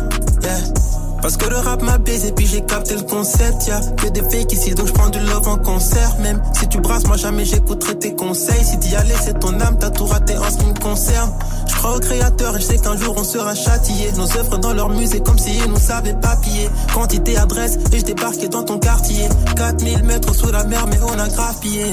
Yeah. 0.42 1.01
Parce 1.22 1.36
que 1.36 1.48
le 1.48 1.56
rap 1.56 1.82
m'a 1.82 1.98
baisé, 1.98 2.32
puis 2.32 2.46
j'ai 2.46 2.62
capté 2.62 2.96
le 2.96 3.02
concept. 3.02 3.68
Y'a 3.68 3.80
que 3.80 4.08
des 4.08 4.22
fakes 4.22 4.52
ici, 4.52 4.74
donc 4.74 4.88
je 4.88 4.92
prends 4.92 5.08
du 5.08 5.20
love 5.20 5.46
en 5.46 5.56
concert. 5.56 6.18
Même 6.20 6.42
si 6.52 6.68
tu 6.68 6.80
brasses, 6.80 7.06
moi 7.06 7.16
jamais 7.16 7.44
j'écouterai 7.44 7.96
tes 7.96 8.16
conseils. 8.16 8.64
Si 8.64 8.76
d'y 8.78 8.96
aller, 8.96 9.14
c'est 9.20 9.38
ton 9.38 9.60
âme, 9.60 9.76
t'as 9.78 9.90
tout 9.90 10.04
raté 10.04 10.36
en 10.36 10.50
ce 10.50 10.58
qui 10.58 10.66
me 10.66 10.78
concerne. 10.80 11.32
Je 11.68 11.74
crois 11.76 11.96
au 11.96 12.00
créateur 12.00 12.56
et 12.56 12.60
je 12.60 12.66
sais 12.66 12.78
qu'un 12.78 12.96
jour 12.96 13.14
on 13.16 13.22
sera 13.22 13.54
châtié. 13.54 14.10
Nos 14.16 14.36
œuvres 14.36 14.58
dans 14.58 14.74
leur 14.74 14.88
musée, 14.88 15.20
comme 15.20 15.38
si 15.38 15.56
ils 15.56 15.70
nous 15.70 15.78
savaient 15.78 16.14
papier. 16.20 16.68
Quantité, 16.92 17.36
adresse, 17.36 17.78
et 17.92 18.00
je 18.00 18.04
débarquais 18.04 18.48
dans 18.48 18.64
ton 18.64 18.80
quartier. 18.80 19.28
4000 19.54 20.02
mètres 20.02 20.34
sous 20.34 20.50
la 20.50 20.64
mer, 20.64 20.86
mais 20.88 20.98
on 21.02 21.18
a 21.20 21.28
grappillé. 21.28 21.84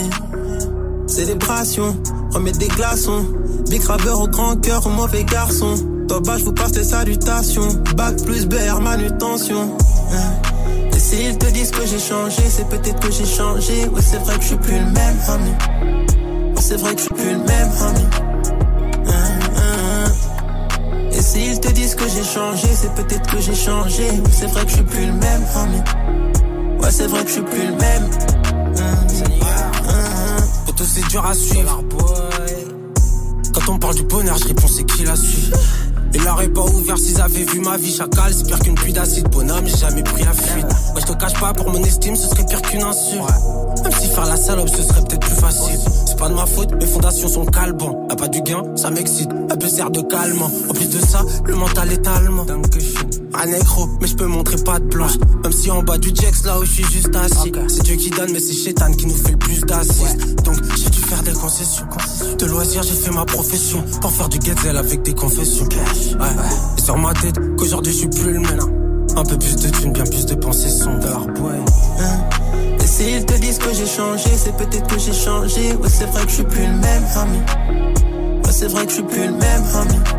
Célébration, 1.05 1.95
remettre 2.33 2.57
des 2.57 2.67
glaçons. 2.67 3.25
Big 3.69 3.81
graveur 3.83 4.21
au 4.21 4.27
grand 4.27 4.55
cœur, 4.55 4.87
au 4.87 4.89
mauvais 4.89 5.23
garçon. 5.23 5.75
Bas, 6.17 6.37
je 6.37 6.43
vous 6.43 6.53
passe 6.53 6.75
les 6.75 6.83
salutations. 6.83 7.67
Bac 7.95 8.15
plus 8.25 8.45
BR, 8.45 8.81
manutention. 8.81 9.77
Hein. 10.11 10.31
Et 10.93 10.99
s'ils 10.99 11.37
te 11.37 11.45
disent 11.51 11.71
que 11.71 11.85
j'ai 11.85 11.99
changé, 11.99 12.41
c'est 12.49 12.67
peut-être 12.67 12.99
que 12.99 13.11
j'ai 13.11 13.25
changé. 13.25 13.87
Ouais, 13.87 14.01
c'est 14.01 14.17
vrai 14.17 14.35
que 14.35 14.41
je 14.41 14.47
suis 14.47 14.57
plus 14.57 14.79
le 14.79 14.85
même, 14.85 15.17
homie. 15.29 16.53
Ouais, 16.55 16.61
c'est 16.61 16.75
vrai 16.77 16.93
que 16.93 16.97
je 16.97 17.05
suis 17.05 17.13
plus 17.13 17.31
le 17.31 17.37
même, 17.37 17.71
homie. 17.81 18.07
Hein, 19.07 19.39
hein. 19.55 20.11
Et 21.13 21.21
s'ils 21.21 21.59
te 21.59 21.69
disent 21.69 21.95
que 21.95 22.03
j'ai 22.09 22.23
changé, 22.23 22.67
c'est 22.75 22.93
peut-être 22.95 23.31
que 23.31 23.39
j'ai 23.39 23.55
changé. 23.55 24.03
Ouais, 24.03 24.31
c'est 24.31 24.47
vrai 24.47 24.63
que 24.65 24.69
je 24.69 24.75
suis 24.75 24.83
plus 24.83 25.05
le 25.05 25.13
même, 25.13 25.43
homie. 25.55 26.81
Ouais, 26.81 26.91
c'est 26.91 27.07
vrai 27.07 27.21
que 27.23 27.27
je 27.27 27.33
suis 27.33 27.43
plus 27.43 27.65
le 27.65 27.75
même. 27.75 28.09
Pour 30.65 30.85
c'est 30.85 31.07
dur 31.07 31.25
à 31.25 31.33
suivre. 31.33 31.83
Quand 33.53 33.73
on 33.73 33.79
parle 33.79 33.95
du 33.95 34.03
bonheur, 34.03 34.37
je 34.37 34.47
réponds 34.47 34.67
c'est 34.67 34.83
qui 34.83 35.03
la 35.03 35.15
suit? 35.15 35.51
Il 36.13 36.23
l'aurait 36.23 36.49
pas 36.49 36.63
ouvert 36.63 36.97
s'ils 36.97 37.21
avaient 37.21 37.43
vu 37.43 37.59
ma 37.59 37.77
vie 37.77 37.93
chacal. 37.93 38.33
C'est 38.33 38.45
pire 38.45 38.59
qu'une 38.59 38.75
pluie 38.75 38.93
d'acide, 38.93 39.27
bonhomme, 39.29 39.65
j'ai 39.65 39.77
jamais 39.77 40.03
pris 40.03 40.23
la 40.23 40.33
fuite. 40.33 40.65
Ouais, 40.65 41.01
je 41.01 41.05
te 41.05 41.13
cache 41.13 41.39
pas, 41.39 41.53
pour 41.53 41.69
mon 41.69 41.83
estime, 41.83 42.15
ce 42.15 42.27
serait 42.27 42.45
pire 42.45 42.61
qu'une 42.61 42.83
insulte. 42.83 43.23
Même 43.83 43.93
si 43.99 44.07
faire 44.07 44.25
la 44.25 44.35
salope, 44.35 44.69
ce 44.69 44.81
serait 44.83 45.01
peut-être 45.01 45.27
plus 45.27 45.35
facile. 45.35 45.79
C'est 46.05 46.17
pas 46.17 46.29
de 46.29 46.33
ma 46.33 46.45
faute, 46.45 46.73
mes 46.73 46.85
fondations 46.85 47.27
sont 47.27 47.45
calbon. 47.45 48.07
Y'a 48.09 48.15
pas 48.15 48.27
du 48.27 48.41
gain, 48.41 48.63
ça 48.75 48.89
m'excite, 48.89 49.29
un 49.49 49.55
peu 49.55 49.67
sert 49.67 49.91
de 49.91 50.01
calmant. 50.01 50.51
En 50.69 50.73
plus 50.73 50.89
de 50.89 50.99
ça, 50.99 51.23
le 51.45 51.55
mental 51.55 51.91
est 51.91 52.07
allemand. 52.07 52.45
Un 53.33 53.45
négro, 53.45 53.87
mais 54.01 54.07
je 54.07 54.15
peux 54.15 54.25
montrer 54.25 54.57
pas 54.57 54.79
de 54.79 54.85
blanche. 54.85 55.17
Même 55.43 55.51
si 55.51 55.69
en 55.71 55.83
bas 55.83 55.97
du 55.97 56.09
Jex, 56.09 56.43
là 56.45 56.59
où 56.59 56.65
je 56.65 56.71
suis 56.71 56.83
juste 56.85 57.15
assis. 57.15 57.51
C'est 57.67 57.83
Dieu 57.83 57.95
qui 57.95 58.09
donne, 58.09 58.31
mais 58.31 58.39
c'est 58.39 58.53
Chétan 58.53 58.91
qui 58.91 59.05
nous 59.05 59.15
fait 59.15 59.31
le 59.31 59.37
plus 59.37 59.61
d'assises. 59.61 60.17
Donc 60.43 60.55
j'ai 60.75 60.89
dû 60.89 60.99
faire 61.01 61.23
des 61.23 61.33
concessions. 61.33 61.85
De 62.37 62.45
loisirs, 62.45 62.83
j'ai 62.83 62.95
fait 62.95 63.11
ma 63.11 63.25
profession. 63.25 63.83
Pour 64.01 64.11
faire 64.11 64.29
du 64.29 64.39
ghetzel 64.39 64.77
avec 64.77 65.03
des 65.03 65.13
confessions. 65.13 65.65
Ouais. 65.65 66.27
Et 66.77 66.81
sur 66.81 66.97
ma 66.97 67.13
tête, 67.13 67.39
qu'aujourd'hui 67.57 67.93
je 67.93 67.97
suis 67.99 68.07
plus 68.07 68.33
le 68.33 68.39
même. 68.39 68.59
Un 69.15 69.23
peu 69.23 69.37
plus 69.37 69.55
de 69.55 69.69
thunes, 69.69 69.93
bien 69.93 70.03
plus 70.03 70.25
de 70.25 70.35
pensées 70.35 70.69
sombres. 70.69 71.27
Hein. 71.99 72.29
Et 72.81 72.87
s'ils 72.87 73.25
te 73.25 73.33
disent 73.33 73.57
que 73.57 73.73
j'ai 73.73 73.87
changé, 73.87 74.29
c'est 74.37 74.55
peut-être 74.55 74.87
que 74.87 74.99
j'ai 74.99 75.13
changé. 75.13 75.73
Ouais, 75.75 75.89
c'est 75.89 76.05
vrai 76.05 76.23
que 76.23 76.29
je 76.29 76.35
suis 76.35 76.43
plus 76.43 76.65
le 76.65 76.73
même, 76.73 77.03
homie. 77.15 78.43
Ouais, 78.45 78.51
c'est 78.51 78.67
vrai 78.67 78.85
que 78.85 78.91
je 78.91 78.95
suis 78.95 79.03
plus 79.03 79.25
le 79.25 79.33
même, 79.33 79.63
homie. 79.75 80.18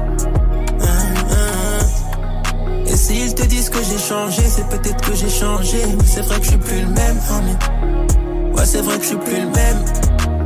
S'ils 3.11 3.35
te 3.35 3.45
disent 3.45 3.71
que 3.71 3.83
j'ai 3.83 3.99
changé, 3.99 4.43
c'est 4.43 4.69
peut-être 4.69 5.01
que 5.09 5.17
j'ai 5.17 5.29
changé. 5.29 5.79
C'est 6.05 6.23
vrai 6.23 6.39
que 6.39 6.45
je 6.45 6.51
suis 6.51 6.59
plus 6.59 6.81
le 6.81 6.89
même, 6.89 7.19
homie. 7.31 8.55
Ouais, 8.55 8.65
c'est 8.65 8.83
vrai 8.83 8.99
que 8.99 9.03
je 9.03 9.09
suis 9.09 9.17
plus 9.17 9.41
le 9.41 9.49
même. 9.49 9.85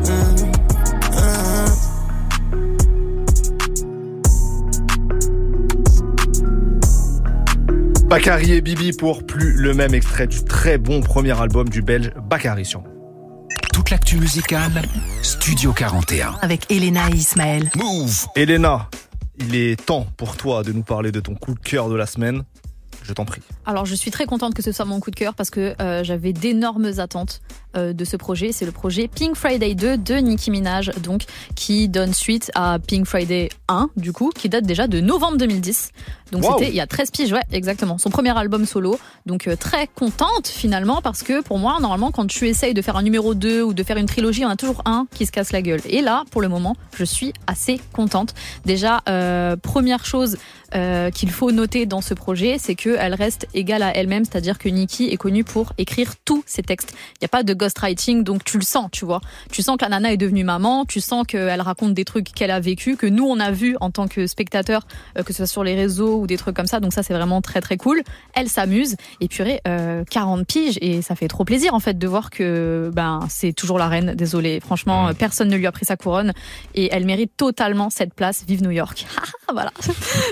Hein, 0.09 0.35
hein, 1.13 1.17
hein. 1.19 1.65
Bakary 8.07 8.53
et 8.53 8.61
Bibi 8.61 8.93
pour 8.93 9.27
plus 9.27 9.55
le 9.55 9.75
même 9.75 9.93
extrait 9.93 10.27
du 10.27 10.45
très 10.45 10.79
bon 10.79 11.01
premier 11.01 11.39
album 11.39 11.69
du 11.69 11.83
belge 11.83 12.13
Bakary 12.31 12.65
sur 12.65 12.83
Toute 13.73 13.91
l'actu 13.91 14.17
musicale, 14.17 14.83
Studio 15.23 15.73
41. 15.73 16.37
Avec 16.41 16.71
Elena 16.71 17.11
et 17.11 17.17
Ismaël. 17.17 17.71
Move 17.77 18.27
Elena, 18.37 18.89
il 19.39 19.57
est 19.57 19.85
temps 19.85 20.07
pour 20.17 20.37
toi 20.37 20.63
de 20.63 20.73
nous 20.73 20.83
parler 20.85 21.13
de 21.13 21.21
ton 21.21 21.35
coup 21.35 21.55
de 21.55 21.61
cœur 21.61 21.89
de 21.89 21.97
la 21.97 22.07
semaine. 22.07 22.45
Je 23.07 23.13
t'en 23.13 23.25
prie. 23.27 23.43
Alors 23.67 23.85
je 23.85 23.95
suis 23.95 24.11
très 24.11 24.25
contente 24.25 24.55
que 24.55 24.63
ce 24.63 24.73
soit 24.73 24.87
mon 24.87 24.99
coup 24.99 25.11
de 25.11 25.17
cœur 25.17 25.35
parce 25.35 25.51
que 25.51 25.75
euh, 25.81 26.03
j'avais 26.03 26.33
d'énormes 26.33 26.91
attentes 26.99 27.43
euh, 27.77 27.93
de 27.93 28.05
ce 28.05 28.17
projet. 28.17 28.51
C'est 28.51 28.65
le 28.65 28.73
projet 28.73 29.09
Pink 29.09 29.37
Friday 29.37 29.75
2 29.75 29.99
de 29.99 30.15
Nicki 30.15 30.51
Minaj, 30.51 30.91
donc 31.03 31.25
qui 31.55 31.89
donne 31.91 32.15
suite 32.15 32.51
à 32.55 32.79
Pink 32.79 33.07
Friday 33.07 33.51
1, 33.69 33.91
du 33.97 34.13
coup, 34.13 34.31
qui 34.35 34.49
date 34.49 34.65
déjà 34.65 34.87
de 34.87 35.01
novembre 35.01 35.37
2010. 35.37 35.91
Donc 36.33 36.45
Wow. 36.45 36.59
c'était 36.59 36.71
il 36.71 36.75
y 36.75 36.81
a 36.81 36.87
13 36.87 37.11
piges, 37.11 37.33
ouais, 37.33 37.43
exactement. 37.53 37.99
Son 37.99 38.09
premier 38.11 38.37
album 38.37 38.65
solo. 38.65 38.99
Donc 39.27 39.47
euh, 39.49 39.55
très 39.57 39.87
contente 39.87 40.49
finalement 40.49 41.03
parce 41.03 41.23
que 41.23 41.43
pour 41.43 41.59
moi, 41.59 41.79
normalement, 41.81 42.11
quand 42.11 42.27
tu 42.27 42.49
essayes 42.49 42.73
de 42.75 42.81
faire 42.83 42.97
un 42.97 43.03
numéro 43.03 43.35
2 43.35 43.63
ou 43.63 43.75
de 43.75 43.83
faire 43.83 43.99
une 43.99 44.07
trilogie, 44.07 44.47
en 44.47 44.51
a 44.51 44.57
toujours 44.57 44.81
un 44.87 45.07
qui 45.15 45.27
se 45.27 45.31
casse 45.33 45.53
la 45.53 45.61
gueule. 45.61 45.81
Et 45.87 46.01
là, 46.01 46.25
pour 46.31 46.41
le 46.41 46.49
moment, 46.49 46.75
je 46.97 47.05
suis 47.05 47.35
assez 47.47 47.81
contente. 47.93 48.35
Déjà, 48.65 49.03
première 49.63 50.07
chose 50.07 50.37
euh, 50.77 51.11
qu'il 51.11 51.31
faut 51.31 51.53
noter 51.53 51.87
dans 51.87 52.01
ce 52.01 52.15
projet, 52.15 52.57
c'est 52.59 52.75
qu'elle 52.75 53.15
reste 53.15 53.47
égale 53.55 53.83
à 53.85 53.97
elle-même, 53.97 54.25
c'est-à-dire 54.25 54.59
que 54.59 54.69
Nicki 54.69 55.05
est 55.05 55.17
connue 55.17 55.45
pour 55.45 55.73
écrire 55.79 56.15
tous 56.25 56.43
ses 56.47 56.63
textes. 56.63 56.95
Il 57.13 57.19
n'y 57.23 57.27
a 57.27 57.29
pas 57.29 57.45
de 57.45 57.55
ghostwriting, 57.55 58.25
donc 58.25 58.43
tu 58.43 58.59
le 58.59 58.65
sens, 58.65 58.89
tu 58.91 59.05
vois. 59.05 59.21
Tu 59.53 59.63
sens 59.63 59.77
que 59.77 59.85
la 59.85 59.91
nana 59.91 60.13
est 60.13 60.17
devenue 60.17 60.43
maman, 60.43 60.85
tu 60.85 61.01
sens 61.01 61.25
qu'elle 61.29 61.61
raconte 61.61 61.95
des 61.95 62.05
trucs 62.05 62.33
qu'elle 62.33 62.51
a 62.51 62.59
vécu, 62.59 62.97
que 62.97 63.07
nous 63.07 63.25
on 63.25 63.39
a 63.39 63.53
vu 63.53 63.77
en 63.81 63.91
tant 63.91 64.09
que 64.09 64.27
spectateurs, 64.27 64.87
euh, 65.17 65.23
que 65.23 65.33
ce 65.33 65.39
soit 65.39 65.47
sur 65.47 65.63
les 65.63 65.77
réseaux 65.77 66.17
ou 66.21 66.27
des 66.27 66.37
trucs 66.37 66.57
comme 66.57 66.67
ça. 66.67 66.81
Donc 66.81 66.93
ça 66.93 67.05
c'est 67.05 67.15
vraiment 67.15 67.41
très 67.41 67.61
très 67.61 67.77
cool. 67.77 68.03
Elle 68.35 68.49
s'amuse 68.49 68.97
et 69.21 69.29
purée, 69.29 69.61
euh, 69.69 70.03
40 70.11 70.45
piges 70.45 70.79
et 70.81 71.03
ça 71.03 71.15
fait 71.15 71.29
trop 71.29 71.45
plaisir 71.45 71.75
en 71.75 71.81
fait 71.81 71.97
de 71.97 72.09
voir 72.09 72.31
que 72.31 72.91
ben 72.93 73.21
c'est 73.29 73.53
toujours 73.53 73.79
la 73.79 73.87
reine. 73.87 74.15
Désolée, 74.17 74.59
franchement, 74.59 75.15
personne 75.15 75.49
ne 75.49 75.57
lui 75.57 75.69
a 75.69 75.73
pris 75.73 75.85
sa 75.85 75.97
couronne 75.97 76.33
et 76.75 76.89
elle 76.93 77.05
mérite 77.05 77.31
totalement 77.37 77.91
cette 77.91 78.13
place. 78.13 78.45
Vive 78.49 78.65
New 78.65 78.73
York. 78.73 79.07
voilà. 79.53 79.73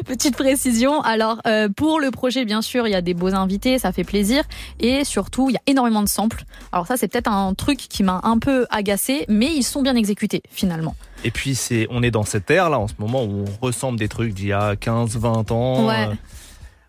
Petite 0.05 0.32
précision. 0.33 1.01
Alors 1.03 1.41
euh, 1.47 1.68
pour 1.68 2.01
le 2.01 2.11
projet, 2.11 2.45
bien 2.45 2.62
sûr, 2.62 2.87
il 2.87 2.91
y 2.91 2.95
a 2.95 3.03
des 3.03 3.14
beaux 3.14 3.35
invités, 3.35 3.78
ça 3.78 3.93
fait 3.93 4.05
plaisir 4.05 4.45
et 4.80 5.05
surtout 5.05 5.51
il 5.51 5.55
y 5.55 5.57
a 5.57 5.62
énormément 5.66 6.03
de 6.03 6.09
samples. 6.09 6.45
Alors 6.72 6.87
ça 6.87 6.97
c'est 6.97 7.09
peut-être 7.09 7.30
un 7.30 7.55
truc 7.55 7.78
qui 7.78 8.03
m'a 8.03 8.20
un 8.24 8.39
peu 8.39 8.66
agacé, 8.70 9.24
mais 9.28 9.51
ils 9.55 9.62
sont 9.62 9.83
bien 9.83 9.95
exécutés 9.95 10.43
finalement. 10.51 10.95
Et 11.24 11.30
puis 11.30 11.55
c'est, 11.55 11.87
on 11.91 12.03
est 12.03 12.11
dans 12.11 12.24
cette 12.24 12.51
ère 12.51 12.70
là 12.70 12.78
en 12.78 12.89
ce 12.89 12.95
moment 12.99 13.24
où 13.24 13.45
on 13.47 13.64
ressemble 13.64 13.99
des 13.99 14.09
trucs 14.09 14.35
d'il 14.35 14.49
y 14.49 14.53
a 14.53 14.76
15, 14.76 15.16
20 15.16 15.53
ans. 15.53 15.87
Ouais. 15.87 16.09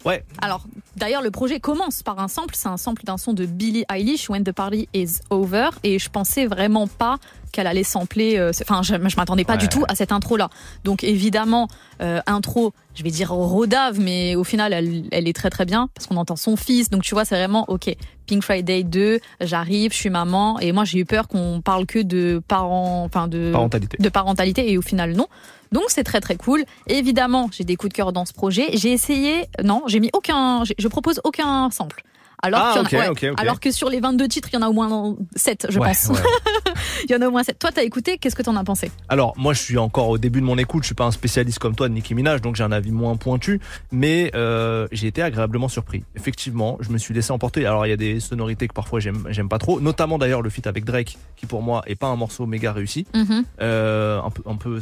Ouais. 0.06 0.24
Alors, 0.42 0.66
d'ailleurs, 0.98 1.22
le 1.22 1.32
projet 1.32 1.60
commence 1.60 2.04
par 2.04 2.20
un 2.20 2.28
sample. 2.28 2.56
C'est 2.58 2.68
un 2.70 2.78
sample 2.78 3.04
d'un 3.04 3.18
son 3.18 3.34
de 3.34 3.46
Billie 3.46 3.86
Eilish, 3.92 4.30
When 4.30 4.44
the 4.44 4.52
Party 4.52 4.90
is 4.94 5.20
Over. 5.30 5.70
Et 5.84 6.00
je 6.00 6.10
pensais 6.10 6.46
vraiment 6.46 6.88
pas 6.88 7.18
qu'elle 7.52 7.68
allait 7.68 7.84
sampler. 7.84 8.38
euh, 8.38 8.52
Enfin, 8.62 8.82
je, 8.84 8.96
je 8.96 9.16
m'attendais 9.16 9.44
pas 9.46 9.54
Ouais. 9.54 9.60
du 9.60 9.70
tout 9.70 9.84
à 9.88 9.96
cette 9.96 10.12
intro-là. 10.12 10.50
Donc, 10.84 11.04
évidemment, 11.04 11.68
euh, 12.02 12.20
intro, 12.26 12.74
je 12.96 13.04
vais 13.04 13.12
dire 13.12 13.32
rodave, 13.32 14.00
mais 14.00 14.36
au 14.36 14.44
final, 14.44 14.74
elle, 14.74 15.04
elle 15.12 15.28
est 15.28 15.34
très 15.36 15.50
très 15.50 15.66
bien 15.66 15.88
parce 15.94 16.08
qu'on 16.08 16.18
entend 16.18 16.36
son 16.36 16.56
fils. 16.58 16.90
Donc, 16.90 17.04
tu 17.04 17.14
vois, 17.14 17.26
c'est 17.26 17.36
vraiment 17.36 17.66
ok. 17.70 17.96
Pink 18.26 18.42
Friday 18.44 18.84
2, 18.84 19.20
j'arrive, 19.42 19.92
je 19.94 19.98
suis 19.98 20.10
maman. 20.10 20.60
Et 20.60 20.72
moi, 20.72 20.84
j'ai 20.86 21.00
eu 21.00 21.06
peur 21.06 21.28
qu'on 21.28 21.62
parle 21.64 21.86
que 21.86 22.00
de 22.00 22.42
parents, 22.48 23.04
enfin 23.04 23.28
de 23.28 23.52
Parentalité. 23.52 23.98
de 24.00 24.10
parentalité. 24.10 24.72
Et 24.72 24.78
au 24.78 24.82
final, 24.82 25.14
non. 25.14 25.28
Donc 25.74 25.84
c'est 25.90 26.04
très 26.04 26.22
très 26.22 26.36
cool. 26.38 26.64
Évidemment, 26.88 27.50
j'ai 27.52 27.64
des 27.66 27.76
coups 27.76 27.90
de 27.92 27.96
cœur 27.98 28.14
dans 28.14 28.26
ce 28.26 28.32
projet. 28.34 28.70
J'ai 28.78 28.92
essayé, 28.94 29.48
non, 29.64 29.84
j'ai 29.88 30.00
mis 30.00 30.10
aucun, 30.14 30.64
je 30.64 30.88
propose 30.88 31.20
aucun 31.26 31.70
sample. 31.72 32.04
Alors, 32.46 32.60
Ah, 32.62 32.84
qu'il 32.90 32.98
y 32.98 33.02
en 33.02 33.06
a- 33.06 33.12
ouais. 33.14 33.32
alors 33.38 33.62
que 33.62 33.72
sur 33.72 33.90
les 33.90 34.02
22 34.02 34.28
titres, 34.28 34.50
il 34.52 34.56
y 34.56 34.58
en 34.58 34.64
a 34.64 34.68
au 34.68 34.74
moins 34.74 35.16
7, 35.34 35.68
je 35.70 35.80
Ouais, 35.80 35.88
pense. 35.88 36.10
ouais. 36.10 36.20
il 37.06 37.12
y 37.12 37.16
en 37.16 37.22
a 37.22 37.28
au 37.28 37.32
moins 37.32 37.42
7. 37.44 37.58
Toi, 37.58 37.72
t'as 37.74 37.84
écouté, 37.84 38.18
qu'est-ce 38.18 38.36
que 38.36 38.42
t'en 38.42 38.58
as 38.58 38.66
pensé? 38.66 38.92
Alors 39.08 39.34
moi 39.38 39.54
je 39.54 39.62
suis 39.62 39.78
encore 39.78 40.10
au 40.10 40.18
début 40.18 40.42
de 40.42 40.46
mon 40.46 40.58
écoute, 40.58 40.84
je 40.84 40.88
suis 40.88 40.96
pas 40.96 41.06
un 41.06 41.12
spécialiste 41.12 41.60
comme 41.60 41.74
toi 41.74 41.88
de 41.88 41.94
Nicki 41.94 42.14
Minaj, 42.16 42.42
donc 42.42 42.58
j'ai 42.58 42.64
un 42.66 42.74
avis 42.74 42.92
moins 42.92 43.16
pointu, 43.16 43.62
mais 43.94 44.30
euh, 44.36 44.90
j'ai 44.92 45.08
été 45.08 45.22
agréablement 45.22 45.70
surpris. 45.70 46.04
Effectivement, 46.18 46.78
je 46.82 46.90
me 46.90 46.98
suis 46.98 47.14
laissé 47.14 47.32
emporter. 47.32 47.66
Alors 47.66 47.86
il 47.86 47.90
y 47.92 47.94
a 47.94 47.98
des 47.98 48.20
sonorités 48.20 48.68
que 48.68 48.74
parfois 48.74 49.00
j'aime 49.00 49.48
pas 49.48 49.58
trop, 49.60 49.80
notamment 49.80 50.18
d'ailleurs 50.18 50.42
le 50.42 50.50
feat 50.50 50.68
avec 50.68 50.84
Drake, 50.84 51.18
qui 51.38 51.46
pour 51.46 51.62
moi 51.62 51.82
est 51.88 51.96
pas 51.96 52.08
un 52.08 52.18
morceau 52.18 52.46
méga 52.46 52.74
réussi, 52.74 53.06
euh, 53.62 54.20
un 54.22 54.30
peu 54.32 54.44
un 54.46 54.56
peu 54.58 54.80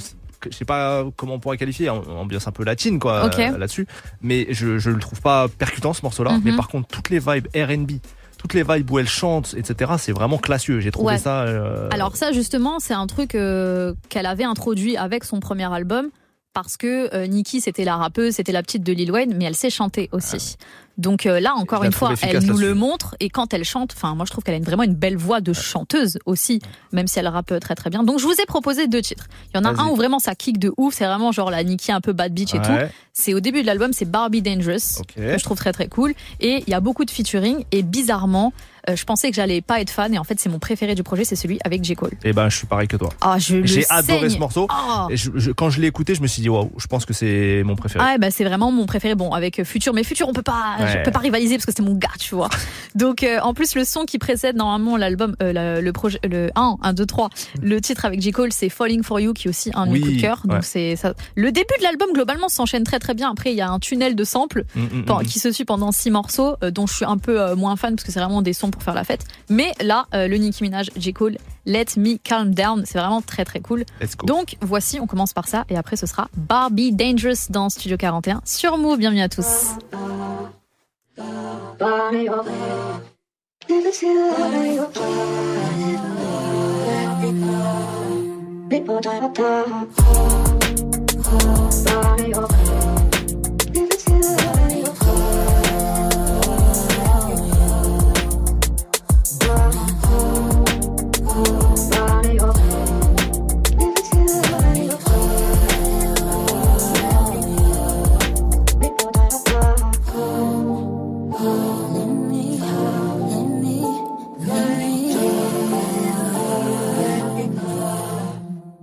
je 0.50 0.56
sais 0.56 0.66
pas 0.66 1.04
comment 1.16 1.36
on 1.36 1.40
pourrait 1.40 1.58
qualifier, 1.58 1.88
am- 1.90 2.02
ambiance 2.18 2.48
un 2.48 2.52
peu 2.52 2.64
latine 2.64 3.00
quoi 3.00 3.30
là-dessus, 3.58 3.88
mais 4.22 4.48
je 4.52 4.78
je 4.80 4.90
le 4.90 5.00
trouve 5.00 5.22
pas 5.22 5.48
percutant 5.48 5.94
ce 5.94 6.02
morceau-là. 6.04 6.32
Mhm. 6.34 6.42
Mais 6.46 6.56
par 6.56 6.68
contre 6.68 6.88
toutes 6.88 7.10
les 7.10 7.20
vibes 7.20 7.48
R&B, 7.56 7.92
toutes 8.38 8.54
les 8.54 8.64
vibes 8.64 8.90
où 8.90 8.98
elle 8.98 9.08
chante, 9.08 9.54
etc. 9.56 9.92
C'est 10.00 10.12
vraiment 10.14 10.38
classieux. 10.40 10.80
J'ai 10.80 10.90
trouvé 10.92 11.14
Ouais. 11.14 11.18
ça. 11.20 11.42
euh, 11.44 11.90
Alors 11.92 12.16
ça, 12.16 12.32
justement, 12.32 12.80
c'est 12.80 12.96
un 12.96 13.06
truc 13.06 13.36
euh, 13.36 13.94
qu'elle 14.10 14.26
avait 14.26 14.44
introduit 14.46 14.98
avec 14.98 15.24
son 15.26 15.40
premier 15.40 15.72
album. 15.72 16.10
Parce 16.54 16.76
que 16.76 17.14
euh, 17.16 17.28
Nicki, 17.28 17.62
c'était 17.62 17.86
la 17.86 17.96
rappeuse, 17.96 18.34
c'était 18.36 18.52
la 18.52 18.62
petite 18.62 18.84
de 18.84 18.92
Lil 18.92 19.10
Wayne, 19.12 19.34
mais 19.38 19.46
elle 19.46 19.56
sait 19.56 19.70
chanter 19.70 20.10
aussi. 20.12 20.58
Donc 20.98 21.26
euh, 21.26 21.40
là, 21.40 21.54
encore 21.56 21.86
une 21.86 21.94
fois, 21.94 22.14
elle 22.22 22.44
nous 22.44 22.58
le 22.58 22.76
montre. 22.76 23.16
Et 23.22 23.30
quand 23.30 23.54
elle 23.54 23.64
chante, 23.64 23.94
enfin, 23.96 24.14
moi 24.16 24.26
je 24.26 24.32
trouve 24.32 24.44
qu'elle 24.44 24.56
a 24.56 24.58
une- 24.58 24.64
vraiment 24.66 24.84
une 24.84 24.94
belle 24.94 25.16
voix 25.16 25.40
de 25.40 25.54
chanteuse 25.54 26.20
aussi, 26.26 26.60
même 26.92 27.08
si 27.08 27.20
elle 27.20 27.28
rappe 27.30 27.58
très 27.62 27.76
très 27.76 27.90
bien. 27.90 28.04
Donc 28.04 28.20
je 28.20 28.26
vous 28.26 28.34
ai 28.34 28.46
proposé 28.46 28.88
deux 28.88 29.02
titres. 29.02 29.28
Il 29.54 29.58
y 29.58 29.60
en 29.62 29.64
a 29.66 29.82
un 29.82 29.88
où 29.88 29.96
vraiment 29.96 30.20
ça 30.20 30.36
kick 30.36 30.60
de 30.60 30.74
ouf, 30.76 30.94
c'est 30.96 31.06
vraiment 31.06 31.32
genre 31.32 31.50
la 31.52 31.64
Nicki 31.64 31.94
un 31.94 32.02
peu 32.02 32.12
bad 32.12 32.34
bitch 32.34 32.54
et 32.54 32.60
Ouais. 32.60 32.64
tout. 32.88 32.94
C'est 33.14 33.34
au 33.34 33.40
début 33.40 33.62
de 33.62 33.68
l'album, 33.68 33.94
c'est 33.94 34.06
Barbie 34.06 34.42
Dangerous, 34.42 35.04
que 35.16 35.38
je 35.38 35.44
trouve 35.44 35.58
très 35.58 35.72
très 35.72 35.88
cool. 35.88 36.14
Et 36.42 36.64
il 36.68 36.70
y 36.70 36.74
a 36.74 36.82
beaucoup 36.82 37.06
de 37.06 37.12
featuring. 37.12 37.64
Et 37.72 37.82
bizarrement, 37.82 38.52
euh, 38.90 38.96
je 38.96 39.04
pensais 39.06 39.30
que 39.30 39.36
j'allais 39.36 39.62
pas 39.62 39.80
être 39.82 39.90
fan. 39.90 40.14
Et 40.14 40.18
en 40.18 40.24
fait, 40.24 40.40
c'est 40.40 40.50
mon 40.50 40.60
préféré 40.60 40.96
du 40.96 41.04
projet, 41.04 41.24
c'est 41.26 41.36
celui 41.36 41.60
avec 41.64 41.84
J. 41.84 41.96
Cole. 41.96 42.12
Et 42.24 42.34
ben, 42.34 42.50
je 42.50 42.58
suis 42.58 42.68
pareil 42.68 42.88
que 42.88 42.98
toi. 42.98 43.10
Ah, 43.22 43.38
je 43.40 43.64
J'ai 43.66 43.86
adoré 43.90 44.30
ce 44.30 44.38
morceau. 44.38 44.68
Oh. 44.70 45.08
Et 45.10 45.18
je- 45.18 45.32
je- 45.36 45.52
quand 45.52 45.70
je 45.70 45.82
l'ai 45.82 45.88
écouté, 45.88 46.16
je 46.16 46.22
me 46.22 46.28
suis 46.28 46.42
dit, 46.42 46.50
waouh, 46.50 46.72
je 46.78 46.88
pense 46.88 47.06
que 47.06 47.14
c'est 47.14 47.64
mon 47.66 47.76
préféré. 47.76 48.04
Ah, 48.08 48.18
bah, 48.18 48.32
c'est 48.32 48.44
vraiment 48.44 48.72
mon 48.72 48.86
préféré. 48.86 49.16
Bon, 49.16 49.32
avec 49.32 49.64
Futur, 49.64 49.94
mais 49.94 50.04
Futur, 50.04 50.28
on 50.30 50.34
peut 50.34 50.42
pas, 50.42 50.76
Ouais. 50.80 50.88
je 51.00 51.04
peux 51.04 51.12
pas 51.12 51.20
rivaliser 51.20 51.56
parce 51.58 51.66
que 51.66 51.74
c'est 51.76 51.84
mon 51.84 51.96
gars, 51.96 52.10
tu 52.20 52.36
vois. 52.36 52.50
Donc, 52.96 53.24
euh, 53.24 53.40
en 53.42 53.54
plus, 53.54 53.76
le 53.76 53.86
son 53.86 54.06
qui 54.06 54.18
précède 54.18 54.56
normalement 54.56 54.98
l'album, 54.98 55.36
euh, 55.42 55.54
la- 55.54 55.82
le 55.82 55.94
projet, 55.94 56.20
le 56.24 56.50
1, 56.56 56.78
1, 56.82 56.94
2, 56.94 57.06
3, 57.06 57.30
le 57.62 57.80
titre 57.82 58.06
avec 58.06 58.22
J. 58.22 58.32
Cole, 58.32 58.52
c'est 58.52 58.70
Falling 58.70 59.04
for 59.04 59.20
You, 59.20 59.34
qui 59.34 59.48
est 59.48 59.50
aussi 59.50 59.72
un 59.74 59.88
Oui, 59.90 60.02
coups 60.02 60.16
de 60.16 60.22
cœur. 60.22 60.42
Donc, 60.46 60.54
ouais. 60.58 60.62
c'est 60.62 60.96
ça. 60.96 61.14
Le 61.36 61.52
début 61.52 61.74
de 61.80 61.84
l'album, 61.84 62.10
globalement, 62.14 62.50
s'enchaîne 62.50 62.84
très 62.84 63.00
très 63.00 63.14
bien. 63.14 63.30
Après, 63.32 63.52
il 63.52 63.56
y 63.58 63.62
a 63.62 63.70
un 63.70 63.80
tunnel 63.80 64.16
de 64.16 64.24
samples 64.24 64.66
Mm, 64.76 64.82
mm, 64.82 65.06
mm. 65.08 65.24
qui 65.26 65.40
se 65.40 65.52
suit 65.52 65.66
pendant 65.66 65.92
six 65.92 66.10
morceaux, 66.12 66.56
euh, 66.64 66.72
dont 66.72 66.88
je 66.88 66.96
suis 66.96 67.06
un 67.06 67.18
peu 67.18 67.40
euh, 67.42 67.56
moins 67.56 67.76
fan 67.76 67.96
parce 67.96 68.04
que 68.06 68.12
c'est 68.12 68.20
vraiment 68.20 68.42
des 68.42 68.54
sons 68.54 68.71
pour 68.72 68.84
faire 68.84 68.94
la 68.94 69.04
fête. 69.04 69.26
Mais 69.50 69.74
là, 69.82 70.06
euh, 70.14 70.28
le 70.28 70.38
Nicki 70.38 70.64
Minaj, 70.64 70.90
J. 70.96 71.14
Cole, 71.14 71.38
Let 71.66 71.86
Me 71.98 72.18
Calm 72.18 72.54
Down, 72.54 72.84
c'est 72.86 72.98
vraiment 72.98 73.22
très 73.22 73.46
très 73.46 73.60
cool. 73.60 73.86
Donc 74.26 74.58
voici, 74.62 75.00
on 75.00 75.08
commence 75.08 75.34
par 75.34 75.48
ça 75.48 75.66
et 75.70 75.78
après 75.78 75.96
ce 75.96 76.06
sera 76.06 76.28
Barbie 76.36 76.92
Dangerous 76.92 77.50
dans 77.50 77.70
Studio 77.70 77.98
41 77.98 78.42
sur 78.46 78.78
Move. 78.78 78.98
Bienvenue 78.98 79.22
à 79.22 79.30
tous. 79.30 79.76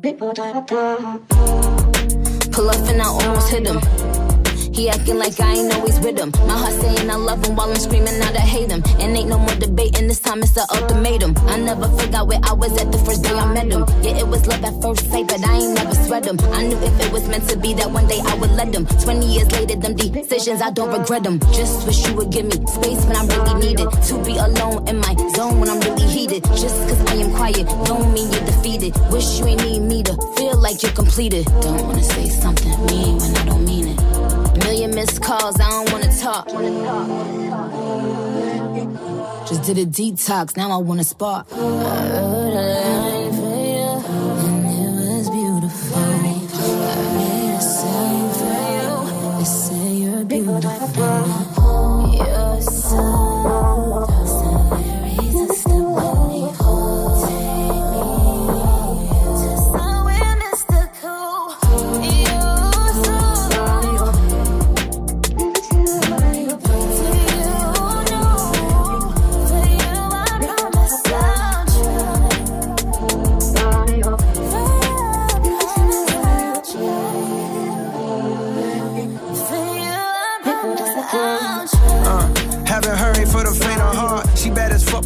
Pull 0.00 0.30
up 2.70 2.88
and 2.88 3.02
I 3.02 3.06
almost 3.06 3.50
hit 3.50 3.66
him. 3.66 4.07
He 4.78 4.88
acting 4.88 5.18
like 5.18 5.40
I 5.40 5.54
ain't 5.54 5.74
always 5.74 5.98
with 5.98 6.16
him. 6.16 6.30
My 6.46 6.54
heart 6.54 6.72
saying 6.72 7.10
I 7.10 7.16
love 7.16 7.44
him 7.44 7.56
while 7.56 7.68
I'm 7.68 7.74
screaming 7.74 8.14
out 8.22 8.36
I 8.36 8.46
hate 8.46 8.70
him. 8.70 8.80
And 9.00 9.16
ain't 9.16 9.28
no 9.28 9.36
more 9.36 9.56
debating, 9.56 10.06
this 10.06 10.20
time 10.20 10.40
it's 10.40 10.52
the 10.52 10.62
ultimatum. 10.70 11.34
I 11.48 11.58
never 11.58 11.88
forgot 11.98 12.28
where 12.28 12.38
I 12.44 12.52
was 12.52 12.70
at 12.80 12.92
the 12.92 12.98
first 12.98 13.24
day 13.24 13.34
I 13.34 13.52
met 13.52 13.72
him. 13.72 13.82
Yeah, 14.06 14.22
it 14.22 14.28
was 14.28 14.46
love 14.46 14.62
at 14.62 14.80
first 14.80 15.10
sight, 15.10 15.26
but 15.26 15.44
I 15.44 15.56
ain't 15.58 15.74
never 15.74 15.96
sweat 16.06 16.26
him. 16.26 16.38
I 16.54 16.62
knew 16.62 16.78
if 16.78 16.94
it 17.04 17.10
was 17.10 17.26
meant 17.26 17.48
to 17.50 17.56
be 17.58 17.74
that 17.74 17.90
one 17.90 18.06
day 18.06 18.20
I 18.22 18.34
would 18.36 18.52
let 18.52 18.72
him. 18.72 18.86
20 18.86 19.26
years 19.26 19.50
later, 19.50 19.74
them 19.74 19.96
decisions, 19.96 20.62
I 20.62 20.70
don't 20.70 20.96
regret 20.96 21.24
them. 21.24 21.40
Just 21.50 21.84
wish 21.84 22.06
you 22.06 22.14
would 22.14 22.30
give 22.30 22.46
me 22.46 22.54
space 22.70 23.02
when 23.04 23.16
I 23.16 23.26
really 23.26 23.54
need 23.58 23.80
it. 23.80 23.90
To 23.90 24.22
be 24.22 24.36
alone 24.38 24.86
in 24.86 25.00
my 25.00 25.12
zone 25.34 25.58
when 25.58 25.70
I'm 25.70 25.80
really 25.80 26.06
heated. 26.06 26.44
Just 26.54 26.78
cause 26.86 27.00
I 27.10 27.14
am 27.14 27.34
quiet, 27.34 27.66
don't 27.82 28.14
mean 28.14 28.30
you're 28.30 28.46
defeated. 28.46 28.94
Wish 29.10 29.40
you 29.40 29.46
ain't 29.46 29.64
need 29.64 29.80
me 29.80 30.04
to 30.04 30.14
feel 30.36 30.56
like 30.56 30.84
you're 30.84 30.94
completed. 30.94 31.46
Don't 31.66 31.82
wanna 31.82 32.04
say 32.04 32.28
something 32.28 32.70
mean 32.86 33.18
when 33.18 33.36
I 33.38 33.44
don't 33.44 33.64
mean 33.64 33.88
it. 33.88 34.17
Million 34.58 34.94
missed 34.94 35.22
calls, 35.22 35.58
I 35.60 35.68
don't 35.70 35.92
wanna 35.92 36.12
talk. 36.18 36.46
Just 39.48 39.62
did 39.64 39.78
a 39.78 39.86
detox, 39.86 40.56
now 40.56 40.70
I 40.70 40.76
wanna 40.78 41.04
spark. 41.04 41.46
I 41.52 41.56
a 41.56 41.70
made 47.14 47.54
a 47.54 47.60
for 48.38 48.56
you, 48.84 49.38
they 49.38 49.44
say 49.44 49.94
you're 49.96 50.24
beautiful. 50.24 51.47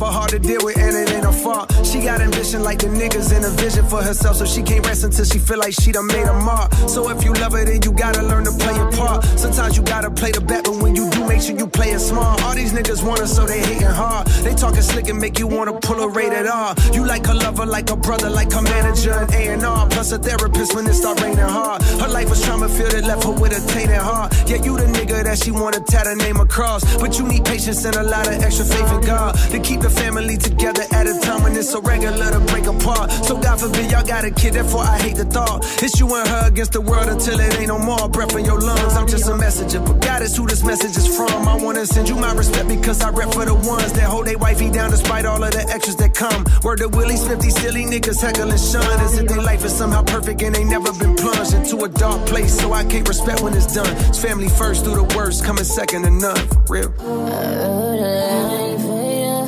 But 0.03 0.11
hard 0.11 0.31
to 0.31 0.39
deal 0.41 0.59
with, 0.65 0.77
and 0.79 0.97
it 0.97 1.15
ain't 1.15 1.24
her 1.24 1.31
fault. 1.31 1.70
She 1.87 2.01
got 2.03 2.20
ambition 2.20 2.65
like 2.65 2.79
the 2.81 2.89
niggas 2.89 3.31
in 3.31 3.45
a 3.45 3.51
vision 3.62 3.87
for 3.87 4.03
herself, 4.03 4.35
so 4.35 4.45
she 4.45 4.61
can't 4.61 4.85
rest 4.85 5.05
until 5.05 5.24
she 5.24 5.39
feel 5.39 5.59
like 5.59 5.74
she 5.81 5.93
done 5.93 6.09
made 6.09 6.27
a 6.27 6.35
mark. 6.43 6.74
So 6.91 7.09
if 7.11 7.23
you 7.24 7.33
love 7.35 7.53
her, 7.53 7.65
then 7.65 7.81
you 7.85 7.93
gotta 7.93 8.23
learn 8.23 8.45
to 8.47 8.51
play 8.51 8.74
your 8.74 8.91
part. 8.91 9.23
Sometimes 9.39 9.77
you 9.77 9.85
gotta 9.85 10.11
play 10.11 10.33
the 10.33 10.41
bet, 10.41 10.65
but 10.65 10.74
when 10.83 10.97
you 10.97 11.09
you 11.48 11.66
play 11.66 11.90
it 11.90 11.98
smart. 11.98 12.43
All 12.44 12.55
these 12.55 12.73
niggas 12.73 13.02
want 13.02 13.20
her, 13.20 13.27
so 13.27 13.47
they 13.47 13.60
hating 13.60 13.82
hard. 13.82 14.27
They 14.44 14.55
talking 14.55 14.82
slick 14.82 15.09
and 15.09 15.19
make 15.19 15.39
you 15.39 15.47
wanna 15.47 15.73
pull 15.73 16.01
a 16.01 16.09
rated 16.09 16.47
R. 16.47 16.74
You 16.93 17.05
like 17.05 17.27
her 17.27 17.35
lover, 17.35 17.66
like 17.66 17.90
a 17.90 17.97
brother, 17.97 18.31
like 18.31 18.52
her 18.52 18.62
manager 18.62 19.12
and 19.12 19.32
A&R. 19.35 19.89
Plus 19.89 20.12
a 20.12 20.19
therapist 20.19 20.74
when 20.74 20.86
it 20.86 20.94
start 20.94 21.20
raining 21.20 21.39
hard. 21.39 21.82
Her 22.01 22.09
life 22.09 22.28
was 22.31 22.44
trauma 22.44 22.69
filled, 22.69 22.94
it 22.94 23.05
left 23.05 23.24
her 23.24 23.32
with 23.32 23.52
a 23.52 23.73
tainted 23.73 23.97
heart. 23.97 24.32
Yeah, 24.47 24.62
you 24.62 24.77
the 24.77 24.85
nigga 24.85 25.24
that 25.24 25.39
she 25.39 25.51
wanna 25.51 25.81
tat 25.81 26.06
her 26.06 26.14
name 26.14 26.39
across. 26.39 26.82
But 26.98 27.19
you 27.19 27.27
need 27.27 27.44
patience 27.44 27.85
and 27.85 27.97
a 27.97 28.02
lot 28.02 28.28
of 28.28 28.35
extra 28.35 28.64
faith 28.64 28.93
in 28.93 29.01
God 29.01 29.35
to 29.51 29.59
keep 29.59 29.81
the 29.81 29.90
family 29.90 30.36
together 30.36 30.85
at 30.93 31.06
a 31.06 31.19
time 31.20 31.43
when 31.43 31.56
it's 31.56 31.70
so 31.70 31.81
regular 31.81 32.31
to 32.31 32.40
break 32.52 32.66
apart. 32.66 33.10
So 33.10 33.36
God 33.36 33.59
forbid 33.59 33.90
y'all 33.90 34.06
got 34.06 34.24
a 34.24 34.31
kid, 34.31 34.55
therefore 34.55 34.85
I 34.85 34.98
hate 34.98 35.16
the 35.16 35.24
thought. 35.24 35.64
It's 35.82 35.98
you 35.98 36.06
and 36.14 36.28
her 36.28 36.47
against 36.47 36.73
the 36.73 36.81
world 36.81 37.09
until 37.09 37.40
it 37.40 37.59
ain't 37.59 37.69
no 37.69 37.78
more 37.78 38.09
breath 38.09 38.36
in 38.36 38.44
your 38.44 38.60
lungs. 38.60 38.94
I'm 38.94 39.09
just 39.09 39.28
a 39.28 39.36
messenger, 39.36 39.81
but 39.81 40.01
God 40.01 40.23
is 40.23 40.36
who 40.36 40.47
this 40.47 40.62
message 40.62 40.97
is 40.97 41.09
from. 41.16 41.32
I 41.49 41.57
wanna 41.63 41.87
send 41.87 42.09
you 42.09 42.17
my 42.17 42.33
respect 42.35 42.69
because 42.69 43.01
I 43.03 43.11
rep 43.11 43.33
for 43.33 43.45
the 43.45 43.55
ones 43.55 43.93
that 43.93 44.05
hold 44.05 44.27
they 44.27 44.37
wifey 44.37 44.71
down 44.71 44.91
despite 44.91 45.25
all 45.25 45.43
of 45.43 45.51
the 45.53 45.65
extras 45.69 45.97
that 45.97 46.15
come. 46.15 46.45
Word 46.63 46.79
to 46.79 46.89
Willie 46.89 47.17
Smith, 47.17 47.41
these 47.41 47.57
silly 47.61 47.85
niggas 47.85 48.21
heckling 48.21 48.59
Sean 48.59 49.01
as 49.01 49.19
if 49.19 49.29
their 49.29 49.43
life 49.43 49.65
is 49.65 49.73
somehow 49.75 50.03
perfect 50.03 50.43
and 50.43 50.55
they 50.55 50.65
never 50.65 50.93
been 50.93 51.17
plunged 51.17 51.55
into 51.55 51.85
a 51.85 51.89
dark 51.89 52.25
place. 52.27 52.59
So 52.59 52.73
I 52.73 52.85
can't 52.85 53.07
respect 53.09 53.41
when 53.43 53.55
it's 53.55 53.73
done. 53.75 53.95
It's 54.09 54.19
family 54.21 54.49
first 54.49 54.85
through 54.85 54.97
the 55.05 55.17
worst, 55.17 55.45
coming 55.45 55.65
second 55.65 56.03
to 56.03 56.11
none. 56.11 56.47
For 56.67 56.75
real. 56.75 56.95
I 56.99 57.05
wrote 57.05 58.01
a 58.01 58.33
line 58.51 58.79
for 58.79 59.03
you, 59.21 59.39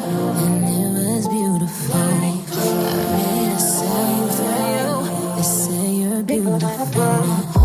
and 0.44 0.64
it 0.68 0.90
was 0.98 1.26
beautiful. 1.28 1.96
I 1.96 2.02
made 3.16 3.52
a 3.52 3.60
sign 3.60 4.28
for 4.36 4.54
you, 4.76 5.36
they 5.36 5.42
say 5.42 5.86
you're 6.00 6.22
beautiful. 6.22 7.63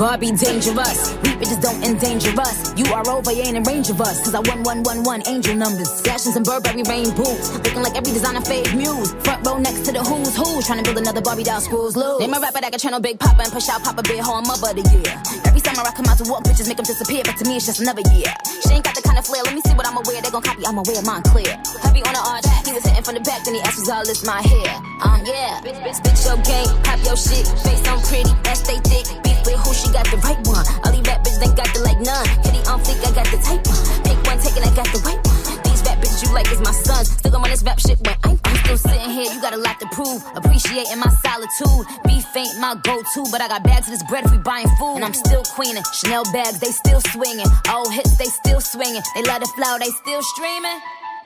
Barbie 0.00 0.32
dangerous. 0.32 1.12
We 1.20 1.36
bitches 1.36 1.60
don't 1.60 1.84
endanger 1.84 2.32
us. 2.40 2.72
You 2.72 2.88
are 2.88 3.04
over, 3.10 3.32
you 3.36 3.44
ain't 3.44 3.60
in 3.60 3.62
range 3.64 3.90
of 3.90 4.00
us. 4.00 4.24
Cause 4.24 4.34
I 4.34 4.40
won 4.40 4.62
one 4.64 4.82
one 4.82 5.04
one 5.04 5.20
angel 5.28 5.54
numbers. 5.54 6.00
Flashing 6.00 6.32
some 6.32 6.42
Burberry 6.42 6.82
rain 6.88 7.12
boots. 7.12 7.52
Looking 7.52 7.82
like 7.84 7.92
every 7.92 8.16
designer 8.16 8.40
fake 8.40 8.72
muse. 8.72 9.12
Front 9.20 9.44
row 9.46 9.58
next 9.58 9.84
to 9.84 9.92
the 9.92 10.00
who's 10.00 10.32
who. 10.34 10.62
Trying 10.64 10.80
to 10.80 10.84
build 10.88 10.96
another 11.04 11.20
Barbie 11.20 11.44
doll 11.44 11.60
screws 11.60 12.00
loose. 12.00 12.18
Name 12.18 12.32
a 12.32 12.40
rapper 12.40 12.64
that 12.64 12.72
can 12.72 12.80
channel 12.80 12.98
Big 12.98 13.20
Papa 13.20 13.44
and 13.44 13.52
push 13.52 13.68
out 13.68 13.84
Papa 13.84 14.00
Big 14.08 14.24
Home 14.24 14.48
Mother 14.48 14.72
of 14.72 14.80
the 14.80 14.88
year. 14.88 15.12
Every 15.44 15.60
summer 15.60 15.84
I 15.84 15.92
come 15.92 16.08
out 16.08 16.16
to 16.16 16.24
walk, 16.24 16.48
bitches 16.48 16.66
make 16.66 16.80
them 16.80 16.88
disappear. 16.88 17.20
But 17.28 17.36
to 17.36 17.44
me, 17.44 17.60
it's 17.60 17.66
just 17.68 17.84
another 17.84 18.02
year. 18.16 18.32
She 18.64 18.72
ain't 18.72 18.84
got 18.88 18.96
the 18.96 19.04
kind 19.04 19.20
of 19.20 19.28
flair. 19.28 19.44
Let 19.44 19.52
me 19.52 19.60
see 19.68 19.76
what 19.76 19.84
I'ma 19.84 20.00
wear. 20.08 20.24
They 20.24 20.32
gon' 20.32 20.40
copy, 20.40 20.64
I'ma 20.64 20.80
wear 20.80 21.04
mine 21.04 21.28
clear. 21.28 21.60
Heavy 21.84 22.00
on 22.08 22.16
the 22.16 22.24
arch. 22.24 22.48
He 22.64 22.72
was 22.72 22.88
hitting 22.88 23.04
from 23.04 23.20
the 23.20 23.24
back, 23.28 23.44
then 23.44 23.52
he 23.52 23.60
asked 23.60 23.76
was 23.76 23.92
all 23.92 24.04
this 24.08 24.24
my 24.24 24.40
hair. 24.40 24.80
Um, 25.04 25.20
yeah. 25.28 25.60
Bitch, 25.60 25.76
bitch, 25.84 26.00
bitch, 26.00 26.24
your 26.24 26.40
game. 26.40 26.72
Pop 26.88 26.96
your 27.04 27.20
shit. 27.20 27.44
Face 27.60 27.84
on 27.84 28.00
pretty. 28.08 28.32
Ass 28.48 28.64
stay 28.64 28.80
thick. 28.88 29.29
With 29.46 29.56
who 29.64 29.72
she 29.72 29.88
got 29.92 30.04
the 30.12 30.18
right 30.20 30.40
one. 30.46 30.64
All 30.84 30.92
these 30.92 31.06
rap 31.08 31.24
bitches 31.24 31.40
ain't 31.40 31.56
got 31.56 31.68
the 31.72 31.80
like 31.80 32.00
none. 32.00 32.26
Kitty 32.44 32.60
on 32.68 32.80
fleek, 32.84 33.00
I 33.00 33.10
got 33.16 33.26
the 33.32 33.38
type 33.40 33.64
one. 33.64 33.82
Pick 34.04 34.18
one, 34.26 34.38
taking, 34.38 34.62
I 34.62 34.70
got 34.76 34.88
the 34.92 35.00
right 35.00 35.20
one. 35.20 35.40
These 35.64 35.80
rap 35.86 35.98
bitches 35.98 36.20
you 36.26 36.30
like 36.34 36.50
is 36.52 36.60
my 36.60 36.72
sons. 36.72 37.08
Still 37.16 37.32
run 37.32 37.48
this 37.48 37.62
rap 37.62 37.80
shit 37.80 37.98
I'm, 38.24 38.38
I'm 38.44 38.56
still 38.64 38.76
sitting 38.76 39.10
here. 39.10 39.32
You 39.32 39.40
got 39.40 39.54
a 39.54 39.60
lot 39.60 39.80
to 39.80 39.86
prove. 39.96 40.20
Appreciating 40.36 40.98
my 40.98 41.08
solitude. 41.24 41.86
Beef 42.04 42.26
ain't 42.36 42.60
my 42.60 42.76
go-to, 42.84 43.24
but 43.32 43.40
I 43.40 43.48
got 43.48 43.64
bags 43.64 43.88
of 43.88 43.96
this 43.96 44.04
bread 44.04 44.24
if 44.24 44.30
we 44.30 44.38
buying 44.38 44.68
food. 44.78 45.00
And 45.00 45.04
I'm 45.04 45.14
still 45.14 45.42
queening. 45.42 45.84
Chanel 45.92 46.24
bags, 46.32 46.60
they 46.60 46.70
still 46.70 47.00
swinging. 47.00 47.48
Old 47.72 47.92
hits, 47.92 48.16
they 48.18 48.28
still 48.28 48.60
swinging. 48.60 49.02
They 49.14 49.22
love 49.24 49.40
the 49.40 49.50
flow, 49.56 49.78
they 49.78 49.90
still 49.90 50.22
streaming. 50.36 50.78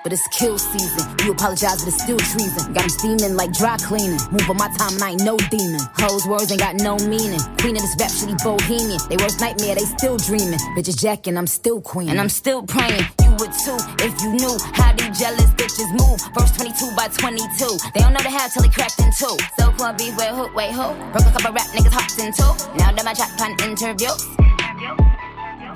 But 0.04 0.12
it's 0.12 0.28
kill 0.28 0.58
season. 0.58 1.16
You 1.24 1.32
apologize, 1.32 1.80
but 1.80 1.88
it's 1.88 2.02
still 2.02 2.18
treason. 2.18 2.74
Got 2.74 2.82
'em 2.84 2.88
steaming 2.90 3.36
like 3.36 3.54
dry 3.54 3.78
cleaning. 3.78 4.20
Move 4.30 4.50
on 4.50 4.58
my 4.58 4.68
time 4.76 4.92
and 4.92 5.02
I 5.02 5.10
ain't 5.12 5.24
no 5.24 5.38
demon. 5.48 5.80
Hoes 5.96 6.26
words 6.26 6.52
ain't 6.52 6.60
got 6.60 6.74
no 6.74 6.98
meaning. 7.08 7.40
Queen 7.56 7.74
of 7.74 7.80
this 7.80 7.96
rap 7.98 8.10
shitty 8.10 8.36
bohemian. 8.44 9.00
They 9.08 9.16
worst 9.16 9.40
nightmare, 9.40 9.74
they 9.74 9.86
still 9.96 10.18
dreaming. 10.18 10.60
Bitches 10.76 11.00
jacking, 11.00 11.38
I'm 11.38 11.46
still 11.46 11.80
queen. 11.80 12.10
And 12.10 12.20
I'm 12.20 12.28
still 12.28 12.62
praying. 12.62 13.00
You 13.24 13.30
would 13.40 13.52
too 13.64 13.78
if 14.04 14.12
you 14.20 14.34
knew 14.34 14.54
how 14.76 14.92
these 14.92 15.18
jealous 15.18 15.48
bitches 15.56 15.88
move. 15.96 16.20
Verse 16.36 16.52
22 16.52 16.92
by 16.94 17.08
22. 17.08 17.78
They 17.94 18.00
don't 18.00 18.12
know 18.12 18.20
the 18.20 18.28
how 18.28 18.46
till 18.48 18.60
they 18.60 18.68
cracked 18.68 19.00
in 19.00 19.10
two. 19.18 19.34
So 19.58 19.72
called 19.72 19.96
beef, 19.96 20.14
wait, 20.18 20.28
who, 20.36 20.52
wait, 20.54 20.72
who? 20.72 20.84
Broke 21.16 21.28
a 21.28 21.32
couple 21.32 21.52
rap 21.56 21.68
niggas 21.72 21.94
hopped 21.96 22.18
in 22.18 22.30
two. 22.30 22.52
Now 22.76 22.92
that 22.92 23.04
my 23.06 23.14
chat 23.14 23.32
pan 23.38 23.56
interview. 23.66 24.12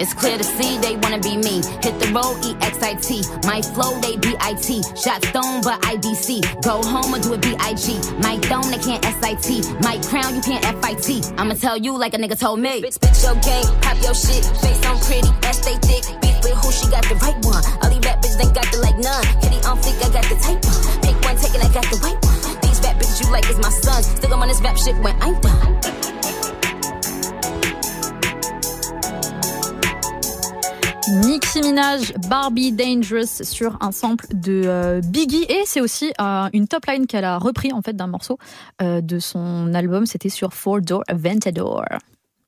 It's 0.01 0.15
clear 0.15 0.39
to 0.39 0.45
see 0.45 0.79
they 0.79 0.97
wanna 0.97 1.19
be 1.19 1.37
me. 1.37 1.59
Hit 1.83 1.99
the 1.99 2.11
road, 2.15 2.39
EXIT. 2.63 3.45
My 3.45 3.61
flow, 3.63 3.99
they 4.01 4.17
BIT. 4.17 4.69
Shot 4.97 5.25
stone, 5.27 5.61
but 5.63 5.83
IDC. 5.83 6.63
Go 6.63 6.83
home 6.83 7.15
or 7.15 7.19
do 7.19 7.35
it 7.35 7.43
BIG. 7.43 7.99
My 8.23 8.39
throne, 8.47 8.71
they 8.71 8.79
can't 8.79 9.03
SIT. 9.03 9.67
My 9.83 9.99
crown, 10.07 10.37
you 10.37 10.43
can't 10.43 10.63
FIT. 10.63 11.33
I'ma 11.37 11.55
tell 11.55 11.77
you 11.77 11.97
like 11.99 12.15
a 12.15 12.19
nigga 12.19 12.39
told 12.39 12.61
me. 12.61 12.81
Bitch, 12.83 12.99
bitch, 12.99 13.23
your 13.25 13.35
game, 13.43 13.67
pop 13.83 13.99
your 14.03 14.15
shit. 14.15 14.45
Face 14.63 14.83
on 14.87 14.99
pretty, 15.03 15.29
ass 15.43 15.59
they 15.67 15.75
thick. 15.83 16.05
Beef 16.23 16.39
with 16.45 16.55
who, 16.63 16.71
she 16.71 16.87
got 16.91 17.03
the 17.11 17.17
right 17.17 17.39
one. 17.43 17.63
All 17.83 17.91
these 17.91 18.05
rap 18.07 18.23
bitches 18.23 18.39
ain't 18.39 18.55
got 18.55 18.71
the 18.71 18.79
like 18.79 18.99
none. 18.99 19.25
Kitty 19.43 19.59
on 19.67 19.79
flick, 19.83 19.99
I 19.99 20.09
got 20.15 20.25
the 20.31 20.37
type 20.39 20.63
one. 20.63 20.83
Pick 21.03 21.17
one, 21.27 21.37
take 21.37 21.55
it, 21.55 21.65
I 21.65 21.69
got 21.75 21.87
the 21.91 21.99
right 22.07 22.19
one. 22.23 22.39
These 22.63 22.79
rap 22.87 22.97
bitches 23.03 23.25
you 23.25 23.33
like 23.33 23.51
is 23.51 23.59
my 23.59 23.71
sons. 23.71 24.07
Still 24.07 24.35
I'm 24.35 24.43
on 24.43 24.49
this 24.49 24.61
rap 24.61 24.77
shit 24.77 24.97
when 25.03 25.17
I'm 25.23 25.35
done. 25.41 25.48
Barbie 32.29 32.73
Dangerous 32.73 33.45
sur 33.45 33.79
un 33.81 33.93
sample 33.93 34.27
de 34.35 34.63
euh, 34.67 35.01
Biggie 35.01 35.45
et 35.49 35.63
c'est 35.65 35.81
aussi 35.81 36.13
euh, 36.21 36.49
une 36.53 36.69
top 36.69 36.85
line 36.87 37.07
qu'elle 37.07 37.25
a 37.25 37.39
repris 37.39 37.73
en 37.73 37.81
fait 37.81 37.95
d'un 37.95 38.07
morceau 38.07 38.39
euh, 38.83 39.01
de 39.01 39.19
son 39.19 39.73
album. 39.75 40.05
C'était 40.05 40.29
sur 40.29 40.53
Four 40.53 40.83
Door 40.83 41.03
Aventador. 41.09 41.85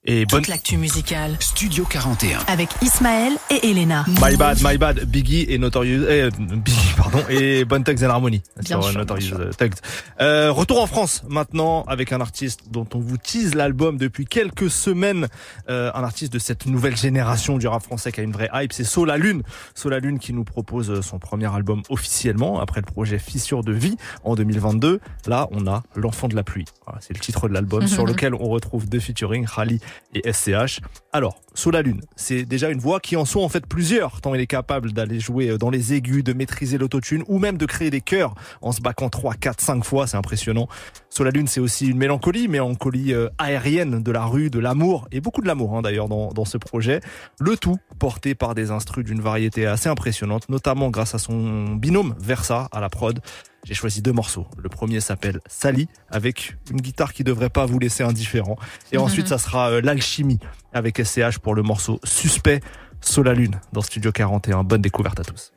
Et 0.07 0.25
bonne 0.25 0.41
Toute 0.41 0.49
l'actu 0.49 0.79
musicale 0.79 1.37
Studio 1.41 1.85
41. 1.85 2.39
avec 2.49 2.71
Ismaël 2.81 3.35
et 3.51 3.71
Elena. 3.71 4.07
My 4.23 4.35
bad, 4.35 4.57
my 4.65 4.79
bad, 4.79 5.05
Biggie 5.05 5.45
et 5.47 5.59
Notorious, 5.59 6.07
eh, 6.09 6.31
Biggie, 6.39 6.95
pardon, 6.97 7.23
et 7.29 7.67
Bonne 7.67 7.85
Thugs 7.85 8.03
and 8.03 8.09
Harmony. 8.09 8.41
Bien 8.63 8.81
sur 8.81 8.85
sûr, 8.85 8.99
Notorious 8.99 9.27
bien 9.27 9.37
sûr. 9.37 9.47
euh, 9.47 9.53
Thugs. 9.53 9.75
Euh, 10.23 10.53
retour 10.53 10.81
en 10.81 10.87
France 10.87 11.23
maintenant 11.29 11.83
avec 11.83 12.15
un 12.15 12.23
artiste 12.23 12.71
dont 12.71 12.87
on 12.95 12.99
vous 12.99 13.19
tease 13.19 13.55
l'album 13.55 13.99
depuis 13.99 14.25
quelques 14.25 14.71
semaines. 14.71 15.29
Euh, 15.69 15.91
un 15.95 16.03
artiste 16.03 16.33
de 16.33 16.39
cette 16.39 16.65
nouvelle 16.65 16.97
génération 16.97 17.59
du 17.59 17.69
rap 17.69 17.83
français 17.83 18.11
qui 18.11 18.21
a 18.21 18.23
une 18.23 18.33
vraie 18.33 18.49
hype, 18.55 18.73
c'est 18.73 18.85
Sola 18.85 19.19
Lune. 19.19 19.43
Sola 19.75 19.99
Lune 19.99 20.19
qui 20.19 20.33
nous 20.33 20.45
propose 20.45 20.91
euh, 20.91 21.03
son 21.03 21.19
premier 21.19 21.55
album 21.55 21.83
officiellement 21.91 22.59
après 22.61 22.81
le 22.81 22.87
projet 22.87 23.19
Fissure 23.19 23.63
de 23.63 23.73
vie 23.73 23.99
en 24.25 24.35
2022. 24.35 24.99
Là, 25.27 25.47
on 25.53 25.67
a 25.67 25.83
L'enfant 25.95 26.29
de 26.29 26.37
la 26.37 26.43
pluie. 26.43 26.65
Voilà, 26.87 27.01
c'est 27.03 27.13
le 27.13 27.21
titre 27.21 27.49
de 27.51 27.53
l'album 27.53 27.87
sur 27.87 28.07
lequel 28.07 28.35
on 28.35 28.49
retrouve 28.49 28.89
deux 28.89 28.99
featuring, 29.01 29.45
Rally 29.45 29.79
et 30.15 30.33
SCH. 30.33 30.81
Alors, 31.13 31.41
Sola 31.55 31.83
Lune, 31.83 32.01
c'est 32.17 32.45
déjà 32.45 32.71
une 32.71 32.79
voix 32.79 33.01
qui 33.01 33.17
en 33.17 33.25
sont 33.25 33.41
en 33.41 33.49
fait 33.49 33.67
plusieurs, 33.67 34.21
tant 34.21 34.35
il 34.35 34.41
est 34.41 34.47
capable 34.47 34.93
d'aller 34.93 35.19
jouer 35.21 35.59
dans 35.59 35.69
les 35.69 35.93
aigus, 35.95 36.23
de 36.23 36.33
maîtriser 36.33 36.79
l'autotune 36.79 37.25
ou 37.27 37.39
même 37.39 37.59
de 37.59 37.67
créer 37.67 37.91
des 37.91 38.01
chœurs 38.01 38.35
en 38.63 38.73
se 38.73 38.81
baquant 38.81 39.09
3, 39.11 39.35
4, 39.35 39.61
5 39.61 39.85
fois, 39.85 40.07
c'est 40.07 40.17
impressionnant. 40.17 40.69
Sola 41.11 41.31
Lune, 41.31 41.49
c'est 41.49 41.61
aussi 41.61 41.89
une 41.89 41.99
mélancolie, 41.99 42.47
mélancolie 42.49 43.13
euh, 43.13 43.29
aérienne 43.39 44.03
de 44.03 44.13
la 44.13 44.25
rue, 44.25 44.49
de 44.49 44.59
l'amour, 44.61 45.09
et 45.11 45.21
beaucoup 45.21 45.41
de 45.43 45.47
l'amour 45.49 45.77
hein, 45.77 45.83
d'ailleurs 45.83 46.09
dans, 46.09 46.29
dans 46.33 46.45
ce 46.45 46.57
projet. 46.57 47.01
Le 47.41 47.57
tout 47.57 47.77
porté 47.99 48.35
par 48.35 48.55
des 48.55 48.71
instrus 48.71 49.05
d'une 49.05 49.21
variété 49.21 49.67
assez 49.67 49.89
impressionnante, 49.89 50.49
notamment 50.49 50.89
grâce 50.91 51.15
à 51.15 51.19
son 51.19 51.75
binôme 51.75 52.15
Versa 52.21 52.69
à 52.71 52.81
la 52.81 52.89
prod. 52.89 53.21
J'ai 53.65 53.75
choisi 53.75 54.01
deux 54.01 54.13
morceaux. 54.13 54.47
Le 54.57 54.71
premier 54.71 55.01
s'appelle 55.01 55.41
Sally, 55.47 55.89
avec 56.11 56.57
une 56.71 56.81
guitare 56.81 57.13
qui 57.13 57.25
devrait 57.25 57.51
pas 57.51 57.67
vous 57.67 57.79
laisser 57.79 58.03
indifférent. 58.03 58.57
Et 58.93 58.97
Mhm. 58.97 59.03
ensuite, 59.03 59.29
ça 59.29 59.37
sera 59.37 59.71
euh, 59.71 59.81
l'alchimie 59.83 60.39
avec 60.73 61.05
SCH 61.05 61.39
pour 61.39 61.55
le 61.55 61.63
morceau 61.63 62.01
Suspect, 62.05 62.61
Sola 63.01 63.33
Lune 63.33 63.61
dans 63.73 63.83
Studio 63.83 64.13
41. 64.13 64.65
Bonne 64.65 64.83
découverte 64.83 65.21
à 65.21 65.25
tous. 65.25 65.53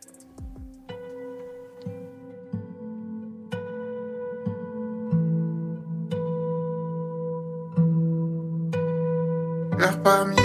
L'air 9.77 10.01
parmi. 10.01 10.37
Je 10.37 10.41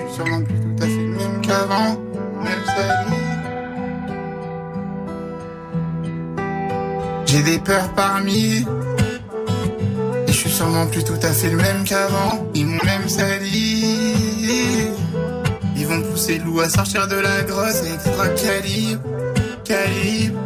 suis 0.00 0.14
sûrement 0.14 0.42
plus 0.42 0.60
tout 0.60 0.82
à 0.82 0.86
fait 0.86 0.96
le 0.96 1.16
même 1.16 1.40
qu'avant. 1.42 1.96
Même 2.42 2.64
sali. 2.64 3.12
J'ai 7.26 7.42
des 7.42 7.58
peurs 7.58 7.92
parmi. 7.94 8.64
Et 10.28 10.32
je 10.32 10.36
suis 10.36 10.50
sûrement 10.50 10.86
plus 10.86 11.04
tout 11.04 11.18
à 11.22 11.32
fait 11.32 11.50
le 11.50 11.56
même 11.56 11.84
qu'avant. 11.84 12.46
Ils 12.54 12.66
m'ont 12.66 12.84
même 12.84 13.08
sali. 13.08 14.90
Ils 15.76 15.86
vont 15.86 16.02
pousser 16.02 16.38
le 16.38 16.44
loup 16.44 16.60
à 16.60 16.68
sortir 16.68 17.06
de 17.08 17.16
la 17.16 17.42
grosse 17.42 17.82
extra 17.94 18.28
calibre. 18.28 19.02
Calibre. 19.64 20.38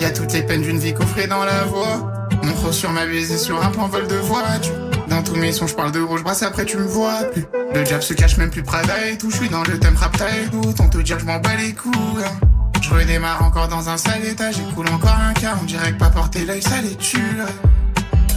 Y 0.00 0.04
a 0.04 0.10
toutes 0.10 0.32
les 0.32 0.42
peines 0.42 0.62
d'une 0.62 0.78
vie 0.78 0.94
coffrée 0.94 1.26
dans 1.26 1.44
la 1.44 1.64
voix. 1.64 2.10
Mon 2.42 2.52
croc 2.54 2.72
sur 2.72 2.90
ma 2.90 3.06
baisée 3.06 3.36
sur 3.38 3.62
un 3.62 3.68
plan 3.70 3.88
vol 3.88 4.06
de 4.08 4.16
voiture. 4.16 4.72
Dans 5.08 5.22
tous 5.22 5.34
mes 5.36 5.52
sons, 5.52 5.66
je 5.66 5.74
parle 5.74 5.92
de 5.92 6.00
rouge 6.00 6.22
brasse, 6.22 6.42
après 6.42 6.64
tu 6.64 6.76
me 6.76 6.86
vois 6.86 7.24
plus. 7.32 7.44
Le 7.74 7.82
diable 7.82 8.02
se 8.02 8.14
cache 8.14 8.36
même 8.36 8.50
plus 8.50 8.62
Prada 8.62 9.08
et 9.08 9.18
tout. 9.18 9.30
Je 9.30 9.36
suis 9.36 9.48
dans 9.48 9.62
le 9.62 9.78
thème 9.78 9.96
rap 9.96 10.16
tout. 10.50 10.74
On 10.80 10.88
te 10.88 10.98
dire 10.98 11.16
que 11.16 11.22
je 11.22 11.26
m'en 11.26 11.38
bats 11.38 11.56
les 11.58 11.72
couilles. 11.72 11.92
hein. 12.24 12.46
Je 12.80 12.90
redémarre 12.90 13.44
encore 13.44 13.68
dans 13.68 13.88
un 13.88 13.96
sale 13.96 14.24
état. 14.24 14.50
J'écoule 14.50 14.88
encore 14.88 15.18
un 15.28 15.32
quart. 15.34 15.58
On 15.60 15.64
dirait 15.64 15.92
que 15.92 15.98
pas 15.98 16.10
porter 16.10 16.44
l'œil, 16.44 16.62
ça 16.62 16.80
les 16.82 16.94
tuerait. 16.96 17.52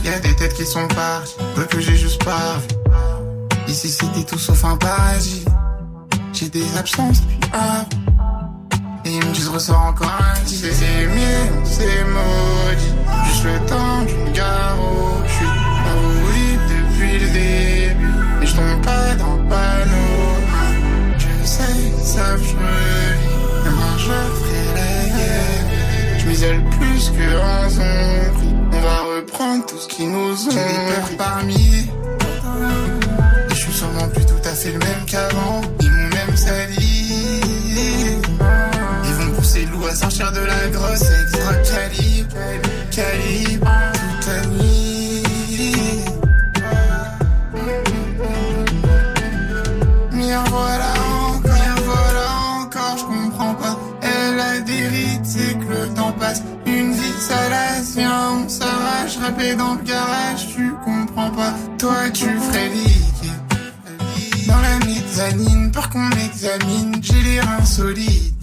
Y 0.04 0.10
a 0.10 0.20
des 0.20 0.36
têtes 0.36 0.54
qui 0.54 0.66
sont 0.66 0.88
parties. 0.88 1.36
Peu 1.56 1.64
que 1.66 1.80
j'ai 1.80 1.96
juste 1.96 2.24
pas 2.24 2.58
vu. 2.58 3.72
Ici 3.72 3.90
c'était 3.90 4.24
tout 4.24 4.40
sauf 4.40 4.64
un 4.66 4.78
paradis. 4.78 5.46
J'ai 6.34 6.50
des 6.50 6.78
absences 6.78 7.22
depuis. 7.22 7.40
Et 9.06 9.10
ils 9.12 9.26
me 9.26 9.34
disent 9.34 9.50
ressort 9.50 9.82
encore 9.88 10.12
un 10.20 10.40
petit 10.42 10.56
C'est 10.56 11.08
mieux, 11.08 11.64
c'est 11.66 12.06
maudit 12.06 12.94
Juste 13.28 13.44
le 13.44 13.66
temps 13.68 14.02
d'une 14.06 14.32
gare 14.32 14.78
où 14.80 15.22
Je 15.28 15.34
suis 15.34 15.46
favori 15.86 16.50
depuis 16.70 17.20
le 17.20 17.30
début 17.34 18.14
Mais 18.40 18.46
je 18.46 18.56
tombe 18.56 18.82
pas 18.82 19.14
dans 19.16 19.36
le 19.36 19.50
panneau 19.50 20.24
Je 21.18 21.46
sais, 21.46 21.64
ils 21.86 22.06
savent, 22.06 22.42
je 22.42 22.54
Demain 23.66 23.98
je 23.98 24.04
ferai 24.06 24.64
la 24.74 25.18
guerre 25.18 26.20
Je 26.20 26.26
m'isole 26.28 26.64
plus 26.80 27.10
que 27.10 27.28
en 27.40 27.70
zombie 27.70 28.56
On 28.62 28.63
va 29.24 29.32
reprendre 29.32 29.66
tout 29.66 29.78
ce 29.78 29.88
qui 29.88 30.06
nous 30.06 30.48
ont 30.48 30.52
peurs 30.52 31.18
parmi 31.18 31.56
Et 31.56 33.50
je 33.50 33.56
suis 33.56 33.74
sûrement 33.74 34.08
plus 34.10 34.26
tout 34.26 34.34
à 34.44 34.54
fait 34.54 34.72
le 34.72 34.80
même 34.80 35.06
qu'avant. 35.06 35.62
Ils 35.82 35.92
m'ont 35.92 36.10
même 36.10 36.36
sali. 36.36 37.42
Ils 39.06 39.14
vont 39.14 39.32
pousser 39.36 39.66
le 39.66 39.72
loup 39.72 39.86
à 39.86 39.96
sortir 39.96 40.32
de 40.32 40.40
la 40.40 40.68
grosse. 40.70 41.02
Extra 41.02 41.54
calibre, 41.56 42.03
s'arrache, 59.14 59.18
rapper 59.18 59.56
dans 59.56 59.76
le 59.76 59.84
garage, 59.84 60.48
tu 60.56 60.74
comprends 60.84 61.30
pas. 61.32 61.54
Toi, 61.78 62.10
tu 62.14 62.26
ferais 62.26 62.70
liquide. 62.70 64.48
Dans 64.48 64.60
la 64.60 64.80
mezzanine, 64.86 65.72
peur 65.72 65.90
qu'on 65.90 66.00
m'examine, 66.00 66.96
j'ai 67.02 67.22
les 67.22 67.40
reins 67.40 67.66
solides. 67.66 68.34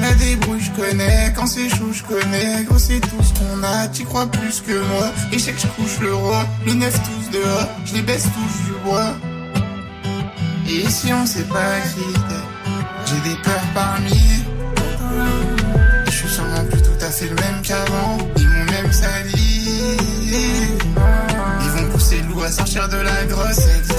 La 0.00 0.12
débrouille, 0.14 0.60
je 0.60 0.70
connais, 0.72 1.32
quand 1.36 1.46
c'est 1.46 1.68
chaud, 1.68 1.92
je 1.92 2.02
connais. 2.02 2.64
Gros, 2.64 2.78
c'est 2.78 3.00
tout 3.00 3.22
ce 3.22 3.32
qu'on 3.34 3.62
a, 3.62 3.88
t'y 3.88 4.04
crois 4.04 4.26
plus 4.26 4.60
que 4.60 4.72
moi. 4.72 5.12
Et 5.32 5.38
je 5.38 5.50
je 5.56 5.66
couche 5.68 6.00
le 6.00 6.14
roi, 6.14 6.44
le 6.66 6.74
neuf 6.74 6.98
tous 7.02 7.30
dehors, 7.30 7.68
je 7.84 7.94
les 7.94 8.02
baisse 8.02 8.24
tous 8.24 8.72
du 8.72 8.78
bois. 8.84 9.14
Et 10.68 10.88
si 10.88 11.12
on 11.12 11.26
sait 11.26 11.44
pas 11.44 11.80
qui 11.94 12.12
t'es, 12.12 12.44
j'ai 13.06 13.30
des 13.30 13.36
peurs 13.42 13.68
parmi. 13.74 14.11
Sortir 22.52 22.86
de 22.88 22.98
la 22.98 23.24
grosse 23.24 23.91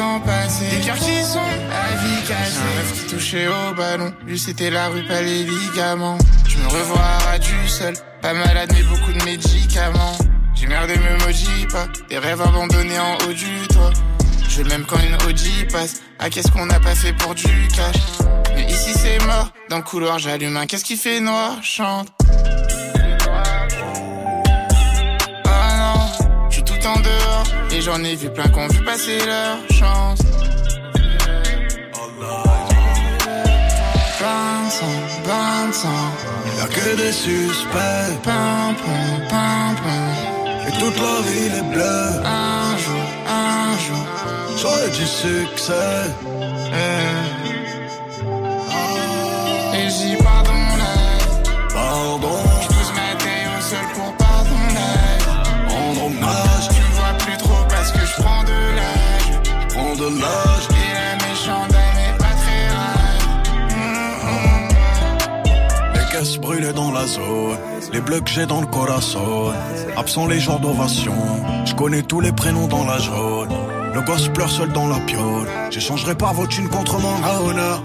temps 0.00 0.20
passé. 0.20 0.64
Des 0.70 0.86
cœurs 0.86 0.96
qui 0.96 1.22
sont 1.22 1.38
à 1.38 1.96
vie 2.02 2.22
cassée. 2.26 2.58
Un 2.58 2.76
rêve 2.76 2.92
qui 2.94 3.14
touchait 3.14 3.48
au 3.48 3.74
ballon. 3.74 4.12
Lui, 4.26 4.38
c'était 4.38 4.70
la 4.70 4.88
rue, 4.88 5.06
pas 5.06 5.20
les 5.20 5.44
ligaments. 5.44 6.16
Je 6.48 6.56
me 6.56 6.66
revois 6.68 7.18
à 7.30 7.38
du 7.38 7.68
seul. 7.68 7.94
Pas 8.22 8.32
malade, 8.32 8.70
mais 8.72 8.82
beaucoup 8.82 9.12
de 9.12 9.22
médicaments. 9.24 10.16
J'ai 10.54 10.66
merdé, 10.66 10.94
me 10.96 11.24
maudis 11.24 11.66
pas. 11.70 11.86
Des 12.08 12.18
rêves 12.18 12.40
abandonnés 12.40 12.98
en 12.98 13.14
haut 13.16 13.32
du 13.32 13.68
toit. 13.68 13.92
Je 14.48 14.62
même 14.62 14.84
quand 14.86 14.98
une 14.98 15.14
OG 15.28 15.70
passe. 15.70 16.00
Ah, 16.18 16.30
qu'est-ce 16.30 16.50
qu'on 16.50 16.68
a 16.70 16.80
pas 16.80 16.94
fait 16.94 17.12
pour 17.12 17.34
du 17.34 17.68
cash? 17.68 17.96
Mais 18.54 18.64
ici 18.64 18.92
c'est 18.94 19.22
mort. 19.26 19.50
Dans 19.68 19.78
le 19.78 19.82
couloir, 19.82 20.18
j'allume 20.18 20.56
un. 20.56 20.66
Qu'est-ce 20.66 20.84
qui 20.84 20.96
fait 20.96 21.20
noir? 21.20 21.58
Chante. 21.62 22.08
Ah 25.44 25.70
non, 25.78 26.26
je 26.48 26.54
suis 26.54 26.64
tout 26.64 26.86
en 26.86 26.98
dehors. 27.00 27.19
Et 27.72 27.80
j'en 27.80 28.02
ai 28.04 28.16
vu 28.16 28.28
plein 28.30 28.48
qui 28.48 28.58
ont 28.58 28.68
vu 28.68 28.84
passer 28.84 29.18
leur 29.26 29.58
chance. 29.70 30.20
De 35.24 35.72
sang. 35.72 35.88
Y'a 36.58 36.66
que 36.66 36.96
des 36.96 37.12
suspects. 37.12 38.18
Pam, 38.24 38.74
pam. 39.28 39.76
Et 40.66 40.72
toute 40.78 40.96
la 40.96 41.20
ville 41.30 41.54
est 41.54 41.74
bleue. 41.74 42.08
Un 42.24 42.76
jour, 42.84 43.06
un 43.28 43.78
jour. 43.86 44.06
J'aurais 44.56 44.90
du 44.90 45.06
succès. 45.06 46.00
Et 49.74 49.88
j'y 49.88 50.16
pardonne. 50.16 50.84
Pardon. 51.72 52.49
Dans 66.72 66.92
la 66.92 67.06
zone. 67.06 67.56
Les 67.92 68.00
bleus 68.00 68.20
que 68.20 68.30
j'ai 68.30 68.46
dans 68.46 68.60
le 68.60 68.66
corazon. 68.66 69.52
Absent 69.96 70.26
les 70.26 70.40
jours 70.40 70.60
d'ovation. 70.60 71.14
Je 71.64 71.74
connais 71.74 72.02
tous 72.02 72.20
les 72.20 72.32
prénoms 72.32 72.66
dans 72.66 72.84
la 72.84 72.98
jaune. 72.98 73.48
Le 73.94 74.00
gosse 74.02 74.28
pleure 74.28 74.50
seul 74.50 74.70
dans 74.72 74.88
la 74.88 75.00
piole. 75.00 75.48
J'échangerai 75.70 76.14
pas 76.14 76.32
vos 76.32 76.46
thunes 76.46 76.68
contre 76.68 76.98
mon 76.98 77.48
honneur. 77.48 77.82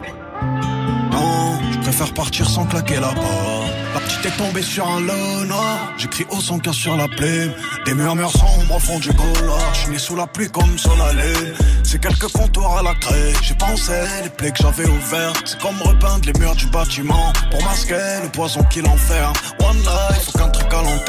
Non, 1.11 1.59
je 1.71 1.79
préfère 1.79 2.13
partir 2.13 2.49
sans 2.49 2.65
claquer 2.65 2.95
la 2.95 3.09
porte. 3.09 3.64
La 3.95 4.01
petite 4.01 4.25
est 4.25 4.37
tombée 4.37 4.61
sur 4.61 4.85
un 4.85 4.99
lono. 4.99 5.55
J'écris 5.97 6.25
sans 6.41 6.59
qu'un 6.59 6.73
sur 6.73 6.97
la 6.97 7.07
plume. 7.07 7.53
Des 7.85 7.93
murmures 7.93 8.29
sombres 8.29 8.75
au 8.75 8.79
fond 8.79 8.99
du 8.99 9.07
couloir. 9.13 9.73
Je 9.73 9.79
suis 9.79 9.91
né 9.91 9.97
sous 9.97 10.17
la 10.17 10.27
pluie 10.27 10.51
comme 10.51 10.77
sur 10.77 10.93
la 10.97 11.13
lune. 11.13 11.53
C'est 11.81 12.01
quelques 12.01 12.27
comptoirs 12.27 12.79
à 12.79 12.83
la 12.83 12.93
craie. 12.95 13.31
J'ai 13.41 13.55
pensé 13.55 13.93
les 14.21 14.29
plaies 14.31 14.51
que 14.51 14.57
j'avais 14.61 14.85
ouvertes. 14.85 15.43
C'est 15.45 15.61
comme 15.61 15.81
repeindre 15.81 16.25
les 16.25 16.37
murs 16.37 16.55
du 16.55 16.65
bâtiment. 16.65 17.31
Pour 17.49 17.63
masquer 17.63 18.19
le 18.21 18.27
poison 18.33 18.61
qui 18.63 18.81
l'enferme. 18.81 19.31
One 19.61 19.77
life, 19.77 20.29
aucun 20.35 20.49
truc 20.49 20.73
à 20.73 20.81
long. 20.81 20.99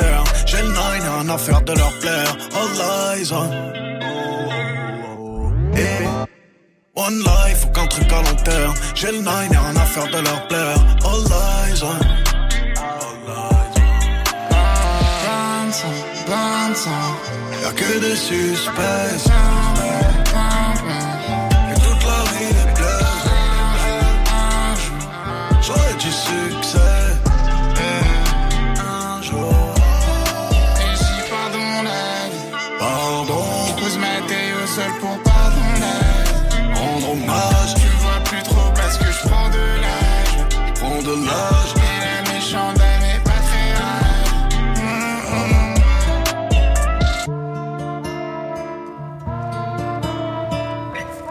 J'ai 0.46 0.58
le 0.58 0.68
nine, 0.68 1.02
y'a 1.02 1.12
un 1.12 1.28
affaire 1.28 1.62
de 1.62 1.72
leur 1.72 1.92
plaire. 1.98 2.36
All 2.54 3.18
lies. 3.18 3.32
Eh. 5.74 6.06
One 6.94 7.18
life, 7.18 7.66
aucun 7.66 7.86
truc 7.88 8.12
à 8.12 8.22
long. 8.22 8.74
J'ai 8.94 9.10
le 9.10 9.18
nine, 9.18 9.56
un 9.56 9.76
affaire 9.76 10.06
de 10.06 10.18
leur 10.18 10.46
plaire. 10.46 10.76
All 11.04 11.24
lies. 11.24 12.25
Sang, 15.76 15.92
plein 16.24 16.70
de 16.70 16.74
sang. 16.74 17.12
Y'a 17.62 17.72
que 17.72 17.98
des 18.00 18.16
suspects. 18.16 19.75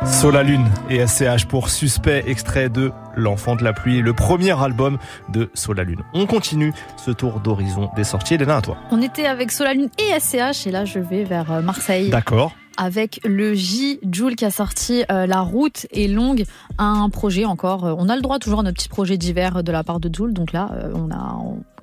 Sola 0.06 0.44
Lune 0.44 0.66
et 0.90 1.06
SCH 1.06 1.46
pour 1.48 1.70
Suspect, 1.70 2.24
extrait 2.28 2.70
de 2.70 2.92
L'Enfant 3.16 3.56
de 3.56 3.64
la 3.64 3.74
Pluie, 3.74 4.02
le 4.02 4.14
premier 4.14 4.52
album 4.62 4.98
de 5.30 5.50
Sola 5.54 5.84
Lune. 5.84 6.02
On 6.14 6.26
continue 6.26 6.74
ce 6.98 7.12
tour 7.12 7.40
d'horizon 7.40 7.90
des 7.96 8.04
sorties. 8.04 8.36
Elena, 8.36 8.58
à 8.58 8.62
toi. 8.62 8.78
On 8.92 9.02
était 9.02 9.26
avec 9.26 9.52
Solalune 9.52 9.90
et 9.98 10.20
SCH 10.20 10.68
et 10.68 10.72
là 10.72 10.86
je 10.86 11.00
vais 11.00 11.24
vers 11.24 11.52
euh, 11.52 11.62
Marseille. 11.62 12.10
D'accord. 12.10 12.54
Avec 12.78 13.22
le 13.24 13.54
J, 13.54 14.00
Joule 14.12 14.36
qui 14.36 14.46
a 14.46 14.52
sorti 14.52 15.04
euh, 15.12 15.26
La 15.28 15.42
route 15.42 15.88
est 15.92 16.08
longue, 16.08 16.44
un 16.78 17.10
projet 17.10 17.46
encore. 17.46 17.86
Euh, 17.86 17.96
On 17.98 18.10
a 18.10 18.16
le 18.16 18.22
droit 18.22 18.38
toujours 18.40 18.60
à 18.60 18.64
notre 18.64 18.78
petit 18.78 18.90
projet 18.90 19.18
d'hiver 19.18 19.64
de 19.64 19.72
la 19.72 19.84
part 19.84 20.00
de 20.00 20.14
Joule, 20.14 20.34
donc 20.34 20.52
là 20.52 20.70
euh, 20.74 20.92
on 20.94 21.10
a. 21.12 21.38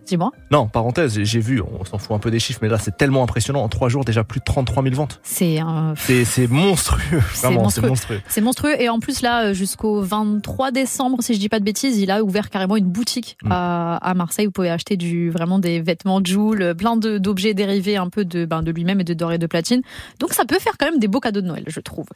Dis-moi. 0.06 0.30
Non, 0.50 0.66
parenthèse, 0.68 1.18
j'ai 1.22 1.40
vu, 1.40 1.60
on 1.62 1.84
s'en 1.84 1.98
fout 1.98 2.12
un 2.12 2.18
peu 2.18 2.30
des 2.30 2.38
chiffres, 2.40 2.58
mais 2.62 2.68
là 2.68 2.78
c'est 2.78 2.96
tellement 2.96 3.22
impressionnant. 3.22 3.62
En 3.62 3.68
trois 3.68 3.88
jours, 3.88 4.04
déjà 4.04 4.24
plus 4.24 4.40
de 4.40 4.44
33 4.44 4.82
000 4.82 4.94
ventes. 4.94 5.20
C'est 5.22 5.58
un. 5.60 5.94
C'est 5.96 6.46
monstrueux, 6.48 7.20
C'est 7.34 7.46
vraiment, 7.46 7.68
c'est 7.68 7.80
monstrueux. 7.82 8.20
C'est 8.28 8.40
monstrueux 8.40 8.80
et 8.80 8.88
en 8.88 8.98
plus 9.00 9.22
là 9.22 9.46
euh, 9.46 9.54
jusqu'au 9.54 10.00
23 10.02 10.70
décembre 10.72 11.18
si 11.22 11.34
je 11.34 11.38
dis 11.38 11.48
pas 11.48 11.58
de 11.60 11.64
bêtises 11.64 11.98
il 11.98 12.10
a 12.10 12.22
ouvert 12.22 12.50
carrément 12.50 12.76
une 12.76 12.86
boutique 12.86 13.36
Mm. 13.42 13.48
à, 13.52 13.96
à 13.96 14.14
Marseille 14.14 14.46
vous 14.46 14.52
pouvez 14.52 14.70
acheter 14.70 14.96
du 14.96 15.30
vraiment 15.30 15.58
des 15.58 15.80
vêtements 15.80 16.20
Joule 16.24 16.74
plein 16.76 16.96
de- 16.96 17.18
d'objets 17.18 17.54
dérivés 17.54 17.96
un 17.96 18.08
peu 18.08 18.24
de 18.24 18.44
ben, 18.44 18.62
de 18.62 18.70
lui-même 18.70 19.00
et 19.00 19.04
de 19.04 19.14
doré 19.14 19.38
de 19.38 19.46
platine 19.46 19.82
donc 20.20 20.32
ça 20.32 20.44
peut 20.44 20.58
faire 20.58 20.74
quand 20.78 20.86
même 20.86 20.98
des 20.98 21.08
beaux 21.08 21.20
cadeaux 21.20 21.40
de 21.40 21.46
Noël 21.46 21.64
je 21.66 21.80
trouve 21.80 22.06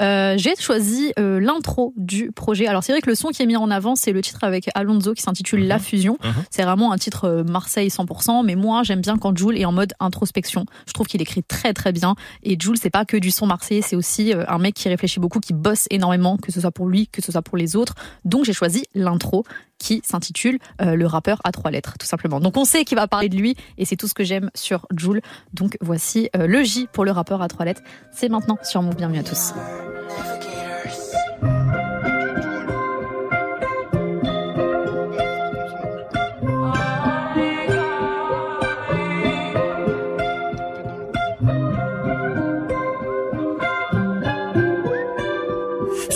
euh, 0.00 0.34
j'ai 0.38 0.54
choisi 0.56 1.12
euh, 1.18 1.40
l'intro 1.40 1.92
du 1.96 2.32
projet 2.32 2.66
alors 2.66 2.82
c'est 2.84 2.92
vrai 2.92 3.00
que 3.00 3.08
le 3.10 3.14
son 3.16 3.28
qui 3.28 3.42
est 3.42 3.46
mis 3.46 3.56
en 3.56 3.70
avant 3.70 3.94
c'est 3.96 4.12
le 4.12 4.20
titre 4.22 4.42
avec 4.44 4.68
Alonso 4.74 5.12
qui 5.14 5.22
s'intitule 5.22 5.66
La 5.66 5.78
Fusion 5.78 6.16
Mhm. 6.22 6.32
c'est 6.50 6.62
vraiment 6.62 6.92
un 6.92 6.96
titre 6.98 7.28
euh, 7.30 7.44
Marseille 7.44 7.88
100%, 7.88 8.44
mais 8.44 8.54
moi 8.54 8.82
j'aime 8.82 9.00
bien 9.00 9.16
quand 9.16 9.36
Jules 9.36 9.56
est 9.56 9.64
en 9.64 9.72
mode 9.72 9.92
introspection. 10.00 10.66
Je 10.86 10.92
trouve 10.92 11.06
qu'il 11.06 11.22
écrit 11.22 11.42
très 11.42 11.72
très 11.72 11.92
bien. 11.92 12.14
Et 12.42 12.56
Jules, 12.58 12.76
c'est 12.80 12.90
pas 12.90 13.04
que 13.04 13.16
du 13.16 13.30
son 13.30 13.46
marseillais, 13.46 13.82
c'est 13.82 13.96
aussi 13.96 14.32
euh, 14.32 14.44
un 14.48 14.58
mec 14.58 14.74
qui 14.74 14.88
réfléchit 14.88 15.20
beaucoup, 15.20 15.40
qui 15.40 15.52
bosse 15.52 15.86
énormément, 15.90 16.36
que 16.36 16.52
ce 16.52 16.60
soit 16.60 16.70
pour 16.70 16.88
lui, 16.88 17.06
que 17.08 17.22
ce 17.22 17.32
soit 17.32 17.42
pour 17.42 17.56
les 17.56 17.76
autres. 17.76 17.94
Donc 18.24 18.44
j'ai 18.44 18.52
choisi 18.52 18.84
l'intro 18.94 19.44
qui 19.78 20.02
s'intitule 20.04 20.58
euh, 20.82 20.94
Le 20.94 21.06
rappeur 21.06 21.40
à 21.44 21.52
trois 21.52 21.70
lettres, 21.70 21.94
tout 21.98 22.06
simplement. 22.06 22.40
Donc 22.40 22.56
on 22.56 22.64
sait 22.64 22.84
qu'il 22.84 22.96
va 22.96 23.08
parler 23.08 23.28
de 23.28 23.36
lui, 23.36 23.56
et 23.78 23.84
c'est 23.84 23.96
tout 23.96 24.08
ce 24.08 24.14
que 24.14 24.24
j'aime 24.24 24.50
sur 24.54 24.86
Jules. 24.96 25.22
Donc 25.54 25.76
voici 25.80 26.28
le 26.34 26.62
J 26.62 26.88
pour 26.92 27.04
le 27.04 27.12
rappeur 27.12 27.40
à 27.42 27.48
trois 27.48 27.64
lettres. 27.64 27.82
C'est 28.12 28.28
maintenant 28.28 28.58
sur 28.62 28.82
Move. 28.82 28.96
Bienvenue 28.96 29.20
à 29.20 29.22
tous. 29.22 29.52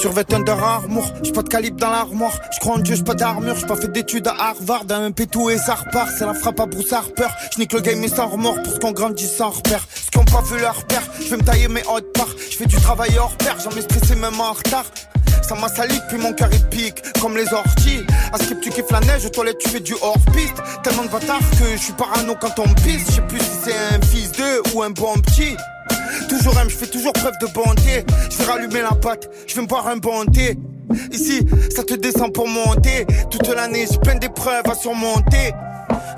Survêt 0.04 0.34
Under 0.34 0.62
Armour, 0.62 1.10
j'ai 1.22 1.32
pas 1.32 1.40
de 1.40 1.48
calibre 1.48 1.78
dans 1.78 1.88
l'armoire. 1.88 2.38
Je 2.52 2.68
en 2.68 2.76
Dieu, 2.76 2.94
j'ai 2.94 3.02
pas 3.02 3.14
d'armure, 3.14 3.56
j'ai 3.56 3.66
pas 3.66 3.76
fait 3.76 3.90
d'études 3.90 4.28
à 4.28 4.50
Harvard. 4.50 4.84
Un 4.90 5.08
MP 5.08 5.22
et 5.50 5.56
ça 5.56 5.76
repart, 5.76 6.10
c'est 6.18 6.26
la 6.26 6.34
frappe 6.34 6.60
à 6.60 6.66
Bruce 6.66 6.92
Harper. 6.92 7.28
Je 7.54 7.58
nique 7.58 7.72
le 7.72 7.80
game 7.80 7.98
mais 8.00 8.08
sans 8.08 8.28
remords 8.28 8.62
pour 8.62 8.74
ce 8.74 8.78
qu'on 8.80 8.92
grandit 8.92 9.26
sans 9.26 9.48
repère. 9.48 9.82
Ce 9.94 10.10
qui 10.10 10.18
ont 10.18 10.26
pas 10.26 10.42
vu 10.42 10.60
leur 10.60 10.84
père, 10.84 11.00
je 11.22 11.30
vais 11.30 11.38
me 11.38 11.42
tailler 11.42 11.68
mes 11.68 11.82
hautes 11.90 12.12
parts. 12.12 12.28
Je 12.50 12.54
fais 12.54 12.66
du 12.66 12.76
travail 12.76 13.16
hors 13.18 13.34
pair, 13.38 13.58
jamais 13.58 13.80
stressé 13.80 14.14
même 14.16 14.38
en 14.38 14.52
retard. 14.52 14.84
Ça 15.40 15.54
m'a 15.54 15.68
sali 15.68 15.98
puis 16.10 16.18
mon 16.18 16.34
cœur 16.34 16.50
il 16.52 16.66
pique 16.66 17.00
comme 17.22 17.38
les 17.38 17.50
orties. 17.54 18.04
À 18.30 18.36
skip 18.36 18.60
tu 18.60 18.68
kiffes 18.68 18.90
la 18.90 19.00
neige, 19.00 19.24
aux 19.24 19.30
tu 19.30 19.70
fais 19.70 19.80
du 19.80 19.94
hors 20.02 20.20
piste. 20.34 20.62
Tellement 20.82 21.04
de 21.04 21.08
bâtards 21.08 21.50
que 21.58 21.64
je 21.78 21.82
suis 21.82 21.94
parano 21.94 22.34
quand 22.38 22.58
on 22.58 22.68
pisse. 22.82 23.06
Je 23.06 23.12
sais 23.12 23.22
plus 23.22 23.40
si 23.40 23.56
c'est 23.64 23.94
un 23.94 24.02
fils 24.02 24.32
de 24.32 24.74
ou 24.74 24.82
un 24.82 24.90
bon 24.90 25.14
petit. 25.14 25.56
Toujours 26.28 26.58
M, 26.58 26.68
je 26.68 26.76
fais 26.76 26.86
toujours 26.86 27.12
preuve 27.12 27.34
de 27.40 27.46
bonté. 27.46 28.04
Je 28.30 28.36
vais 28.38 28.44
rallumer 28.44 28.82
la 28.82 28.94
pâte, 28.94 29.28
je 29.46 29.54
vais 29.54 29.62
me 29.62 29.66
boire 29.66 29.86
un 29.88 29.96
bon 29.96 30.24
thé. 30.26 30.56
Ici, 31.12 31.46
ça 31.74 31.82
te 31.82 31.94
descend 31.94 32.32
pour 32.32 32.48
monter. 32.48 33.06
Toute 33.30 33.48
l'année, 33.48 33.86
j'ai 33.90 33.98
plein 33.98 34.16
d'épreuves 34.16 34.68
à 34.70 34.74
surmonter. 34.74 35.52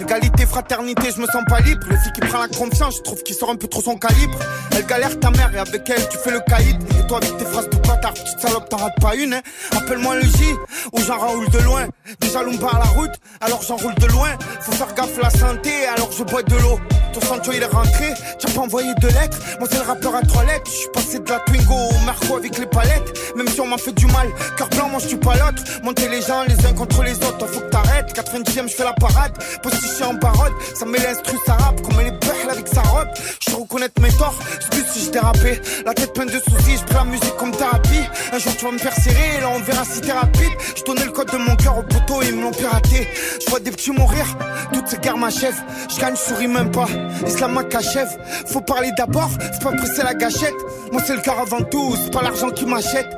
Égalité, 0.01 0.44
fraternité, 0.47 1.09
je 1.14 1.20
me 1.20 1.26
sens 1.26 1.43
pas 1.48 1.60
libre. 1.60 1.86
Les 1.90 1.97
filles 1.97 2.12
qui 2.12 2.20
prennent 2.20 2.40
la 2.40 2.48
confiance, 2.48 2.97
je 2.98 3.02
trouve 3.02 3.22
qu'ils 3.22 3.34
sortent 3.34 3.52
un 3.52 3.56
peu 3.56 3.66
trop 3.66 3.80
son 3.80 3.97
calibre. 3.97 4.38
Elle 4.76 4.84
galère 4.86 5.18
ta 5.18 5.30
mère 5.30 5.51
et 5.55 5.59
avec 5.59 5.88
elle, 5.88 6.09
tu 6.09 6.18
fais 6.18 6.30
le 6.32 6.40
caïd. 6.40 6.76
Et 7.01 7.06
toi, 7.06 7.18
avec 7.18 7.36
tes 7.38 7.44
phrases 7.44 7.70
de 7.70 7.76
bâtard, 7.78 8.12
petite 8.12 8.38
salope, 8.40 8.68
t'en 8.68 8.76
rates 8.76 9.01
pas 9.01 9.14
une, 9.14 9.34
hein. 9.34 9.40
Appelle-moi 9.76 10.16
le 10.16 10.22
J, 10.22 10.55
ou 10.93 11.01
j'en 11.01 11.18
roule 11.18 11.48
de 11.48 11.59
loin. 11.60 11.86
Déjà, 12.20 12.43
l'on 12.43 12.56
part 12.59 12.78
la 12.78 13.01
route, 13.01 13.14
alors 13.40 13.62
j'enroule 13.62 13.94
de 13.94 14.06
loin. 14.09 14.30
Faut 14.60 14.72
faire 14.72 14.94
gaffe 14.94 15.18
la 15.22 15.30
santé, 15.30 15.70
alors 15.86 16.10
je 16.12 16.24
bois 16.24 16.43
de 16.43 16.56
l'eau. 16.56 16.78
Ton 17.14 17.20
Sancho, 17.22 17.52
il 17.55 17.62
est 17.62 17.66
rentré, 17.66 18.12
t'as 18.38 18.52
pas 18.52 18.60
envoyé 18.60 18.93
de 19.01 19.06
lettres. 19.09 19.38
Moi, 19.59 19.68
c'est 19.70 19.78
le 19.78 19.84
rappeur 19.84 20.14
à 20.14 20.20
trois 20.20 20.44
lettres. 20.44 20.70
Je 20.70 20.76
suis 20.76 20.88
passé 20.93 21.18
de 21.18 21.30
la 21.30 21.38
Twingo 21.38 21.74
au 21.74 22.05
Marco 22.05 22.36
avec 22.36 22.59
les 22.59 22.66
palettes. 22.66 23.34
Même 23.34 23.48
si 23.48 23.60
on 23.62 23.66
m'a 23.66 23.78
fait 23.78 23.93
du 23.93 24.06
mal, 24.06 24.28
cœur 24.57 24.69
blanc, 24.70 24.89
moi, 24.89 25.01
je 25.01 25.09
suis 25.09 25.16
pas 25.16 25.35
l'autre. 25.35 25.62
Monter 25.83 26.09
les 26.09 26.23
gens 26.23 26.43
les 26.49 26.66
uns 26.66 26.73
contre 26.73 27.03
les 27.03 27.15
autres, 27.15 27.47
faut 27.47 27.61
que 27.61 27.70
t'arrêtes. 27.70 28.12
90ème, 28.16 28.69
je 28.69 28.74
fais 28.74 28.85
la 28.85 28.95
parade. 28.95 29.33
Position 29.62 30.11
en 30.11 30.16
parole, 30.16 30.53
ça 30.74 30.87
met 30.87 30.99
l'instru, 30.99 31.37
ça 31.47 31.55
rappe. 31.55 31.83
Comme 31.83 32.01
elle 32.01 32.09
est 32.09 32.51
avec 32.51 32.69
sa 32.69 32.83
robe. 32.83 33.09
Je 33.49 33.55
reconnaître 33.55 34.01
mes 34.01 34.11
torts, 34.12 34.39
excuse 34.57 34.85
si 34.93 35.07
je 35.07 35.11
dérapé. 35.11 35.61
La 35.85 35.95
tête 35.95 36.12
pleine 36.12 36.28
de 36.28 36.41
soucis, 36.41 36.77
je 36.78 36.85
prends 36.85 37.05
la 37.05 37.11
musique 37.11 37.37
comme 37.37 37.53
thérapie. 37.53 38.05
Un 38.33 38.39
jour, 38.39 38.53
tu 38.57 38.65
vas 38.65 38.73
me 38.73 38.78
faire 38.78 38.95
serrer, 38.95 39.41
là, 39.41 39.51
on 39.55 39.61
verra 39.61 39.85
si 39.85 40.01
t'es 40.01 40.12
rapide. 40.12 40.53
Je 40.77 40.83
donnais 40.85 41.05
le 41.05 41.11
code 41.11 41.31
de 41.31 41.39
mon 41.39 41.57
cœur 41.57 41.78
au 41.78 41.83
poteau, 41.83 42.23
ils 42.23 42.35
me 42.35 42.43
l'ont 42.43 42.53
piraté. 42.53 43.09
Je 43.45 43.51
vois 43.51 43.61
des 43.61 43.70
petits 43.70 43.91
mourir, 43.91 44.27
toutes 44.73 44.89
ces 44.89 44.99
guerres 44.99 45.19
m'achèvent. 45.19 45.62
Je 45.91 46.01
gagne, 46.01 46.16
souris 46.16 46.49
même 46.49 46.70
pas. 46.70 46.87
Islam 47.27 47.62
qu'achève. 47.69 48.09
Faut 48.47 48.61
parler 48.61 48.91
d'abord, 48.97 49.31
faut 49.31 49.70
pas 49.70 49.77
presser 49.77 50.03
la 50.03 50.15
gâchette. 50.15 50.55
Moi, 50.93 51.03
c'est 51.05 51.15
le 51.15 51.20
cœur 51.20 51.39
avant 51.41 51.62
tout, 51.62 51.97
c'est 52.03 52.12
pas 52.12 52.23
l'argent 52.23 52.51
qui 52.51 52.66
m'achète. 52.66 53.09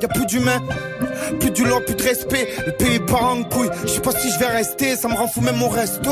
Y'a 0.00 0.08
plus 0.08 0.26
d'humain, 0.26 0.60
plus 1.40 1.50
du 1.50 1.64
lore, 1.64 1.84
plus 1.84 1.94
de 1.94 2.02
respect. 2.02 2.48
Le 2.66 2.72
pays 2.72 2.98
part 3.00 3.24
en 3.24 3.42
couille. 3.44 3.70
Je 3.82 3.88
sais 3.88 4.00
pas 4.00 4.12
si 4.12 4.30
je 4.30 4.38
vais 4.38 4.46
rester, 4.46 4.96
ça 4.96 5.08
me 5.08 5.14
rend 5.14 5.28
fou 5.28 5.40
même 5.40 5.62
au 5.62 5.68
resto. 5.68 6.10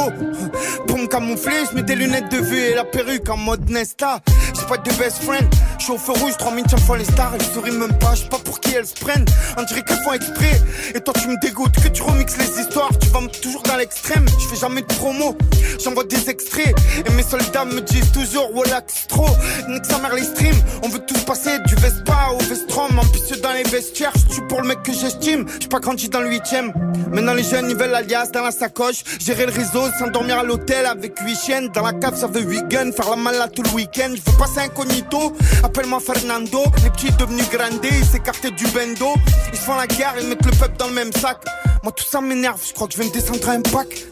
Pour 0.87 0.99
me 0.99 1.07
camoufler, 1.07 1.65
je 1.71 1.77
mets 1.77 1.83
des 1.83 1.95
lunettes 1.95 2.31
de 2.31 2.39
vue 2.39 2.59
et 2.59 2.75
la 2.75 2.85
perruque 2.85 3.29
en 3.29 3.37
mode 3.37 3.69
Nesta. 3.71 4.21
J'ai 4.55 4.67
pas 4.67 4.77
de 4.77 4.91
best 4.97 5.23
friend, 5.23 5.47
je 5.79 5.85
suis 5.85 5.93
au 5.93 5.99
feu 5.99 6.13
rouge, 6.13 6.37
3 6.39 6.53
minutes 6.53 6.79
fois 6.81 6.99
les 6.99 7.05
stars. 7.05 7.33
Elles 7.35 7.47
sourient 7.47 7.77
même 7.77 7.97
pas, 7.99 8.15
je 8.15 8.23
sais 8.23 8.29
pas 8.29 8.39
pour 8.39 8.61
qui 8.61 8.75
elles 8.75 8.87
se 8.87 8.95
prennent. 8.95 9.27
On 9.59 9.63
dirait 9.63 9.83
qu'elles 9.83 10.03
font 10.03 10.13
exprès. 10.13 10.61
Et 10.95 11.01
toi, 11.01 11.15
tu 11.21 11.29
me 11.29 11.41
dégoûtes, 11.41 11.75
que 11.83 11.89
tu 11.89 12.03
remixes 12.03 12.37
les 12.37 12.61
histoires. 12.61 12.91
Tu 13.01 13.09
vas 13.09 13.21
toujours 13.43 13.63
dans 13.63 13.77
l'extrême, 13.77 14.27
je 14.41 14.49
fais 14.49 14.61
jamais 14.61 14.83
de 14.83 14.87
promo. 14.87 15.37
J'envoie 15.83 16.05
des 16.05 16.31
extraits 16.31 16.75
et 17.07 17.11
mes 17.13 17.23
soldats 17.23 17.65
me 17.65 17.81
disent 17.81 18.13
toujours 18.13 18.51
relax 18.55 19.07
trop. 19.09 19.29
Nique 19.69 19.87
sa 19.87 19.99
mère 19.99 20.15
les 20.15 20.25
streams, 20.25 20.61
on 20.83 20.89
veut 20.89 21.01
tous 21.01 21.21
passer 21.25 21.59
du 21.67 21.75
Vespa 21.77 22.31
au 22.35 22.39
Vestrom. 22.45 22.99
Ambitieux 22.99 23.37
dans 23.43 23.53
les 23.53 23.65
vestiaires, 23.65 24.13
je 24.31 24.41
pour 24.55 24.63
le 24.63 24.69
mec 24.69 24.85
que 24.85 24.93
j'estime. 24.93 25.47
J'ai 25.59 25.67
pas 25.67 25.81
grandi 25.81 26.09
dans 26.09 26.21
le 26.21 26.29
huitième. 26.29 26.73
Maintenant 27.11 27.35
les 27.35 27.43
jeunes 27.43 27.69
ils 27.69 27.77
veulent 27.77 27.91
l'alias 27.91 28.31
dans 28.31 28.45
la 28.45 28.53
sacoche. 28.53 29.03
Gérer 29.19 29.47
le 29.47 29.53
réseau, 29.53 29.83
s'endormir 29.99 30.39
à 30.39 30.45
l'hôtel 30.45 30.87
avec 30.87 31.19
huit 31.19 31.37
chiennes. 31.37 31.71
Dans 31.75 31.83
la 31.83 31.93
cave 31.93 32.17
ça 32.17 32.29
veut 32.29 32.43
8 32.43 32.69
guns, 32.69 32.93
faire 32.93 33.11
la 33.11 33.17
malade 33.17 33.51
tout 33.53 33.65
le 33.65 33.71
week-end. 33.71 34.13
Je 34.15 34.31
veux 34.31 34.39
passer 34.39 34.61
incognito, 34.61 35.33
appelle-moi 35.65 35.99
Fernando. 35.99 36.63
Les 36.85 36.91
petits 36.91 37.11
devenus 37.19 37.51
grandés, 37.51 37.89
ils 37.99 38.05
s'écartent 38.05 38.47
du 38.47 38.65
bendo. 38.69 39.15
Ils 39.53 39.59
font 39.59 39.75
la 39.75 39.89
guerre, 39.89 40.15
ils 40.21 40.29
mettent 40.29 40.47
le 40.47 40.53
peuple 40.53 40.77
dans 40.79 40.87
le 40.87 40.95
même 40.95 41.13
sac. 41.13 41.39
Moi 41.83 41.91
tout 41.91 42.05
ça 42.05 42.21
m'énerve, 42.21 42.63
je 42.65 42.73
crois 42.75 42.87
que 42.87 42.93
je 42.93 42.99
vais 42.99 43.07
me 43.07 43.13
descendre 43.13 43.49
à 43.49 43.53
un 43.55 43.61
pack. 43.61 44.07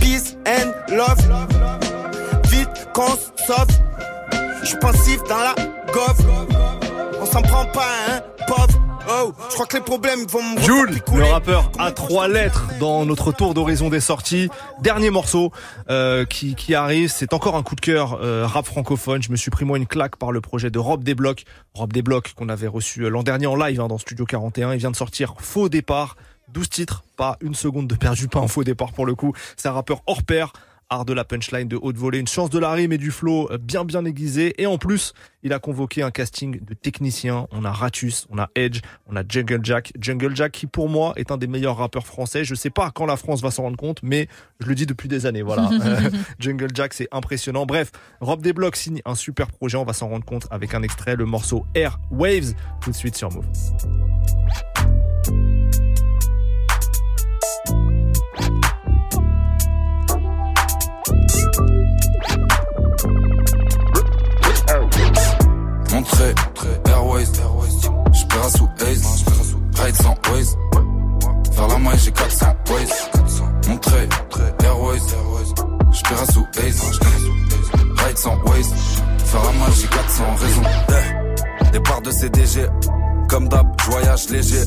Peace 0.00 0.36
and 0.46 0.72
love. 0.96 1.20
Vite 2.46 2.88
qu'on 2.94 3.14
sauve. 3.46 3.68
Je 4.62 4.74
pensif 4.76 5.22
dans 5.28 5.36
la 5.36 5.54
gove. 5.92 6.16
On 7.20 7.26
s'en 7.26 7.42
prend 7.42 7.66
pas 7.66 7.88
un 8.08 8.44
pauvre. 8.46 8.85
Oh, 9.08 9.32
je 9.50 9.54
crois 9.54 9.66
que 9.66 9.76
les 9.76 9.82
problèmes 9.82 10.26
vont 10.26 10.42
me 10.42 10.60
Jules, 10.60 11.00
le 11.14 11.24
rappeur 11.24 11.70
à 11.78 11.92
trois 11.92 12.26
lettres 12.26 12.66
dans 12.80 13.06
notre 13.06 13.30
tour 13.30 13.54
d'horizon 13.54 13.88
des 13.88 14.00
sorties. 14.00 14.48
Dernier 14.80 15.10
morceau 15.10 15.52
euh, 15.90 16.24
qui, 16.24 16.56
qui 16.56 16.74
arrive, 16.74 17.08
c'est 17.08 17.32
encore 17.32 17.54
un 17.54 17.62
coup 17.62 17.76
de 17.76 17.80
cœur 17.80 18.18
euh, 18.20 18.46
rap 18.46 18.66
francophone. 18.66 19.22
Je 19.22 19.30
me 19.30 19.36
suis 19.36 19.52
pris 19.52 19.64
moi 19.64 19.78
une 19.78 19.86
claque 19.86 20.16
par 20.16 20.32
le 20.32 20.40
projet 20.40 20.70
de 20.70 20.80
Rob 20.80 21.04
Desblocs. 21.04 21.44
Rob 21.74 21.92
Desblocs 21.92 22.34
qu'on 22.34 22.48
avait 22.48 22.66
reçu 22.66 23.02
euh, 23.02 23.08
l'an 23.08 23.22
dernier 23.22 23.46
en 23.46 23.54
live 23.54 23.80
hein, 23.80 23.86
dans 23.86 23.98
Studio 23.98 24.24
41. 24.24 24.72
Il 24.72 24.78
vient 24.78 24.90
de 24.90 24.96
sortir 24.96 25.34
Faux 25.38 25.68
Départ. 25.68 26.16
12 26.48 26.68
titres, 26.68 27.04
pas 27.16 27.36
une 27.40 27.54
seconde 27.54 27.88
de 27.88 27.96
perdu, 27.96 28.28
pas 28.28 28.38
un 28.38 28.46
faux 28.46 28.62
départ 28.62 28.92
pour 28.92 29.04
le 29.04 29.14
coup. 29.16 29.32
C'est 29.56 29.68
un 29.68 29.72
rappeur 29.72 30.02
hors 30.06 30.22
pair 30.22 30.52
art 30.90 31.04
de 31.04 31.12
la 31.12 31.24
punchline 31.24 31.68
de 31.68 31.78
haute 31.80 31.96
volée, 31.96 32.18
une 32.18 32.28
chance 32.28 32.50
de 32.50 32.58
la 32.58 32.72
rime 32.72 32.92
et 32.92 32.98
du 32.98 33.10
flow 33.10 33.48
bien 33.60 33.84
bien 33.84 34.04
aiguisé. 34.04 34.60
Et 34.60 34.66
en 34.66 34.78
plus, 34.78 35.12
il 35.42 35.52
a 35.52 35.58
convoqué 35.58 36.02
un 36.02 36.10
casting 36.10 36.64
de 36.64 36.74
techniciens. 36.74 37.46
On 37.50 37.64
a 37.64 37.70
Ratus, 37.72 38.26
on 38.30 38.38
a 38.38 38.48
Edge, 38.54 38.80
on 39.06 39.16
a 39.16 39.22
Jungle 39.28 39.60
Jack. 39.62 39.92
Jungle 40.00 40.34
Jack 40.34 40.52
qui 40.52 40.66
pour 40.66 40.88
moi 40.88 41.12
est 41.16 41.30
un 41.30 41.36
des 41.36 41.46
meilleurs 41.46 41.76
rappeurs 41.76 42.06
français. 42.06 42.44
Je 42.44 42.54
sais 42.54 42.70
pas 42.70 42.90
quand 42.90 43.06
la 43.06 43.16
France 43.16 43.42
va 43.42 43.50
s'en 43.50 43.62
rendre 43.64 43.76
compte, 43.76 44.00
mais 44.02 44.28
je 44.60 44.66
le 44.66 44.74
dis 44.74 44.86
depuis 44.86 45.08
des 45.08 45.26
années. 45.26 45.42
Voilà, 45.42 45.68
Euh, 45.72 46.10
Jungle 46.38 46.68
Jack 46.74 46.94
c'est 46.94 47.08
impressionnant. 47.12 47.66
Bref, 47.66 47.90
Rob 48.20 48.42
Desblocs 48.42 48.76
signe 48.76 49.00
un 49.04 49.14
super 49.14 49.48
projet. 49.48 49.76
On 49.76 49.84
va 49.84 49.92
s'en 49.92 50.08
rendre 50.08 50.24
compte 50.24 50.46
avec 50.50 50.74
un 50.74 50.82
extrait, 50.82 51.16
le 51.16 51.26
morceau 51.26 51.66
Air 51.74 51.98
Waves, 52.10 52.54
tout 52.80 52.90
de 52.90 52.96
suite 52.96 53.16
sur 53.16 53.30
Move. 53.32 53.46
J'paiera 68.36 68.50
sous 68.50 68.68
Ace, 68.80 69.24
ride 69.82 69.96
sans 69.96 70.14
Waze, 70.30 70.56
vers 71.52 71.68
la 71.68 71.78
maille 71.78 71.98
j'ai 71.98 72.10
400 72.10 72.46
Waze, 72.70 73.10
Montré, 73.68 74.08
Airways, 74.62 75.00
j'paiera 75.92 76.26
sous 76.26 76.46
Ace, 76.58 76.82
ride 77.96 78.18
sans 78.18 78.36
Waze, 78.44 78.74
vers 79.32 79.42
la 79.42 79.52
maille 79.52 79.74
j'ai 79.80 79.88
400 79.88 80.24
raisons. 80.38 80.62
Eh, 80.90 81.70
Départ 81.72 82.02
de 82.02 82.10
CDG, 82.10 82.66
comme 83.28 83.48
d'hab, 83.48 83.66
voyage 83.88 84.28
léger, 84.28 84.64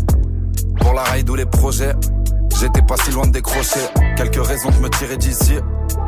pour 0.79 0.93
la 0.93 1.03
ride 1.03 1.29
ou 1.29 1.35
les 1.35 1.45
projets. 1.45 1.93
J'étais 2.59 2.81
pas 2.81 2.95
si 3.05 3.11
loin 3.11 3.25
de 3.27 3.31
décrocher. 3.31 3.79
Quelques 4.17 4.45
raisons 4.45 4.69
de 4.69 4.79
me 4.79 4.89
tirer 4.89 5.15
d'ici. 5.15 5.53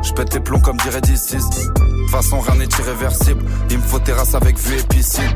Je 0.02 0.12
pète 0.12 0.34
les 0.34 0.40
plombs 0.40 0.60
comme 0.60 0.76
dirait 0.78 1.00
D6. 1.00 1.36
De 1.36 2.02
toute 2.02 2.10
façon, 2.10 2.40
rien 2.40 2.56
n'est 2.56 2.68
irréversible. 2.78 3.42
Il 3.70 3.78
me 3.78 3.82
faut 3.82 4.00
terrasse 4.00 4.34
avec 4.34 4.58
vue 4.58 4.78
et 4.78 4.82
piscine. 4.82 5.34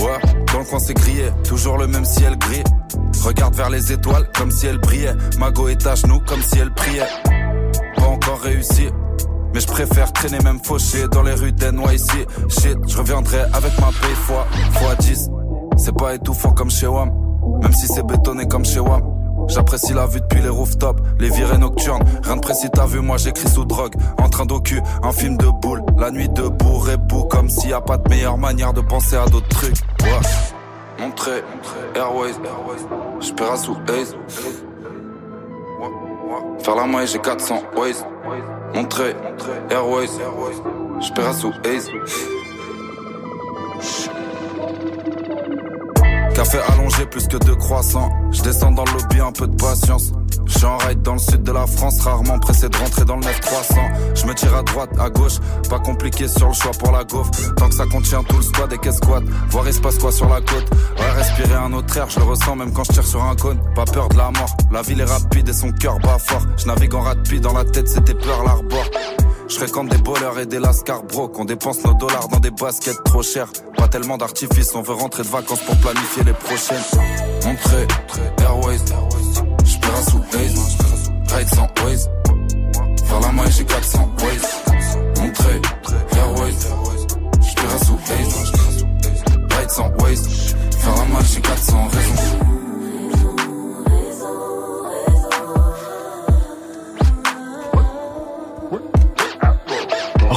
Ouais, 0.00 0.18
dans 0.52 0.60
le 0.60 0.64
coin 0.64 0.78
c'est 0.78 0.94
grillé. 0.94 1.30
Toujours 1.44 1.78
le 1.78 1.86
même 1.86 2.04
ciel 2.04 2.36
gris. 2.38 2.64
Regarde 3.22 3.54
vers 3.54 3.70
les 3.70 3.92
étoiles 3.92 4.26
comme 4.34 4.50
si 4.50 4.66
elles 4.66 4.78
brillaient. 4.78 5.14
Mago 5.38 5.68
est 5.68 5.86
à 5.86 5.94
genoux 5.94 6.20
comme 6.26 6.40
si 6.42 6.58
elle 6.58 6.72
priait. 6.72 7.06
Pas 7.96 8.06
encore 8.06 8.40
réussi. 8.40 8.88
Mais 9.52 9.60
je 9.60 9.66
préfère 9.66 10.12
traîner 10.12 10.38
même 10.40 10.60
fauché 10.62 11.06
dans 11.08 11.22
les 11.22 11.34
rues 11.34 11.52
d'NYC. 11.52 12.26
Shit, 12.48 12.78
je 12.86 12.96
reviendrai 12.96 13.40
avec 13.52 13.78
ma 13.78 13.88
paye 13.88 14.14
fois, 14.14 14.46
fois 14.72 14.94
10. 14.94 15.28
C'est 15.76 15.94
pas 15.94 16.14
étouffant 16.14 16.52
comme 16.52 16.70
chez 16.70 16.86
WAM. 16.86 17.10
Même 17.62 17.72
si 17.72 17.86
c'est 17.86 18.06
bétonné 18.06 18.46
comme 18.46 18.64
chez 18.64 18.80
WAM. 18.80 19.02
J'apprécie 19.50 19.92
la 19.92 20.06
vue 20.06 20.20
depuis 20.20 20.40
les 20.40 20.48
rooftops, 20.48 21.02
les 21.18 21.28
virées 21.28 21.58
nocturnes. 21.58 22.02
Rien 22.22 22.36
de 22.36 22.40
précis, 22.40 22.68
t'as 22.72 22.86
vu, 22.86 23.00
moi 23.00 23.16
j'écris 23.16 23.48
sous 23.48 23.64
drogue. 23.64 23.94
En 24.18 24.28
train 24.28 24.46
d'occu, 24.46 24.80
un 25.02 25.12
film 25.12 25.36
de 25.36 25.46
boule. 25.46 25.82
La 25.98 26.10
nuit 26.10 26.28
debout, 26.28 26.78
rebou, 26.78 27.24
comme 27.24 27.48
s'il 27.48 27.70
y 27.70 27.72
a 27.72 27.80
pas 27.80 27.98
de 27.98 28.08
meilleure 28.08 28.38
manière 28.38 28.72
de 28.72 28.80
penser 28.80 29.16
à 29.16 29.26
d'autres 29.26 29.48
trucs. 29.48 29.76
Ouais. 30.02 30.20
Montré, 31.00 31.42
Airways, 31.94 32.34
j'paiera 33.20 33.56
sous 33.56 33.76
Ace. 33.88 34.14
Faire 36.62 36.76
la 36.76 36.86
maille, 36.86 37.06
j'ai 37.06 37.18
400 37.18 37.62
Ways. 37.76 38.04
Montré, 38.74 39.16
Airways, 39.70 40.08
j'paiera 41.00 41.32
sous 41.32 41.52
Ace. 41.64 41.88
Café 46.40 46.58
allongé 46.72 47.04
plus 47.04 47.28
que 47.28 47.36
deux 47.36 47.54
croissants. 47.54 48.08
Je 48.32 48.40
descends 48.40 48.70
dans 48.70 48.86
le 48.86 48.92
lobby, 48.92 49.20
un 49.20 49.30
peu 49.30 49.46
de 49.46 49.54
patience. 49.56 50.10
Je 50.46 50.56
suis 50.56 50.64
en 50.64 50.78
ride 50.78 51.02
dans 51.02 51.12
le 51.12 51.18
sud 51.18 51.42
de 51.42 51.52
la 51.52 51.66
France, 51.66 52.00
rarement 52.00 52.38
pressé 52.38 52.66
de 52.70 52.76
rentrer 52.78 53.04
dans 53.04 53.16
le 53.16 53.20
9300. 53.20 53.74
Je 54.14 54.24
me 54.24 54.32
tire 54.32 54.56
à 54.56 54.62
droite, 54.62 54.88
à 54.98 55.10
gauche, 55.10 55.34
pas 55.68 55.80
compliqué 55.80 56.28
sur 56.28 56.48
le 56.48 56.54
choix 56.54 56.70
pour 56.70 56.92
la 56.92 57.04
gaufre. 57.04 57.30
Tant 57.56 57.68
que 57.68 57.74
ça 57.74 57.84
contient 57.84 58.22
tout 58.22 58.36
le 58.36 58.42
squad 58.42 58.72
et 58.72 58.78
qu'est 58.78 59.04
voir 59.50 59.68
il 59.68 59.74
se 59.74 59.80
quoi 60.00 60.12
sur 60.12 60.30
la 60.30 60.40
côte. 60.40 60.64
Ouais, 60.98 61.10
respirer 61.10 61.56
un 61.56 61.74
autre 61.74 61.94
air, 61.98 62.08
je 62.08 62.18
le 62.18 62.24
ressens 62.24 62.56
même 62.56 62.72
quand 62.72 62.84
je 62.84 62.92
tire 62.92 63.06
sur 63.06 63.22
un 63.22 63.36
cône. 63.36 63.60
Pas 63.74 63.84
peur 63.84 64.08
de 64.08 64.16
la 64.16 64.30
mort, 64.30 64.56
la 64.72 64.80
ville 64.80 65.00
est 65.02 65.04
rapide 65.04 65.46
et 65.46 65.52
son 65.52 65.72
cœur 65.72 65.98
bat 65.98 66.16
fort. 66.18 66.46
Je 66.56 66.64
navigue 66.64 66.94
en 66.94 67.02
rapide 67.02 67.42
dans 67.42 67.52
la 67.52 67.66
tête, 67.66 67.86
c'était 67.86 68.14
peur 68.14 68.42
l'arbor. 68.44 68.86
Je 69.50 69.56
fréquente 69.56 69.88
des 69.88 69.96
voleurs 69.96 70.38
et 70.38 70.46
des 70.46 70.60
lascars 70.60 71.02
bro 71.02 71.28
qu'on 71.28 71.44
dépense 71.44 71.84
nos 71.84 71.94
dollars 71.94 72.28
dans 72.28 72.38
des 72.38 72.52
baskets 72.52 73.02
trop 73.04 73.22
chères. 73.22 73.50
Pas 73.76 73.88
tellement 73.88 74.16
d'artifices, 74.16 74.72
on 74.76 74.82
veut 74.82 74.94
rentrer 74.94 75.24
de 75.24 75.28
vacances 75.28 75.60
pour 75.60 75.76
planifier 75.78 76.22
les 76.22 76.32
prochaines. 76.32 76.82
Montré, 77.44 77.88
Airways, 78.42 78.78
j'paiera 79.64 80.02
sous 80.02 80.22
Ace, 80.38 81.34
ride 81.34 81.48
sans 81.48 81.68
Waze. 81.84 82.08
Faire 83.04 83.20
la 83.20 83.32
maille, 83.32 83.50
j'ai 83.50 83.64
400 83.64 84.10
Waze. 84.22 85.20
Montré, 85.20 85.60
Airways, 86.16 86.54
j'paiera 87.42 87.78
sous 87.84 87.98
Ace, 88.20 88.52
ride 89.58 89.70
sans 89.70 89.90
Waze. 89.98 90.54
Faire 90.78 90.94
la 90.94 91.04
maille, 91.06 91.26
j'ai 91.34 91.40
400 91.40 91.88
raisons. 91.88 92.49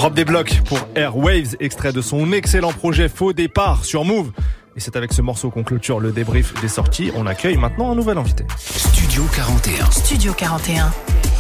Drop 0.03 0.15
des 0.15 0.25
blocs 0.25 0.61
pour 0.65 0.79
Airwaves, 0.95 1.55
extrait 1.61 1.93
de 1.93 2.01
son 2.01 2.33
excellent 2.33 2.73
projet 2.73 3.07
Faux 3.07 3.31
Départ 3.31 3.85
sur 3.85 4.03
Move. 4.03 4.33
Et 4.75 4.81
c'est 4.81 4.97
avec 4.97 5.13
ce 5.13 5.21
morceau 5.21 5.49
qu'on 5.49 5.63
clôture 5.63 6.01
le 6.01 6.11
débrief 6.11 6.53
des 6.59 6.67
sorties. 6.67 7.09
On 7.15 7.25
accueille 7.25 7.55
maintenant 7.55 7.89
un 7.89 7.95
nouvel 7.95 8.17
invité. 8.17 8.43
Studio 8.57 9.23
41. 9.33 9.89
Studio 9.91 10.33
41. 10.33 10.91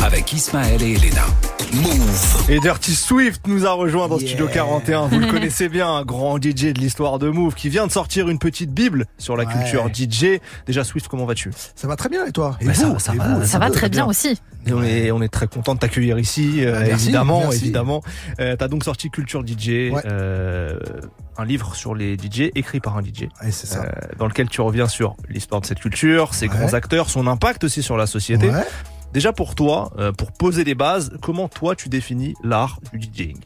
Avec 0.03 0.33
Ismaël 0.33 0.81
et 0.83 0.93
Elena. 0.93 1.25
Move. 1.73 2.45
Et 2.49 2.59
Dirty 2.59 2.93
Swift 2.93 3.47
nous 3.47 3.65
a 3.65 3.71
rejoint 3.71 4.07
dans 4.07 4.19
Studio 4.19 4.47
41. 4.47 5.07
Vous 5.07 5.19
le 5.19 5.27
connaissez 5.31 5.69
bien, 5.69 5.89
un 5.89 6.03
grand 6.03 6.37
DJ 6.37 6.73
de 6.73 6.79
l'histoire 6.79 7.17
de 7.19 7.29
Move 7.29 7.55
qui 7.55 7.69
vient 7.69 7.87
de 7.87 7.91
sortir 7.91 8.29
une 8.29 8.37
petite 8.37 8.71
bible 8.71 9.05
sur 9.17 9.35
la 9.37 9.45
Ouais. 9.45 9.53
culture 9.53 9.87
DJ. 9.91 10.39
Déjà 10.67 10.83
Swift, 10.83 11.07
comment 11.07 11.25
vas-tu? 11.25 11.51
Ça 11.75 11.87
va 11.87 11.95
très 11.95 12.09
bien 12.09 12.25
et 12.25 12.31
toi? 12.31 12.57
Et 12.61 12.65
Bah, 12.65 12.73
ça 12.73 12.85
vous? 12.87 12.93
va, 12.93 12.99
ça 12.99 13.13
Et 13.13 13.17
va, 13.17 13.27
vous? 13.35 13.45
Ça 13.47 13.59
va 13.59 13.71
très 13.71 13.89
bien 13.89 14.05
aussi. 14.05 14.39
Et 14.67 14.73
on 14.73 14.83
est, 14.83 15.11
on 15.11 15.21
est 15.21 15.29
très 15.29 15.47
content 15.47 15.73
de 15.73 15.79
t'accueillir 15.79 16.19
ici, 16.19 16.63
euh, 16.63 16.73
Ah, 16.75 16.79
merci, 16.85 17.05
évidemment, 17.05 17.39
merci. 17.39 17.57
évidemment. 17.63 18.01
Euh, 18.39 18.55
T'as 18.57 18.67
donc 18.67 18.83
sorti 18.83 19.09
Culture 19.09 19.43
DJ, 19.45 19.89
Ouais. 19.91 20.01
euh, 20.05 20.77
un 21.37 21.45
livre 21.45 21.75
sur 21.75 21.95
les 21.95 22.15
DJ 22.17 22.51
écrit 22.55 22.79
par 22.81 22.97
un 22.97 23.01
DJ, 23.01 23.23
Ouais, 23.43 23.51
c'est 23.51 23.67
ça. 23.67 23.83
euh, 23.83 23.89
dans 24.19 24.27
lequel 24.27 24.47
tu 24.47 24.61
reviens 24.61 24.87
sur 24.87 25.15
l'histoire 25.29 25.61
de 25.61 25.65
cette 25.65 25.79
culture, 25.79 26.33
ses 26.33 26.47
Ouais. 26.47 26.55
grands 26.55 26.73
acteurs, 26.73 27.09
son 27.09 27.25
impact 27.25 27.63
aussi 27.63 27.81
sur 27.81 27.97
la 27.97 28.05
société. 28.05 28.51
Déjà 29.13 29.31
pour 29.31 29.53
toi, 29.53 29.91
euh, 29.99 30.11
pour 30.11 30.31
poser 30.31 30.63
les 30.63 30.73
bases, 30.73 31.11
comment 31.21 31.47
toi 31.47 31.75
tu 31.75 31.87
définis 31.87 32.33
l'art 32.43 32.79
du 32.91 32.99
DJing? 32.99 33.37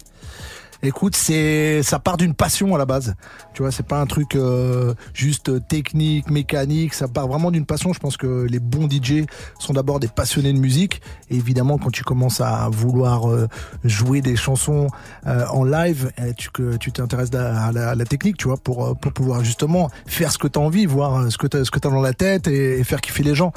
Écoute, 0.83 1.15
c'est 1.15 1.81
ça 1.83 1.99
part 1.99 2.17
d'une 2.17 2.33
passion 2.33 2.75
à 2.75 2.77
la 2.77 2.85
base. 2.85 3.15
Tu 3.53 3.61
vois, 3.63 3.71
c'est 3.71 3.85
pas 3.85 3.99
un 3.99 4.05
truc 4.05 4.35
euh, 4.35 4.93
juste 5.13 5.67
technique, 5.67 6.29
mécanique. 6.29 6.93
Ça 6.93 7.07
part 7.07 7.27
vraiment 7.27 7.49
d'une 7.51 7.65
passion. 7.65 7.93
Je 7.93 7.99
pense 7.99 8.15
que 8.17 8.45
les 8.49 8.59
bons 8.59 8.87
DJ 8.89 9.25
sont 9.59 9.73
d'abord 9.73 9.99
des 9.99 10.07
passionnés 10.07 10.53
de 10.53 10.59
musique. 10.59 11.01
Et 11.29 11.35
évidemment, 11.35 11.77
quand 11.77 11.89
tu 11.91 12.03
commences 12.03 12.41
à 12.41 12.69
vouloir 12.71 13.29
euh, 13.29 13.47
jouer 13.83 14.21
des 14.21 14.35
chansons 14.35 14.87
euh, 15.25 15.45
en 15.47 15.63
live, 15.63 16.11
eh, 16.17 16.33
tu 16.35 16.49
que 16.51 16.77
tu 16.77 16.91
t'intéresses 16.91 17.33
à, 17.33 17.65
à 17.67 17.71
la, 17.71 17.89
à 17.89 17.95
la 17.95 18.05
technique, 18.05 18.37
tu 18.37 18.47
vois, 18.47 18.57
pour 18.57 18.85
euh, 18.85 18.93
pour 18.93 19.11
pouvoir 19.13 19.43
justement 19.43 19.89
faire 20.05 20.31
ce 20.31 20.37
que 20.37 20.47
tu 20.47 20.59
as 20.59 20.61
envie, 20.61 20.85
voir 20.85 21.15
euh, 21.21 21.29
ce 21.29 21.37
que 21.37 21.47
t'as 21.47 21.63
ce 21.63 21.71
que 21.71 21.79
t'as 21.79 21.89
dans 21.89 22.01
la 22.01 22.13
tête 22.13 22.47
et, 22.47 22.79
et 22.79 22.83
faire 22.83 23.01
kiffer 23.01 23.23
les 23.23 23.35
gens. 23.35 23.51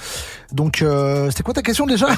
Donc, 0.52 0.82
euh, 0.82 1.30
c'était 1.30 1.42
quoi 1.42 1.54
ta 1.54 1.62
question 1.62 1.86
déjà? 1.86 2.06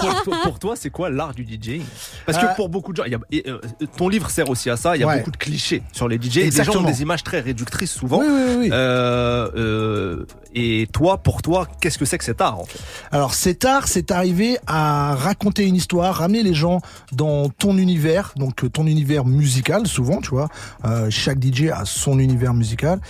Pour, 0.00 0.22
toi- 0.24 0.36
pour 0.42 0.58
toi, 0.58 0.74
c'est 0.76 0.90
quoi 0.90 1.08
l'art 1.08 1.32
du 1.34 1.44
DJing 1.46 1.82
Parce 2.26 2.36
que 2.38 2.54
pour 2.56 2.68
beaucoup 2.68 2.92
de 2.92 2.96
gens, 2.98 3.04
y 3.04 3.14
a, 3.14 3.18
et, 3.30 3.48
euh, 3.48 3.58
ton 3.96 4.08
livre 4.08 4.23
sert 4.30 4.48
aussi 4.50 4.70
à 4.70 4.76
ça. 4.76 4.96
Il 4.96 5.00
y 5.00 5.02
a 5.02 5.06
Ouais. 5.06 5.18
beaucoup 5.18 5.30
de 5.30 5.36
clichés 5.36 5.82
sur 5.92 6.08
les 6.08 6.16
DJ. 6.20 6.36
Les 6.36 6.50
gens 6.64 6.76
ont 6.76 6.82
des 6.82 7.02
images 7.02 7.22
très 7.22 7.40
réductrices 7.40 7.92
souvent. 7.92 8.18
Oui, 8.20 8.26
oui, 8.28 8.54
oui. 8.58 8.68
Euh, 8.72 9.48
euh, 9.56 10.26
et 10.54 10.88
toi, 10.92 11.18
pour 11.18 11.42
toi, 11.42 11.66
qu'est-ce 11.80 11.98
que 11.98 12.04
c'est 12.04 12.18
que 12.18 12.24
cet 12.24 12.40
art 12.40 12.60
en 12.60 12.64
fait? 12.64 12.78
Alors 13.10 13.34
cet 13.34 13.64
art, 13.64 13.88
c'est 13.88 14.10
arrivé 14.10 14.58
à 14.66 15.14
raconter 15.16 15.64
une 15.66 15.76
histoire, 15.76 16.14
ramener 16.16 16.42
les 16.42 16.54
gens 16.54 16.80
dans 17.12 17.48
ton 17.48 17.76
univers, 17.78 18.32
donc 18.36 18.64
euh, 18.64 18.68
ton 18.70 18.86
univers 18.86 19.24
musical 19.24 19.86
souvent, 19.86 20.20
tu 20.20 20.30
vois. 20.30 20.48
Euh, 20.84 21.08
chaque 21.10 21.42
DJ 21.42 21.70
a 21.72 21.84
son 21.84 22.18
univers 22.18 22.54
musical, 22.54 23.00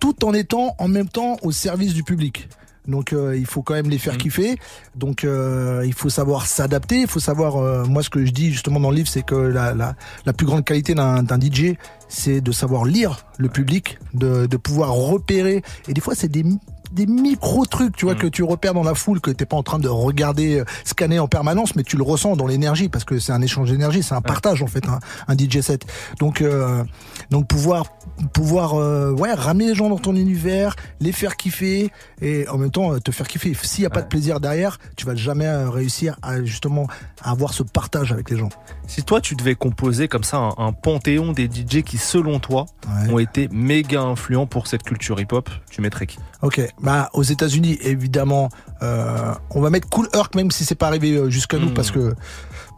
tout 0.00 0.24
en 0.24 0.32
étant 0.34 0.74
en 0.78 0.88
même 0.88 1.08
temps 1.08 1.36
au 1.42 1.50
service 1.52 1.94
du 1.94 2.02
public. 2.02 2.48
Donc 2.88 3.12
euh, 3.12 3.36
il 3.36 3.46
faut 3.46 3.62
quand 3.62 3.74
même 3.74 3.90
les 3.90 3.98
faire 3.98 4.16
kiffer. 4.16 4.56
Donc 4.94 5.24
euh, 5.24 5.82
il 5.86 5.92
faut 5.92 6.08
savoir 6.08 6.46
s'adapter. 6.46 7.00
Il 7.02 7.08
faut 7.08 7.20
savoir. 7.20 7.56
euh, 7.56 7.84
moi, 7.84 8.02
ce 8.02 8.10
que 8.10 8.24
je 8.24 8.30
dis 8.32 8.52
justement 8.52 8.80
dans 8.80 8.90
le 8.90 8.96
livre, 8.96 9.08
c'est 9.08 9.22
que 9.22 9.34
la, 9.34 9.74
la, 9.74 9.94
la 10.24 10.32
plus 10.32 10.46
grande 10.46 10.64
qualité 10.64 10.94
d'un 10.94 11.24
DJ, 11.40 11.74
c'est 12.08 12.40
de 12.40 12.52
savoir 12.52 12.84
lire 12.84 13.26
le 13.38 13.48
public, 13.48 13.98
de, 14.14 14.46
de 14.46 14.56
pouvoir 14.56 14.92
repérer. 14.92 15.62
Et 15.88 15.92
des 15.94 16.00
fois, 16.00 16.14
c'est 16.14 16.28
des 16.28 16.44
des 16.92 17.06
micro 17.06 17.66
trucs, 17.66 17.96
tu 17.96 18.04
vois, 18.04 18.14
que 18.14 18.28
tu 18.28 18.44
repères 18.44 18.72
dans 18.72 18.84
la 18.84 18.94
foule, 18.94 19.20
que 19.20 19.32
t'es 19.32 19.44
pas 19.44 19.56
en 19.56 19.64
train 19.64 19.80
de 19.80 19.88
regarder, 19.88 20.60
euh, 20.60 20.64
scanner 20.84 21.18
en 21.18 21.26
permanence, 21.26 21.74
mais 21.74 21.82
tu 21.82 21.96
le 21.96 22.04
ressens 22.04 22.36
dans 22.36 22.46
l'énergie, 22.46 22.88
parce 22.88 23.04
que 23.04 23.18
c'est 23.18 23.32
un 23.32 23.42
échange 23.42 23.72
d'énergie, 23.72 24.04
c'est 24.04 24.14
un 24.14 24.20
partage 24.20 24.62
en 24.62 24.68
fait, 24.68 24.86
un, 24.88 25.00
un 25.26 25.36
DJ 25.36 25.62
set. 25.62 25.84
Donc, 26.20 26.40
euh, 26.40 26.84
donc 27.30 27.48
pouvoir, 27.48 27.86
pouvoir, 28.32 28.74
euh, 28.74 29.12
ouais, 29.12 29.32
ramener 29.32 29.66
les 29.68 29.74
gens 29.74 29.88
dans 29.88 29.98
ton 29.98 30.14
univers, 30.16 30.74
les 31.00 31.12
faire 31.12 31.36
kiffer 31.36 31.90
et 32.22 32.48
en 32.48 32.56
même 32.58 32.70
temps 32.70 32.92
euh, 32.94 32.98
te 32.98 33.10
faire 33.10 33.28
kiffer. 33.28 33.52
S'il 33.62 33.84
y 33.84 33.86
a 33.86 33.90
pas 33.90 34.02
de 34.02 34.08
plaisir 34.08 34.40
derrière, 34.40 34.78
tu 34.96 35.04
vas 35.06 35.14
jamais 35.14 35.46
euh, 35.46 35.68
réussir 35.70 36.16
à 36.22 36.42
justement 36.42 36.86
avoir 37.22 37.52
ce 37.52 37.62
partage 37.62 38.12
avec 38.12 38.30
les 38.30 38.38
gens. 38.38 38.48
Si 38.86 39.02
toi, 39.02 39.20
tu 39.20 39.34
devais 39.34 39.54
composer 39.54 40.08
comme 40.08 40.24
ça 40.24 40.38
un, 40.38 40.54
un 40.58 40.72
panthéon 40.72 41.32
des 41.32 41.46
DJ 41.46 41.82
qui, 41.82 41.98
selon 41.98 42.38
toi, 42.38 42.66
ont 43.10 43.18
été 43.18 43.48
méga 43.52 44.00
influents 44.00 44.46
pour 44.46 44.66
cette 44.66 44.82
culture 44.82 45.20
hip-hop, 45.20 45.50
tu 45.70 45.80
mettrais 45.80 46.06
qui? 46.06 46.18
Ok, 46.42 46.60
bah 46.80 47.10
aux 47.14 47.22
États-Unis 47.22 47.78
évidemment, 47.82 48.48
euh, 48.82 49.32
on 49.50 49.60
va 49.60 49.70
mettre 49.70 49.88
Cool 49.88 50.08
Herc 50.14 50.34
même 50.34 50.50
si 50.50 50.64
c'est 50.64 50.74
pas 50.74 50.86
arrivé 50.86 51.30
jusqu'à 51.30 51.58
nous 51.58 51.70
Mm. 51.70 51.74
parce 51.74 51.90
que 51.90 52.14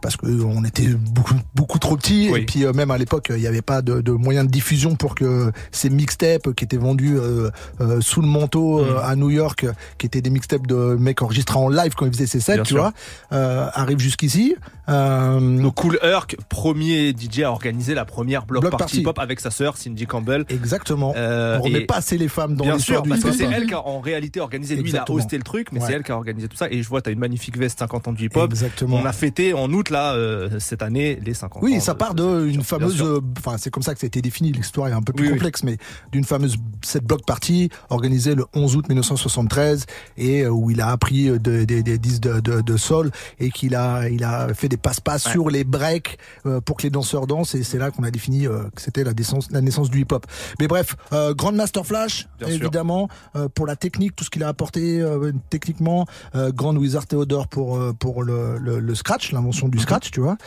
parce 0.01 0.15
que 0.17 0.25
on 0.43 0.63
était 0.63 0.87
beaucoup 0.87 1.35
beaucoup 1.55 1.79
trop 1.79 1.95
petits 1.97 2.29
Oui. 2.31 2.41
et 2.41 2.45
puis 2.45 2.65
euh, 2.65 2.73
même 2.73 2.91
à 2.91 2.97
l'époque 2.97 3.27
il 3.29 3.41
n'y 3.41 3.47
avait 3.47 3.61
pas 3.61 3.81
de, 3.81 4.01
de 4.01 4.11
moyens 4.11 4.45
de 4.47 4.51
diffusion 4.51 4.95
pour 4.95 5.15
que 5.15 5.51
ces 5.71 5.89
mixtapes 5.89 6.53
qui 6.53 6.63
étaient 6.63 6.77
vendus 6.77 7.17
euh, 7.17 7.49
euh, 7.81 8.01
sous 8.01 8.21
le 8.21 8.27
manteau 8.27 8.79
euh, 8.79 8.95
Mm. 8.95 9.01
à 9.03 9.15
New 9.15 9.29
York, 9.29 9.65
qui 9.97 10.05
étaient 10.05 10.21
des 10.21 10.29
mixtapes 10.29 10.65
de 10.67 10.95
mecs 10.99 11.21
enregistrés 11.21 11.57
en 11.59 11.69
live 11.69 11.93
quand 11.95 12.05
ils 12.05 12.13
faisaient 12.13 12.27
ces 12.27 12.39
sets, 12.39 12.55
Bien 12.55 12.63
tu 12.63 12.73
sûr. 12.73 12.81
vois, 12.81 12.93
euh, 13.33 13.67
arrivent 13.73 13.99
jusqu'ici. 13.99 14.55
Euh, 14.89 15.61
Donc 15.61 15.75
Cool 15.75 15.99
Herc, 16.01 16.35
premier 16.49 17.11
DJ 17.11 17.41
à 17.41 17.51
organiser 17.51 17.93
la 17.93 18.05
première 18.05 18.45
block, 18.45 18.61
Block 18.61 18.71
party 18.71 18.83
party. 18.83 19.01
hip-hop 19.01 19.19
avec 19.19 19.39
sa 19.39 19.51
sœur 19.51 19.77
Cindy 19.77 20.05
Campbell. 20.05 20.45
Exactement. 20.49 21.13
Euh, 21.15 21.57
on 21.59 21.63
remet 21.63 21.81
et- 21.81 21.85
pas 21.85 21.97
assez 21.97 22.17
les 22.17 22.27
femmes 22.27 22.55
dans 22.55 22.65
l'histoire 22.73 23.01
du 23.03 23.09
parce 23.09 23.21
que 23.21 23.31
c'est 23.31 23.45
elle 23.45 23.67
qui 23.67 23.73
a 23.73 23.85
en 23.85 23.99
réalité 23.99 24.39
organisé. 24.39 24.75
Lui, 24.75 24.89
il 24.89 24.97
a 24.97 25.09
hosté 25.09 25.37
le 25.37 25.43
truc, 25.43 25.67
mais 25.71 25.79
Ouais. 25.79 25.87
c'est 25.87 25.93
elle 25.93 26.03
qui 26.03 26.11
a 26.11 26.15
organisé 26.15 26.47
tout 26.47 26.57
ça. 26.57 26.69
Et 26.71 26.81
je 26.81 26.89
vois, 26.89 27.01
t'as 27.01 27.11
une 27.11 27.19
magnifique 27.19 27.57
veste 27.57 27.79
50 27.79 28.07
ans 28.07 28.13
du 28.13 28.25
hip-hop. 28.25 28.49
Exactement. 28.51 28.97
On 28.97 29.05
a 29.05 29.13
fêté 29.13 29.53
en 29.53 29.71
août, 29.71 29.89
là, 29.89 30.13
euh, 30.13 30.49
cette 30.59 30.81
année, 30.81 31.19
les 31.23 31.33
50 31.33 31.61
ans. 31.61 31.65
Oui, 31.65 31.79
ça 31.81 31.95
part 31.95 32.15
de 32.15 32.47
une 32.47 32.63
fameuse, 32.63 33.01
euh, 33.01 33.19
enfin 33.37 33.57
c'est 33.57 33.69
comme 33.69 33.83
ça 33.83 33.93
que 33.93 33.99
ça 33.99 34.05
a 34.05 34.07
été 34.07 34.21
défini. 34.21 34.51
L'histoire 34.51 34.87
est 34.87 34.93
un 34.93 35.01
peu 35.01 35.13
plus 35.13 35.25
Oui, 35.25 35.31
oui. 35.33 35.37
complexe, 35.37 35.63
mais 35.63 35.77
d'une 36.11 36.23
fameuse 36.23 36.57
cette 36.81 37.03
block 37.03 37.25
party 37.25 37.69
organisée 37.89 38.35
le 38.35 38.45
11 38.53 38.75
août 38.75 38.85
1973 38.89 39.85
et 40.17 40.47
où 40.47 40.71
il 40.71 40.81
a 40.81 40.87
appris 40.89 41.25
de- 41.39 41.63
des 41.65 41.97
disques 41.97 42.21
de, 42.21 42.39
de, 42.39 42.61
de 42.61 42.77
sol 42.77 43.11
et 43.39 43.51
qu'il 43.51 43.75
a 43.75 44.07
il 44.09 44.23
a 44.23 44.53
fait 44.53 44.67
des 44.69 44.77
passe-passe 44.79 45.25
Ouais. 45.25 45.31
sur 45.31 45.49
les 45.49 45.63
breaks 45.63 46.17
euh, 46.45 46.61
pour 46.61 46.77
que 46.77 46.83
les 46.83 46.89
danseurs 46.89 47.27
dansent 47.27 47.55
et 47.55 47.63
c'est 47.63 47.77
là 47.77 47.91
qu'on 47.91 48.03
a 48.03 48.11
défini 48.11 48.47
euh, 48.47 48.63
que 48.75 48.81
c'était 48.81 49.03
la 49.03 49.13
naissance 49.13 49.51
la 49.51 49.61
naissance 49.61 49.89
du 49.89 49.99
hip-hop. 50.01 50.25
Mais 50.59 50.67
bref, 50.67 50.95
euh, 51.13 51.33
Grandmaster 51.33 51.85
Flash 51.85 52.27
Bien 52.39 52.47
sûr. 52.47 52.55
évidemment 52.57 53.09
euh, 53.35 53.47
pour 53.49 53.65
la 53.67 53.75
technique, 53.75 54.15
tout 54.15 54.23
ce 54.23 54.29
qu'il 54.29 54.43
a 54.43 54.47
apporté 54.47 55.01
euh, 55.01 55.31
techniquement, 55.49 56.05
euh, 56.35 56.51
Grand 56.51 56.75
Wizard 56.75 57.05
Theodore 57.07 57.47
pour 57.47 57.77
euh, 57.77 57.93
pour 57.93 58.23
le, 58.23 58.57
le, 58.57 58.79
le 58.79 58.95
scratch, 58.95 59.31
l'invention 59.31 59.67
Mhm. 59.67 59.71
du 59.71 59.79
scratch, 59.79 60.11
tu 60.11 60.19
vois. 60.21 60.37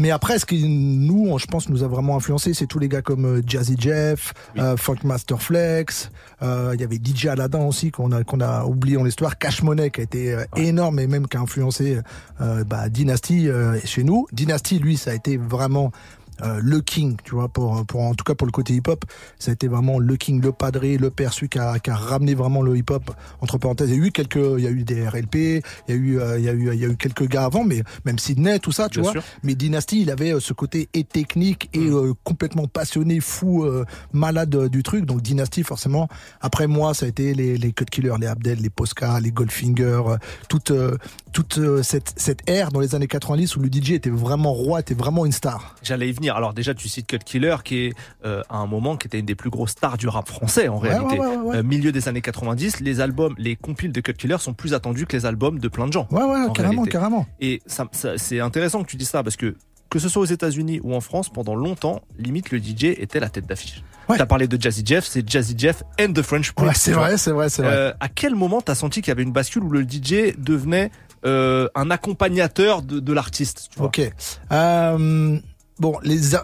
Mais 0.00 0.10
après, 0.10 0.38
ce 0.38 0.46
qui 0.46 0.66
nous, 0.66 1.26
on- 1.28 1.36
je 1.36 1.46
pense, 1.46 1.68
nous 1.68 1.82
a 1.84 1.86
vraiment 1.88 2.16
influencé, 2.16 2.54
c'est 2.54 2.66
tous 2.66 2.78
les 2.78 2.88
gars 2.88 3.02
comme 3.02 3.26
euh, 3.26 3.42
Jazzy 3.46 3.76
Jeff, 3.78 4.32
euh, 4.58 4.76
Funkmaster 4.78 5.40
Flex. 5.40 6.10
euh, 6.42 6.70
Il 6.74 6.80
y 6.80 6.84
avait 6.84 6.96
DJ 6.96 7.26
Aladdin 7.26 7.60
aussi 7.66 7.90
qu'on 7.90 8.10
a 8.12 8.24
qu'on 8.24 8.40
a 8.40 8.64
oublié 8.64 8.96
en 8.96 9.04
l'histoire. 9.04 9.36
Cash 9.38 9.62
Money 9.62 9.90
qui 9.90 10.00
a 10.00 10.04
été 10.04 10.36
énorme 10.56 10.98
et 11.00 11.06
même 11.06 11.28
qui 11.28 11.36
a 11.36 11.40
influencé 11.40 11.98
euh, 12.40 12.64
bah, 12.64 12.88
Dynasty 12.88 13.48
euh, 13.50 13.78
chez 13.84 14.02
nous. 14.02 14.26
Dynasty, 14.32 14.78
lui, 14.78 14.96
ça 14.96 15.10
a 15.10 15.14
été 15.14 15.36
vraiment 15.36 15.92
le 16.62 16.80
king, 16.80 17.16
tu 17.24 17.34
vois, 17.34 17.48
pour, 17.48 17.84
pour 17.86 18.00
en 18.02 18.14
tout 18.14 18.24
cas 18.24 18.34
pour 18.34 18.46
le 18.46 18.52
côté 18.52 18.74
hip-hop, 18.74 19.04
ça 19.38 19.50
a 19.50 19.54
été 19.54 19.68
vraiment 19.68 19.98
le 19.98 20.16
king, 20.16 20.40
le 20.42 20.52
padré, 20.52 20.96
le 20.96 21.10
père, 21.10 21.32
celui 21.32 21.48
qui 21.48 21.58
a, 21.58 21.78
qui 21.78 21.90
a 21.90 21.94
ramené 21.96 22.34
vraiment 22.34 22.62
le 22.62 22.76
hip-hop. 22.76 23.10
Entre 23.40 23.58
parenthèses, 23.58 23.90
il 23.90 23.98
y 23.98 24.02
a 24.02 24.06
eu 24.06 24.10
quelques, 24.12 24.36
il 24.36 24.64
y 24.64 24.66
a 24.66 24.70
eu 24.70 24.84
des 24.84 25.06
RLP, 25.08 25.34
il 25.34 25.62
y 25.88 25.92
a 25.92 25.94
eu, 25.94 26.20
euh, 26.20 26.38
il 26.38 26.44
y 26.44 26.48
a 26.48 26.52
eu, 26.52 26.72
il 26.72 26.80
y 26.80 26.84
a 26.84 26.88
eu 26.88 26.96
quelques 26.96 27.26
gars 27.28 27.44
avant, 27.44 27.64
mais 27.64 27.82
même 28.04 28.18
Sydney, 28.18 28.58
tout 28.58 28.72
ça, 28.72 28.88
tu 28.88 29.00
Bien 29.00 29.12
vois. 29.12 29.20
sûr. 29.20 29.22
Mais 29.42 29.54
Dynasty, 29.54 30.02
il 30.02 30.10
avait 30.10 30.34
euh, 30.34 30.40
ce 30.40 30.52
côté 30.52 30.88
et 30.94 31.04
technique 31.04 31.68
et 31.72 31.86
euh, 31.88 32.12
complètement 32.24 32.66
passionné, 32.66 33.20
fou, 33.20 33.64
euh, 33.64 33.84
malade 34.12 34.54
euh, 34.54 34.68
du 34.68 34.82
truc. 34.82 35.04
Donc 35.06 35.22
Dynasty, 35.22 35.62
forcément. 35.62 36.08
Après 36.40 36.66
moi, 36.66 36.94
ça 36.94 37.06
a 37.06 37.08
été 37.08 37.34
les, 37.34 37.56
les 37.56 37.72
Cut 37.72 37.84
Killers, 37.86 38.14
les 38.20 38.26
Abdel, 38.26 38.58
les 38.60 38.70
Posca, 38.70 39.20
les 39.20 39.32
Goldfinger, 39.32 40.00
euh, 40.06 40.16
toute, 40.48 40.70
euh, 40.70 40.96
toute 41.32 41.58
euh, 41.58 41.82
cette, 41.82 42.12
cette 42.16 42.48
ère 42.48 42.70
dans 42.70 42.80
les 42.80 42.94
années 42.94 43.06
90 43.06 43.56
où 43.56 43.60
le 43.60 43.68
DJ 43.72 43.92
était 43.92 44.10
vraiment 44.10 44.52
roi, 44.52 44.80
était 44.80 44.94
vraiment 44.94 45.26
une 45.26 45.32
star. 45.32 45.74
J'allais 45.82 46.08
y 46.08 46.12
venir. 46.12 46.29
Alors 46.36 46.54
déjà, 46.54 46.74
tu 46.74 46.88
cites 46.88 47.06
Cut 47.06 47.18
Killer, 47.24 47.56
qui 47.64 47.86
est 47.86 47.92
euh, 48.24 48.42
à 48.48 48.56
un 48.58 48.66
moment 48.66 48.96
qui 48.96 49.06
était 49.06 49.18
une 49.18 49.26
des 49.26 49.34
plus 49.34 49.50
grosses 49.50 49.70
stars 49.72 49.96
du 49.98 50.08
rap 50.08 50.28
français 50.28 50.68
en 50.68 50.78
Ouais, 50.80 50.88
réalité. 50.90 51.18
ouais, 51.18 51.26
ouais, 51.26 51.36
ouais. 51.36 51.56
Euh, 51.58 51.62
milieu 51.62 51.92
des 51.92 52.08
années 52.08 52.20
90, 52.22 52.80
les 52.80 53.00
albums, 53.00 53.34
les 53.38 53.56
compiles 53.56 53.92
de 53.92 54.00
Cut 54.00 54.14
Killer 54.14 54.36
sont 54.38 54.54
plus 54.54 54.74
attendus 54.74 55.06
que 55.06 55.16
les 55.16 55.26
albums 55.26 55.58
de 55.58 55.68
plein 55.68 55.86
de 55.86 55.92
gens. 55.92 56.06
Ouais, 56.10 56.22
ouais, 56.22 56.42
en 56.42 56.52
carrément, 56.52 56.82
réalité. 56.82 56.90
carrément. 56.90 57.26
Et 57.40 57.60
ça, 57.66 57.86
ça- 57.92 58.16
c'est 58.18 58.40
intéressant 58.40 58.82
que 58.82 58.88
tu 58.90 58.96
dises 58.96 59.08
ça 59.10 59.22
parce 59.22 59.36
que 59.36 59.54
que 59.90 59.98
ce 59.98 60.08
soit 60.08 60.22
aux 60.22 60.26
États-Unis 60.26 60.78
ou 60.84 60.94
en 60.94 61.00
France, 61.00 61.28
pendant 61.30 61.56
longtemps, 61.56 62.02
limite 62.16 62.52
le 62.52 62.58
DJ 62.60 62.84
était 62.96 63.18
la 63.18 63.28
tête 63.28 63.46
d'affiche. 63.48 63.82
T'as 64.06 64.24
parlé 64.24 64.46
de 64.46 64.60
Jazzy 64.60 64.82
Jeff, 64.86 65.04
c'est 65.04 65.28
Jazzy 65.28 65.54
Jeff 65.58 65.82
and 66.00 66.12
the 66.12 66.22
French 66.22 66.52
Prince. 66.52 66.68
Ouais, 66.68 66.74
c'est 66.76 66.92
vrai, 66.92 67.16
c'est 67.18 67.32
vrai, 67.32 67.48
c'est 67.48 67.62
vrai. 67.62 67.72
Euh, 67.74 67.92
à 67.98 68.08
quel 68.08 68.36
moment 68.36 68.60
t'as 68.60 68.76
senti 68.76 69.02
qu'il 69.02 69.10
y 69.10 69.12
avait 69.12 69.24
une 69.24 69.32
bascule 69.32 69.64
où 69.64 69.70
le 69.70 69.82
DJ 69.82 70.36
devenait 70.38 70.92
euh, 71.26 71.68
un 71.74 71.90
accompagnateur 71.90 72.82
de, 72.82 73.00
de 73.00 73.12
l'artiste 73.12 73.68
tu 73.72 73.78
vois? 73.78 73.88
Ok. 73.88 74.00
Euh, 74.52 75.38
bon, 75.80 75.98
les 76.02 76.36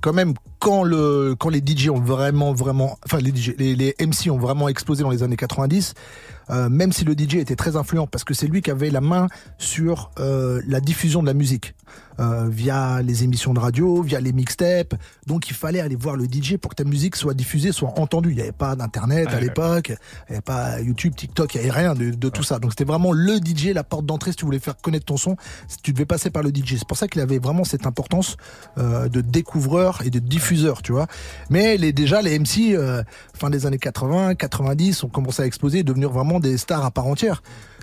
quand 0.00 0.12
même 0.12 0.34
quand 0.58 0.82
le 0.82 1.34
quand 1.38 1.48
les 1.48 1.62
DJ 1.64 1.88
ont 1.88 2.00
vraiment 2.00 2.52
vraiment 2.52 2.98
enfin 3.04 3.18
les 3.18 3.34
DJ, 3.34 3.54
les, 3.58 3.74
les 3.74 3.94
MC 4.00 4.30
ont 4.30 4.38
vraiment 4.38 4.68
explosé 4.68 5.02
dans 5.02 5.10
les 5.10 5.22
années 5.22 5.36
90, 5.36 5.94
euh, 6.50 6.68
même 6.68 6.92
si 6.92 7.04
le 7.04 7.12
DJ 7.12 7.36
était 7.36 7.56
très 7.56 7.76
influent, 7.76 8.06
parce 8.06 8.24
que 8.24 8.34
c'est 8.34 8.46
lui 8.46 8.62
qui 8.62 8.70
avait 8.70 8.90
la 8.90 9.00
main 9.00 9.28
sur 9.58 10.10
euh, 10.18 10.60
la 10.66 10.80
diffusion 10.80 11.22
de 11.22 11.26
la 11.26 11.34
musique. 11.34 11.74
euh, 12.18 12.48
via 12.48 13.02
les 13.02 13.24
émissions 13.24 13.54
de 13.54 13.60
radio, 13.60 14.02
via 14.02 14.20
les 14.20 14.32
mixtapes. 14.32 14.94
Donc 15.26 15.50
il 15.50 15.54
fallait 15.54 15.80
aller 15.80 15.96
voir 15.96 16.16
le 16.16 16.24
DJ 16.24 16.56
pour 16.56 16.70
que 16.70 16.76
ta 16.76 16.84
musique 16.84 17.16
soit 17.16 17.34
diffusée, 17.34 17.72
soit 17.72 17.98
entendue. 17.98 18.30
Il 18.30 18.36
n'y 18.36 18.42
avait 18.42 18.52
pas 18.52 18.76
d'internet 18.76 19.28
à 19.28 19.40
l'époque, 19.40 19.88
il 19.88 20.30
n'y 20.30 20.36
avait 20.36 20.40
pas 20.42 20.80
YouTube, 20.80 21.14
TikTok, 21.14 21.54
il 21.54 21.60
n'y 21.60 21.68
avait 21.68 21.78
rien 21.78 21.94
de, 21.94 22.10
de 22.10 22.28
tout 22.28 22.42
ça. 22.42 22.58
Donc 22.58 22.72
c'était 22.72 22.84
vraiment 22.84 23.12
le 23.12 23.36
DJ, 23.36 23.68
la 23.74 23.84
porte 23.84 24.06
d'entrée 24.06 24.30
si 24.32 24.36
tu 24.36 24.44
voulais 24.44 24.58
faire 24.58 24.76
connaître 24.76 25.06
ton 25.06 25.16
son, 25.16 25.36
tu 25.82 25.92
devais 25.92 26.06
passer 26.06 26.30
par 26.30 26.42
le 26.42 26.50
DJ. 26.50 26.76
C'est 26.78 26.88
pour 26.88 26.96
ça 26.96 27.08
qu'il 27.08 27.20
avait 27.20 27.38
vraiment 27.38 27.64
cette 27.64 27.86
importance 27.86 28.36
euh, 28.78 29.08
de 29.08 29.20
découvreur 29.20 30.02
et 30.04 30.10
de 30.10 30.18
diffuseur, 30.18 30.82
tu 30.82 30.92
vois. 30.92 31.06
Mais 31.50 31.76
les, 31.76 31.92
déjà 31.92 32.22
les 32.22 32.38
MC 32.38 32.74
euh, 32.74 33.02
fin 33.34 33.50
des 33.50 33.66
années 33.66 33.78
80, 33.78 34.34
90 34.34 35.04
ont 35.04 35.08
commencé 35.08 35.42
à 35.42 35.46
exploser 35.46 35.80
et 35.80 35.82
devenir 35.82 36.10
vraiment 36.10 36.35
des 36.40 36.58
stars 36.58 36.84
à 36.84 36.90
part 36.90 37.06
entière. 37.06 37.42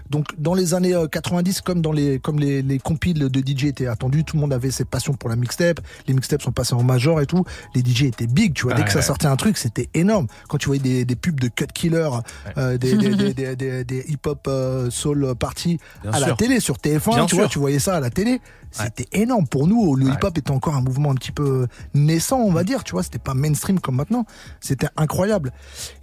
Donc 0.10 0.28
dans 0.38 0.54
les 0.54 0.74
années 0.74 0.94
euh, 0.94 1.08
90, 1.08 1.62
comme 1.62 1.82
dans 1.82 1.94
les 1.94 2.20
comme 2.20 2.38
les, 2.38 2.62
les 2.62 2.78
compiles 2.78 3.18
de 3.30 3.40
DJ 3.40 3.66
étaient 3.66 3.88
attendus, 3.88 4.24
tout 4.26 4.36
le 4.36 4.42
monde 4.42 4.54
avait 4.54 4.70
cette 4.70 4.90
passion 4.90 5.14
pour 5.14 5.30
la 5.30 5.36
mixtape. 5.38 5.80
Les 6.08 6.14
mixtapes 6.14 6.42
sont 6.42 6.52
passés 6.52 6.74
en 6.76 6.84
major 6.84 7.22
et 7.22 7.26
tout. 7.26 7.46
Les 7.74 7.82
DJ 7.82 8.04
étaient 8.04 8.28
big, 8.28 8.54
tu 8.54 8.64
vois. 8.64 8.74
Dès 8.74 8.82
Ouais, 8.82 8.86
que 8.86 8.92
ça 8.92 9.00
ouais. 9.00 9.06
sortait 9.06 9.28
un 9.28 9.38
truc, 9.38 9.58
c'était 9.58 9.90
énorme. 9.94 10.28
Quand 10.50 10.58
tu 10.58 10.68
voyais 10.68 10.82
des, 10.84 11.06
des 11.06 11.16
pubs 11.16 11.40
de 11.40 11.48
Cut 11.48 11.68
Killer, 11.74 12.10
euh, 12.58 12.78
des, 12.78 12.96
des, 12.98 13.16
des, 13.16 13.34
des, 13.34 13.56
des- 13.56 13.84
des 13.86 14.06
hip-hop 14.10 14.46
euh, 14.48 14.90
soul 14.92 15.34
party 15.40 15.80
Bien 16.04 16.12
à 16.12 16.20
la 16.20 16.34
télé 16.34 16.60
sur 16.60 16.76
TF1, 16.76 17.16
Bien 17.16 17.26
tu 17.26 17.36
vois, 17.36 17.46
sûr. 17.46 17.52
tu 17.52 17.60
voyais 17.60 17.80
ça 17.80 17.96
à 17.96 18.00
la 18.00 18.10
télé. 18.10 18.42
C'était 18.72 19.08
énorme 19.14 19.48
pour 19.48 19.68
nous. 19.68 19.96
Le 19.96 20.08
hip-hop 20.08 20.38
était 20.38 20.52
encore 20.52 20.76
un 20.76 20.82
mouvement 20.82 21.12
un 21.12 21.16
petit 21.16 21.32
peu 21.32 21.68
naissant, 21.94 22.40
on 22.40 22.52
va 22.52 22.64
dire. 22.64 22.84
Tu 22.84 22.92
vois, 22.92 23.04
c'était 23.04 23.20
pas 23.20 23.34
mainstream 23.36 23.80
comme 23.80 23.96
maintenant. 23.96 24.26
C'était 24.60 24.88
incroyable. 24.98 25.54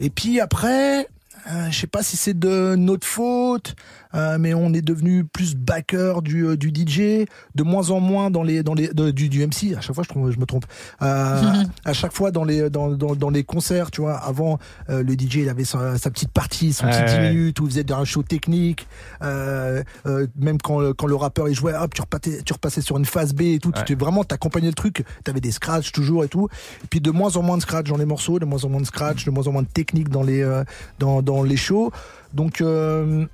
Et 0.01 0.09
puis 0.09 0.41
après, 0.41 1.09
euh, 1.49 1.71
je 1.71 1.79
sais 1.79 1.87
pas 1.87 2.03
si 2.03 2.17
c'est 2.17 2.39
de 2.39 2.75
notre 2.77 3.07
faute, 3.07 3.75
euh, 4.15 4.39
mais 4.39 4.55
on 4.55 4.73
est 4.73 4.83
devenu 4.83 5.25
plus 5.25 5.55
backer 5.55 6.23
du, 6.23 6.47
euh, 6.47 6.57
du 6.57 6.69
DJ, 6.69 7.27
de 7.55 7.63
moins 7.63 7.91
en 7.91 8.01
moins 8.01 8.31
dans 8.31 8.43
les 8.43 8.63
dans 8.63 8.75
les 8.75 8.89
de- 8.89 9.11
du, 9.11 9.29
du 9.29 9.43
MC. 9.47 9.75
À 9.77 9.81
chaque 9.81 9.95
fois, 9.95 10.05
je, 10.05 10.09
trompe- 10.09 10.31
je 10.31 10.39
me 10.39 10.47
trompe. 10.47 10.65
Euh, 11.03 11.43
à 11.85 11.93
chaque 11.93 12.13
fois 12.13 12.31
dans 12.31 12.45
les 12.45 12.71
dans, 12.71 12.89
dans, 12.91 13.15
dans 13.15 13.31
les 13.31 13.45
concerts, 13.45 13.91
tu 13.91 14.01
vois, 14.01 14.17
avant 14.17 14.59
euh, 14.89 15.03
le 15.03 15.13
DJ, 15.15 15.37
il 15.37 15.49
avait 15.49 15.65
sa, 15.65 15.97
sa 15.99 16.11
petite 16.11 16.33
partie, 16.33 16.73
son 16.73 16.87
petit 16.87 16.99
Ouais, 16.99 17.05
10 17.07 17.13
ouais. 17.15 17.33
minutes 17.33 17.61
où 17.61 17.65
il 17.67 17.71
faisait 17.71 17.93
un 17.93 18.05
show 18.05 18.23
technique. 18.23 18.87
Euh, 19.23 19.83
euh, 20.07 20.27
même 20.37 20.59
quand 20.59 20.81
quand 20.95 21.07
le 21.07 21.15
rappeur 21.17 21.49
il 21.49 21.55
jouait, 21.55 21.75
hop, 21.75 21.95
tu 21.95 22.01
repassais 22.03 22.43
tu 22.43 22.53
repassais 22.53 22.81
sur 22.81 22.97
une 22.99 23.05
phase 23.05 23.33
B 23.35 23.43
et 23.43 23.59
tout. 23.59 23.73
Ouais. 23.75 23.85
Tu 23.85 23.95
vraiment 23.95 24.25
t'accompagnais 24.25 24.69
le 24.69 24.75
truc. 24.75 25.05
T'avais 25.25 25.41
des 25.41 25.53
scratchs 25.53 25.93
toujours 25.93 26.25
et 26.25 26.29
tout. 26.29 26.49
Et 26.85 26.87
puis 26.89 27.01
de 27.01 27.11
moins 27.11 27.37
en 27.37 27.43
moins 27.43 27.57
de 27.57 27.63
scratch 27.63 27.89
dans 27.89 27.97
les 27.97 28.05
morceaux, 28.07 28.39
de 28.39 28.45
moins 28.45 28.65
en 28.65 28.69
moins 28.69 28.81
de 28.81 28.87
scratch, 28.87 29.25
de 29.25 29.31
moins 29.31 29.47
en 29.47 29.53
moins 29.53 29.63
de 29.63 29.69
technique 29.69 30.09
dans 30.09 30.23
les 30.23 30.43
euh, 30.43 30.65
dans 30.99 31.23
dans 31.23 31.43
les 31.43 31.57
shows. 31.57 31.91
Donc 32.35 32.61
euh, 32.61 33.27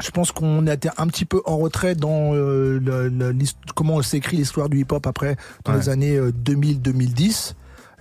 je 0.00 0.10
pense 0.10 0.32
qu'on 0.32 0.66
a 0.66 0.74
été 0.74 0.88
un 0.96 1.06
petit 1.06 1.24
peu 1.24 1.42
en 1.44 1.58
retrait 1.58 1.94
dans 1.94 2.34
euh, 2.34 2.78
le- 2.80 3.08
le- 3.08 3.34
comment 3.74 4.00
s'est 4.02 4.16
écrit 4.18 4.36
l'histoire 4.36 4.68
du 4.68 4.80
hip-hop 4.80 5.06
après 5.06 5.36
dans 5.64 5.72
Ouais. 5.72 5.78
les 5.78 5.88
années 5.88 6.16
euh, 6.16 6.32
2000-2010. 6.32 7.54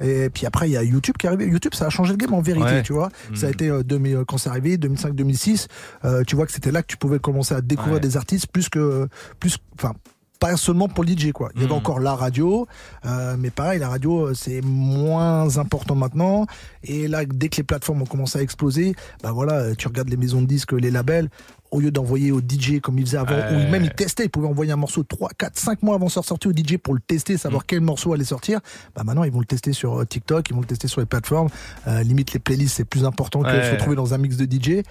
Et 0.04 0.32
puis 0.32 0.48
après, 0.48 0.68
il 0.68 0.72
y 0.74 0.78
a 0.78 0.84
YouTube 0.84 1.16
qui 1.20 1.28
est 1.28 1.30
arrivé. 1.30 1.46
YouTube, 1.46 1.76
ça 1.76 1.86
a 1.86 1.90
changé 1.90 2.14
le 2.14 2.18
game 2.18 2.34
en 2.34 2.42
vérité, 2.42 2.66
Ouais. 2.66 2.82
tu 2.84 2.92
vois. 2.94 3.10
Mm. 3.30 3.36
Ça 3.36 3.48
a 3.48 3.50
été 3.52 3.70
euh, 3.70 3.84
2000, 3.84 4.16
euh, 4.16 4.24
quand 4.26 4.38
c'est 4.40 4.50
arrivé, 4.50 4.78
2005-2006. 4.78 5.68
euh, 6.06 6.24
tu 6.26 6.36
vois 6.36 6.48
que 6.48 6.52
c'était 6.52 6.72
là 6.72 6.82
que 6.82 6.88
tu 6.88 6.98
pouvais 6.98 7.20
commencer 7.20 7.54
à 7.54 7.62
découvrir 7.62 7.96
Ouais. 7.96 8.00
des 8.00 8.18
artistes 8.18 8.48
plus 8.48 8.68
que, 8.68 9.08
plus, 9.40 9.58
enfin, 9.76 9.94
pas 10.40 10.58
seulement 10.58 10.88
pour 10.88 11.04
le 11.04 11.12
DJ, 11.12 11.32
quoi. 11.34 11.52
Il 11.54 11.62
y 11.62 11.66
avait 11.66 11.74
Mm. 11.76 11.78
encore 11.78 12.00
la 12.00 12.16
radio, 12.16 12.68
euh, 13.06 13.36
mais 13.38 13.52
pareil, 13.52 13.78
la 13.80 13.90
radio, 13.90 14.30
euh, 14.30 14.34
c'est 14.34 14.62
moins 14.62 15.60
important 15.60 15.94
maintenant. 15.94 16.48
Et 16.84 17.08
là, 17.08 17.24
dès 17.26 17.50
que 17.50 17.58
les 17.58 17.64
plateformes 17.64 18.02
ont 18.02 18.06
commencé 18.08 18.40
à 18.40 18.42
exploser, 18.42 18.96
bah 19.22 19.32
voilà, 19.32 19.54
euh, 19.54 19.76
tu 19.78 19.88
regardes 19.88 20.10
les 20.10 20.18
maisons 20.18 20.42
de 20.42 20.48
disques, 20.48 20.72
les 20.72 20.90
labels, 20.90 21.30
au 21.72 21.80
lieu 21.80 21.90
d'envoyer 21.92 22.32
au 22.32 22.40
DJ 22.42 22.80
comme 22.82 23.00
ils 23.00 23.06
faisaient 23.06 23.18
avant, 23.18 23.36
Ouais. 23.36 23.56
ou 23.68 23.72
même 23.72 23.84
ils 23.84 23.94
testaient, 23.94 24.26
ils 24.26 24.30
pouvaient 24.30 24.48
envoyer 24.48 24.72
un 24.74 24.76
morceau 24.78 25.04
3, 25.04 25.30
4, 25.38 25.58
5 25.58 25.84
mois 25.84 25.96
avant 25.96 26.10
sa 26.10 26.22
sortie 26.22 26.48
au 26.50 26.52
DJ 26.52 26.78
pour 26.78 26.94
le 26.94 27.00
tester, 27.00 27.36
Mm. 27.36 27.38
savoir 27.38 27.66
quel 27.66 27.82
morceau 27.82 28.14
allait 28.14 28.24
sortir. 28.26 28.60
Bah 28.96 29.04
maintenant, 29.06 29.24
ils 29.24 29.32
vont 29.32 29.40
le 29.40 29.46
tester 29.46 29.72
sur 29.74 30.02
euh, 30.02 30.06
TikTok, 30.06 30.50
ils 30.50 30.54
vont 30.54 30.60
le 30.62 30.66
tester 30.68 30.88
sur 30.88 31.00
les 31.00 31.06
plateformes. 31.08 31.48
Euh, 31.88 32.04
limite, 32.04 32.34
les 32.34 32.40
playlists, 32.40 32.76
c'est 32.78 32.84
plus 32.86 33.06
important 33.06 33.42
que 33.42 33.48
de 33.48 33.52
Ouais. 33.54 33.66
se 33.68 33.72
retrouver 33.72 33.96
dans 33.96 34.14
un 34.14 34.18
mix 34.18 34.38
de 34.38 34.46
DJ. 34.46 34.84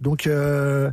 Donc, 0.00 0.26
euh, 0.26 0.90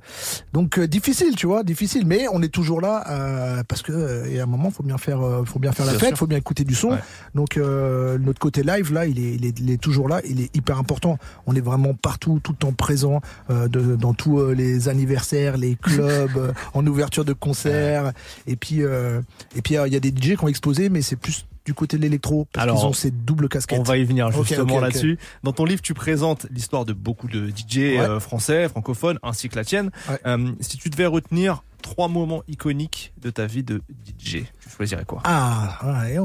donc 0.53 0.77
euh, 0.79 0.87
difficile, 0.87 1.35
tu 1.35 1.45
vois, 1.47 1.63
difficile. 1.63 2.05
Mais 2.07 2.25
on 2.31 2.41
est 2.41 2.49
toujours 2.53 2.81
là 2.81 3.03
euh, 3.09 3.63
parce 3.67 3.81
que 3.81 3.91
euh, 3.91 4.25
et 4.25 4.39
à 4.39 4.43
un 4.43 4.47
moment, 4.47 4.71
faut 4.71 4.83
bien 4.83 4.97
faire, 4.97 5.19
faut 5.45 5.59
bien 5.59 5.71
faire 5.71 5.85
la 5.85 5.93
fête, 5.93 6.09
sûr. 6.09 6.17
faut 6.17 6.27
bien 6.27 6.37
écouter 6.39 6.63
du 6.63 6.73
son. 6.75 6.89
Ouais. 6.91 6.97
Donc 7.35 7.57
euh, 7.57 8.17
notre 8.17 8.39
côté 8.39 8.63
live 8.63 8.91
là, 8.93 9.05
il 9.05 9.19
est, 9.19 9.35
il 9.35 9.45
est, 9.45 9.59
il 9.59 9.69
est 9.69 9.77
toujours 9.81 10.09
là, 10.09 10.21
il 10.27 10.41
est 10.41 10.55
hyper 10.55 10.79
important. 10.79 11.17
On 11.45 11.55
est 11.55 11.61
vraiment 11.61 11.93
partout, 11.93 12.39
tout 12.41 12.51
le 12.53 12.57
temps 12.57 12.73
présent 12.73 13.21
euh, 13.51 13.67
de, 13.67 13.95
dans 13.95 14.13
tous 14.13 14.39
les 14.51 14.89
anniversaires, 14.89 15.34
les 15.57 15.75
clubs, 15.75 16.53
en 16.73 16.85
ouverture 16.87 17.25
de 17.25 17.33
concerts. 17.33 18.11
Et 18.47 18.55
puis 18.55 18.83
euh, 18.83 19.21
et 19.55 19.61
puis 19.61 19.77
euh, 19.77 19.87
il 19.87 19.93
y 19.93 19.97
a 19.97 19.99
des 19.99 20.09
DJ 20.09 20.35
qui 20.37 20.43
ont 20.43 20.47
explosé, 20.47 20.89
mais 20.89 21.01
c'est 21.01 21.15
plus 21.15 21.45
du 21.65 21.73
côté 21.73 21.97
de 21.97 22.03
l'électro 22.03 22.47
parce 22.53 22.63
Alors, 22.63 22.77
qu'ils 22.77 22.85
ont 22.85 22.93
ces 22.93 23.11
doubles 23.11 23.49
casquettes. 23.49 23.79
On 23.79 23.83
va 23.83 23.97
y 23.97 24.03
venir 24.03 24.31
justement 24.31 24.79
là-dessus. 24.79 25.17
Dans 25.43 25.51
ton 25.51 25.65
livre, 25.65 25.81
tu 25.81 25.93
présentes 25.93 26.45
l'histoire 26.51 26.85
de 26.85 26.93
beaucoup 26.93 27.27
de 27.27 27.49
DJ 27.49 27.77
Ouais. 27.77 27.99
euh, 27.99 28.19
français, 28.19 28.69
francophones, 28.69 29.19
ainsi 29.23 29.49
que 29.49 29.55
la 29.55 29.65
tienne. 29.65 29.89
Ouais. 30.09 30.19
Euh, 30.27 30.51
si 30.59 30.77
tu 30.77 30.89
devais 30.89 31.07
retenir 31.07 31.63
trois 31.81 32.07
moments 32.07 32.43
iconiques 32.47 33.13
de 33.21 33.29
ta 33.31 33.45
vie 33.47 33.63
de 33.63 33.81
DJ, 34.19 34.43
tu 34.59 34.69
choisirais 34.75 35.05
quoi? 35.05 35.21
Ah, 35.23 36.03
ouais, 36.07 36.17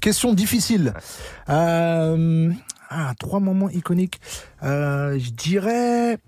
question 0.00 0.34
difficile. 0.34 0.94
Euh, 1.48 2.50
ah, 2.90 3.14
trois 3.18 3.40
moments 3.40 3.70
iconiques. 3.70 4.20
Euh, 4.62 5.18
je 5.18 5.30
dirais, 5.30 6.18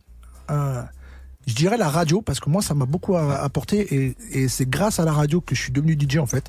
je 1.51 1.57
dirais 1.57 1.77
la 1.77 1.89
radio 1.89 2.23
parce 2.23 2.39
que 2.39 2.49
moi 2.49 2.63
ça 2.63 2.75
m'a 2.75 2.87
beaucoup 2.87 3.17
apporté 3.17 3.93
et, 3.93 4.17
et 4.31 4.47
c'est 4.47 4.69
grâce 4.69 5.01
à 5.01 5.05
la 5.05 5.13
radio 5.13 5.41
que 5.41 5.57
je 5.57 5.61
suis 5.61 5.73
devenu 5.73 5.99
DJ 5.99 6.19
en 6.19 6.27
fait, 6.27 6.45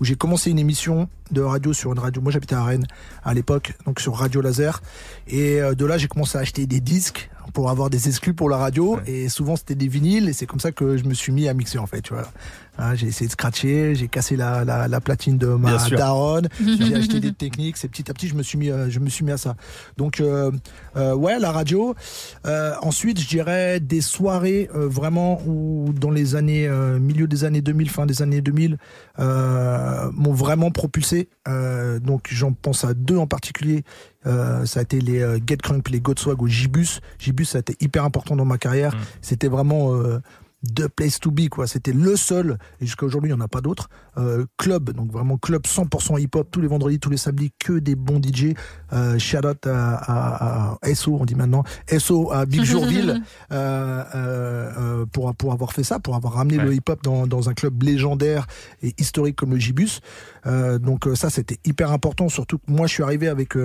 où 0.00 0.04
j'ai 0.04 0.14
commencé 0.14 0.50
une 0.50 0.58
émission 0.58 1.10
de 1.30 1.42
radio 1.42 1.74
sur 1.74 1.92
une 1.92 1.98
radio. 1.98 2.22
Moi 2.22 2.32
j'habitais 2.32 2.54
à 2.54 2.64
Rennes 2.64 2.86
à 3.22 3.34
l'époque, 3.34 3.74
donc 3.84 4.00
sur 4.00 4.14
Radio 4.14 4.40
Laser, 4.40 4.80
et 5.28 5.60
euh, 5.60 5.74
de 5.74 5.84
là 5.84 5.98
j'ai 5.98 6.08
commencé 6.08 6.38
à 6.38 6.40
acheter 6.40 6.66
des 6.66 6.80
disques 6.80 7.28
pour 7.52 7.68
avoir 7.68 7.90
des 7.90 8.08
exclus 8.08 8.32
pour 8.32 8.48
la 8.48 8.56
radio. 8.56 8.98
Et 9.06 9.28
souvent 9.28 9.56
c'était 9.56 9.74
des 9.74 9.88
vinyles 9.88 10.26
et 10.28 10.32
c'est 10.32 10.46
comme 10.46 10.60
ça 10.60 10.72
que 10.72 10.96
je 10.96 11.04
me 11.04 11.12
suis 11.12 11.32
mis 11.32 11.48
à 11.48 11.54
mixer 11.54 11.76
en 11.76 11.86
fait 11.86 12.00
tu 12.00 12.14
vois 12.14 12.26
Hein, 12.78 12.94
j'ai 12.94 13.06
essayé 13.06 13.26
de 13.26 13.32
scratcher 13.32 13.94
j'ai 13.94 14.08
cassé 14.08 14.36
la, 14.36 14.64
la, 14.64 14.88
la 14.88 15.00
platine 15.00 15.38
de 15.38 15.46
ma 15.46 15.76
daronne. 15.88 16.48
J'ai 16.78 16.94
acheté 16.94 17.20
des 17.20 17.32
techniques 17.32 17.76
c'est 17.76 17.88
petit 17.88 18.10
à 18.10 18.14
petit 18.14 18.28
je 18.28 18.34
me 18.34 18.42
suis 18.42 18.58
mis 18.58 18.70
euh, 18.70 18.90
je 18.90 19.00
me 19.00 19.08
suis 19.08 19.24
mis 19.24 19.32
à 19.32 19.38
ça. 19.38 19.56
Donc 19.96 20.20
euh, 20.20 20.50
euh, 20.96 21.14
ouais 21.14 21.38
la 21.38 21.52
radio. 21.52 21.94
Euh, 22.46 22.74
ensuite 22.82 23.20
je 23.20 23.28
dirais 23.28 23.80
des 23.80 24.00
soirées 24.00 24.68
euh, 24.74 24.88
vraiment 24.88 25.40
où 25.46 25.92
dans 25.98 26.10
les 26.10 26.34
années 26.36 26.66
euh, 26.66 26.98
milieu 26.98 27.26
des 27.26 27.44
années 27.44 27.60
2000 27.62 27.90
fin 27.90 28.06
des 28.06 28.22
années 28.22 28.40
2000 28.40 28.78
euh, 29.18 30.10
m'ont 30.12 30.32
vraiment 30.32 30.70
propulsé. 30.70 31.28
Euh, 31.48 31.98
donc 31.98 32.28
j'en 32.30 32.52
pense 32.52 32.84
à 32.84 32.94
deux 32.94 33.16
en 33.16 33.26
particulier. 33.26 33.84
Euh, 34.26 34.66
ça 34.66 34.80
a 34.80 34.82
été 34.82 35.00
les 35.00 35.20
euh, 35.20 35.38
Get 35.46 35.58
Crunk, 35.58 35.88
les 35.88 36.00
Godswag 36.00 36.42
ou 36.42 36.48
Gibus. 36.48 37.00
Gibus, 37.18 37.44
ça 37.44 37.58
a 37.58 37.60
été 37.60 37.76
hyper 37.80 38.04
important 38.04 38.34
dans 38.36 38.44
ma 38.44 38.58
carrière. 38.58 38.96
C'était 39.20 39.48
vraiment 39.48 39.94
euh, 39.94 40.18
the 40.74 40.88
place 40.88 41.18
to 41.20 41.30
be, 41.30 41.48
quoi. 41.48 41.66
C'était 41.66 41.92
le 41.92 42.16
seul, 42.16 42.58
et 42.80 42.86
jusqu'à 42.86 43.06
aujourd'hui, 43.06 43.30
il 43.30 43.34
n'y 43.34 43.40
en 43.40 43.44
a 43.44 43.48
pas 43.48 43.60
d'autres. 43.60 43.88
Euh, 44.18 44.44
club, 44.56 44.90
donc 44.92 45.10
vraiment 45.12 45.36
club 45.38 45.62
100% 45.66 46.18
hip-hop, 46.20 46.48
tous 46.50 46.60
les 46.60 46.68
vendredis, 46.68 46.98
tous 46.98 47.10
les 47.10 47.16
samedis, 47.16 47.52
que 47.58 47.74
des 47.78 47.94
bons 47.94 48.20
DJ. 48.22 48.54
Euh, 48.92 49.18
shout 49.18 49.46
out 49.46 49.66
à, 49.66 49.94
à- 49.94 50.78
à 50.82 50.94
SO, 50.94 51.16
on 51.20 51.24
dit 51.24 51.34
maintenant. 51.34 51.64
SO 51.98 52.32
à 52.32 52.46
Big 52.46 52.64
Jourville, 52.64 53.22
euh, 53.52 54.04
euh, 54.14 54.72
euh, 54.78 55.06
pour, 55.06 55.34
pour 55.34 55.52
avoir 55.52 55.72
fait 55.72 55.84
ça, 55.84 55.98
pour 55.98 56.14
avoir 56.16 56.34
ramené 56.34 56.56
le 56.58 56.74
hip-hop 56.74 57.02
dans, 57.02 57.26
dans 57.26 57.48
un 57.48 57.54
club 57.54 57.82
légendaire 57.82 58.46
et 58.82 58.94
historique 58.98 59.36
comme 59.36 59.50
le 59.50 59.58
Gibus. 59.58 60.00
Euh, 60.46 60.78
donc 60.78 61.06
ça, 61.14 61.30
c'était 61.30 61.58
hyper 61.64 61.92
important, 61.92 62.28
surtout 62.28 62.58
que 62.58 62.64
moi, 62.68 62.86
je 62.86 62.92
suis 62.94 63.02
arrivé 63.02 63.28
avec... 63.28 63.56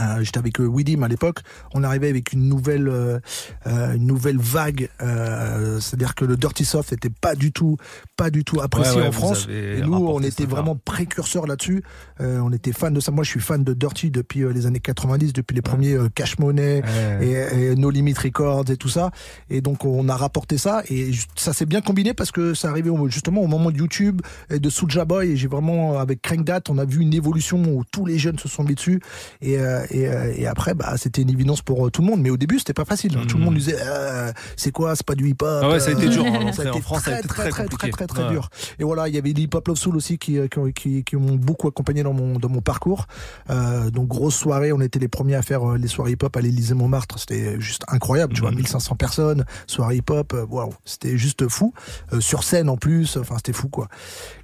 euh, 0.00 0.02
euh, 0.18 0.22
J'étais 0.22 0.38
avec 0.38 0.60
euh, 0.60 0.64
Widim 0.66 1.02
à 1.02 1.08
l'époque. 1.08 1.40
On 1.74 1.82
arrivait 1.84 2.08
avec 2.08 2.32
une 2.32 2.48
nouvelle, 2.48 2.88
euh, 2.88 3.18
euh, 3.66 3.94
une 3.94 4.06
nouvelle 4.06 4.38
vague. 4.38 4.88
euh, 5.02 5.80
C'est-à-dire 5.80 6.14
que 6.14 6.24
le 6.24 6.36
dirty 6.36 6.64
soft 6.64 6.92
n'était 6.92 7.10
pas 7.10 7.34
du 7.34 7.52
tout, 7.52 7.76
pas 8.16 8.30
du 8.30 8.44
tout 8.44 8.60
apprécié 8.60 8.96
Ouais, 8.96 9.02
ouais, 9.02 9.08
en 9.08 9.12
France. 9.12 9.46
Et 9.50 9.80
nous, 9.82 9.94
on 9.94 10.06
rapporté 10.14 10.28
était 10.28 10.46
vraiment 10.46 10.76
précurseurs 10.76 11.46
là-dessus. 11.46 11.82
Euh, 12.20 12.40
on 12.40 12.52
était 12.52 12.72
fan 12.72 12.92
de 12.94 13.00
ça. 13.00 13.10
Moi, 13.10 13.24
je 13.24 13.30
suis 13.30 13.40
fan 13.40 13.64
de 13.64 13.72
dirty 13.74 14.10
depuis 14.10 14.42
euh, 14.42 14.52
les 14.52 14.66
années 14.66 14.80
90, 14.80 15.32
depuis 15.32 15.54
les 15.54 15.62
premiers 15.62 15.92
euh, 15.94 16.08
Cash 16.14 16.38
Money 16.38 16.82
et, 17.20 17.32
et 17.32 17.74
No 17.76 17.90
Limit 17.90 18.14
Records 18.14 18.70
et 18.70 18.76
tout 18.76 18.88
ça. 18.88 19.10
Et 19.50 19.60
donc, 19.60 19.84
on 19.84 20.08
a 20.08 20.16
rapporté 20.16 20.58
ça 20.58 20.82
et 20.88 21.10
ça 21.36 21.52
s'est 21.52 21.66
bien 21.66 21.80
combiné 21.80 22.14
parce 22.14 22.30
que 22.30 22.54
ça 22.54 22.68
arrivait 22.70 22.90
justement 23.08 23.42
au 23.42 23.46
moment 23.46 23.70
de 23.70 23.76
YouTube 23.78 24.22
et 24.50 24.58
de 24.58 24.70
Soulja 24.70 25.04
Boy. 25.04 25.32
Et 25.32 25.36
j'ai 25.36 25.48
vraiment, 25.48 25.98
avec 25.98 26.22
Crank 26.22 26.44
That, 26.46 26.60
on 26.70 26.78
a 26.78 26.84
vu 26.84 27.00
une 27.00 27.12
évolution 27.14 27.62
où 27.64 27.84
tous 27.90 28.06
les 28.06 28.18
jeunes 28.18 28.38
se 28.38 28.48
sont 28.48 28.64
mis 28.64 28.74
dessus. 28.74 29.00
Et, 29.42 29.58
euh, 29.58 29.64
euh, 29.65 29.65
et, 29.90 30.08
euh, 30.08 30.32
et 30.36 30.46
après, 30.46 30.74
bah, 30.74 30.94
c'était 30.96 31.22
une 31.22 31.30
évidence 31.30 31.62
pour 31.62 31.86
euh, 31.86 31.90
tout 31.90 32.02
le 32.02 32.08
monde. 32.08 32.20
Mais 32.20 32.30
au 32.30 32.36
début, 32.36 32.58
c'était 32.58 32.72
pas 32.74 32.84
facile. 32.84 33.16
Tout 33.28 33.38
le 33.38 33.44
monde 33.44 33.54
disait, 33.54 33.76
euh, 33.80 34.32
c'est 34.56 34.72
quoi, 34.72 34.94
c'est 34.96 35.06
pas 35.06 35.14
du 35.14 35.28
hip-hop. 35.28 35.60
Ah 35.62 35.68
ouais, 35.70 35.80
ça 35.80 35.90
a 35.90 35.92
été 35.92 36.06
euh, 36.06 36.10
dur, 36.10 36.24
hein, 36.26 36.52
ça 36.52 36.62
a 36.62 36.66
en 36.66 36.70
été 36.72 36.80
France, 36.80 37.02
ça 37.04 37.10
a 37.10 37.14
très, 37.14 37.18
été 37.20 37.28
très, 37.28 37.50
très 37.50 37.66
très, 37.66 37.90
très, 37.90 38.06
très, 38.06 38.22
Ouais. 38.24 38.30
dur. 38.30 38.48
Et 38.78 38.84
voilà, 38.84 39.08
il 39.08 39.14
y 39.14 39.18
avait 39.18 39.30
l'hip 39.32 39.54
hop 39.54 39.68
love 39.68 39.76
soul 39.76 39.96
aussi 39.96 40.18
qui, 40.18 40.38
qui, 40.48 40.72
qui, 40.74 41.04
qui 41.04 41.16
m'ont 41.16 41.34
beaucoup 41.36 41.68
accompagné 41.68 42.02
dans 42.02 42.12
mon 42.12 42.38
dans 42.38 42.48
mon 42.48 42.60
parcours. 42.60 43.06
Euh, 43.50 43.90
donc 43.90 44.08
grosse 44.08 44.34
soirée, 44.36 44.72
on 44.72 44.80
était 44.80 44.98
les 44.98 45.08
premiers 45.08 45.34
à 45.34 45.42
faire 45.42 45.68
euh, 45.70 45.76
les 45.78 45.88
soirées 45.88 46.12
hip 46.12 46.18
hop 46.22 46.36
à 46.36 46.40
l'Élysée 46.40 46.74
Montmartre. 46.74 47.18
C'était 47.18 47.60
juste 47.60 47.82
incroyable, 47.88 48.32
tu 48.34 48.40
vois, 48.40 48.50
Mhm. 48.50 48.56
1500 48.58 48.96
personnes, 48.96 49.44
soirée 49.66 49.96
hip 49.96 50.10
hop, 50.10 50.34
waouh, 50.50 50.72
c'était 50.84 51.16
juste 51.18 51.48
fou. 51.48 51.72
Euh, 52.12 52.20
sur 52.20 52.42
scène 52.44 52.68
en 52.68 52.76
plus, 52.76 53.16
enfin 53.16 53.36
c'était 53.36 53.52
fou 53.52 53.68
quoi. 53.68 53.88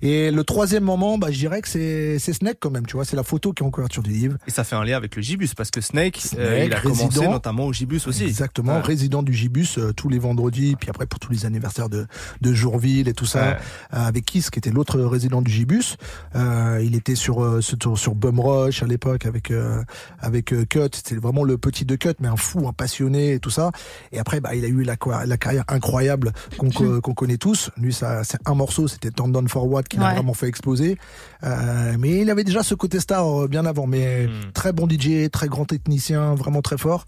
Et 0.02 0.30
le 0.30 0.44
troisième 0.44 0.84
moment, 0.84 1.18
bah 1.18 1.28
je 1.30 1.38
dirais 1.38 1.60
que 1.62 1.68
c'est 1.68 2.18
c'est 2.18 2.32
Snake 2.32 2.58
quand 2.60 2.70
même, 2.70 2.86
tu 2.86 2.96
vois, 2.96 3.04
c'est 3.04 3.16
la 3.16 3.22
photo 3.22 3.52
qui 3.52 3.62
est 3.62 3.66
en 3.66 3.70
couverture 3.70 4.02
du 4.02 4.10
livre. 4.10 4.36
Et 4.46 4.50
ça 4.50 4.64
fait 4.64 4.76
un 4.76 4.84
lien 4.84 4.96
avec 4.96 5.11
le 5.16 5.22
Gibus 5.22 5.54
parce 5.56 5.70
que 5.70 5.80
Snake, 5.80 6.18
euh, 6.38 6.56
Snake, 6.56 6.66
il 6.66 6.72
a 6.74 6.80
commencé 6.80 7.04
résident. 7.04 7.30
notamment 7.32 7.66
au 7.66 7.72
Gibus 7.72 8.00
aussi. 8.06 8.24
Exactement, 8.24 8.76
Ouais. 8.76 8.80
résident 8.80 9.22
du 9.22 9.32
Gibus 9.34 9.78
euh, 9.78 9.92
tous 9.92 10.08
les 10.08 10.18
vendredis, 10.18 10.76
puis 10.76 10.90
après 10.90 11.06
pour 11.06 11.18
tous 11.18 11.30
les 11.32 11.46
anniversaires 11.46 11.88
de, 11.88 12.06
de 12.40 12.52
Jourville 12.54 13.08
et 13.08 13.12
tout 13.14 13.26
ça, 13.26 13.42
Ouais. 13.42 13.56
euh, 13.94 14.06
avec 14.08 14.24
Kiss 14.24 14.50
qui 14.50 14.58
était 14.58 14.70
l'autre 14.70 15.00
résident 15.00 15.42
du 15.42 15.50
Gibus. 15.50 15.96
Euh, 16.34 16.80
il 16.84 16.94
était 16.96 17.14
sur 17.14 17.42
euh, 17.42 17.60
sur, 17.60 17.76
sur 17.98 18.14
Bum 18.14 18.40
Rush 18.40 18.82
à 18.82 18.86
l'époque 18.86 19.26
avec 19.26 19.50
euh, 19.50 19.82
avec 20.20 20.52
euh, 20.52 20.64
Cut, 20.64 20.88
c'était 20.94 21.16
vraiment 21.16 21.44
le 21.44 21.58
petit 21.58 21.84
de 21.84 21.96
Cut, 21.96 22.14
mais 22.20 22.28
un 22.28 22.36
fou, 22.36 22.66
un 22.68 22.72
passionné 22.72 23.32
et 23.34 23.38
tout 23.40 23.50
ça. 23.50 23.70
Et 24.12 24.18
après, 24.18 24.40
bah, 24.40 24.54
il 24.54 24.64
a 24.64 24.68
eu 24.68 24.82
la, 24.82 24.96
la 25.26 25.36
carrière 25.36 25.64
incroyable 25.68 26.32
qu'on 26.58 26.70
co- 26.70 27.00
qu'on 27.00 27.14
connaît 27.14 27.36
tous. 27.38 27.70
Lui, 27.76 27.92
ça 27.92 28.24
c'est 28.24 28.38
un 28.46 28.54
morceau, 28.54 28.88
c'était 28.88 29.10
Turn 29.10 29.32
Down 29.32 29.48
Forward 29.48 29.86
qui 29.88 29.96
l'a 29.98 30.08
Ouais. 30.08 30.14
vraiment 30.14 30.34
fait 30.34 30.48
exploser. 30.48 30.98
Euh, 31.44 31.96
mais 31.98 32.20
il 32.20 32.30
avait 32.30 32.44
déjà 32.44 32.62
ce 32.62 32.74
côté 32.74 33.00
star 33.00 33.26
euh, 33.26 33.48
bien 33.48 33.66
avant, 33.66 33.86
mais 33.86 34.28
très 34.54 34.72
bon 34.72 34.88
DJ, 34.88 35.01
très 35.30 35.48
grand 35.48 35.64
technicien, 35.64 36.34
vraiment 36.34 36.62
très 36.62 36.78
fort. 36.78 37.06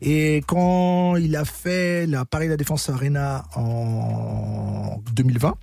Et 0.00 0.42
quand 0.46 1.16
il 1.16 1.34
a 1.36 1.44
fait 1.44 2.06
la 2.06 2.24
Paris 2.24 2.48
La 2.48 2.56
Défense 2.56 2.88
Arena 2.90 3.44
en 3.54 5.00
2020, 5.14 5.54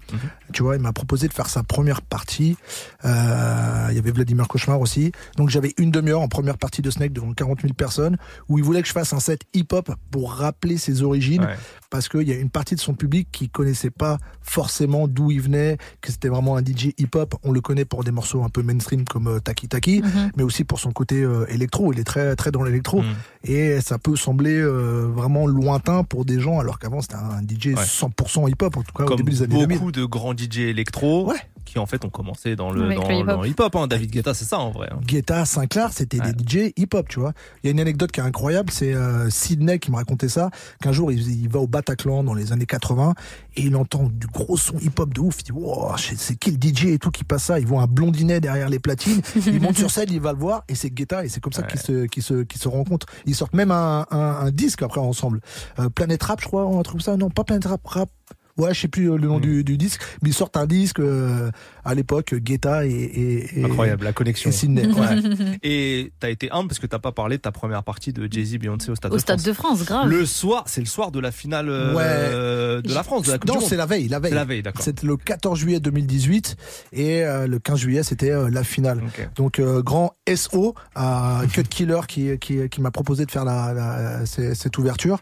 tu 0.54 0.64
vois, 0.64 0.76
il 0.76 0.82
m'a 0.82 0.94
proposé 0.94 1.28
de 1.28 1.34
faire 1.34 1.48
sa 1.50 1.64
première 1.64 2.02
partie. 2.02 2.58
Euh, 3.06 3.88
il 3.92 3.96
y 3.96 4.00
avait 4.00 4.12
Vladimir 4.12 4.48
Cauchemar 4.48 4.80
aussi. 4.82 5.12
Donc 5.38 5.50
j'avais 5.50 5.74
une 5.78 5.92
demi-heure 5.92 6.22
en 6.22 6.28
première 6.28 6.58
partie 6.58 6.82
de 6.82 6.90
Snake 6.90 7.14
devant 7.14 7.34
40 7.34 7.62
000 7.62 7.74
personnes 7.74 8.18
où 8.50 8.58
il 8.58 8.64
voulait 8.64 8.82
que 8.82 8.88
je 8.88 8.94
fasse 8.94 9.14
un 9.14 9.20
set 9.20 9.42
hip-hop 9.54 9.92
pour 10.12 10.34
rappeler 10.34 10.78
ses 10.78 11.02
origines 11.04 11.44
Ouais. 11.44 11.56
parce 11.90 12.08
qu'il 12.10 12.28
y 12.28 12.32
a 12.32 12.36
une 12.36 12.50
partie 12.50 12.76
de 12.76 12.80
son 12.80 12.94
public 12.94 13.28
qui 13.32 13.50
connaissait 13.50 13.90
pas 13.90 14.18
forcément 14.42 15.08
d'où 15.08 15.32
il 15.32 15.42
venait, 15.42 15.78
que 16.02 16.12
c'était 16.12 16.30
vraiment 16.30 16.56
un 16.58 16.62
DJ 16.64 16.94
hip-hop. 16.98 17.36
On 17.44 17.52
le 17.52 17.60
connaît 17.62 17.86
pour 17.86 18.04
des 18.04 18.12
morceaux 18.12 18.44
un 18.44 18.50
peu 18.50 18.62
mainstream 18.62 19.04
comme 19.06 19.28
euh, 19.28 19.40
Taki 19.40 19.68
Taki, 19.68 20.02
Mhm. 20.02 20.32
mais 20.38 20.44
aussi 20.44 20.64
pour 20.64 20.80
son 20.80 20.92
côté 20.92 21.22
euh, 21.22 21.46
électro. 21.50 21.92
Il 21.94 22.00
est 22.00 22.04
très 22.04 22.36
très 22.36 22.52
dans 22.52 22.64
l'électro 22.64 23.02
Mm. 23.02 23.14
et 23.46 23.82
ça 23.82 23.98
peut 23.98 24.16
sembler 24.24 24.58
euh, 24.60 25.08
vraiment 25.14 25.46
lointain 25.48 26.04
pour 26.04 26.26
des 26.26 26.40
gens 26.40 26.60
alors 26.60 26.80
qu'avant 26.80 27.02
c'était 27.02 27.16
un 27.16 27.42
DJ 27.42 27.68
Ouais. 27.68 27.84
100% 27.84 28.50
hip-hop 28.50 28.78
en 28.78 28.82
tout 28.84 28.94
cas 28.96 29.04
au 29.06 29.16
début 29.16 29.32
des 29.32 29.42
années 29.44 29.68
beaucoup 29.68 29.92
2000. 29.92 29.92
de 29.92 30.06
grands 30.06 30.34
DJ 30.36 30.60
électro 30.60 31.32
qui 31.66 31.80
en 31.80 31.86
fait 31.86 32.04
ont 32.06 32.10
commencé 32.10 32.56
dans 32.56 32.72
le, 32.72 32.84
Avec 32.84 32.98
dans, 32.98 33.08
le 33.08 33.16
hip-hop. 33.16 33.28
dans 33.28 33.42
le 33.42 33.48
hip-hop. 33.50 33.76
hein. 33.76 33.88
David 33.88 34.12
Guetta, 34.12 34.34
c'est 34.34 34.46
ça 34.46 34.60
en 34.60 34.72
vrai. 34.72 34.90
hein. 34.92 35.00
Guetta, 35.06 35.46
Sinclair, 35.46 35.92
c'était 35.94 36.20
des 36.20 36.32
DJ 36.32 36.72
hip-hop, 36.78 37.08
tu 37.10 37.20
vois. 37.20 37.34
Il 37.64 37.68
y 37.68 37.70
a 37.70 37.72
une 37.72 37.80
anecdote 37.80 38.12
qui 38.12 38.20
est 38.20 38.24
incroyable, 38.24 38.70
c'est 38.72 38.94
euh, 38.94 39.30
Sidney 39.30 39.80
qui 39.80 39.92
me 39.92 39.96
racontait 39.96 40.30
ça, 40.30 40.50
qu'un 40.82 40.92
jour 40.92 41.12
il, 41.12 41.20
il 41.44 41.50
va 41.50 41.60
au 41.60 41.68
Bataclan 41.68 42.24
dans 42.24 42.34
les 42.34 42.52
années 42.52 42.66
80 42.66 43.14
et 43.56 43.62
il 43.64 43.76
entend 43.76 44.04
du 44.12 44.28
gros 44.28 44.58
son 44.58 44.78
hip-hop 44.80 45.14
de 45.14 45.22
ouf. 45.22 45.38
Il 45.40 45.44
dit, 45.46 45.52
wow, 45.52 45.98
c'est 45.98 46.18
c'est 46.18 46.36
qui 46.36 46.52
le 46.52 46.58
DJ 46.62 46.86
et 46.88 47.00
tout 47.00 47.12
qui 47.12 47.24
passe 47.24 47.44
ça 47.46 47.60
Il 47.60 47.66
voit 47.68 47.82
un 47.82 47.88
blondinet 47.88 48.40
derrière 48.40 48.70
les 48.70 48.80
platines, 48.80 49.22
il 49.36 49.62
monte 49.62 49.78
sur 49.78 49.92
scène, 49.92 50.08
il 50.12 50.22
va 50.22 50.32
le 50.34 50.40
voir 50.40 50.64
et 50.68 50.76
c'est 50.76 50.90
Guetta 50.90 51.26
et 51.26 51.30
c'est 51.30 51.40
comme 51.40 51.54
ça 51.54 51.64
qu'ils 51.64 51.80
se, 51.80 52.06
qu'ils 52.06 52.24
se, 52.24 52.44
qu'ils 52.44 52.62
se 52.62 52.68
rencontrent. 52.68 53.08
Ils 53.26 53.36
sortent 53.36 53.54
même 53.54 53.72
un, 53.72 54.06
un, 54.12 54.18
un 54.20 54.52
disque 54.52 54.82
après 54.84 55.00
ensemble. 55.02 55.40
Euh, 55.80 55.90
Planet 55.90 56.22
Rap, 56.24 56.42
je 56.42 56.48
crois, 56.48 56.66
on 56.66 56.82
trouve 56.84 57.02
ça. 57.02 57.18
Non, 57.18 57.30
pas 57.30 57.44
Planet 57.44 57.66
Rap, 57.66 57.86
Rap. 57.86 58.10
Ouais, 58.58 58.74
je 58.74 58.82
sais 58.82 58.88
plus 58.88 59.10
euh, 59.12 59.18
le 59.18 59.28
nom 59.28 59.40
du, 59.40 59.64
du 59.64 59.78
disque, 59.78 60.02
mais 60.22 60.30
ils 60.30 60.34
sortent 60.34 60.58
un 60.58 60.68
disque 60.68 61.00
euh, 61.00 61.50
à 61.84 61.96
l'époque, 61.96 62.36
Guetta 62.36 62.86
et, 62.86 62.90
et, 62.92 63.60
et- 63.60 63.64
Incroyable, 63.66 64.04
la 64.06 64.14
connexion. 64.14 64.50
et 64.50 64.54
Sydney. 64.54 64.86
Ouais. 64.88 65.58
Et 65.64 66.12
t'as 66.20 66.30
été 66.30 66.52
humble 66.52 66.68
parce 66.68 66.80
que 66.80 66.86
t'as 66.88 67.00
pas 67.00 67.12
parlé 67.12 67.38
de 67.38 67.42
ta 67.42 67.52
première 67.52 67.84
partie 67.84 68.14
de 68.14 68.28
Jay-Z 68.32 68.58
Beyoncé 68.58 68.92
au 68.92 68.96
Stade 68.96 69.12
Au 69.12 69.16
de 69.16 69.22
Stade 69.22 69.40
France. 69.40 69.48
de 69.48 69.54
France, 69.54 69.86
grave. 69.86 70.10
Le 70.10 70.26
soir, 70.26 70.64
c'est 70.68 70.82
le 70.82 70.88
soir 70.88 71.12
de 71.12 71.20
la 71.20 71.32
finale 71.32 71.68
euh, 71.70 72.82
de 72.82 72.94
la 72.94 73.04
France, 73.04 73.24
de 73.26 73.32
la 73.32 73.38
Coupe 73.38 73.48
non, 73.48 73.54
du 73.56 73.60
Monde. 73.62 73.70
c'est 73.70 73.76
la 73.78 73.86
veille, 73.86 74.08
la 74.08 74.20
veille. 74.20 74.32
C'est 74.32 74.36
la 74.36 74.46
veille, 74.46 74.62
d'accord. 74.64 74.84
C'était 74.84 75.08
le 75.08 75.18
14 75.18 75.58
juillet 75.60 75.80
2018 75.80 76.56
et 76.94 77.24
euh, 77.24 77.48
le 77.48 77.60
15 77.60 77.80
juillet 77.80 78.04
c'était 78.04 78.32
euh, 78.32 78.50
la 78.50 78.64
finale. 78.64 79.02
Donc 79.36 79.60
euh, 79.60 79.82
grand 79.82 80.14
SO 80.36 80.76
à 80.96 81.42
Cut 81.52 81.64
Killer 81.64 82.02
qui 82.08 82.38
qui, 82.40 82.70
qui 82.70 82.82
m'a 82.82 82.92
proposé 82.92 83.26
de 83.26 83.32
faire 83.32 83.46
la, 83.46 84.26
cette 84.26 84.78
ouverture. 84.78 85.20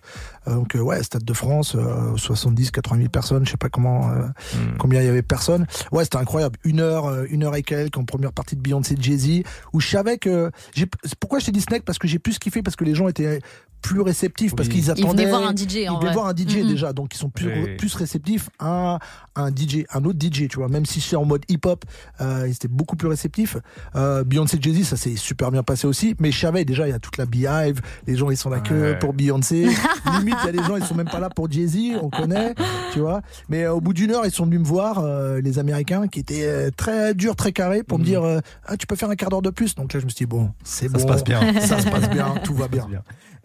Donc 0.48 0.76
euh, 0.76 0.80
ouais, 0.80 1.02
Stade 1.04 1.24
de 1.24 1.34
France, 1.34 1.76
euh, 1.76 2.16
70 2.18 2.72
80 2.72 2.98
000 2.98 3.10
personnes, 3.10 3.21
je 3.22 3.52
sais 3.52 3.58
pas 3.58 3.70
comment 3.70 4.10
euh, 4.12 4.28
Hmm. 4.54 4.78
combien 4.80 5.02
il 5.02 5.06
y 5.06 5.10
avait 5.10 5.22
personnes. 5.22 5.66
Ouais, 5.92 6.04
c'était 6.04 6.18
incroyable. 6.18 6.58
Une 6.64 6.80
heure, 6.80 7.06
euh, 7.08 7.26
une 7.30 7.44
heure 7.44 7.56
et 7.56 7.64
quelques 7.64 7.98
en 7.98 8.04
première 8.06 8.34
partie 8.34 8.56
de 8.56 8.62
Beyoncé 8.62 8.96
Jay-Z 9.00 9.44
où 9.74 9.80
je 9.80 9.88
savais 9.88 10.18
que 10.18 10.52
j'ai 10.74 10.86
pourquoi 11.20 11.40
je 11.40 11.46
t'ai 11.46 11.52
dit 11.52 11.62
Snake? 11.62 11.84
Parce 11.86 11.98
que 12.00 12.08
j'ai 12.08 12.20
plus 12.20 12.40
kiffé 12.40 12.62
parce 12.62 12.76
que 12.76 12.84
les 12.84 12.96
gens 12.96 13.08
étaient 13.08 13.40
plus 13.82 14.02
réceptifs 14.02 14.56
parce 14.56 14.68
Oui. 14.68 14.76
qu'ils 14.76 14.84
Ils 14.86 14.92
attendaient 14.92 15.24
venaient 15.26 15.30
voir 15.38 15.48
un 15.48 15.56
DJ, 15.56 15.74
ils 15.76 15.90
en 15.90 15.96
venaient 16.00 16.06
vrai. 16.08 16.14
voir 16.14 16.28
un 16.28 16.36
DJ 16.36 16.66
déjà. 16.68 16.94
Donc 16.94 17.14
ils 17.14 17.18
sont 17.18 17.30
plus 17.30 17.48
Oui. 17.48 17.76
plus 17.78 17.94
réceptifs 17.96 18.50
à 18.60 19.00
un 19.36 19.50
DJ 19.50 19.86
un 19.94 20.04
autre 20.06 20.20
DJ 20.20 20.48
tu 20.48 20.58
vois. 20.58 20.68
Même 20.70 20.86
si 20.86 21.02
c'est 21.02 21.16
en 21.16 21.26
mode 21.26 21.44
hip 21.50 21.62
hop 21.66 21.86
euh, 22.22 22.46
ils 22.48 22.52
étaient 22.52 22.68
beaucoup 22.68 22.96
plus 22.96 23.08
réceptifs. 23.08 23.58
Euh, 23.96 24.24
Beyoncé 24.24 24.58
Jay-Z 24.62 24.84
ça 24.84 24.98
s'est 24.98 25.16
super 25.16 25.52
bien 25.52 25.64
passé 25.64 25.88
aussi. 25.88 26.16
Mais 26.20 26.32
je 26.32 26.40
savais 26.40 26.66
déjà 26.66 26.88
il 26.88 26.92
y 26.92 26.94
a 26.94 27.00
toute 27.00 27.18
la 27.18 27.26
Beehive. 27.26 27.82
Les 28.08 28.16
gens 28.16 28.30
ils 28.30 28.38
sont 28.38 28.50
là 28.50 28.60
que 28.60 28.74
Ouais. 28.74 29.00
pour 29.00 29.14
Beyoncé. 29.14 29.64
Limite 30.20 30.36
il 30.44 30.46
y 30.46 30.50
a 30.50 30.52
des 30.52 30.64
gens 30.64 30.76
ils 30.78 30.84
sont 30.86 30.96
même 30.96 31.10
pas 31.10 31.20
là 31.20 31.30
pour 31.30 31.52
Jay-Z 31.52 31.78
on 32.02 32.10
connaît 32.10 32.54
tu 32.94 33.00
vois. 33.00 33.22
Mais 33.50 33.64
euh, 33.64 33.74
au 33.74 33.82
bout 33.82 33.94
d'une 33.94 34.12
heure 34.12 34.26
ils 34.26 34.32
sont 34.32 34.46
venus 34.46 34.60
me 34.60 34.66
voir 34.66 35.00
euh, 35.00 35.42
les 35.42 35.60
Américains 35.60 36.08
qui 36.08 36.20
étaient 36.20 36.46
euh, 36.46 36.70
très 36.76 37.14
durs 37.14 37.36
très 37.36 37.52
carrés 37.52 37.84
pour 37.84 38.00
me 38.00 38.04
dire 38.04 38.24
euh, 38.24 38.40
ah 38.66 38.78
tu 38.78 38.86
peux 38.88 38.96
faire 38.96 39.10
un 39.10 39.16
quart 39.16 39.30
d'heure 39.30 39.42
de 39.42 39.50
plus? 39.50 39.76
Donc 39.76 39.94
là 39.94 40.00
je 40.00 40.06
me 40.06 40.10
suis 40.10 40.26
dit 40.26 40.30
bon 40.30 40.52
c'est 40.64 40.88
Ça 40.88 40.94
bon. 40.94 41.00
se 41.00 41.06
passe 41.06 41.24
bien. 41.24 41.60
ça 41.62 41.80
se 41.80 41.90
passe 41.90 42.10
bien 42.10 42.36
tout 42.44 42.54
va 42.54 42.68
bien 42.68 42.88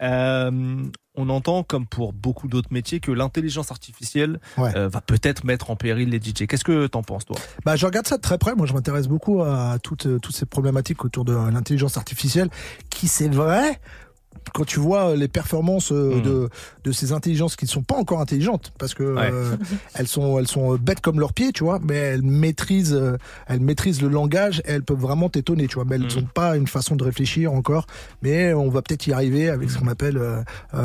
Euh, 0.01 0.83
on 1.15 1.29
entend, 1.29 1.63
comme 1.63 1.87
pour 1.87 2.13
beaucoup 2.13 2.47
d'autres 2.47 2.71
métiers, 2.71 2.99
que 2.99 3.11
l'intelligence 3.11 3.71
artificielle 3.71 4.39
euh, 4.59 4.87
va 4.87 5.01
peut-être 5.01 5.43
mettre 5.43 5.71
en 5.71 5.75
péril 5.75 6.09
les 6.09 6.19
DJ. 6.19 6.45
Qu'est-ce 6.47 6.63
que 6.63 6.87
t'en 6.87 7.01
penses, 7.01 7.25
toi? 7.25 7.37
Bah, 7.65 7.75
je 7.75 7.85
regarde 7.85 8.07
ça 8.07 8.17
de 8.17 8.21
très 8.21 8.37
près. 8.37 8.55
Moi, 8.55 8.67
je 8.67 8.73
m'intéresse 8.73 9.07
beaucoup 9.07 9.41
à 9.41 9.77
toutes, 9.81 10.05
euh, 10.05 10.19
toutes 10.19 10.35
ces 10.35 10.45
problématiques 10.45 11.03
autour 11.03 11.25
de 11.25 11.33
l'intelligence 11.33 11.97
artificielle, 11.97 12.49
qui, 12.89 13.07
c'est 13.07 13.29
vrai, 13.29 13.79
quand 14.53 14.65
tu 14.65 14.79
vois 14.79 15.15
les 15.15 15.27
performances 15.27 15.91
euh, 15.91 16.21
de, 16.21 16.49
de 16.83 16.91
ces 16.91 17.11
intelligences 17.11 17.55
qui 17.55 17.65
ne 17.65 17.69
sont 17.69 17.83
pas 17.83 17.95
encore 17.95 18.21
intelligentes, 18.21 18.71
parce 18.77 18.93
que 18.93 19.03
Ouais. 19.03 19.29
euh, 19.31 19.55
elles 19.95 20.07
sont 20.07 20.39
elles 20.39 20.47
sont 20.47 20.75
bêtes 20.75 21.01
comme 21.01 21.19
leurs 21.19 21.33
pieds, 21.33 21.51
tu 21.51 21.63
vois, 21.63 21.79
mais 21.83 21.95
elles 21.95 22.21
maîtrisent 22.23 22.93
euh, 22.93 23.17
elles 23.47 23.59
maîtrisent 23.61 24.01
le 24.01 24.09
langage, 24.09 24.59
et 24.65 24.71
elles 24.71 24.83
peuvent 24.83 24.97
vraiment 24.99 25.29
t'étonner, 25.29 25.67
tu 25.67 25.75
vois, 25.75 25.85
mais 25.85 25.95
elles 25.95 26.07
n'ont 26.15 26.27
pas 26.33 26.55
une 26.57 26.67
façon 26.67 26.95
de 26.95 27.03
réfléchir 27.03 27.53
encore, 27.53 27.87
mais 28.21 28.53
on 28.53 28.69
va 28.69 28.81
peut-être 28.81 29.07
y 29.07 29.13
arriver 29.13 29.49
avec 29.49 29.69
ce 29.69 29.77
qu'on 29.79 29.87
appelle 29.87 30.17
euh, 30.17 30.41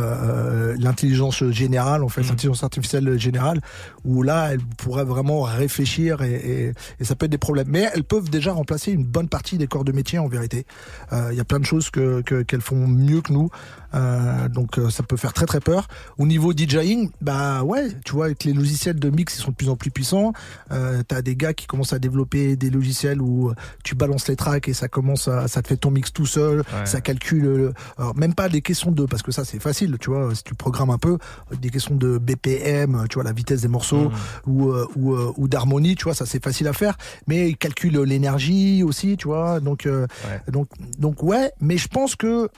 euh, 0.06 0.76
l'intelligence 0.78 1.44
générale, 1.51 2.02
en 2.02 2.09
fait, 2.09 2.22
l'intelligence 2.22 2.62
artificielle 2.64 3.18
générale, 3.18 3.60
où 4.05 4.22
là 4.22 4.48
elles 4.52 4.60
pourraient 4.78 5.05
vraiment 5.05 5.43
réfléchir 5.43 6.22
et, 6.22 6.34
et, 6.34 6.72
et 7.01 7.05
ça 7.05 7.14
peut 7.14 7.26
être 7.26 7.32
des 7.32 7.39
problèmes, 7.39 7.68
mais 7.68 7.89
elles 7.94 8.05
peuvent 8.05 8.30
déjà 8.30 8.52
remplacer 8.52 8.93
une 8.93 9.05
bonne 9.05 9.28
partie 9.28 9.59
des 9.59 9.66
corps 9.66 9.84
de 9.84 9.93
métier 9.93 10.18
en 10.18 10.28
vérité. 10.28 10.66
Euh, 11.12 11.28
Il 11.32 11.36
y 11.36 11.40
a 11.40 11.44
plein 11.44 11.60
de 11.60 11.64
choses 11.64 11.90
que 11.90 12.20
que- 12.22 12.43
qu'elles 12.43 12.60
font 12.60 12.86
mieux 12.86 13.20
que 13.20 13.32
nous. 13.32 13.48
Euh, 13.94 14.48
donc 14.48 14.78
euh, 14.78 14.88
ça 14.88 15.02
peut 15.02 15.16
faire 15.18 15.32
très 15.34 15.44
très 15.44 15.60
peur. 15.60 15.86
Au 16.18 16.26
niveau 16.26 16.52
DJing, 16.52 17.10
bah 17.20 17.62
ouais, 17.62 17.88
tu 18.06 18.12
vois 18.12 18.24
avec 18.26 18.44
les 18.44 18.54
logiciels 18.54 18.98
de 18.98 19.10
mix 19.10 19.36
ils 19.36 19.42
sont 19.42 19.50
de 19.50 19.56
plus 19.56 19.68
en 19.68 19.76
plus 19.76 19.90
puissants. 19.90 20.32
Euh, 20.70 21.02
T'as 21.06 21.20
des 21.20 21.36
gars 21.36 21.52
qui 21.52 21.66
commencent 21.66 21.92
à 21.92 21.98
développer 21.98 22.56
des 22.56 22.70
logiciels 22.70 23.20
où 23.20 23.52
tu 23.84 23.94
balances 23.94 24.28
les 24.28 24.36
tracks 24.36 24.66
et 24.68 24.72
ça 24.72 24.88
commence 24.88 25.28
à, 25.28 25.46
ça 25.48 25.60
te 25.60 25.68
fait 25.68 25.76
ton 25.76 25.90
mix 25.90 26.10
tout 26.12 26.24
seul, 26.26 26.60
Ouais. 26.60 26.86
ça 26.86 27.00
calcule. 27.02 27.72
alors, 27.98 28.16
même 28.16 28.34
pas 28.34 28.48
des 28.48 28.62
questions 28.62 28.90
de 28.92 29.04
parce 29.04 29.22
que 29.22 29.30
ça 29.32 29.44
c'est 29.44 29.60
facile, 29.60 29.96
tu 30.00 30.08
vois 30.10 30.34
si 30.34 30.42
tu 30.42 30.54
programmes 30.54 30.90
un 30.90 30.98
peu 30.98 31.18
des 31.60 31.68
questions 31.68 31.94
de 31.94 32.16
BPM, 32.16 33.04
tu 33.10 33.14
vois 33.16 33.24
la 33.24 33.32
vitesse 33.32 33.60
des 33.60 33.68
morceaux 33.68 34.10
ou 34.46 34.70
euh, 34.70 34.86
ou, 34.96 35.14
ou 35.36 35.48
d'harmonie, 35.48 35.96
tu 35.96 36.04
vois 36.04 36.14
ça 36.14 36.24
c'est 36.24 36.42
facile 36.42 36.66
à 36.68 36.72
faire. 36.72 36.96
Mais 37.26 37.50
il 37.50 37.56
calcule 37.58 37.98
l'énergie 38.00 38.82
aussi, 38.82 39.16
tu 39.18 39.28
vois 39.28 39.60
donc 39.60 39.84
euh, 39.84 40.06
donc 40.50 40.68
donc 40.98 41.22
ouais, 41.22 41.52
mais 41.60 41.76
je 41.76 41.88
pense 41.88 42.16
que 42.16 42.48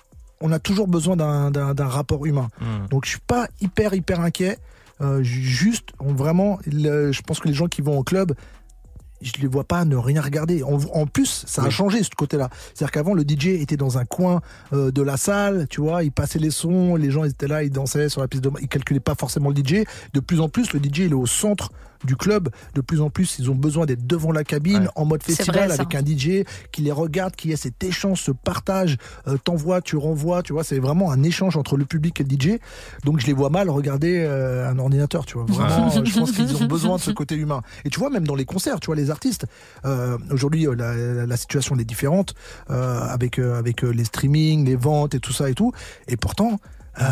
on 0.40 0.52
a 0.52 0.59
toujours 0.59 0.89
besoin 0.89 1.16
d'un 1.16 1.86
rapport 1.89 2.27
humain. 2.27 2.48
Mm. 2.61 2.89
Donc 2.90 3.05
je 3.05 3.11
suis 3.11 3.20
pas 3.27 3.48
hyper 3.61 3.94
hyper 3.94 4.20
inquiet. 4.20 4.59
Euh, 5.01 5.23
ju- 5.23 5.43
juste, 5.43 5.89
on 5.98 6.12
vraiment, 6.15 6.59
le- 6.70 7.11
je 7.12 7.23
pense 7.23 7.40
que 7.40 7.48
les 7.48 7.55
gens 7.55 7.66
qui 7.66 7.82
vont 7.82 7.98
au 7.98 8.05
club, 8.05 8.32
je 9.23 9.32
les 9.40 9.47
vois 9.48 9.65
pas 9.65 9.85
ne 9.85 9.97
rien 9.97 10.20
regarder. 10.20 10.62
En, 10.62 10.78
en 10.93 11.06
plus, 11.06 11.44
ça 11.47 11.62
a 11.62 11.66
Oui. 11.66 11.70
changé 11.70 12.02
ce 12.02 12.11
côté-là. 12.11 12.51
C'est-à-dire 12.74 12.90
qu'avant, 12.93 13.15
le 13.15 13.23
DJ 13.23 13.61
était 13.61 13.77
dans 13.77 13.97
un 13.98 14.05
coin 14.05 14.40
euh, 14.73 14.90
de 14.90 15.02
la 15.02 15.16
salle, 15.16 15.66
tu 15.70 15.81
vois, 15.81 16.05
il 16.05 16.12
passait 16.12 16.39
les 16.39 16.51
sons, 16.51 16.94
les 16.97 17.11
gens 17.11 17.24
étaient 17.24 17.48
là, 17.48 17.62
ils 17.65 17.70
dansaient 17.70 18.09
sur 18.09 18.20
la 18.20 18.28
piste 18.28 18.44
de, 18.44 18.51
ils 18.61 18.69
calculaient 18.69 19.01
pas 19.01 19.15
forcément 19.15 19.48
le 19.51 19.56
DJ. 19.56 19.85
De 20.12 20.20
plus 20.20 20.40
en 20.40 20.48
plus, 20.48 20.73
le 20.74 20.78
DJ 20.81 20.98
il 21.01 21.11
est 21.11 21.15
au 21.15 21.27
centre 21.27 21.70
du 22.04 22.16
club. 22.16 22.48
De 22.74 22.80
plus 22.80 23.00
en 23.00 23.10
plus, 23.10 23.36
ils 23.38 23.50
ont 23.50 23.54
besoin 23.54 23.86
d'être 23.86 24.06
devant 24.06 24.32
la 24.32 24.44
cabine 24.44 24.88
en 24.96 25.04
mode 25.04 25.22
festival 25.22 25.68
vrai, 25.68 25.74
avec 25.80 25.94
un 25.94 26.00
DJ 26.04 26.44
qui 26.72 26.82
les 26.82 26.92
regarde, 26.92 27.36
qui 27.36 27.52
a 27.52 27.56
cet 27.56 27.82
échange, 27.84 28.20
ce 28.22 28.30
partage, 28.32 28.96
euh, 29.28 29.36
t'envoies, 29.42 29.80
tu 29.82 29.96
renvoies, 29.96 30.42
tu 30.42 30.52
vois, 30.52 30.64
c'est 30.64 30.78
vraiment 30.78 31.10
un 31.12 31.22
échange 31.22 31.56
entre 31.56 31.76
le 31.76 31.84
public 31.84 32.20
et 32.20 32.24
le 32.24 32.30
DJ. 32.30 32.58
Donc 33.04 33.20
je 33.20 33.26
les 33.26 33.32
vois 33.32 33.50
mal 33.50 33.70
regarder 33.70 34.24
euh, 34.26 34.68
un 34.70 34.78
ordinateur, 34.78 35.26
tu 35.26 35.34
vois. 35.34 35.44
Vraiment, 35.46 35.88
Ouais. 35.88 35.98
euh, 35.98 36.04
je 36.04 36.18
pense 36.18 36.32
qu'ils 36.32 36.62
ont 36.62 36.66
besoin 36.66 36.96
de 36.96 37.00
ce 37.02 37.10
côté 37.12 37.34
humain. 37.36 37.62
Et 37.84 37.90
tu 37.90 37.98
vois, 37.98 38.10
même 38.10 38.26
dans 38.26 38.34
les 38.34 38.44
concerts, 38.44 38.80
tu 38.80 38.86
vois, 38.86 38.96
les 38.96 39.10
artistes, 39.10 39.46
euh, 39.84 40.18
aujourd'hui, 40.30 40.66
euh, 40.66 40.74
la, 40.74 41.26
la 41.26 41.36
situation 41.36 41.76
est 41.78 41.84
différente 41.84 42.34
euh, 42.70 43.00
avec 43.00 43.38
euh, 43.38 43.58
avec 43.58 43.82
les 43.82 44.04
streamings, 44.04 44.64
les 44.64 44.76
ventes 44.76 45.14
et 45.14 45.20
tout 45.20 45.32
ça 45.32 45.48
et 45.50 45.54
tout. 45.54 45.72
Et 46.08 46.16
pourtant. 46.16 46.58
Euh, 47.00 47.04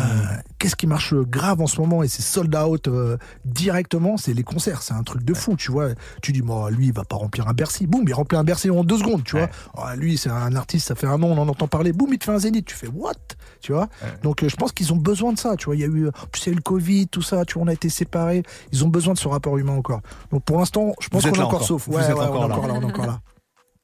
Qu'est-ce 0.59 0.75
qui 0.75 0.87
marche 0.87 1.13
grave 1.13 1.61
en 1.61 1.67
ce 1.67 1.79
moment 1.79 2.03
et 2.03 2.07
c'est 2.07 2.21
sold 2.21 2.55
out 2.55 2.87
euh, 2.87 3.17
directement, 3.45 4.17
c'est 4.17 4.33
les 4.33 4.43
concerts, 4.43 4.81
c'est 4.81 4.93
un 4.93 5.03
truc 5.03 5.23
de 5.23 5.33
fou, 5.33 5.55
tu 5.55 5.71
vois. 5.71 5.89
Tu 6.21 6.31
dis, 6.31 6.41
moi, 6.41 6.71
lui, 6.71 6.87
il 6.87 6.93
va 6.93 7.03
pas 7.03 7.15
remplir 7.15 7.47
un 7.47 7.53
Bercy, 7.53 7.87
boum, 7.87 8.03
il 8.07 8.13
remplit 8.13 8.37
un 8.37 8.43
Bercy 8.43 8.69
en 8.69 8.83
deux 8.83 8.97
secondes, 8.97 9.23
tu 9.23 9.37
vois. 9.37 9.49
Ah, 9.77 9.95
lui, 9.95 10.17
c'est 10.17 10.29
un 10.29 10.55
artiste, 10.55 10.87
ça 10.87 10.95
fait 10.95 11.07
un 11.07 11.21
an, 11.21 11.27
on 11.27 11.37
en 11.37 11.47
entend 11.47 11.67
parler, 11.67 11.91
boum, 11.91 12.09
il 12.11 12.19
te 12.19 12.25
fait 12.25 12.31
un 12.31 12.39
zénith, 12.39 12.65
tu 12.65 12.75
fais 12.75 12.87
what, 12.87 13.13
tu 13.61 13.73
vois? 13.73 13.89
Donc, 14.21 14.43
euh, 14.43 14.49
je 14.49 14.55
pense 14.55 14.71
qu'ils 14.71 14.93
ont 14.93 14.97
besoin 14.97 15.33
de 15.33 15.39
ça, 15.39 15.55
tu 15.57 15.65
vois. 15.65 15.75
Il 15.75 15.81
y 15.81 15.85
a 15.85 15.87
eu, 15.87 16.09
tu 16.31 16.39
sais, 16.39 16.51
le 16.51 16.61
Covid, 16.61 17.07
tout 17.07 17.21
ça, 17.21 17.45
tu 17.45 17.55
vois, 17.55 17.63
on 17.63 17.67
a 17.67 17.73
été 17.73 17.89
séparés, 17.89 18.43
ils 18.71 18.83
ont 18.85 18.89
besoin 18.89 19.13
de 19.13 19.19
ce 19.19 19.27
rapport 19.27 19.57
humain 19.57 19.73
encore. 19.73 20.01
Donc, 20.31 20.43
pour 20.43 20.59
l'instant, 20.59 20.93
je 21.01 21.09
pense 21.09 21.23
qu'on 21.23 21.29
est 21.29 21.39
encore, 21.39 21.55
encore. 21.55 21.67
sauf. 21.67 21.87
Ouais, 21.87 22.03
on 22.07 22.09
est 22.09 22.13
encore 22.13 22.47
là, 22.47 22.57
on 22.59 22.81
est 22.81 22.85
encore 22.85 23.07
là. 23.07 23.19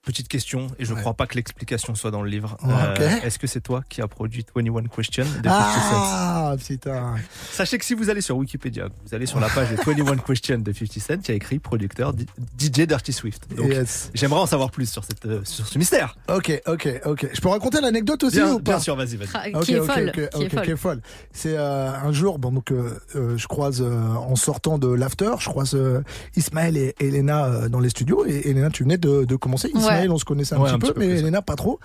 Petite 0.06 0.30
question, 0.30 0.68
et 0.80 0.86
je 0.86 0.94
crois 0.94 1.14
pas 1.14 1.28
que 1.28 1.36
l'explication 1.36 1.94
soit 1.94 2.10
dans 2.10 2.22
le 2.22 2.30
livre. 2.30 2.56
Ouais, 2.64 2.72
ok. 2.74 3.24
Est-ce 3.26 3.38
que 3.38 3.48
c'est 3.48 3.60
toi 3.60 3.84
qui 3.90 4.02
as 4.02 4.08
produit 4.08 4.46
21 4.56 4.84
Question 4.88 5.24
de 5.26 5.28
50 5.28 5.44
Cent 5.44 5.52
Ah, 5.52 6.56
putain. 6.66 7.16
Sachez 7.52 7.78
que 7.78 7.84
si 7.84 7.96
vous 7.96 8.10
allez 8.10 8.22
sur 8.22 8.38
Wikipédia, 8.38 8.88
vous 9.06 9.14
allez 9.14 9.26
sur 9.26 9.42
la 9.42 9.50
page 9.50 9.70
de 9.72 9.76
21 9.76 10.16
Question 10.20 10.58
de 10.60 10.72
50 10.72 11.00
Cent, 11.00 11.14
il 11.28 11.30
y 11.30 11.32
a 11.34 11.36
écrit 11.36 11.60
producteur 11.60 12.14
D- 12.14 12.26
DJ 12.58 12.88
Dirty 12.88 13.12
Swift. 13.12 13.54
Donc, 13.54 13.68
Yes. 13.68 14.10
j'aimerais 14.14 14.40
en 14.40 14.46
savoir 14.46 14.72
plus 14.72 14.90
sur, 14.90 15.04
cette, 15.04 15.26
euh, 15.26 15.42
sur 15.44 15.68
ce 15.68 15.78
mystère. 15.78 16.16
Ok, 16.34 16.62
ok, 16.66 17.02
ok. 17.06 17.28
Je 17.34 17.42
peux 17.42 17.50
raconter 17.50 17.82
l'anecdote 17.82 18.24
aussi 18.24 18.38
Bien- 18.38 18.54
ou 18.54 18.60
pas 18.60 18.72
bien 18.72 18.80
sûr, 18.80 18.96
vas-y, 18.96 19.18
vas-y. 19.18 19.28
Ah, 19.34 19.44
Ok, 19.54 19.66
qui 19.66 19.74
est 19.74 19.80
ok, 19.80 19.86
folle, 19.94 20.08
ok, 20.08 20.14
qui 20.14 20.22
est 20.22 20.36
ok, 20.46 20.50
folle. 20.54 20.62
qui 20.64 20.72
est 20.72 20.76
folle. 20.78 21.02
C'est 21.34 21.58
euh, 21.58 21.92
un 21.92 22.12
jour, 22.14 22.40
bon 22.40 22.54
donc 22.54 22.72
euh, 22.72 22.98
euh, 23.16 23.38
je 23.38 23.48
croise 23.48 23.82
euh, 23.82 23.92
en 24.16 24.38
sortant 24.38 24.78
de 24.80 24.88
l'after, 24.88 25.32
je 25.40 25.50
croise 25.50 25.76
euh, 25.76 26.02
Ismaël 26.38 26.78
et 26.78 26.96
Elena 27.02 27.46
euh, 27.46 27.68
dans 27.70 27.82
les 27.82 27.90
studios. 27.90 28.26
Et 28.26 28.50
Elena, 28.50 28.70
tu 28.70 28.84
venais 28.84 28.98
de, 28.98 29.26
de 29.26 29.36
commencer. 29.36 29.68
Ismaël, 29.76 29.89
Ouais. 29.90 30.08
on 30.10 30.18
se 30.18 30.26
connaissait 30.26 30.56
un 30.56 30.60
Ouais, 30.60 30.70
petit 30.78 30.90
un 30.90 30.94
peu, 30.94 31.00
mais. 31.00 31.08
Elena 31.20 31.42
pas 31.42 31.56
trop. 31.56 31.80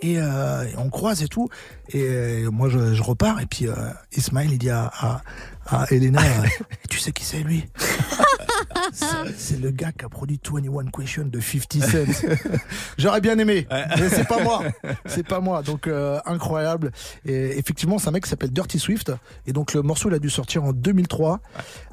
Et, 0.00 0.18
euh, 0.18 0.62
et 0.64 0.76
on 0.78 0.90
croise 0.90 1.22
et 1.22 1.28
tout. 1.28 1.48
Et 1.90 2.02
euh, 2.02 2.50
moi, 2.50 2.68
je, 2.68 2.94
je 2.94 3.02
repars. 3.02 3.40
Et 3.40 3.46
puis 3.46 3.66
euh, 3.66 3.74
Ismaël, 4.16 4.48
il 4.52 4.58
dit 4.58 4.70
à, 4.70 4.90
à, 4.98 5.22
à 5.66 5.86
Elena, 5.90 6.20
euh, 6.22 6.46
tu 6.88 6.98
sais 6.98 7.12
qui 7.12 7.24
c'est 7.24 7.40
lui? 7.40 7.64
C'est- 9.36 9.60
le 9.60 9.70
gars 9.70 9.92
qui 9.92 10.04
a 10.04 10.08
produit 10.08 10.40
21 10.42 10.86
Question 10.90 11.24
de 11.24 11.40
50 11.40 11.82
Cent. 12.12 12.28
J'aurais 12.96 13.20
bien 13.20 13.38
aimé, 13.38 13.66
mais 13.70 14.08
c'est 14.08 14.26
pas 14.26 14.42
moi. 14.42 14.62
C'est 15.06 15.26
pas 15.26 15.40
moi. 15.40 15.62
Donc 15.62 15.86
euh, 15.86 16.18
incroyable. 16.24 16.90
Et 17.24 17.58
effectivement, 17.58 17.98
c'est 17.98 18.08
un 18.08 18.12
mec 18.12 18.24
qui 18.24 18.30
s'appelle 18.30 18.50
Dirty 18.50 18.78
Swift. 18.78 19.12
Et 19.46 19.52
donc 19.52 19.74
le 19.74 19.82
morceau, 19.82 20.08
il 20.10 20.14
a 20.14 20.18
dû 20.18 20.30
sortir 20.30 20.64
en 20.64 20.72
2003. 20.72 21.40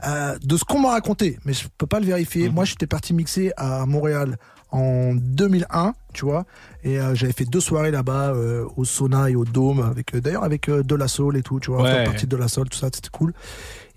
Euh, 0.07 0.37
de 0.43 0.57
ce 0.57 0.63
qu'on 0.63 0.79
m'a 0.79 0.91
raconté, 0.91 1.39
mais 1.45 1.53
je 1.53 1.67
peux 1.77 1.87
pas 1.87 1.99
le 1.99 2.05
vérifier. 2.05 2.49
Moi, 2.49 2.65
j'étais 2.65 2.87
parti 2.87 3.13
mixer 3.13 3.51
à 3.57 3.85
Montréal 3.85 4.37
en 4.75 5.13
2001, 5.15 5.93
tu 6.13 6.25
vois, 6.25 6.45
et 6.83 6.99
euh, 6.99 7.15
j'avais 7.15 7.33
fait 7.33 7.45
deux 7.45 7.59
soirées 7.61 7.91
là-bas 7.91 8.33
euh, 8.33 8.65
au 8.77 8.83
sauna 8.85 9.29
et 9.29 9.35
au 9.35 9.45
dôme 9.45 9.79
avec 9.81 10.13
euh, 10.15 10.21
d'ailleurs 10.21 10.43
avec 10.43 10.69
de 10.69 10.95
la 10.95 11.07
soul 11.07 11.37
et 11.37 11.41
tout, 11.43 11.59
tu 11.59 11.71
vois, 11.71 11.81
Ouais. 11.83 11.91
faire 11.91 12.03
partie 12.05 12.27
de 12.27 12.35
la 12.37 12.47
soul, 12.47 12.67
tout 12.69 12.77
ça, 12.77 12.87
c'était 12.93 13.09
cool. 13.11 13.33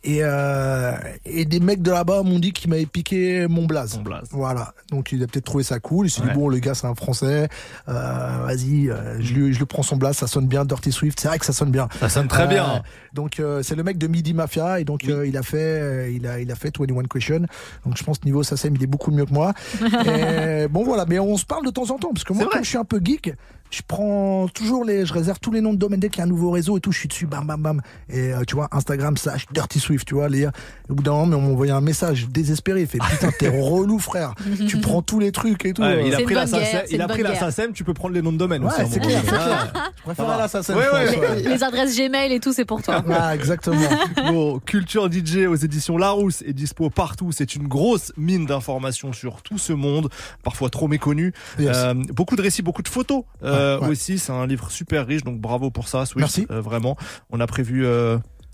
Et, 0.05 0.21
euh, 0.23 0.93
et 1.25 1.45
des 1.45 1.59
mecs 1.59 1.83
de 1.83 1.91
là-bas 1.91 2.23
m'ont 2.23 2.39
dit 2.39 2.53
qu'ils 2.53 2.71
m'avaient 2.71 2.87
piqué 2.87 3.49
mon 3.49 3.67
blaze. 3.67 4.01
Voilà. 4.31 4.73
Donc 4.93 5.11
il 5.11 5.21
a 5.25 5.27
peut-être 5.27 5.45
trouvé 5.45 5.65
ça 5.65 5.81
cool. 5.81 6.07
Il 6.07 6.11
s'est 6.11 6.21
dit 6.23 6.29
Ouais. 6.29 6.35
bon, 6.35 6.49
le 6.49 6.59
gars 6.61 6.75
c'est 6.75 6.87
un 6.87 6.95
Français. 6.95 7.49
Euh, 7.89 8.39
Vas-y, 8.47 8.89
euh, 8.91 9.17
je 9.21 9.35
lui 9.35 9.53
je 9.53 9.59
lui 9.59 9.67
prends 9.67 9.83
son 9.83 9.97
blaze. 9.97 10.17
Ça 10.17 10.29
sonne 10.29 10.47
bien, 10.47 10.65
Dirty 10.65 10.93
Swift. 10.93 11.19
C'est 11.19 11.27
vrai 11.27 11.41
que 11.41 11.45
ça 11.45 11.53
sonne 11.53 11.73
bien. 11.73 11.89
Ça 11.99 12.09
sonne 12.09 12.29
très 12.29 12.47
bien. 12.47 12.85
Donc 13.19 13.41
euh, 13.41 13.65
c'est 13.65 13.75
le 13.75 13.83
mec 13.83 13.99
de 13.99 14.07
Midi 14.07 14.33
Mafia 14.33 14.79
et 14.79 14.85
donc 14.85 15.03
euh, 15.09 15.27
il 15.27 15.37
a 15.37 15.43
fait 15.43 15.57
euh, 15.59 16.09
il 16.09 16.25
a 16.25 16.39
il 16.39 16.53
a 16.53 16.55
fait 16.55 16.71
21 16.79 17.03
Question. 17.13 17.41
Donc 17.85 17.97
je 17.97 18.05
pense 18.05 18.23
niveau 18.25 18.45
SACEM 18.45 18.77
il 18.77 18.83
est 18.85 18.87
beaucoup 18.87 19.11
mieux 19.11 19.25
que 19.25 19.33
moi. 19.35 19.55
et 19.83 20.69
bon 20.69 20.85
voilà, 20.85 21.05
mais 21.05 21.19
on 21.19 21.37
se 21.37 21.45
parle 21.45 21.67
de 21.67 21.71
temps 21.71 21.91
en 21.91 21.99
temps 21.99 22.11
parce 22.15 22.23
que 22.23 22.33
moi 22.33 22.47
comme 22.49 22.63
je 22.63 22.69
suis 22.69 22.79
un 22.79 22.85
peu 22.85 23.01
geek, 23.03 23.33
je 23.71 23.83
prends 23.87 24.47
toujours 24.49 24.85
les 24.85 25.05
je 25.05 25.13
réserve 25.13 25.41
tous 25.41 25.51
les 25.51 25.61
noms 25.61 25.73
de 25.73 25.79
domaines 25.79 25.99
dès 26.01 26.09
qu'il 26.11 26.19
y 26.19 26.23
a 26.23 26.25
un 26.25 26.29
nouveau 26.29 26.53
réseau 26.53 26.79
et 26.79 26.81
tout, 26.81 26.93
je 26.93 27.01
suis 27.01 27.09
dessus 27.09 27.27
bam 27.27 27.45
bam 27.45 27.61
bam 27.61 27.81
et 28.09 28.33
euh, 28.33 28.45
tu 28.47 28.55
vois 28.55 28.69
Instagram 28.71 29.17
slash 29.17 29.47
Dirty 29.53 29.81
Swift, 29.81 30.07
tu 30.07 30.15
vois 30.15 30.29
les 30.29 30.47
au 30.47 30.95
bout 30.95 31.03
d'un 31.03 31.11
moment 31.11 31.37
on 31.37 31.41
m'a 31.41 31.49
envoyé 31.49 31.73
un 31.73 31.81
message 31.81 32.29
désespéré, 32.31 32.83
il 32.83 32.87
fait 32.87 32.99
putain 32.99 33.31
t'es 33.37 33.49
relou 33.61 33.99
frère, 33.99 34.35
tu 34.69 34.79
prends 34.79 35.03
tous 35.03 35.19
les 35.19 35.33
trucs 35.33 35.65
et 35.65 35.73
tout. 35.73 35.83
Ouais, 35.83 36.07
il 36.07 36.15
a 36.15 36.21
pris 36.21 36.35
la 36.35 36.47
SACEM, 36.47 36.83
il 36.91 37.03
a 37.03 37.09
pris 37.09 37.23
la 37.23 37.35
SACEM, 37.35 37.73
tu 37.73 37.83
peux 37.85 37.95
prendre 37.95 38.15
les 38.15 38.23
noms 38.23 38.33
de 38.33 38.39
domaine 38.39 38.63
Ouais, 38.65 38.71
aussi. 38.83 38.93
c'est 38.93 39.01
clair. 39.01 39.23
Ah, 39.33 39.91
Je 39.97 40.03
préfère 40.03 40.39
la 40.39 40.49
SACEM, 40.49 40.77
Ouais, 40.77 40.85
je 40.91 40.95
ouais, 40.95 41.07
pense, 41.07 41.17
ouais. 41.17 41.43
Les, 41.43 41.49
les 41.51 41.65
adresses 41.65 41.97
Gmail 41.99 42.33
et 42.33 42.41
tout, 42.41 42.53
c'est 42.53 42.65
pour 42.65 42.83
toi. 42.83 43.03
Ah, 43.13 43.35
exactement. 43.35 43.81
Bon, 44.29 44.59
Culture 44.59 45.11
DJ 45.11 45.47
aux 45.49 45.55
éditions 45.55 45.97
Larousse 45.97 46.43
est 46.43 46.53
dispo 46.53 46.91
partout. 46.91 47.33
C'est 47.33 47.55
une 47.55 47.67
grosse 47.69 48.13
mine 48.17 48.47
d'informations 48.47 49.13
sur 49.13 49.43
tout 49.43 49.59
ce 49.59 49.73
monde, 49.73 50.09
parfois 50.43 50.71
trop 50.71 50.89
méconnu. 50.89 51.33
Yes. 51.59 51.77
Euh, 51.77 51.95
beaucoup 52.13 52.37
de 52.37 52.43
récits, 52.43 52.63
beaucoup 52.63 52.83
de 52.83 52.89
photos 52.89 53.25
euh, 53.43 53.79
Ouais, 53.79 53.85
ouais. 53.85 53.91
aussi. 53.93 54.19
C'est 54.19 54.33
un 54.33 54.47
livre 54.47 54.71
super 54.71 55.07
riche, 55.07 55.23
donc 55.25 55.41
bravo 55.41 55.71
pour 55.71 55.89
ça, 55.89 56.05
Swift. 56.07 56.19
Merci. 56.19 56.47
Euh, 56.51 56.61
vraiment, 56.61 56.97
on 57.31 57.41
a 57.41 57.47
prévu. 57.47 57.87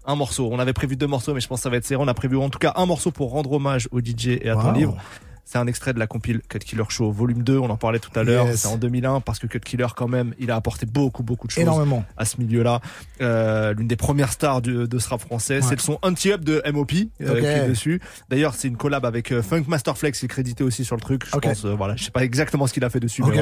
un 0.07 0.15
morceau. 0.17 0.49
On 0.53 0.59
avait 0.59 0.75
prévu 0.75 0.97
deux 0.97 1.07
morceaux, 1.07 1.33
mais 1.35 1.41
je 1.41 1.49
pense 1.49 1.61
que 1.61 1.63
ça 1.63 1.71
va 1.71 1.77
être 1.79 1.85
serré. 1.87 2.03
On 2.03 2.09
a 2.09 2.15
prévu 2.15 2.37
en 2.37 2.51
tout 2.51 2.59
cas 2.59 2.75
un 2.77 2.87
morceau 2.87 3.11
pour 3.11 3.31
rendre 3.31 3.53
hommage 3.53 3.89
au 3.91 4.01
DJ 4.01 4.39
et 4.43 4.51
à 4.51 4.55
ton 4.55 4.73
livre. 4.73 4.97
C'est 5.47 5.59
un 5.59 5.67
extrait 5.67 5.93
de 5.93 5.99
la 5.99 6.07
compile 6.07 6.41
Cut 6.49 6.59
Killer 6.61 6.85
Show 6.89 7.11
volume 7.13 7.43
2, 7.43 7.59
on 7.59 7.69
en 7.71 7.77
parlait 7.77 7.99
tout 7.99 8.11
à 8.19 8.23
l'heure, 8.23 8.47
Yes. 8.47 8.63
c'est 8.63 8.69
en 8.69 8.77
2001 8.79 9.21
parce 9.21 9.39
que 9.39 9.47
Cut 9.47 9.61
Killer 9.61 9.87
quand 9.95 10.09
même, 10.09 10.35
il 10.39 10.51
a 10.51 10.57
apporté 10.57 10.87
beaucoup 10.87 11.23
beaucoup 11.23 11.47
de 11.47 11.53
choses 11.53 11.63
Énormément. 11.63 12.03
à 12.17 12.25
ce 12.25 12.39
milieu-là. 12.41 12.81
Euh, 13.21 13.75
L'une 13.75 13.87
des 13.87 13.97
premières 13.97 14.33
stars 14.33 14.63
du- 14.63 14.89
de 14.89 14.99
ce 14.99 15.09
rap 15.09 15.21
français, 15.21 15.61
c'est 15.61 15.75
le 15.77 15.81
son 15.81 15.99
Anti-Up 16.03 16.43
de 16.43 16.63
MOP 16.73 16.93
euh, 17.21 17.41
qui 17.41 17.47
est 17.47 17.69
dessus. 17.69 18.01
D'ailleurs, 18.31 18.55
c'est 18.55 18.69
une 18.69 18.77
collab 18.77 19.05
avec 19.05 19.33
euh, 19.33 19.43
Funk 19.43 19.65
Master 19.69 19.97
Flex, 19.99 20.23
il 20.23 20.25
est 20.25 20.29
crédité 20.29 20.65
aussi 20.65 20.85
sur 20.85 20.97
le 20.97 21.01
truc. 21.03 21.25
Je 21.27 21.37
pense, 21.39 21.65
voilà, 21.65 21.95
je 21.97 22.05
sais 22.05 22.11
pas 22.11 22.25
exactement 22.25 22.67
ce 22.67 22.73
qu'il 22.73 22.85
a 22.85 22.91
fait 22.91 23.01
dessus, 23.01 23.23
mais 23.23 23.41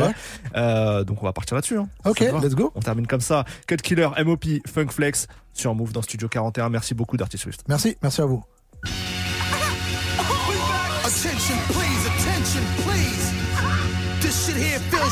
voilà. 0.52 1.04
Donc 1.04 1.22
on 1.22 1.26
va 1.26 1.32
partir 1.32 1.54
là-dessus. 1.54 1.78
Hein. 1.78 1.88
Ok, 2.04 2.20
let's 2.20 2.54
go. 2.54 2.72
On 2.74 2.80
termine 2.80 3.06
comme 3.06 3.20
ça. 3.20 3.44
Cut 3.66 3.76
Killer, 3.76 4.08
MOP, 4.24 4.44
Funk 4.66 4.88
Flex 4.90 5.28
sur 5.54 5.74
Move 5.74 5.92
dans 5.92 6.02
Studio 6.02 6.28
41. 6.28 6.68
Merci 6.68 6.94
beaucoup 6.94 7.16
Dirty 7.16 7.38
Swift. 7.38 7.62
Merci, 7.68 7.96
merci 8.02 8.20
à 8.20 8.26
vous. 8.26 8.42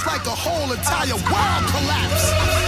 Like 0.07 0.25
a 0.27 0.31
whole 0.31 0.73
entire 0.73 1.15
world 1.15 1.67
collapse. 1.73 2.60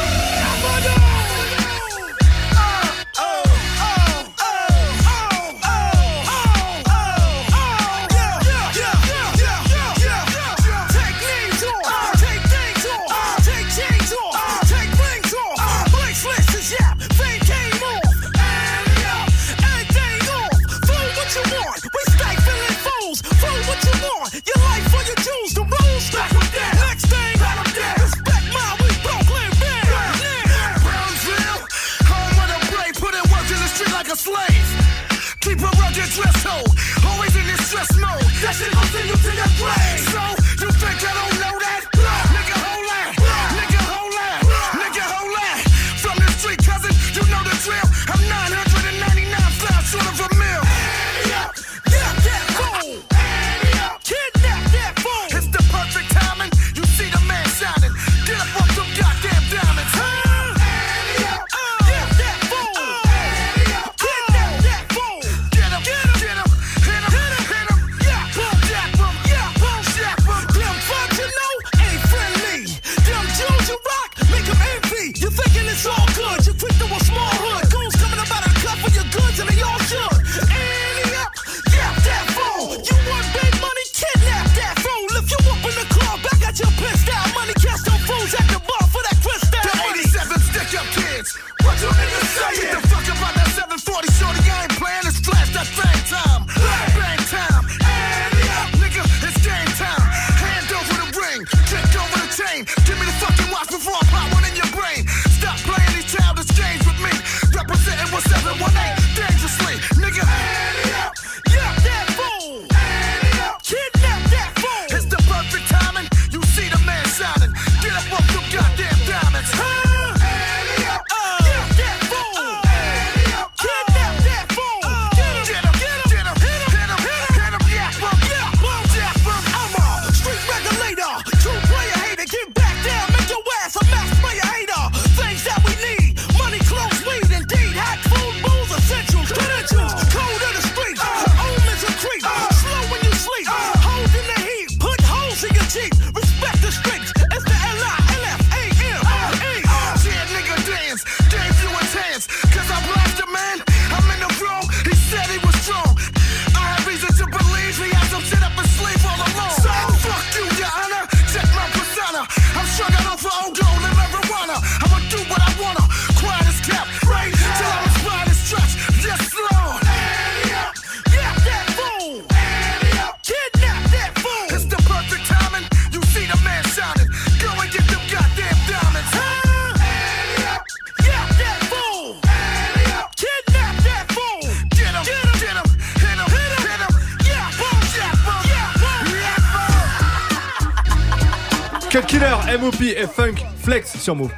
Sur 194.03 194.17
Move. 194.17 194.33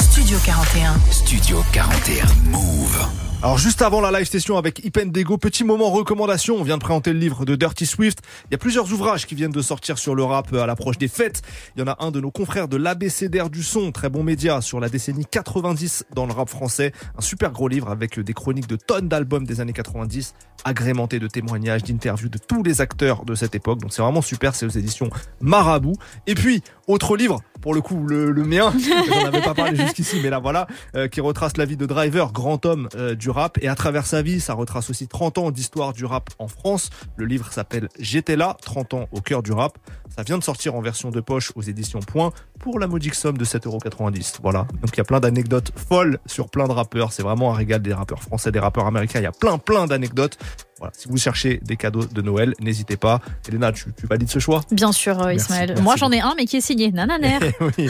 Studio 0.00 0.36
41. 0.44 0.96
Studio 1.12 1.62
41 1.72 2.26
Move. 2.50 3.06
Alors 3.44 3.58
juste 3.58 3.82
avant 3.82 4.00
la 4.00 4.10
live 4.10 4.26
session 4.26 4.56
avec 4.56 4.84
Ipendego, 4.84 5.36
petit 5.36 5.62
moment 5.62 5.90
recommandation, 5.90 6.56
on 6.56 6.64
vient 6.64 6.78
de 6.78 6.82
présenter 6.82 7.12
le 7.12 7.18
livre 7.18 7.44
de 7.44 7.54
Dirty 7.54 7.86
Swift. 7.86 8.20
Il 8.46 8.52
y 8.52 8.54
a 8.54 8.58
plusieurs 8.58 8.90
ouvrages 8.92 9.26
qui 9.26 9.34
viennent 9.34 9.52
de 9.52 9.62
sortir 9.62 9.98
sur 9.98 10.14
le 10.14 10.24
rap 10.24 10.52
à 10.54 10.66
l'approche 10.66 10.98
des 10.98 11.08
fêtes. 11.08 11.42
Il 11.76 11.80
y 11.80 11.82
en 11.82 11.88
a 11.88 11.96
un 12.04 12.12
de 12.12 12.20
nos 12.20 12.30
confrères 12.30 12.68
de 12.68 12.76
l'ABCDR 12.76 13.50
du 13.50 13.64
son, 13.64 13.90
très 13.90 14.08
bon 14.08 14.22
média 14.22 14.60
sur 14.60 14.78
la 14.78 14.88
décennie 14.88 15.26
90 15.28 16.04
dans 16.14 16.24
le 16.24 16.32
rap 16.32 16.48
français. 16.48 16.92
Un 17.18 17.20
super 17.20 17.50
gros 17.50 17.66
livre 17.66 17.90
avec 17.90 18.20
des 18.20 18.32
chroniques 18.32 18.68
de 18.68 18.76
tonnes 18.76 19.08
d'albums 19.08 19.44
des 19.44 19.60
années 19.60 19.72
90, 19.72 20.34
agrémentés 20.64 21.18
de 21.18 21.26
témoignages, 21.26 21.82
d'interviews 21.82 22.28
de 22.28 22.38
tous 22.38 22.62
les 22.62 22.80
acteurs 22.80 23.24
de 23.24 23.34
cette 23.34 23.56
époque. 23.56 23.80
Donc 23.80 23.92
c'est 23.92 24.02
vraiment 24.02 24.22
super, 24.22 24.54
c'est 24.54 24.66
aux 24.66 24.70
éditions 24.70 25.10
Marabout. 25.40 25.96
Et 26.28 26.36
puis, 26.36 26.62
autre 26.86 27.16
livre, 27.16 27.42
pour 27.60 27.74
le 27.74 27.80
coup 27.80 28.06
le, 28.06 28.30
le 28.30 28.44
mien, 28.44 28.72
j'en 29.08 29.26
avais 29.26 29.40
pas 29.40 29.54
parlé 29.54 29.76
jusqu'ici, 29.76 30.20
mais 30.22 30.30
là 30.30 30.38
voilà, 30.38 30.68
euh, 30.94 31.08
qui 31.08 31.20
retrace 31.20 31.56
la 31.56 31.64
vie 31.64 31.76
de 31.76 31.86
Driver, 31.86 32.30
grand 32.32 32.64
homme 32.66 32.88
euh, 32.94 33.16
du 33.16 33.30
rap. 33.30 33.58
Et 33.62 33.68
à 33.68 33.74
travers 33.74 34.06
sa 34.06 34.22
vie, 34.22 34.38
ça 34.38 34.54
retrace 34.54 34.90
aussi 34.90 35.08
30 35.08 35.38
ans 35.38 35.50
d'histoire 35.50 35.92
du 35.92 36.04
rap 36.04 36.30
en 36.38 36.46
France. 36.46 36.90
Le 37.16 37.26
livre 37.26 37.52
s'appelle 37.52 37.88
J'étais 37.98 38.36
là, 38.36 38.56
30 38.62 38.94
ans 38.94 39.08
au 39.10 39.20
cœur 39.20 39.42
du 39.42 39.50
rap. 39.50 39.76
Ça 40.14 40.22
vient 40.22 40.38
de 40.38 40.44
sortir 40.44 40.76
en 40.76 40.80
version 40.80 41.10
de 41.10 41.20
poche 41.20 41.50
aux 41.56 41.63
éditions 41.68 42.00
Point 42.00 42.32
pour 42.58 42.78
la 42.78 42.86
modique 42.86 43.14
somme 43.14 43.38
de 43.38 43.44
7,90€. 43.44 44.38
Voilà. 44.42 44.66
Donc 44.80 44.90
il 44.92 44.98
y 44.98 45.00
a 45.00 45.04
plein 45.04 45.20
d'anecdotes 45.20 45.72
folles 45.76 46.18
sur 46.26 46.50
plein 46.50 46.66
de 46.66 46.72
rappeurs. 46.72 47.12
C'est 47.12 47.22
vraiment 47.22 47.52
un 47.52 47.56
régal 47.56 47.82
des 47.82 47.92
rappeurs 47.92 48.22
français, 48.22 48.52
des 48.52 48.58
rappeurs 48.58 48.86
américains. 48.86 49.20
Il 49.20 49.24
y 49.24 49.26
a 49.26 49.32
plein 49.32 49.58
plein 49.58 49.86
d'anecdotes. 49.86 50.38
Voilà. 50.78 50.92
Si 50.96 51.08
vous 51.08 51.16
cherchez 51.16 51.60
des 51.62 51.76
cadeaux 51.76 52.04
de 52.04 52.22
Noël, 52.22 52.54
n'hésitez 52.60 52.96
pas. 52.96 53.20
Elena, 53.48 53.72
tu, 53.72 53.92
tu 53.96 54.06
valides 54.06 54.28
ce 54.28 54.38
choix? 54.38 54.62
Bien 54.70 54.90
sûr, 54.92 55.20
euh, 55.20 55.26
Merci, 55.26 55.44
Ismaël. 55.46 55.68
merci 55.68 55.82
Moi, 55.82 55.96
j'en 55.96 56.10
ai 56.10 56.20
un, 56.20 56.34
mais 56.36 56.46
qui 56.46 56.56
est 56.56 56.60
signé. 56.60 56.90
Nananer. 56.90 57.38
oui. 57.78 57.88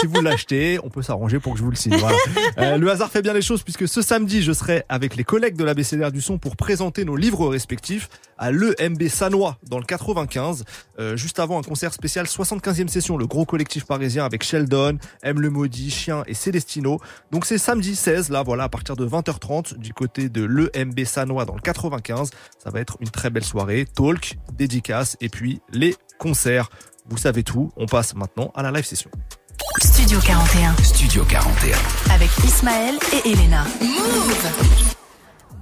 Si 0.00 0.06
vous 0.06 0.20
l'achetez, 0.22 0.78
on 0.82 0.88
peut 0.88 1.02
s'arranger 1.02 1.38
pour 1.38 1.52
que 1.52 1.58
je 1.58 1.64
vous 1.64 1.70
le 1.70 1.76
signe. 1.76 1.96
Voilà. 1.96 2.16
Euh, 2.58 2.76
le 2.76 2.90
hasard 2.90 3.10
fait 3.10 3.22
bien 3.22 3.32
les 3.32 3.40
choses 3.42 3.62
puisque 3.62 3.88
ce 3.88 4.02
samedi, 4.02 4.42
je 4.42 4.52
serai 4.52 4.84
avec 4.88 5.16
les 5.16 5.24
collègues 5.24 5.56
de 5.56 5.64
l'ABCDR 5.64 6.12
du 6.12 6.20
son 6.20 6.38
pour 6.38 6.54
présenter 6.56 7.04
nos 7.04 7.16
livres 7.16 7.48
respectifs 7.48 8.08
à 8.36 8.50
l'EMB 8.50 9.08
Sanois 9.08 9.56
dans 9.68 9.78
le 9.78 9.84
95. 9.84 10.64
Euh, 10.98 11.16
juste 11.16 11.38
avant 11.38 11.58
un 11.58 11.62
concert 11.62 11.92
spécial 11.94 12.26
75e 12.26 12.88
session, 12.88 13.16
le 13.16 13.26
gros 13.26 13.44
collectif 13.46 13.84
parisien 13.86 14.24
avec 14.24 14.42
Sheldon, 14.42 14.98
M 15.22 15.40
le 15.40 15.50
Maudit, 15.50 15.90
Chien 15.90 16.24
et 16.26 16.34
Célestino. 16.34 16.98
Donc 17.30 17.46
c'est 17.46 17.58
samedi 17.58 17.96
16, 17.96 18.30
là 18.30 18.42
voilà, 18.42 18.64
à 18.64 18.68
partir 18.68 18.96
de 18.96 19.06
20h30 19.06 19.78
du 19.78 19.92
côté 19.94 20.28
de 20.28 20.44
l'EMB 20.44 21.04
Sanois 21.04 21.44
dans 21.44 21.54
le 21.54 21.60
95. 21.60 22.21
Ça 22.62 22.70
va 22.70 22.80
être 22.80 22.96
une 23.00 23.10
très 23.10 23.30
belle 23.30 23.44
soirée, 23.44 23.86
talk, 23.86 24.38
dédicace 24.52 25.16
et 25.20 25.28
puis 25.28 25.60
les 25.72 25.96
concerts. 26.18 26.68
Vous 27.08 27.18
savez 27.18 27.42
tout, 27.42 27.72
on 27.76 27.86
passe 27.86 28.14
maintenant 28.14 28.52
à 28.54 28.62
la 28.62 28.70
live 28.70 28.84
session. 28.84 29.10
Studio 29.80 30.18
41. 30.20 30.76
Studio 30.82 31.24
41. 31.24 31.76
Avec 32.12 32.30
Ismaël 32.44 32.98
et 33.12 33.30
Elena. 33.30 33.64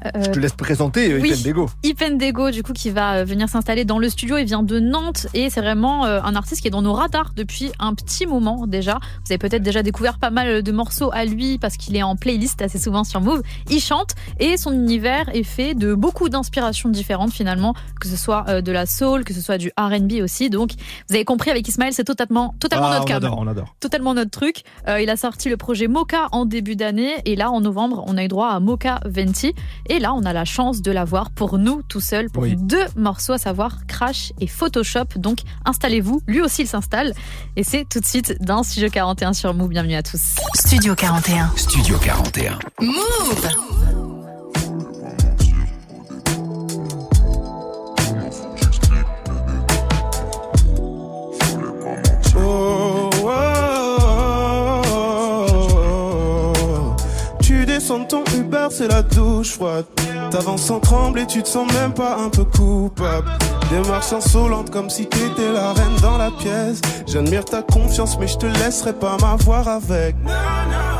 Euh, 0.05 0.23
Je 0.25 0.31
te 0.31 0.39
laisse 0.39 0.53
présenter 0.53 1.13
euh, 1.13 1.19
oui. 1.21 1.31
Ipendego. 1.31 1.69
Ipendego, 1.83 2.51
du 2.51 2.63
coup, 2.63 2.73
qui 2.73 2.91
va 2.91 3.17
euh, 3.17 3.25
venir 3.25 3.49
s'installer 3.49 3.85
dans 3.85 3.99
le 3.99 4.09
studio. 4.09 4.39
Il 4.39 4.45
vient 4.47 4.63
de 4.63 4.81
Nantes 4.81 5.27
et 5.35 5.51
c'est 5.51 5.61
vraiment 5.61 6.07
euh, 6.07 6.21
un 6.23 6.35
artiste 6.37 6.63
qui 6.63 6.69
est 6.69 6.71
dans 6.71 6.83
nos 6.83 6.93
radars 6.93 7.33
depuis 7.37 7.71
un 7.79 7.95
petit 7.95 8.27
moment 8.27 8.67
déjà. 8.67 8.95
Vous 9.25 9.33
avez 9.33 9.39
peut-être 9.39 9.63
déjà 9.63 9.83
découvert 9.83 10.19
pas 10.19 10.31
mal 10.31 10.63
de 10.63 10.73
morceaux 10.73 11.11
à 11.13 11.25
lui 11.25 11.59
parce 11.59 11.77
qu'il 11.77 11.97
est 11.97 12.03
en 12.03 12.17
playlist 12.17 12.63
assez 12.63 12.79
souvent 12.79 13.05
sur 13.05 13.21
Move. 13.21 13.43
Il 13.71 13.81
chante 13.81 14.15
et 14.39 14.57
son 14.57 14.73
univers 14.73 15.29
est 15.35 15.43
fait 15.43 15.75
de 15.75 15.95
beaucoup 15.95 16.29
d'inspirations 16.29 16.89
différentes 16.89 17.33
finalement, 17.33 17.75
que 18.01 18.09
ce 18.09 18.17
soit 18.17 18.63
de 18.63 18.73
la 18.73 18.87
soul, 18.87 19.25
que 19.25 19.35
ce 19.35 19.41
soit 19.41 19.59
du 19.59 19.71
R&B 19.79 20.23
aussi. 20.23 20.51
Donc, 20.51 20.71
vous 21.09 21.15
avez 21.15 21.25
compris 21.25 21.51
avec 21.51 21.67
Ismaël, 21.69 21.93
c'est 21.93 22.05
totalement, 22.05 22.55
totalement 22.61 22.87
Ah, 22.87 22.91
notre 22.93 23.03
on 23.03 23.07
câble. 23.07 23.27
adore, 23.27 23.39
on 23.39 23.47
adore. 23.47 23.75
totalement 23.81 24.15
notre 24.15 24.31
truc. 24.31 24.63
Euh, 24.89 25.01
il 25.01 25.11
a 25.11 25.17
sorti 25.17 25.49
le 25.49 25.57
projet 25.57 25.89
Mocha 25.89 26.29
en 26.33 26.47
début 26.47 26.77
d'année 26.77 27.13
et 27.25 27.37
là 27.37 27.51
en 27.51 27.61
novembre 27.61 28.03
on 28.07 28.17
a 28.17 28.25
eu 28.25 28.29
droit 28.29 28.49
à 28.49 28.61
Mocha 28.61 29.01
Venti 29.05 29.55
et 29.91 29.99
là 29.99 30.15
on 30.15 30.23
a 30.25 30.33
la 30.33 30.45
chance 30.47 30.81
de 30.81 30.91
l'avoir 30.91 31.31
pour 31.31 31.59
nous 31.59 31.83
tout 31.83 32.01
seul 32.01 32.31
pour 32.31 32.45
Oui. 32.45 32.55
deux 32.57 32.87
morceaux 32.97 33.33
à 33.35 33.39
savoir 33.39 33.87
Crash 33.87 34.33
et 34.41 34.47
Photoshop. 34.47 35.05
Donc 35.17 35.41
installez-vous, 35.67 36.23
lui 36.27 36.41
aussi 36.41 36.63
il 36.63 36.69
s'installe 36.69 37.13
et 37.57 37.65
c'est 37.65 37.85
tout 37.87 38.01
de 38.01 38.07
suite 38.07 38.37
dans 38.41 38.63
Studio 38.63 38.89
41 38.89 39.33
sur 39.35 39.53
Move. 39.53 39.69
Bienvenue 39.71 39.97
à 39.97 40.03
tous. 40.03 40.37
Studio 40.55 40.95
41. 40.95 41.53
Studio 41.57 41.99
41. 41.99 42.59
Move. 42.81 43.80
Ton 57.91 58.23
Uber, 58.37 58.69
c'est 58.71 58.87
la 58.87 59.03
douche 59.03 59.55
froide. 59.55 59.85
T'avances 60.31 60.63
sans 60.63 60.79
trembler, 60.79 61.27
tu 61.27 61.43
te 61.43 61.49
sens 61.49 61.67
même 61.73 61.93
pas 61.93 62.19
un 62.19 62.29
peu 62.29 62.45
coupable. 62.45 63.27
Démarche 63.69 64.13
insolente 64.13 64.71
comme 64.71 64.89
si 64.89 65.07
t'étais 65.07 65.53
la 65.53 65.73
reine 65.73 65.97
dans 66.01 66.17
la 66.17 66.31
pièce. 66.31 66.81
J'admire 67.09 67.45
ta 67.45 67.63
confiance, 67.63 68.17
mais 68.21 68.29
je 68.29 68.37
te 68.37 68.47
laisserai 68.47 68.93
pas 68.93 69.17
m'avoir 69.21 69.67
avec. 69.67 70.15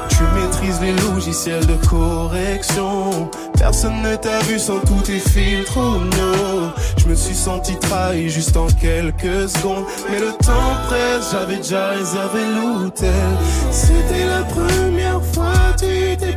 Tu 0.09 0.23
maîtrises 0.35 0.81
les 0.81 0.91
logiciels 1.13 1.65
de 1.65 1.77
correction. 1.89 3.31
Personne 3.57 4.03
ne 4.03 4.17
t'a 4.17 4.41
vu 4.41 4.59
sans 4.59 4.81
tous 4.81 5.03
tes 5.05 5.21
filtres, 5.21 5.79
oh 5.79 5.99
no. 6.01 6.71
Je 6.97 7.07
me 7.07 7.15
suis 7.15 7.37
senti 7.37 7.77
trahi 7.77 8.29
juste 8.29 8.57
en 8.57 8.67
quelques 8.67 9.49
secondes. 9.49 9.85
Mais 10.11 10.19
le 10.19 10.33
temps 10.45 10.75
presse, 10.89 11.31
j'avais 11.31 11.59
déjà 11.59 11.91
réservé 11.91 12.41
l'hôtel. 12.57 13.13
C'était 13.71 14.27
la 14.27 14.43
première 14.43 15.23
fois, 15.33 15.53
tu 15.79 16.17
t'es 16.17 16.37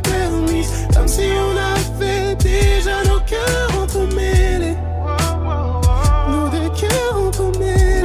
Comme 0.94 1.08
si 1.08 1.22
on 1.22 1.56
avait 1.56 2.34
déjà 2.36 3.02
nos 3.04 3.20
cœurs 3.20 3.82
entremêlés. 3.82 4.76
Nos 6.28 6.48
deux 6.48 6.70
cœurs 6.80 7.16
entremêlés. 7.26 8.04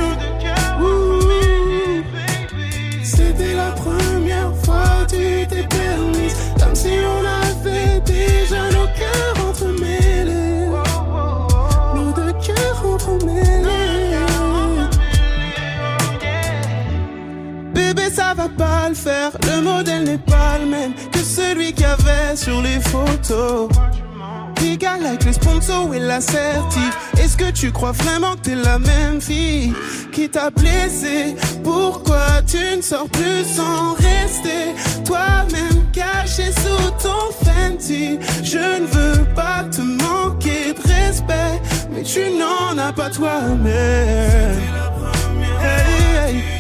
C'était 3.04 3.56
la 3.56 3.72
première 3.72 4.54
fois, 4.64 5.06
tu 5.08 5.48
t'es 5.48 5.64
permise. 5.68 6.36
Comme 6.60 6.76
si 6.76 6.92
on 7.14 7.26
avait 7.26 8.00
déjà 8.02 8.70
nos 8.72 8.88
cœurs 9.00 9.50
entremêlés. 9.50 10.68
Nos 11.96 12.12
deux 12.14 12.34
cœurs 12.34 12.86
entremêlés. 12.86 13.40
Bébé, 17.74 18.10
ça 18.10 18.34
va 18.34 18.50
pas 18.50 18.90
le 18.90 18.96
faire. 18.96 19.32
Le 19.44 19.62
modèle 19.62 20.04
n'est 20.04 20.18
pas 20.18 20.58
le 20.60 20.66
même 20.66 20.94
celui 21.30 21.74
qu'il 21.74 21.84
y 21.84 21.86
avait 21.86 22.36
sur 22.36 22.62
les 22.62 22.80
photos. 22.80 23.70
Égal 24.66 25.06
avec 25.06 25.24
les 25.24 25.34
sponsors 25.34 25.94
et 25.94 26.00
l'assertif. 26.00 26.92
Est-ce 27.22 27.38
que 27.38 27.52
tu 27.52 27.72
crois 27.72 27.92
vraiment 27.92 28.34
que 28.36 28.42
t'es 28.42 28.56
la 28.56 28.80
même 28.80 29.22
fille 29.22 29.74
qui 30.12 30.30
t'a 30.30 30.50
blessé? 30.50 31.36
Pourquoi 31.64 32.42
tu 32.46 32.78
ne 32.78 32.82
sors 32.82 33.08
plus 33.10 33.46
sans 33.46 33.94
rester 33.94 34.74
toi-même 35.06 35.84
caché 35.94 36.52
sous 36.52 36.92
ton 37.04 37.24
Fenty? 37.46 38.20
Je 38.44 38.82
ne 38.82 38.88
veux 38.88 39.26
pas 39.36 39.64
te 39.72 39.82
manquer 39.82 40.74
de 40.74 40.82
respect, 40.94 41.62
mais 41.92 42.04
tu 42.04 42.32
n'en 42.32 42.78
as 42.78 42.92
pas 42.92 43.10
toi-même. 43.10 44.60
Hey, 45.62 46.34
hey. 46.34 46.60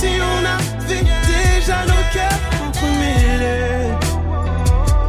Si 0.00 0.08
on 0.18 0.44
avait 0.46 1.04
déjà 1.30 1.78
nos 1.84 2.04
cœurs 2.14 2.42
entremêlés 2.66 3.90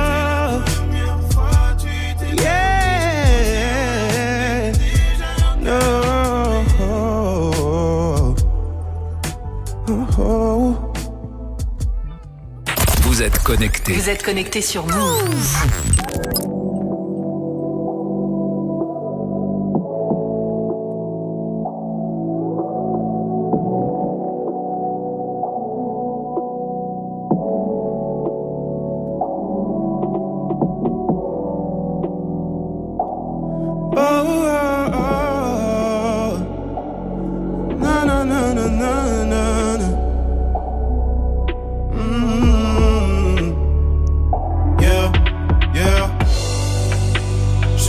Yeah. 3.79 4.73
No. 5.61 5.79
Oh, 9.87 10.19
oh. 10.19 10.75
Vous 13.03 13.21
êtes 13.21 13.39
connecté. 13.43 13.93
Vous 13.93 14.09
êtes 14.09 14.23
connecté 14.23 14.61
sur 14.61 14.85
Move. 14.87 15.57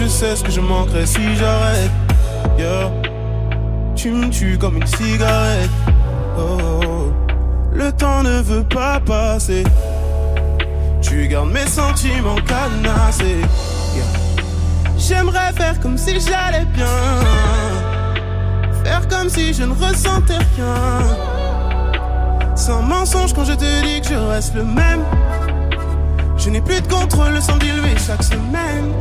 Sais 0.06 0.36
ce 0.36 0.42
que 0.42 0.50
je 0.50 0.60
manquerais 0.60 1.06
si 1.06 1.36
j'arrête. 1.36 1.90
Tu 3.96 4.10
me 4.10 4.30
tues 4.30 4.56
comme 4.58 4.76
une 4.76 4.86
cigarette. 4.86 5.68
Oh. 6.38 7.12
Le 7.72 7.92
temps 7.92 8.22
ne 8.22 8.40
veut 8.40 8.64
pas 8.64 8.98
passer. 9.00 9.64
Tu 11.02 11.28
gardes 11.28 11.50
mes 11.50 11.66
sentiments 11.66 12.40
cadenassés. 12.46 13.42
J'aimerais 14.96 15.52
faire 15.52 15.78
comme 15.80 15.98
si 15.98 16.18
j'allais 16.20 16.64
bien. 16.66 16.86
Faire 18.84 19.06
comme 19.08 19.28
si 19.28 19.52
je 19.52 19.64
ne 19.64 19.74
ressentais 19.74 20.38
rien. 20.56 21.02
Sans 22.56 22.82
mensonge 22.82 23.34
quand 23.34 23.44
je 23.44 23.52
te 23.52 23.82
dis 23.84 24.00
que 24.00 24.08
je 24.08 24.14
reste 24.14 24.54
le 24.54 24.64
même. 24.64 25.02
Je 26.38 26.48
n'ai 26.48 26.62
plus 26.62 26.80
de 26.80 26.86
contrôle 26.86 27.40
sans 27.42 27.56
diluer 27.58 27.96
chaque 27.98 28.22
semaine. 28.22 28.92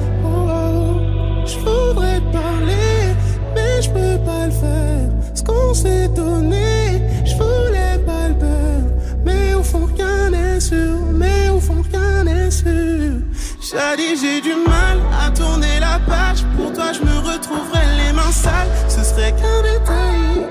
Oh, 1.49 1.61
oh. 1.61 1.87
je 1.87 1.89
voudrais 1.89 2.19
te 2.19 2.31
parler, 2.31 3.15
mais 3.55 3.81
je 3.81 3.89
peux 3.89 4.17
pas 4.25 4.45
le 4.45 4.51
faire. 4.51 5.09
Ce 5.33 5.43
qu'on 5.43 5.73
s'est 5.73 6.07
donné, 6.09 7.01
je 7.25 7.33
voulais 7.35 7.97
pas 8.05 8.27
le 8.27 8.35
perdre. 8.35 8.89
Mais 9.25 9.53
au 9.53 9.63
fond, 9.63 9.87
rien 9.95 10.29
n'est 10.29 10.59
sûr. 10.59 10.95
Mais 11.13 11.49
au 11.49 11.59
fond, 11.59 11.81
rien 11.91 12.23
n'est 12.23 12.51
sûr. 12.51 13.19
Dit, 13.97 14.15
j'ai 14.21 14.41
du 14.41 14.53
mal 14.67 14.97
à 15.23 15.29
tourner 15.31 15.79
la 15.79 15.99
page. 16.07 16.43
Pour 16.57 16.73
toi, 16.73 16.91
je 16.93 17.01
me 17.01 17.17
retrouverai 17.19 17.85
les 17.97 18.13
mains 18.13 18.31
sales. 18.31 18.67
Ce 18.87 19.03
serait 19.03 19.31
qu'un 19.31 19.61
détail. 19.61 20.47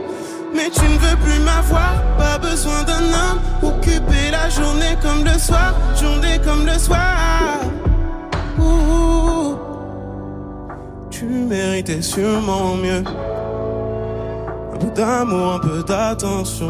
Mais 0.54 0.70
tu 0.70 0.82
ne 0.82 0.98
veux 0.98 1.16
plus 1.24 1.38
m'avoir, 1.40 1.94
pas 2.16 2.38
besoin 2.38 2.82
d'un 2.84 3.04
homme. 3.20 3.40
Occuper 3.62 4.30
la 4.32 4.48
journée 4.48 4.96
comme 5.02 5.24
le 5.24 5.38
soir, 5.38 5.74
journée 6.00 6.40
comme 6.44 6.66
le 6.66 6.78
soir. 6.78 7.60
Ouh, 8.58 9.07
tu 11.18 11.24
méritais 11.24 12.00
sûrement 12.00 12.76
mieux. 12.76 13.02
Un 14.72 14.76
peu 14.78 14.90
d'amour, 14.94 15.54
un 15.54 15.58
peu 15.58 15.82
d'attention. 15.82 16.66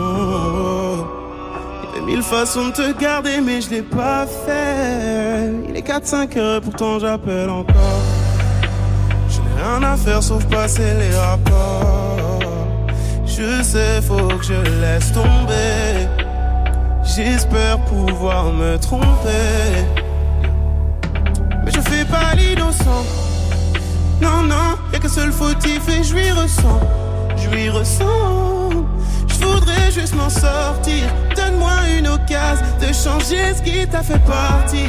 Il 1.83 1.85
y 1.85 1.93
avait 1.93 2.07
mille 2.07 2.23
façons 2.23 2.69
de 2.69 2.73
te 2.73 2.99
garder, 2.99 3.41
mais 3.43 3.61
je 3.61 3.71
l'ai 3.71 3.83
pas 3.83 4.27
fait. 4.27 5.53
Il 5.69 5.77
est 5.77 5.87
4-5 5.87 6.39
heures, 6.39 6.61
pourtant 6.63 6.99
j'appelle 6.99 7.51
encore. 7.51 8.03
Je 9.29 9.39
n'ai 9.41 9.63
rien 9.63 9.83
à 9.83 9.97
faire 9.97 10.23
sauf 10.23 10.45
passer 10.47 10.95
les 10.99 11.15
rapports. 11.15 12.41
Je 13.27 13.63
sais, 13.63 14.01
faut 14.01 14.29
que 14.39 14.45
je 14.45 14.61
laisse 14.81 15.13
tomber. 15.13 16.09
J'espère 17.05 17.79
pouvoir 17.85 18.51
me 18.53 18.79
tromper. 18.79 19.85
Mais 21.65 21.71
je 21.71 21.81
fais 21.81 22.05
pas 22.07 22.35
l'innocent. 22.35 23.18
Non, 24.21 24.43
non, 24.43 24.77
y'a 24.93 24.99
qu'un 24.99 25.09
seul 25.09 25.33
fautif 25.33 25.89
et 25.89 26.03
je 26.03 26.15
lui 26.15 26.31
ressens. 26.33 26.81
Je 27.37 27.49
lui 27.51 27.71
ressens. 27.71 28.71
Je 29.29 29.47
voudrais 29.47 29.91
juste 29.93 30.15
m'en 30.15 30.29
sortir. 30.29 31.05
Donne-moi 31.37 31.71
une 31.99 32.09
occasion 32.09 32.67
de 32.81 32.93
changer 32.93 33.55
ce 33.57 33.63
qui 33.63 33.87
t'a 33.87 34.03
fait 34.03 34.19
partir. 34.25 34.89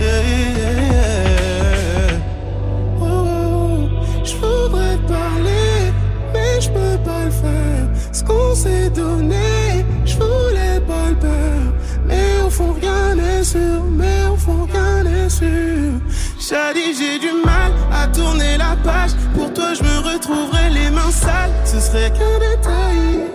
Yeah. 0.00 0.08
Oh, 3.00 3.88
je 4.24 4.34
voudrais 4.36 4.96
te 4.96 5.08
parler, 5.08 5.92
mais 6.32 6.60
je 6.60 6.68
peux 6.70 6.98
pas 7.04 7.24
le 7.24 7.30
faire. 7.30 7.88
Ce 8.12 8.22
qu'on 8.24 8.54
s'est 8.54 8.90
donné, 8.90 9.84
je 10.04 10.14
voulais 10.14 10.80
pas 10.86 11.08
le 11.10 11.16
perdre. 11.16 11.72
Mais 12.06 12.40
au 12.44 12.50
fond, 12.50 12.74
rien 12.80 13.14
n'est 13.14 13.44
sûr. 13.44 13.82
Mais 13.90 14.26
au 14.32 14.36
fond, 14.36 14.66
rien 14.72 15.04
n'est 15.04 15.30
sûr. 15.30 16.00
Dit, 16.48 16.94
j'ai 16.98 17.18
du 17.18 17.30
mal 17.44 17.72
à 17.92 18.06
tourner 18.06 18.56
la 18.56 18.74
page. 18.82 19.10
Pour 19.34 19.52
toi, 19.52 19.74
je 19.74 19.82
me 19.82 19.98
retrouverai 19.98 20.70
les 20.70 20.88
mains 20.88 21.10
sales. 21.10 21.52
Ce 21.66 21.78
serait 21.78 22.10
qu'un 22.10 22.38
détail. 22.38 23.26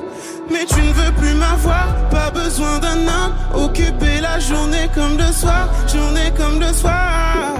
Mais 0.49 0.65
tu 0.65 0.81
ne 0.81 0.91
veux 0.93 1.11
plus 1.11 1.35
m'avoir, 1.35 2.09
pas 2.09 2.31
besoin 2.31 2.79
d'un 2.79 3.07
homme. 3.07 3.35
Occuper 3.53 4.19
la 4.19 4.39
journée 4.39 4.89
comme 4.95 5.15
le 5.19 5.31
soir, 5.31 5.69
journée 5.87 6.31
comme 6.35 6.59
le 6.59 6.73
soir. 6.73 7.53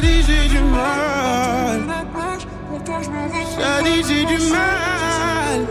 Dit, 0.00 0.22
j'ai 0.26 0.48
du 0.48 0.60
mal. 0.60 1.82
Dit, 3.84 4.02
j'ai 4.08 4.24
du 4.24 4.38
mal. 4.50 5.66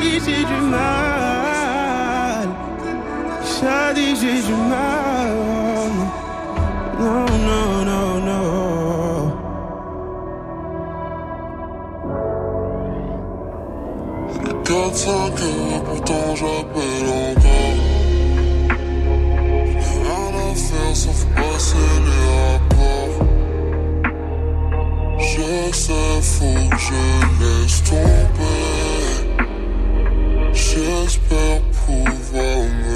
Dit, 0.00 0.20
j'ai 0.24 0.44
du 0.44 0.60
mal. 0.70 2.48
Dit, 3.94 4.16
j'ai 4.20 4.42
du 4.42 4.54
mal. 4.70 5.71
No, 7.02 7.26
no, 7.48 8.20
no. 8.28 8.40
Quatre, 14.64 14.96
cinq 14.96 15.36
heures, 15.42 15.82
pourtant 15.84 16.36
j'appelle 16.36 17.08
encore. 17.26 17.78
Rien 19.90 20.32
à 20.44 20.54
faire 20.54 20.94
sauf 21.02 21.20
passer 21.34 21.92
les 22.06 22.26
rapports. 22.38 23.18
Je 25.18 25.50
sais, 25.72 26.20
faut 26.34 26.62
que 26.70 26.78
je 26.86 27.02
laisse 27.40 27.78
tomber. 27.82 28.72
J'espère 30.52 31.60
pouvoir 31.84 32.58
me 32.84 32.91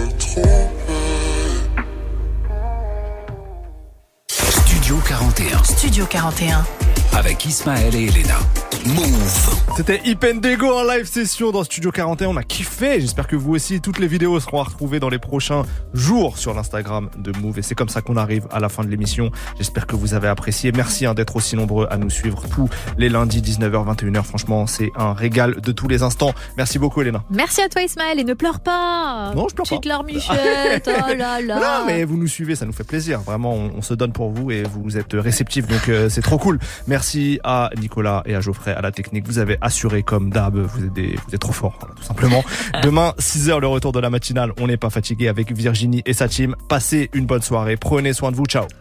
41. 5.07 5.63
Studio 5.65 6.05
41. 6.05 6.96
Avec 7.15 7.45
Ismaël 7.47 7.95
et 7.95 8.07
Elena. 8.07 8.39
Move. 8.87 9.63
C'était 9.77 10.01
Ipendego 10.05 10.67
en 10.73 10.85
live 10.85 11.07
session 11.07 11.51
dans 11.51 11.65
Studio 11.65 11.91
41. 11.91 12.29
On 12.29 12.37
a 12.37 12.45
kiffé. 12.45 13.01
J'espère 13.01 13.27
que 13.27 13.35
vous 13.35 13.55
aussi. 13.55 13.81
Toutes 13.81 13.99
les 13.99 14.07
vidéos 14.07 14.39
seront 14.39 14.61
à 14.61 14.65
retrouver 14.65 15.01
dans 15.01 15.09
les 15.09 15.19
prochains 15.19 15.63
jours 15.93 16.39
sur 16.39 16.55
l'Instagram 16.55 17.11
de 17.19 17.33
Move. 17.39 17.59
Et 17.59 17.63
c'est 17.63 17.75
comme 17.75 17.89
ça 17.89 18.01
qu'on 18.01 18.17
arrive 18.17 18.47
à 18.53 18.61
la 18.61 18.69
fin 18.69 18.85
de 18.85 18.89
l'émission. 18.89 19.33
J'espère 19.57 19.87
que 19.89 19.97
vous 19.97 20.15
avez 20.15 20.29
apprécié. 20.29 20.71
Merci 20.71 21.05
hein, 21.05 21.15
d'être 21.15 21.35
aussi 21.35 21.57
nombreux 21.57 21.89
à 21.91 21.97
nous 21.97 22.11
suivre 22.11 22.45
tous 22.49 22.69
les 22.97 23.09
lundis 23.09 23.41
19h, 23.41 23.97
21h. 23.97 24.23
Franchement, 24.23 24.67
c'est 24.69 24.93
un 24.95 25.15
régal 25.15 25.61
de 25.61 25.73
tous 25.73 25.89
les 25.89 26.03
instants. 26.03 26.33
Merci 26.57 26.79
beaucoup, 26.79 27.03
Elena. 27.03 27.25
Merci 27.31 27.63
à 27.63 27.69
toi, 27.69 27.83
Ismaël, 27.83 28.21
et 28.21 28.25
ne 28.25 28.35
pleure 28.35 28.61
pas. 28.61 29.33
Non, 29.35 29.49
je 29.49 29.55
pleure 29.55 29.67
pas. 29.67 29.77
Petite 29.77 29.87
larmichette, 29.87 30.89
oh 31.11 31.15
là 31.17 31.41
là. 31.41 31.57
Non, 31.57 31.87
mais 31.87 32.05
vous 32.05 32.17
nous 32.17 32.29
suivez, 32.29 32.55
ça 32.55 32.67
nous 32.67 32.73
fait 32.73 32.85
plaisir. 32.85 33.21
Vraiment, 33.23 33.53
on, 33.53 33.73
on 33.79 33.83
se 33.83 33.95
donne 33.95 34.13
pour 34.13 34.31
vous 34.31 34.53
et 34.53 34.63
vous 34.63 34.97
êtes 34.97 35.15
réceptifs, 35.15 35.67
donc 35.67 35.89
euh, 35.89 36.09
c'est 36.09 36.23
trop 36.23 36.39
cool. 36.39 36.61
Merci 36.87 37.06
à 37.45 37.71
Nicolas 37.81 38.23
et 38.27 38.35
à 38.35 38.41
Geoffrey 38.41 38.73
à 38.73 38.81
la 38.81 38.93
technique. 38.93 39.27
Vous 39.27 39.39
avez 39.39 39.59
assuré 39.61 40.03
comme 40.03 40.31
d'hab. 40.31 40.57
Vous 40.57 40.85
êtes 40.85 40.93
des, 40.93 41.17
vous 41.27 41.35
êtes 41.35 41.41
trop 41.41 41.53
forts, 41.53 41.77
voilà, 41.81 41.95
tout 41.95 42.03
simplement. 42.03 42.45
Demain, 42.83 43.15
6h, 43.19 43.61
le 43.61 43.67
retour 43.67 43.93
de 43.93 44.01
la 44.01 44.11
matinale. 44.11 44.53
On 44.61 44.67
n'est 44.67 44.77
pas 44.77 44.91
fatigué 44.91 45.29
avec 45.29 45.53
Virginie 45.53 46.03
et 46.07 46.13
sa 46.13 46.29
team. 46.29 46.55
Passez 46.69 47.11
une 47.13 47.27
bonne 47.27 47.43
soirée. 47.43 47.77
Prenez 47.77 48.13
soin 48.13 48.31
de 48.31 48.37
vous. 48.37 48.47
Ciao. 48.47 48.67